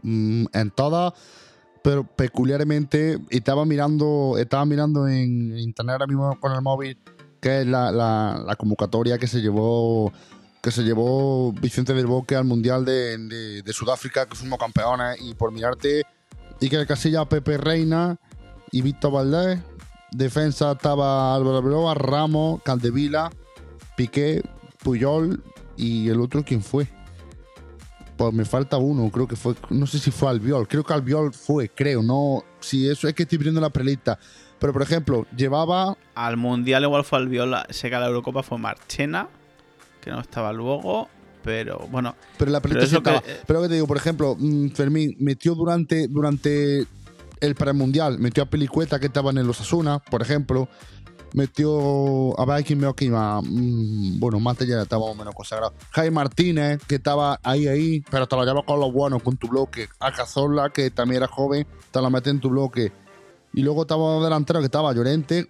Mm, 0.03 0.47
en 0.53 0.71
todas, 0.71 1.13
pero 1.83 2.05
peculiarmente 2.05 3.19
estaba 3.31 3.65
mirando, 3.65 4.37
estaba 4.39 4.65
mirando 4.65 5.07
en 5.09 5.59
internet 5.59 5.93
ahora 5.95 6.07
mismo 6.07 6.39
con 6.41 6.53
el 6.53 6.63
móvil 6.63 6.99
que 7.41 7.61
es 7.63 7.67
la, 7.67 7.91
la- 7.91 8.57
convocatoria 8.57 9.17
que 9.19 9.27
se 9.27 9.41
llevó 9.41 10.13
que 10.63 10.71
se 10.71 10.83
llevó 10.83 11.53
Vicente 11.53 11.95
del 11.95 12.07
Bosque 12.07 12.37
al 12.37 12.45
Mundial 12.45 12.85
de, 12.85 13.17
de- 13.17 13.63
de 13.63 13.73
Sudáfrica, 13.73 14.27
que 14.27 14.37
fuimos 14.37 14.59
campeones, 14.59 15.17
y 15.23 15.33
por 15.35 15.51
mirarte, 15.53 16.03
Iker 16.61 16.87
Casilla, 16.87 17.25
Pepe 17.25 17.57
Reina 17.57 18.19
y 18.71 18.83
Víctor 18.83 19.13
Valdés. 19.13 19.61
Defensa 20.13 20.73
estaba 20.73 21.35
Álvaro 21.35 21.59
Arbeloa, 21.59 21.95
Ramos, 21.95 22.63
Caldevila, 22.63 23.31
Piqué, 23.97 24.43
Puyol 24.83 25.43
y 25.77 26.09
el 26.09 26.21
otro, 26.21 26.45
¿quién 26.45 26.63
fue? 26.63 26.89
Pues 28.17 28.35
me 28.35 28.45
falta 28.45 28.77
uno, 28.77 29.09
creo 29.11 29.27
que 29.27 29.37
fue, 29.37 29.55
no 29.71 29.87
sé 29.87 29.99
si 29.99 30.11
fue 30.11 30.29
Albiol, 30.29 30.69
creo 30.69 30.85
que 30.85 30.93
Albiol 30.93 31.33
fue, 31.33 31.71
creo, 31.71 32.03
no, 32.03 32.45
si 32.61 32.89
eso 32.89 33.09
es 33.09 33.15
que 33.15 33.23
estoy 33.23 33.39
viendo 33.39 33.61
la 33.61 33.71
prelista. 33.71 34.19
Pero 34.59 34.75
por 34.75 34.83
ejemplo, 34.83 35.27
llevaba 35.35 35.97
Al 36.15 36.37
Mundial 36.37 36.83
igual 36.83 37.05
fue 37.05 37.19
Albiol, 37.19 37.57
sé 37.71 37.89
que 37.89 37.95
a 37.95 38.01
la 38.01 38.09
Eurocopa 38.09 38.43
fue 38.43 38.59
Marchena, 38.59 39.29
que 40.03 40.11
no 40.11 40.21
estaba 40.21 40.53
luego, 40.53 41.09
pero 41.43 41.79
bueno, 41.91 42.15
Pero 42.39 42.51
la 42.51 42.61
pelota 42.61 42.81
Pero 42.81 42.87
eso 42.87 43.03
que- 43.03 43.11
estaba. 43.17 43.43
Pero 43.47 43.63
que 43.63 43.69
te 43.69 43.75
digo, 43.75 43.87
por 43.87 43.97
ejemplo, 43.97 44.37
mm, 44.39 44.69
Fermín 44.71 45.17
metió 45.19 45.55
durante, 45.55 46.09
durante 46.09 46.87
el 47.41 47.55
premundial, 47.55 48.19
metió 48.19 48.43
a 48.43 48.47
Pelicueta 48.47 48.99
que 49.01 49.07
estaba 49.07 49.31
en 49.31 49.39
el 49.39 49.49
Osasuna, 49.51 49.99
por 49.99 50.23
ejemplo. 50.23 50.69
Metió 51.33 52.39
a 52.41 52.55
aquí 52.57 52.75
más. 53.09 53.43
mm, 53.47 54.19
bueno, 54.19 54.41
más 54.41 54.59
ya 54.59 54.83
estaba 54.83 55.03
más 55.07 55.13
o 55.13 55.15
menos 55.15 55.35
consagrado. 55.35 55.73
Jaime 55.93 56.11
Martínez, 56.11 56.81
que 56.89 56.97
estaba 56.97 57.39
ahí, 57.45 57.69
ahí, 57.69 58.01
pero 58.11 58.27
te 58.27 58.35
lo 58.35 58.45
llevas 58.45 58.65
con 58.65 58.81
los 58.81 58.93
buenos, 58.93 59.23
con 59.23 59.37
tu 59.37 59.47
bloque. 59.49 59.89
A 60.01 60.13
Cazorla, 60.13 60.71
que 60.71 60.91
también 60.91 61.23
era 61.23 61.29
joven, 61.29 61.67
te 61.93 62.01
lo 62.03 62.11
metes 62.11 62.33
en 62.33 62.41
tu 62.41 62.51
bloque. 62.51 62.93
Y 63.53 63.63
luego 63.63 63.83
estaba 63.83 64.23
delantero 64.23 64.59
que 64.59 64.67
estaba 64.67 64.93
Llorente, 64.93 65.49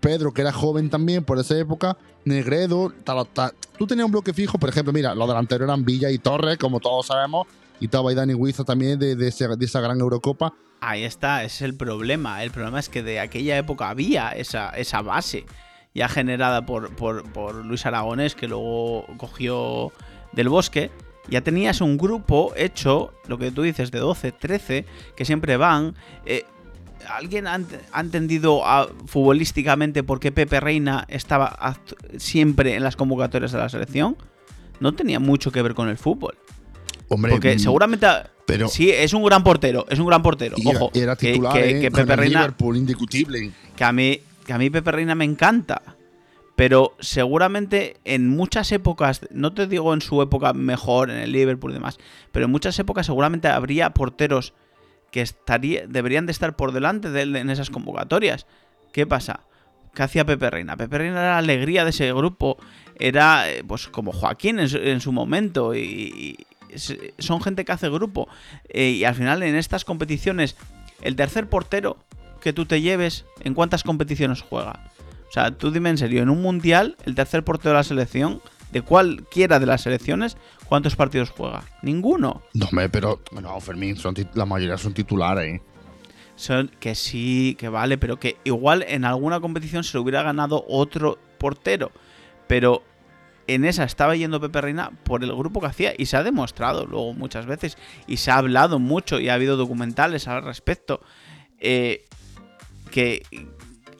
Pedro, 0.00 0.32
que 0.32 0.42
era 0.42 0.52
joven 0.52 0.90
también 0.90 1.24
por 1.24 1.38
esa 1.38 1.56
época, 1.58 1.96
Negredo, 2.24 2.92
tal, 3.04 3.26
tal. 3.28 3.52
Tú 3.78 3.86
tenías 3.86 4.06
un 4.06 4.12
bloque 4.12 4.32
fijo, 4.32 4.58
por 4.58 4.68
ejemplo, 4.68 4.92
mira, 4.92 5.14
los 5.14 5.28
delanteros 5.28 5.66
eran 5.66 5.84
Villa 5.84 6.10
y 6.10 6.18
Torres, 6.18 6.58
como 6.58 6.80
todos 6.80 7.06
sabemos, 7.06 7.46
y 7.80 7.86
estaba 7.86 8.10
ahí 8.10 8.16
Dani 8.16 8.34
Huiza 8.34 8.64
también 8.64 8.98
de, 8.98 9.16
de 9.16 9.28
esa 9.28 9.80
gran 9.80 10.00
Eurocopa. 10.00 10.52
ahí 10.80 11.04
está, 11.04 11.44
ese 11.44 11.56
es 11.56 11.62
el 11.62 11.76
problema. 11.76 12.42
El 12.42 12.50
problema 12.50 12.80
es 12.80 12.88
que 12.88 13.02
de 13.02 13.20
aquella 13.20 13.56
época 13.56 13.88
había 13.88 14.30
esa, 14.30 14.70
esa 14.70 15.02
base 15.02 15.46
ya 15.94 16.08
generada 16.08 16.64
por, 16.64 16.94
por, 16.94 17.30
por 17.32 17.64
Luis 17.64 17.84
Aragonés, 17.84 18.34
que 18.34 18.48
luego 18.48 19.04
cogió 19.16 19.92
del 20.32 20.48
bosque. 20.48 20.90
Ya 21.28 21.42
tenías 21.42 21.82
un 21.82 21.98
grupo 21.98 22.52
hecho, 22.56 23.12
lo 23.26 23.36
que 23.36 23.50
tú 23.50 23.62
dices, 23.62 23.90
de 23.90 23.98
12, 23.98 24.32
13, 24.32 24.86
que 25.14 25.24
siempre 25.24 25.56
van. 25.56 25.94
Eh, 26.24 26.44
¿Alguien 27.08 27.46
ha, 27.46 27.56
ent- 27.58 27.80
ha 27.92 28.00
entendido 28.00 28.62
ah, 28.64 28.88
futbolísticamente 29.06 30.02
por 30.02 30.20
qué 30.20 30.32
Pepe 30.32 30.60
Reina 30.60 31.04
estaba 31.08 31.76
siempre 32.18 32.74
en 32.74 32.82
las 32.82 32.96
convocatorias 32.96 33.52
de 33.52 33.58
la 33.58 33.68
selección? 33.68 34.16
No 34.80 34.92
tenía 34.92 35.18
mucho 35.20 35.50
que 35.50 35.62
ver 35.62 35.74
con 35.74 35.88
el 35.88 35.98
fútbol. 35.98 36.36
Hombre, 37.08 37.32
Porque 37.32 37.56
mm, 37.56 37.58
seguramente. 37.58 38.06
pero- 38.46 38.68
sí, 38.68 38.90
es 38.90 39.12
un 39.14 39.24
gran 39.24 39.42
portero. 39.42 39.86
Es 39.88 39.98
un 39.98 40.06
gran 40.06 40.22
portero. 40.22 40.56
y 40.58 40.68
era, 40.68 40.78
Ojo. 40.78 40.90
era 40.94 41.16
titular, 41.16 41.52
que, 41.52 41.70
¿eh? 41.78 41.80
que 41.80 41.90
Pepe 41.90 42.16
Reina. 42.16 42.40
Liverpool, 42.40 42.76
indiscutible. 42.76 43.52
Que 43.74 43.84
a 43.84 43.92
mí. 43.92 44.20
Que 44.46 44.52
a 44.52 44.58
mí 44.58 44.70
Pepe 44.70 44.92
Reina 44.92 45.14
me 45.14 45.24
encanta. 45.24 45.82
Pero 46.56 46.94
seguramente 46.98 47.98
en 48.04 48.28
muchas 48.28 48.72
épocas, 48.72 49.20
no 49.30 49.52
te 49.54 49.66
digo 49.68 49.94
en 49.94 50.00
su 50.00 50.20
época 50.22 50.52
mejor, 50.54 51.08
en 51.10 51.18
el 51.18 51.30
Liverpool 51.30 51.70
y 51.70 51.74
demás, 51.74 51.98
pero 52.32 52.46
en 52.46 52.50
muchas 52.50 52.76
épocas 52.80 53.06
seguramente 53.06 53.46
habría 53.46 53.90
porteros 53.90 54.54
que 55.10 55.22
estaría, 55.22 55.86
deberían 55.86 56.26
de 56.26 56.32
estar 56.32 56.56
por 56.56 56.72
delante 56.72 57.10
de 57.10 57.22
él 57.22 57.36
en 57.36 57.50
esas 57.50 57.70
convocatorias. 57.70 58.46
¿Qué 58.92 59.06
pasa? 59.06 59.40
¿Qué 59.94 60.02
hacía 60.02 60.24
Pepe 60.24 60.50
Reina? 60.50 60.76
Pepe 60.76 60.98
Reina 60.98 61.20
era 61.20 61.30
la 61.32 61.38
alegría 61.38 61.84
de 61.84 61.90
ese 61.90 62.12
grupo. 62.12 62.58
Era 62.98 63.50
eh, 63.50 63.64
pues 63.66 63.88
como 63.88 64.12
Joaquín 64.12 64.58
en 64.58 64.68
su, 64.68 64.78
en 64.78 65.00
su 65.00 65.12
momento. 65.12 65.74
Y, 65.74 66.46
son 67.18 67.40
gente 67.40 67.64
que 67.64 67.72
hace 67.72 67.88
grupo. 67.88 68.28
Eh, 68.68 68.90
y 68.90 69.04
al 69.04 69.14
final 69.14 69.42
en 69.42 69.54
estas 69.54 69.84
competiciones, 69.84 70.56
el 71.02 71.16
tercer 71.16 71.48
portero 71.48 71.96
que 72.40 72.52
tú 72.52 72.66
te 72.66 72.80
lleves, 72.80 73.24
¿en 73.40 73.54
cuántas 73.54 73.82
competiciones 73.82 74.42
juega? 74.42 74.90
O 75.28 75.32
sea, 75.32 75.50
tú 75.50 75.70
dime 75.70 75.90
en 75.90 75.98
serio, 75.98 76.22
en 76.22 76.30
un 76.30 76.42
mundial, 76.42 76.96
el 77.04 77.14
tercer 77.14 77.44
portero 77.44 77.70
de 77.70 77.78
la 77.78 77.84
selección, 77.84 78.40
de 78.72 78.82
cualquiera 78.82 79.58
de 79.58 79.66
las 79.66 79.82
selecciones, 79.82 80.36
¿cuántos 80.68 80.96
partidos 80.96 81.30
juega? 81.30 81.64
Ninguno. 81.82 82.42
No, 82.54 82.68
pero. 82.90 83.20
No, 83.40 83.60
Fermín, 83.60 83.96
son 83.96 84.14
la 84.34 84.44
mayoría 84.44 84.78
son 84.78 84.94
titulares. 84.94 85.56
¿eh? 85.56 85.62
Son, 86.36 86.70
que 86.78 86.94
sí, 86.94 87.56
que 87.58 87.68
vale, 87.68 87.98
pero 87.98 88.18
que 88.20 88.36
igual 88.44 88.84
en 88.86 89.04
alguna 89.04 89.40
competición 89.40 89.82
se 89.82 89.96
lo 89.96 90.02
hubiera 90.02 90.22
ganado 90.22 90.64
otro 90.68 91.18
portero. 91.38 91.90
Pero 92.46 92.82
en 93.46 93.64
esa 93.64 93.84
estaba 93.84 94.14
yendo 94.14 94.40
Pepe 94.40 94.60
Reina 94.60 94.92
por 95.04 95.24
el 95.24 95.34
grupo 95.34 95.60
que 95.60 95.66
hacía 95.66 95.94
y 95.96 96.06
se 96.06 96.16
ha 96.16 96.22
demostrado 96.22 96.86
luego 96.86 97.14
muchas 97.14 97.46
veces 97.46 97.76
y 98.06 98.18
se 98.18 98.30
ha 98.30 98.36
hablado 98.36 98.78
mucho 98.78 99.18
y 99.20 99.28
ha 99.28 99.34
habido 99.34 99.56
documentales 99.56 100.28
al 100.28 100.44
respecto. 100.44 101.00
eh, 101.58 102.04
que 102.90 103.22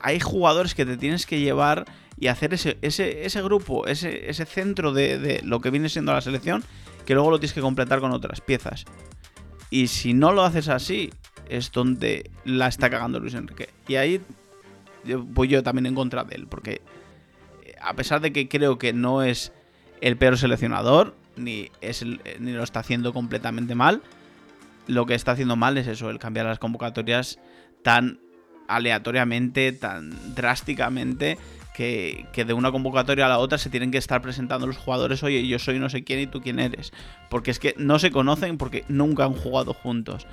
hay 0.00 0.20
jugadores 0.20 0.74
que 0.74 0.86
te 0.86 0.96
tienes 0.96 1.26
que 1.26 1.40
llevar 1.40 1.84
y 2.20 2.28
hacer 2.28 2.54
ese, 2.54 2.78
ese, 2.82 3.24
ese 3.24 3.42
grupo, 3.42 3.86
ese, 3.86 4.28
ese 4.28 4.44
centro 4.44 4.92
de, 4.92 5.18
de 5.18 5.40
lo 5.42 5.60
que 5.60 5.70
viene 5.70 5.88
siendo 5.88 6.12
la 6.12 6.20
selección, 6.20 6.64
que 7.06 7.14
luego 7.14 7.30
lo 7.30 7.38
tienes 7.38 7.54
que 7.54 7.60
completar 7.60 8.00
con 8.00 8.12
otras 8.12 8.40
piezas. 8.40 8.84
Y 9.70 9.88
si 9.88 10.14
no 10.14 10.32
lo 10.32 10.42
haces 10.42 10.68
así, 10.68 11.10
es 11.48 11.72
donde 11.72 12.30
la 12.44 12.68
está 12.68 12.90
cagando 12.90 13.20
Luis 13.20 13.34
Enrique. 13.34 13.68
Y 13.86 13.96
ahí 13.96 14.20
voy 15.04 15.48
yo 15.48 15.62
también 15.62 15.86
en 15.86 15.94
contra 15.94 16.24
de 16.24 16.36
él, 16.36 16.46
porque 16.46 16.82
eh, 17.64 17.74
a 17.80 17.94
pesar 17.94 18.20
de 18.20 18.32
que 18.32 18.48
creo 18.48 18.78
que 18.78 18.92
no 18.92 19.22
es 19.22 19.52
el 20.00 20.16
peor 20.16 20.38
seleccionador, 20.38 21.16
ni, 21.36 21.70
es 21.80 22.02
eh, 22.02 22.36
ni 22.40 22.52
lo 22.52 22.62
está 22.62 22.80
haciendo 22.80 23.12
completamente 23.12 23.74
mal, 23.74 24.02
lo 24.86 25.06
que 25.06 25.14
está 25.14 25.32
haciendo 25.32 25.56
mal 25.56 25.76
es 25.78 25.86
eso, 25.86 26.10
el 26.10 26.18
cambiar 26.18 26.46
las 26.46 26.58
convocatorias 26.58 27.38
tan 27.82 28.20
aleatoriamente, 28.68 29.72
tan 29.72 30.34
drásticamente, 30.34 31.38
que, 31.78 32.26
que 32.32 32.44
de 32.44 32.54
una 32.54 32.72
convocatoria 32.72 33.26
a 33.26 33.28
la 33.28 33.38
otra 33.38 33.56
se 33.56 33.70
tienen 33.70 33.92
que 33.92 33.98
estar 33.98 34.20
presentando 34.20 34.66
los 34.66 34.76
jugadores, 34.76 35.22
oye, 35.22 35.46
yo 35.46 35.60
soy 35.60 35.78
no 35.78 35.88
sé 35.88 36.02
quién 36.02 36.18
y 36.18 36.26
tú 36.26 36.40
quién 36.40 36.58
eres. 36.58 36.92
Porque 37.30 37.52
es 37.52 37.60
que 37.60 37.76
no 37.78 38.00
se 38.00 38.10
conocen 38.10 38.58
porque 38.58 38.84
nunca 38.88 39.22
han 39.22 39.32
jugado 39.32 39.74
juntos. 39.74 40.26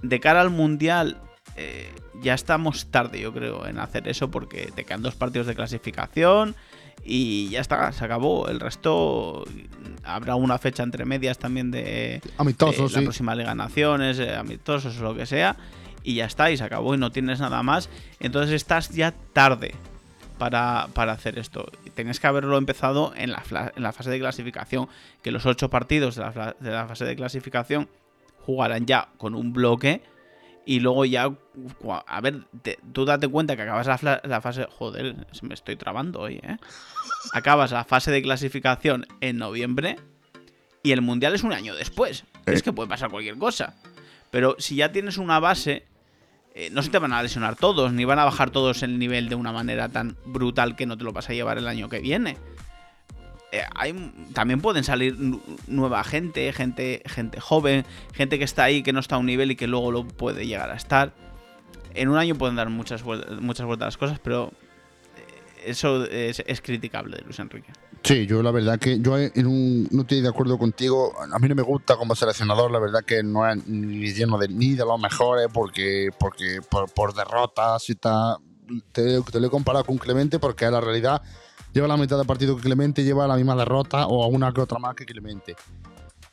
De 0.00 0.20
cara 0.20 0.40
al 0.40 0.48
Mundial, 0.48 1.18
eh, 1.56 1.92
ya 2.22 2.32
estamos 2.32 2.86
tarde, 2.86 3.20
yo 3.20 3.34
creo, 3.34 3.66
en 3.66 3.78
hacer 3.78 4.08
eso 4.08 4.30
porque 4.30 4.72
te 4.74 4.84
quedan 4.84 5.02
dos 5.02 5.14
partidos 5.14 5.46
de 5.46 5.54
clasificación 5.54 6.54
y 7.04 7.50
ya 7.50 7.60
está, 7.60 7.92
se 7.92 8.02
acabó. 8.02 8.48
El 8.48 8.58
resto 8.58 9.44
habrá 10.02 10.34
una 10.34 10.56
fecha 10.56 10.82
entre 10.82 11.04
medias 11.04 11.36
también 11.36 11.72
de, 11.72 12.22
Amistosos, 12.38 12.94
la 12.94 13.00
sí. 13.00 13.04
próxima 13.04 13.34
Liga 13.34 13.50
de 13.50 13.56
Naciones, 13.56 14.18
eh, 14.18 14.34
amistosos 14.34 14.98
o 14.98 15.02
lo 15.02 15.14
que 15.14 15.26
sea, 15.26 15.56
y 16.02 16.14
ya 16.14 16.24
está, 16.24 16.50
y 16.50 16.56
se 16.56 16.64
acabó 16.64 16.94
y 16.94 16.96
no 16.96 17.12
tienes 17.12 17.38
nada 17.38 17.62
más. 17.62 17.90
Entonces 18.18 18.54
estás 18.54 18.88
ya 18.94 19.12
tarde 19.34 19.74
para, 20.38 20.88
para 20.94 21.12
hacer 21.12 21.38
esto. 21.38 21.70
Tenías 21.94 22.20
que 22.20 22.26
haberlo 22.26 22.56
empezado 22.58 23.12
en 23.16 23.30
la, 23.32 23.42
fla- 23.42 23.72
en 23.76 23.82
la 23.82 23.92
fase 23.92 24.10
de 24.10 24.18
clasificación, 24.18 24.88
que 25.22 25.30
los 25.30 25.46
ocho 25.46 25.70
partidos 25.70 26.16
de 26.16 26.22
la, 26.22 26.32
fla- 26.32 26.56
de 26.58 26.70
la 26.70 26.86
fase 26.86 27.04
de 27.04 27.16
clasificación 27.16 27.88
jugaran 28.44 28.86
ya 28.86 29.08
con 29.18 29.34
un 29.34 29.52
bloque. 29.52 30.02
Y 30.66 30.80
luego 30.80 31.04
ya, 31.04 31.30
a 32.06 32.20
ver, 32.22 32.46
te- 32.62 32.78
tú 32.94 33.04
date 33.04 33.28
cuenta 33.28 33.54
que 33.54 33.62
acabas 33.62 33.86
la, 33.86 34.40
fase... 34.40 34.66
Joder, 34.70 35.14
me 35.42 35.52
estoy 35.52 35.76
trabando 35.76 36.20
hoy, 36.20 36.36
¿eh? 36.42 36.56
Acabas 37.34 37.70
la 37.72 37.84
fase 37.84 38.10
de 38.10 38.22
clasificación 38.22 39.06
en 39.20 39.36
noviembre 39.36 39.96
y 40.82 40.92
el 40.92 41.02
mundial 41.02 41.34
es 41.34 41.42
un 41.42 41.52
año 41.52 41.74
después. 41.74 42.24
Es 42.46 42.62
que 42.62 42.72
puede 42.72 42.88
pasar 42.88 43.10
cualquier 43.10 43.36
cosa. 43.36 43.74
Pero 44.30 44.56
si 44.58 44.76
ya 44.76 44.90
tienes 44.90 45.18
una 45.18 45.38
base, 45.38 45.84
eh, 46.54 46.70
no 46.70 46.82
se 46.82 46.90
te 46.90 46.98
van 46.98 47.12
a 47.12 47.22
lesionar 47.22 47.56
todos, 47.56 47.92
ni 47.92 48.04
van 48.04 48.18
a 48.18 48.24
bajar 48.24 48.50
todos 48.50 48.82
el 48.82 48.98
nivel 48.98 49.28
de 49.28 49.34
una 49.34 49.52
manera 49.52 49.88
tan 49.88 50.16
brutal 50.24 50.76
que 50.76 50.86
no 50.86 50.96
te 50.96 51.04
lo 51.04 51.12
vas 51.12 51.28
a 51.28 51.34
llevar 51.34 51.58
el 51.58 51.66
año 51.68 51.88
que 51.88 51.98
viene. 52.00 52.36
Eh, 53.52 53.62
también 54.32 54.60
pueden 54.60 54.82
salir 54.84 55.16
nu- 55.18 55.40
nueva 55.68 56.02
gente, 56.02 56.52
gente, 56.52 57.02
gente 57.06 57.38
joven, 57.40 57.84
gente 58.12 58.38
que 58.38 58.44
está 58.44 58.64
ahí, 58.64 58.82
que 58.82 58.92
no 58.92 58.98
está 59.00 59.14
a 59.16 59.18
un 59.18 59.26
nivel 59.26 59.50
y 59.52 59.56
que 59.56 59.66
luego 59.68 59.92
lo 59.92 60.06
puede 60.08 60.46
llegar 60.46 60.70
a 60.70 60.74
estar. 60.74 61.12
En 61.94 62.08
un 62.08 62.16
año 62.18 62.34
pueden 62.34 62.56
dar 62.56 62.68
muchas, 62.70 63.04
vuel- 63.04 63.38
muchas 63.40 63.66
vueltas 63.66 63.84
a 63.84 63.88
las 63.88 63.96
cosas, 63.96 64.18
pero 64.18 64.50
eh, 65.16 65.62
eso 65.66 66.04
es, 66.04 66.42
es 66.46 66.60
criticable 66.60 67.16
de 67.16 67.22
Luis 67.22 67.38
Enrique. 67.38 67.70
Sí, 68.04 68.26
yo 68.26 68.42
la 68.42 68.50
verdad 68.50 68.78
que 68.78 69.00
yo 69.00 69.16
un- 69.46 69.88
no 69.90 70.02
estoy 70.02 70.20
de 70.20 70.28
acuerdo 70.28 70.58
contigo. 70.58 71.14
A 71.32 71.38
mí 71.38 71.48
no 71.48 71.54
me 71.54 71.62
gusta 71.62 71.96
como 71.96 72.14
seleccionador, 72.14 72.70
la 72.70 72.78
verdad 72.78 73.00
que 73.02 73.22
no 73.22 73.48
es 73.48 73.66
ni 73.66 74.12
lleno 74.12 74.36
de 74.36 74.48
ni 74.48 74.74
de 74.74 74.84
los 74.84 75.00
mejores 75.00 75.48
porque 75.52 76.10
porque 76.20 76.60
por, 76.70 77.14
derrotas 77.14 77.88
y 77.88 77.92
está 77.92 78.36
te, 78.92 79.22
lo 79.40 79.46
he 79.46 79.50
comparado 79.50 79.86
con 79.86 79.96
Clemente 79.96 80.38
porque 80.38 80.70
la 80.70 80.82
realidad 80.82 81.22
lleva 81.72 81.88
la 81.88 81.96
mitad 81.96 82.18
del 82.18 82.26
partido 82.26 82.56
que 82.56 82.62
Clemente 82.62 83.04
lleva 83.04 83.26
la 83.26 83.36
misma 83.36 83.56
derrota 83.56 84.06
o 84.06 84.22
alguna 84.22 84.52
que 84.52 84.60
otra 84.60 84.78
más 84.78 84.94
que 84.94 85.06
Clemente. 85.06 85.56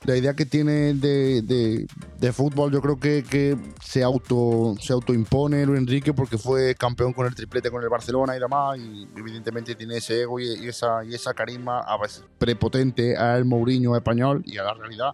La 0.06 0.18
idea 0.18 0.34
que 0.34 0.48
tiene 0.48 0.96
de, 0.96 1.44
de- 1.44 1.86
de 2.20 2.32
fútbol 2.34 2.72
yo 2.72 2.82
creo 2.82 3.00
que, 3.00 3.24
que 3.24 3.56
se 3.84 4.02
auto 4.04 4.76
se 4.80 4.94
autoimpone 4.94 5.64
Luis 5.66 5.80
Enrique 5.80 6.12
porque 6.14 6.40
fue 6.40 6.74
campeón 6.76 7.14
con 7.14 7.28
el 7.28 7.36
triplete 7.36 7.70
con 7.70 7.84
el 7.84 7.90
Barcelona 7.90 8.36
y 8.36 8.40
demás 8.40 8.78
y 8.80 9.08
evidentemente 9.16 9.76
tiene 9.76 9.98
ese 9.98 10.22
ego 10.22 10.40
y, 10.40 10.46
y 10.56 10.68
esa, 10.68 11.04
y 11.06 11.14
esa 11.14 11.34
carisma 11.36 11.80
a 11.82 11.98
veces 12.02 12.24
prepotente 12.40 13.16
al 13.16 13.46
Mourinho 13.46 13.96
español 13.96 14.42
y 14.46 14.58
a 14.58 14.64
la 14.64 14.74
realidad 14.74 15.12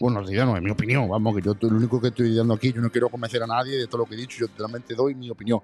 bueno, 0.00 0.18
en 0.20 0.26
realidad 0.26 0.46
no 0.46 0.56
es 0.56 0.62
mi 0.62 0.70
opinión, 0.70 1.08
vamos, 1.08 1.34
que 1.36 1.42
yo 1.42 1.54
lo 1.60 1.76
único 1.76 2.00
que 2.00 2.08
estoy 2.08 2.32
dando 2.34 2.54
aquí, 2.54 2.72
yo 2.72 2.80
no 2.80 2.88
quiero 2.90 3.08
convencer 3.08 3.42
a 3.42 3.48
nadie 3.48 3.76
de 3.76 3.86
todo 3.88 3.98
lo 3.98 4.04
que 4.04 4.14
he 4.14 4.18
dicho, 4.18 4.38
yo 4.38 4.46
solamente 4.56 4.94
doy 4.94 5.16
mi 5.16 5.28
opinión. 5.28 5.60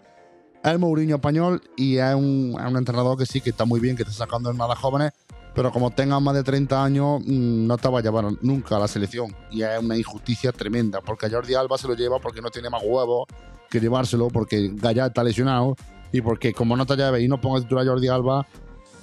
Es 0.63 0.77
Mourinho 0.77 1.15
español 1.17 1.63
y 1.77 1.99
es 1.99 2.15
un, 2.17 2.57
es 2.59 2.67
un 2.69 2.77
entrenador 2.77 3.17
que 3.17 3.27
sí, 3.27 3.41
que 3.41 3.51
está 3.51 3.65
muy 3.65 3.79
bien, 3.79 3.95
que 3.97 4.03
está 4.03 4.13
sacando 4.15 4.51
en 4.51 4.57
nada 4.57 4.75
jóvenes, 4.75 5.13
pero 5.55 5.71
como 5.71 5.91
tengas 5.91 6.21
más 6.21 6.35
de 6.35 6.43
30 6.43 6.85
años, 6.85 7.21
mm, 7.21 7.67
no 7.67 7.79
te 7.79 7.89
va 7.89 8.01
a 8.01 8.03
llevar 8.03 8.27
nunca 8.43 8.77
a 8.77 8.81
la 8.81 8.89
selección. 8.89 9.35
Y 9.51 9.63
es 9.63 9.79
una 9.79 9.97
injusticia 9.97 10.53
tremenda, 10.53 11.01
porque 11.01 11.31
Jordi 11.31 11.55
Alba 11.55 11.79
se 11.79 11.89
lo 11.89 11.95
lleva 11.95 12.19
porque 12.19 12.41
no 12.41 12.51
tiene 12.51 12.71
más 12.71 12.83
huevos 12.85 13.27
que 13.71 13.81
llevárselo, 13.81 14.29
porque 14.29 14.71
Gaya 14.73 15.07
está 15.07 15.23
lesionado, 15.23 15.77
y 16.13 16.21
porque 16.21 16.53
como 16.53 16.77
no 16.77 16.87
te 16.87 16.97
lleves 16.97 17.23
y 17.23 17.29
no 17.29 17.41
pongas 17.41 17.63
titular 17.63 17.85
a 17.85 17.91
Jordi 17.91 18.09
Alba, 18.09 18.47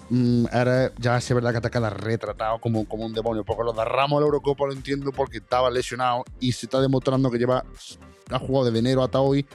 mm, 0.10 0.46
ya 1.00 1.18
es 1.18 1.34
verdad 1.34 1.54
que 1.54 1.62
te 1.62 1.70
quedas 1.70 1.94
retratado 1.94 2.60
como, 2.60 2.88
como 2.88 3.06
un 3.06 3.14
demonio. 3.14 3.44
Porque 3.44 3.64
lo 3.64 3.74
de 3.74 3.86
Ramos 3.86 4.22
la 4.22 4.26
Eurocopa 4.26 4.66
lo 4.66 4.74
entiendo 4.74 5.12
porque 5.12 5.38
estaba 5.38 5.70
lesionado 5.70 6.24
y 6.40 6.52
se 6.52 6.68
está 6.68 6.80
demostrando 6.82 7.32
que 7.32 7.38
lleva, 7.38 7.66
ha 8.30 8.40
jugado 8.40 8.66
desde 8.66 8.80
enero 8.80 9.04
hasta 9.04 9.20
hoy 9.20 9.46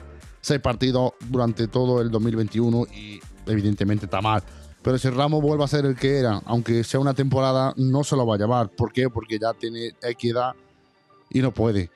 seis 0.41 0.61
partidos 0.61 1.13
durante 1.29 1.67
todo 1.67 2.01
el 2.01 2.09
2021 2.09 2.85
y 2.93 3.19
evidentemente 3.45 4.05
está 4.05 4.21
mal. 4.21 4.43
Pero 4.87 4.97
si 4.97 5.09
Ramos 5.09 5.41
vuelve 5.41 5.65
a 5.65 5.67
ser 5.67 5.85
el 5.85 5.97
que 5.97 6.17
era, 6.17 6.41
aunque 6.45 6.81
sea 6.85 7.01
una 7.01 7.13
temporada, 7.13 7.73
no 7.75 8.05
se 8.05 8.15
lo 8.15 8.25
va 8.25 8.35
a 8.35 8.37
llevar. 8.37 8.69
¿Por 8.69 8.93
qué? 8.93 9.09
Porque 9.09 9.37
ya 9.37 9.53
tiene 9.53 9.91
equidad 10.01 10.53
y 11.29 11.41
no 11.41 11.51
puede. 11.51 11.91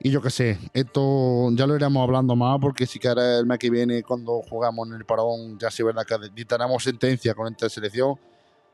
Y 0.00 0.10
yo 0.10 0.20
qué 0.20 0.30
sé, 0.30 0.58
esto 0.74 1.50
ya 1.52 1.68
lo 1.68 1.76
iremos 1.76 2.02
hablando 2.02 2.34
más 2.34 2.58
porque 2.60 2.84
si 2.84 2.98
quieres 2.98 3.38
el 3.38 3.46
mes 3.46 3.58
que 3.58 3.70
viene 3.70 4.02
cuando 4.02 4.42
jugamos 4.42 4.88
en 4.88 4.94
el 4.94 5.04
parón 5.04 5.56
ya 5.56 5.70
sí 5.70 5.84
verdad 5.84 6.02
que 6.04 6.16
dictaremos 6.34 6.82
sentencia 6.82 7.32
con 7.32 7.46
esta 7.46 7.68
selección 7.68 8.16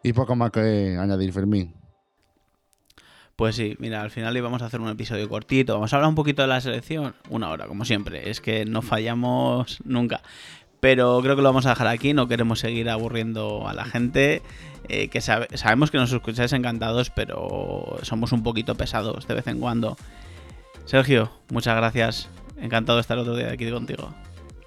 y 0.02 0.14
poco 0.14 0.34
más 0.34 0.50
que 0.50 0.96
añadir 0.98 1.30
Fermín. 1.30 1.74
Pues 3.36 3.56
sí, 3.56 3.76
mira, 3.78 4.02
al 4.02 4.10
final 4.10 4.36
íbamos 4.36 4.62
a 4.62 4.66
hacer 4.66 4.80
un 4.80 4.88
episodio 4.88 5.28
cortito. 5.28 5.74
Vamos 5.74 5.92
a 5.92 5.96
hablar 5.96 6.08
un 6.08 6.14
poquito 6.14 6.42
de 6.42 6.48
la 6.48 6.60
selección. 6.60 7.14
Una 7.28 7.50
hora, 7.50 7.66
como 7.66 7.84
siempre. 7.84 8.30
Es 8.30 8.40
que 8.40 8.64
no 8.64 8.82
fallamos 8.82 9.78
nunca. 9.84 10.22
Pero 10.82 11.20
creo 11.22 11.36
que 11.36 11.42
lo 11.42 11.48
vamos 11.48 11.64
a 11.66 11.68
dejar 11.70 11.86
aquí, 11.86 12.12
no 12.12 12.26
queremos 12.26 12.58
seguir 12.58 12.90
aburriendo 12.90 13.68
a 13.68 13.72
la 13.72 13.84
gente. 13.84 14.42
eh, 14.88 15.06
que 15.06 15.20
sabe- 15.20 15.46
sabemos 15.56 15.92
que 15.92 15.98
nos 15.98 16.12
escucháis 16.12 16.52
encantados, 16.52 17.08
pero 17.10 17.98
somos 18.02 18.32
un 18.32 18.42
poquito 18.42 18.74
pesados 18.74 19.28
de 19.28 19.34
vez 19.34 19.46
en 19.46 19.60
cuando. 19.60 19.96
Sergio, 20.86 21.30
muchas 21.52 21.76
gracias. 21.76 22.28
Encantado 22.60 22.96
de 22.96 23.02
estar 23.02 23.16
otro 23.16 23.36
día 23.36 23.52
aquí 23.52 23.70
contigo. 23.70 24.12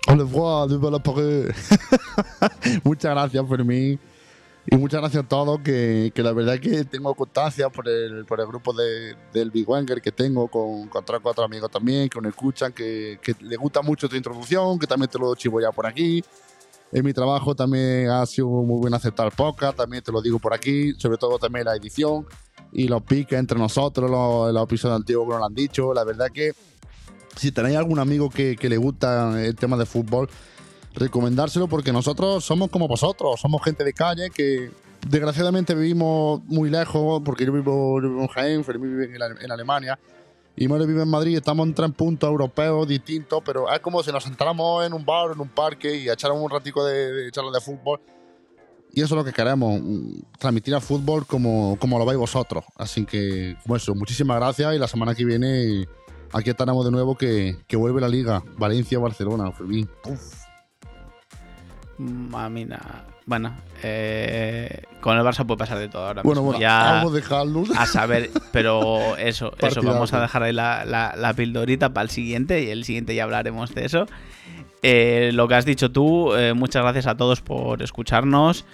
Au 0.07 0.15
revoir, 0.15 1.01
Paris. 1.03 1.69
muchas 2.85 3.11
gracias, 3.11 3.45
Fermín. 3.49 3.99
Y 4.67 4.77
muchas 4.77 4.99
gracias 4.99 5.23
a 5.23 5.27
todos, 5.27 5.59
que, 5.59 6.11
que 6.13 6.23
la 6.23 6.33
verdad 6.33 6.59
que 6.59 6.85
tengo 6.85 7.13
constancia 7.13 7.69
por 7.69 7.87
el, 7.87 8.25
por 8.25 8.39
el 8.39 8.47
grupo 8.47 8.73
de, 8.73 9.15
del 9.31 9.51
Big 9.51 9.69
Wanger 9.69 10.01
que 10.01 10.11
tengo 10.11 10.47
con, 10.47 10.87
con 10.87 11.05
tres 11.05 11.19
cuatro 11.21 11.43
amigos 11.43 11.69
también, 11.69 12.09
que 12.09 12.19
nos 12.19 12.29
escuchan, 12.29 12.73
que, 12.73 13.19
que 13.21 13.35
les 13.41 13.59
gusta 13.59 13.83
mucho 13.83 14.09
tu 14.09 14.15
introducción, 14.15 14.79
que 14.79 14.87
también 14.87 15.09
te 15.09 15.19
lo 15.19 15.35
chivo 15.35 15.61
ya 15.61 15.71
por 15.71 15.85
aquí. 15.85 16.23
En 16.91 17.05
mi 17.05 17.13
trabajo 17.13 17.53
también 17.55 18.09
ha 18.09 18.25
sido 18.25 18.47
muy 18.47 18.81
bien 18.81 18.93
aceptar 18.95 19.31
podcast, 19.35 19.77
también 19.77 20.01
te 20.03 20.11
lo 20.11 20.21
digo 20.21 20.39
por 20.39 20.53
aquí, 20.53 20.93
sobre 20.97 21.17
todo 21.17 21.37
también 21.37 21.65
la 21.65 21.75
edición 21.75 22.25
y 22.71 22.87
los 22.87 23.03
piques 23.03 23.37
entre 23.37 23.59
nosotros, 23.59 24.09
los, 24.09 24.51
los 24.51 24.63
episodios 24.63 24.95
antiguos 24.95 25.25
que 25.27 25.31
nos 25.31 25.39
lo 25.41 25.45
han 25.45 25.53
dicho. 25.53 25.93
La 25.93 26.03
verdad 26.03 26.27
que 26.33 26.53
si 27.35 27.51
tenéis 27.51 27.77
algún 27.77 27.99
amigo 27.99 28.29
que, 28.29 28.55
que 28.55 28.69
le 28.69 28.77
gusta 28.77 29.43
el 29.43 29.55
tema 29.55 29.77
de 29.77 29.85
fútbol, 29.85 30.29
recomendárselo 30.95 31.67
porque 31.67 31.91
nosotros 31.91 32.43
somos 32.43 32.69
como 32.69 32.87
vosotros, 32.87 33.39
somos 33.39 33.63
gente 33.63 33.83
de 33.83 33.93
calle 33.93 34.29
que 34.29 34.71
desgraciadamente 35.07 35.75
vivimos 35.75 36.43
muy 36.45 36.69
lejos, 36.69 37.21
porque 37.23 37.45
yo 37.45 37.51
vivo, 37.51 38.01
yo 38.01 38.09
vivo 38.09 38.21
en 38.21 38.27
Jaén, 38.27 38.63
Fermín 38.63 38.97
vive 38.97 39.15
en, 39.15 39.43
en 39.43 39.51
Alemania 39.51 39.99
y 40.57 40.67
Mario 40.67 40.87
vive 40.87 41.03
en 41.03 41.09
Madrid, 41.09 41.35
estamos 41.35 41.67
en 41.67 41.73
tres 41.73 41.91
puntos 41.91 42.29
europeos 42.29 42.87
distintos, 42.87 43.41
pero 43.45 43.71
es 43.71 43.79
como 43.81 44.01
si 44.01 44.11
nos 44.11 44.23
sentáramos 44.23 44.85
en 44.85 44.93
un 44.93 45.05
bar 45.05 45.31
en 45.33 45.41
un 45.41 45.49
parque 45.49 45.95
y 45.95 46.09
echáramos 46.09 46.41
un 46.43 46.49
ratico 46.49 46.85
de, 46.85 47.11
de 47.11 47.31
charla 47.31 47.51
de 47.51 47.59
fútbol. 47.59 47.99
Y 48.93 49.01
eso 49.01 49.15
es 49.15 49.17
lo 49.17 49.25
que 49.25 49.33
queremos, 49.33 49.81
mm, 49.81 50.19
transmitir 50.39 50.73
al 50.73 50.81
fútbol 50.81 51.25
como, 51.25 51.77
como 51.77 51.99
lo 51.99 52.05
veis 52.05 52.17
vosotros. 52.17 52.63
Así 52.77 53.05
que, 53.05 53.57
como 53.63 53.75
eso, 53.75 53.93
muchísimas 53.93 54.37
gracias 54.37 54.73
y 54.73 54.79
la 54.79 54.87
semana 54.87 55.13
que 55.13 55.25
viene 55.25 55.85
aquí 56.31 56.51
estaremos 56.51 56.85
de 56.85 56.91
nuevo 56.91 57.15
que, 57.15 57.57
que 57.67 57.75
vuelve 57.75 57.99
la 57.99 58.07
liga. 58.07 58.41
Valencia-Barcelona, 58.57 59.51
Fermín. 59.51 59.89
Uf. 60.05 60.44
Mamina. 61.97 63.05
Bueno, 63.25 63.55
eh, 63.81 64.83
con 65.01 65.17
el 65.17 65.23
Barça 65.23 65.45
puede 65.45 65.57
pasar 65.57 65.79
de 65.79 65.87
todo 65.89 66.05
ahora 66.05 66.21
Bueno, 66.21 66.41
mismo. 66.41 66.51
bueno, 66.51 66.59
ya 66.59 66.91
vamos 66.93 67.11
a 67.11 67.15
dejarlo. 67.15 67.63
a 67.75 67.85
saber, 67.87 68.29
pero 68.51 69.15
eso, 69.17 69.53
eso, 69.59 69.81
vamos 69.81 70.13
a 70.13 70.21
dejar 70.21 70.43
ahí 70.43 70.53
la, 70.53 70.85
la, 70.85 71.15
la 71.17 71.33
pildorita 71.33 71.91
para 71.93 72.03
el 72.03 72.09
siguiente 72.11 72.63
y 72.63 72.69
el 72.69 72.83
siguiente 72.83 73.15
ya 73.15 73.23
hablaremos 73.23 73.73
de 73.73 73.85
eso. 73.85 74.05
Eh, 74.83 75.31
lo 75.33 75.47
que 75.47 75.55
has 75.55 75.65
dicho 75.65 75.91
tú, 75.91 76.35
eh, 76.35 76.53
muchas 76.53 76.83
gracias 76.83 77.07
a 77.07 77.17
todos 77.17 77.41
por 77.41 77.81
escucharnos. 77.81 78.65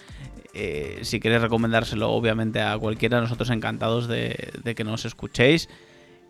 Si 1.02 1.20
queréis 1.22 1.42
recomendárselo, 1.42 2.12
obviamente, 2.12 2.62
a 2.62 2.78
cualquiera, 2.78 3.22
nosotros 3.22 3.50
encantados 3.52 4.10
de, 4.10 4.52
de 4.62 4.76
que 4.76 4.84
nos 4.84 5.06
escuchéis. 5.06 5.70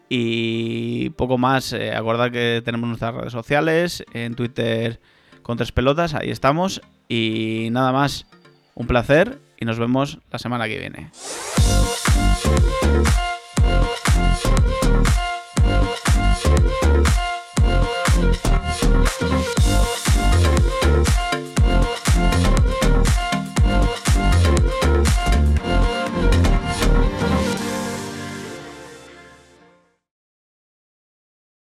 Y 0.09 1.09
poco 1.11 1.39
más, 1.39 1.73
acordad 1.73 2.29
que 2.31 2.61
tenemos 2.63 2.87
nuestras 2.87 3.15
redes 3.15 3.31
sociales, 3.31 4.03
en 4.13 4.35
Twitter 4.35 4.99
con 5.51 5.57
tres 5.57 5.73
pelotas, 5.73 6.13
ahí 6.13 6.29
estamos. 6.29 6.81
Y 7.09 7.67
nada 7.71 7.91
más, 7.91 8.25
un 8.73 8.87
placer 8.87 9.37
y 9.59 9.65
nos 9.65 9.79
vemos 9.79 10.19
la 10.31 10.39
semana 10.39 10.65
que 10.69 10.79
viene. 10.79 11.11